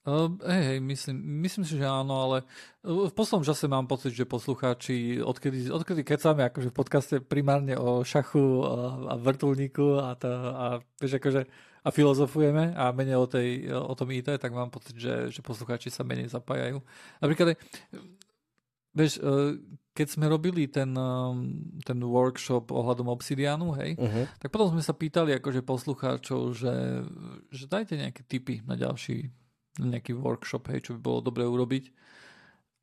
Uh, 0.00 0.32
hej, 0.48 0.62
hej, 0.64 0.78
myslím, 0.80 1.44
myslím 1.44 1.64
si, 1.68 1.76
že 1.76 1.84
áno, 1.84 2.24
ale 2.24 2.48
v 2.80 3.12
poslednom 3.12 3.44
čase 3.44 3.68
mám 3.68 3.84
pocit, 3.84 4.16
že 4.16 4.24
poslucháči, 4.24 5.20
odkedy, 5.20 5.68
odkedy 5.68 6.08
kecáme 6.08 6.40
akože 6.48 6.72
v 6.72 6.78
podcaste 6.80 7.16
primárne 7.20 7.76
o 7.76 8.00
šachu 8.00 8.64
a, 8.64 8.72
a 9.12 9.14
vrtulníku 9.20 10.00
a, 10.00 10.16
to, 10.16 10.28
a, 10.32 10.80
vieš, 10.96 11.20
akože, 11.20 11.44
a 11.84 11.88
filozofujeme 11.92 12.72
a 12.80 12.96
menej 12.96 13.20
o, 13.20 13.28
tej, 13.28 13.68
o 13.76 13.92
tom 13.92 14.08
IT, 14.16 14.40
tak 14.40 14.56
mám 14.56 14.72
pocit, 14.72 14.96
že, 14.96 15.28
že 15.28 15.44
poslucháči 15.44 15.92
sa 15.92 16.00
menej 16.00 16.32
zapájajú. 16.32 16.80
Napríklad, 17.20 17.60
vieš, 18.92 19.22
keď 19.90 20.06
sme 20.06 20.30
robili 20.30 20.70
ten, 20.70 20.94
um, 20.94 21.50
ten 21.82 21.98
workshop 22.00 22.70
ohľadom 22.70 23.10
Obsidianu, 23.10 23.74
hej, 23.76 23.98
uh-huh. 23.98 24.24
tak 24.38 24.48
potom 24.48 24.70
sme 24.70 24.80
sa 24.80 24.94
pýtali 24.94 25.34
akože 25.36 25.66
poslucháčov, 25.66 26.54
že, 26.54 27.04
že 27.50 27.64
dajte 27.66 27.98
nejaké 27.98 28.22
tipy 28.24 28.62
na 28.64 28.78
ďalší 28.78 29.28
nejaký 29.78 30.16
workshop, 30.16 30.70
hej, 30.70 30.88
čo 30.88 30.90
by 30.96 31.00
bolo 31.00 31.20
dobre 31.20 31.46
urobiť. 31.46 31.92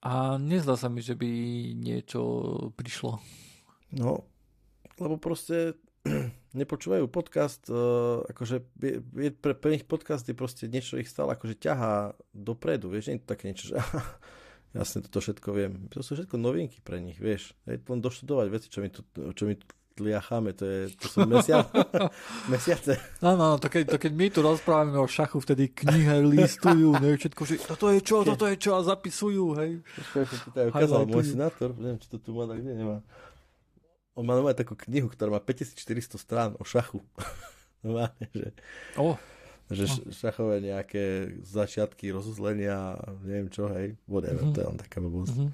A 0.07 0.37
nezdá 0.37 0.77
sa 0.77 0.87
mi, 0.93 1.01
že 1.01 1.17
by 1.17 1.29
niečo 1.73 2.21
prišlo. 2.77 3.19
No, 3.97 4.29
lebo 4.99 5.15
proste 5.17 5.79
nepočúvajú 6.59 7.09
podcast, 7.09 7.65
uh, 7.71 8.23
akože 8.29 8.55
je, 8.83 8.93
je 9.01 9.29
pre, 9.33 9.57
pre 9.57 9.69
nich 9.73 9.87
podcast 9.87 10.27
je 10.27 10.37
proste 10.37 10.69
niečo 10.69 10.99
ich 10.99 11.09
stále 11.09 11.33
akože 11.33 11.57
ťahá 11.57 12.13
dopredu, 12.35 12.93
vieš, 12.93 13.09
nie 13.09 13.17
je 13.19 13.23
to 13.25 13.31
také 13.31 13.43
niečo, 13.51 13.65
že 13.73 13.75
jasne 14.75 15.03
toto 15.05 15.23
všetko 15.23 15.49
viem. 15.55 15.73
To 15.93 16.03
sú 16.03 16.17
všetko 16.17 16.35
novinky 16.35 16.83
pre 16.83 16.99
nich, 16.99 17.19
vieš. 17.21 17.55
Hej, 17.69 17.83
len 17.87 17.99
doštudovať 18.03 18.47
veci, 18.51 18.67
čo 18.67 18.79
my 18.83 18.89
tu, 18.91 19.01
čo 19.35 19.43
my 19.47 19.53
tu 19.55 19.65
tliacháme, 19.97 20.53
to, 20.53 20.63
je, 20.63 20.81
to 20.93 21.05
sú 21.09 21.25
mesia, 21.25 21.65
mesiace. 22.53 23.01
Áno, 23.25 23.57
no, 23.57 23.57
to 23.57 23.65
keď, 23.65 23.97
to 23.97 23.97
keď 23.97 24.11
my 24.13 24.27
tu 24.29 24.39
rozprávame 24.45 24.93
o 25.01 25.09
šachu, 25.09 25.41
vtedy 25.41 25.73
knihe 25.73 26.21
listujú, 26.21 26.93
ne, 27.01 27.17
všetko, 27.17 27.41
že 27.49 27.53
toto 27.65 27.89
je 27.89 27.99
čo, 28.05 28.21
toto 28.21 28.45
je 28.45 28.55
čo 28.61 28.77
a 28.77 28.85
zapisujú, 28.85 29.57
hej. 29.57 29.81
Počkaj, 29.81 30.23
to 30.53 30.59
ukázal 30.69 31.01
môj 31.09 31.25
senátor, 31.33 31.73
neviem, 31.81 31.97
či 31.97 32.07
to 32.13 32.21
tu 32.21 32.37
má, 32.37 32.45
tak 32.45 32.61
kde 32.61 32.77
nemá. 32.77 32.97
On 34.13 34.21
má 34.21 34.37
nová 34.37 34.53
takú 34.53 34.77
knihu, 34.77 35.09
ktorá 35.09 35.33
má 35.33 35.41
5400 35.41 36.21
strán 36.21 36.51
o 36.61 36.63
šachu. 36.65 37.01
Normálne, 37.81 38.25
že... 38.37 38.53
Oh 39.01 39.17
že 39.67 39.85
no. 39.87 40.11
šachové 40.15 40.63
nejaké 40.63 41.35
začiatky 41.43 42.11
rozuzlenia, 42.15 42.95
neviem 43.23 43.51
čo, 43.51 43.67
hej, 43.67 43.99
whatever, 44.07 44.47
mm-hmm. 44.47 44.55
to 44.55 44.59
je 44.63 44.69
len 44.71 44.79
taká 44.79 44.97
blbosť. 45.03 45.35
Mm-hmm. 45.35 45.51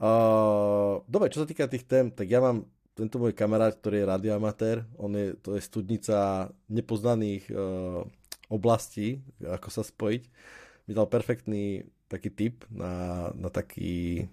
Uh, 0.00 1.04
dobre, 1.10 1.28
čo 1.28 1.44
sa 1.44 1.48
týka 1.50 1.66
tých 1.66 1.84
tém, 1.84 2.08
tak 2.08 2.30
ja 2.30 2.40
mám 2.40 2.64
tento 2.94 3.18
môj 3.18 3.34
kamarát, 3.34 3.74
ktorý 3.74 4.04
je 4.04 4.10
radioamatér, 4.10 4.76
on 4.96 5.12
je, 5.16 5.34
to 5.40 5.58
je 5.58 5.62
studnica 5.62 6.48
nepoznaných 6.70 7.48
uh, 7.50 8.06
oblastí, 8.50 9.22
ako 9.40 9.68
sa 9.70 9.82
spojiť. 9.86 10.22
Mi 10.88 10.92
dal 10.92 11.06
perfektný 11.06 11.86
taký 12.10 12.34
tip 12.34 12.66
na, 12.70 13.30
na 13.38 13.46
taký 13.48 14.26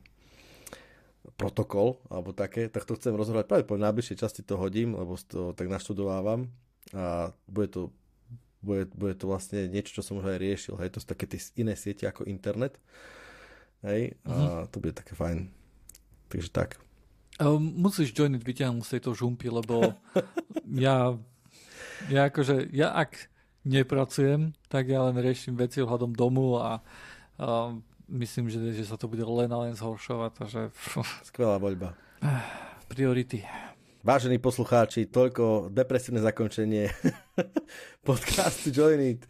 protokol, 1.37 2.01
alebo 2.09 2.33
také, 2.33 2.65
tak 2.71 2.89
to 2.89 2.97
chcem 2.97 3.13
rozhodovať 3.13 3.45
práve 3.45 3.63
po 3.67 3.77
najbližšej 3.77 4.17
časti 4.17 4.41
to 4.41 4.57
hodím, 4.57 4.97
lebo 4.97 5.13
to 5.29 5.53
tak 5.53 5.69
naštudovávam 5.69 6.49
a 6.95 7.35
bude 7.45 7.69
to 7.69 7.93
bude, 8.61 8.89
bude 8.93 9.13
to 9.15 9.29
vlastne 9.29 9.69
niečo, 9.69 9.99
čo 9.99 10.01
som 10.01 10.17
už 10.19 10.33
aj 10.33 10.41
riešil. 10.41 10.75
Hej, 10.81 10.97
to 10.97 10.99
sú 11.03 11.07
také 11.07 11.29
tie 11.29 11.39
iné 11.57 11.77
siete 11.77 12.09
ako 12.09 12.25
internet. 12.25 12.77
Hej, 13.85 14.17
a 14.25 14.33
mm-hmm. 14.33 14.69
to 14.73 14.77
bude 14.81 14.93
také 14.97 15.13
fajn. 15.13 15.53
Takže 16.27 16.49
tak. 16.49 16.81
Um, 17.37 17.61
musíš 17.77 18.17
joiniť 18.17 18.41
vyťahnuť 18.41 18.83
z 18.83 18.91
tejto 18.97 19.13
žumpy, 19.13 19.53
lebo 19.53 19.93
ja, 20.87 21.13
ja 22.09 22.21
akože, 22.25 22.73
ja 22.73 22.97
ak 22.97 23.29
nepracujem, 23.61 24.57
tak 24.65 24.89
ja 24.89 25.05
len 25.05 25.21
riešim 25.21 25.53
veci 25.53 25.85
ohľadom 25.85 26.17
domu 26.17 26.57
a 26.57 26.81
um, 27.37 27.85
myslím, 28.09 28.49
že, 28.49 28.57
že 28.73 28.89
sa 28.89 28.97
to 28.97 29.05
bude 29.05 29.21
len 29.21 29.53
a 29.53 29.69
len 29.69 29.77
zhoršovať. 29.77 30.31
Takže, 30.33 30.61
Skvelá 31.29 31.61
voľba. 31.61 31.93
Priority. 32.89 33.45
Vážení 34.07 34.39
poslucháči, 34.39 35.11
toľko 35.11 35.67
depresívne 35.67 36.23
zakončenie 36.23 36.87
podcastu 38.07 38.71
Join 38.71 39.03
It. 39.03 39.27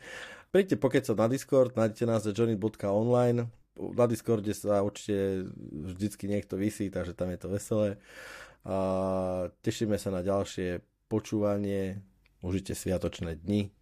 Príďte 0.53 0.77
pokecať 0.77 1.17
na 1.17 1.25
Discord, 1.25 1.73
nájdete 1.73 2.05
nás 2.05 2.21
na 2.21 2.29
joinit.online. 2.29 3.49
Na 3.73 4.05
Discorde 4.05 4.53
sa 4.53 4.85
určite 4.85 5.49
vždycky 5.73 6.29
niekto 6.29 6.61
vysí, 6.61 6.93
takže 6.93 7.17
tam 7.17 7.33
je 7.33 7.41
to 7.41 7.49
veselé. 7.49 7.97
A 8.69 8.77
tešíme 9.65 9.97
sa 9.97 10.13
na 10.13 10.21
ďalšie 10.21 10.85
počúvanie. 11.09 11.97
Užite 12.45 12.77
sviatočné 12.77 13.33
dni. 13.33 13.73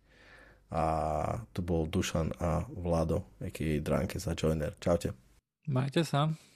A 0.72 0.84
to 1.52 1.60
bol 1.60 1.92
Dušan 1.92 2.40
a 2.40 2.72
Vlado, 2.72 3.28
aký 3.44 3.84
Dránke 3.84 4.16
za 4.16 4.32
Joiner. 4.32 4.72
Čaute. 4.80 5.12
Majte 5.68 6.08
sa. 6.08 6.32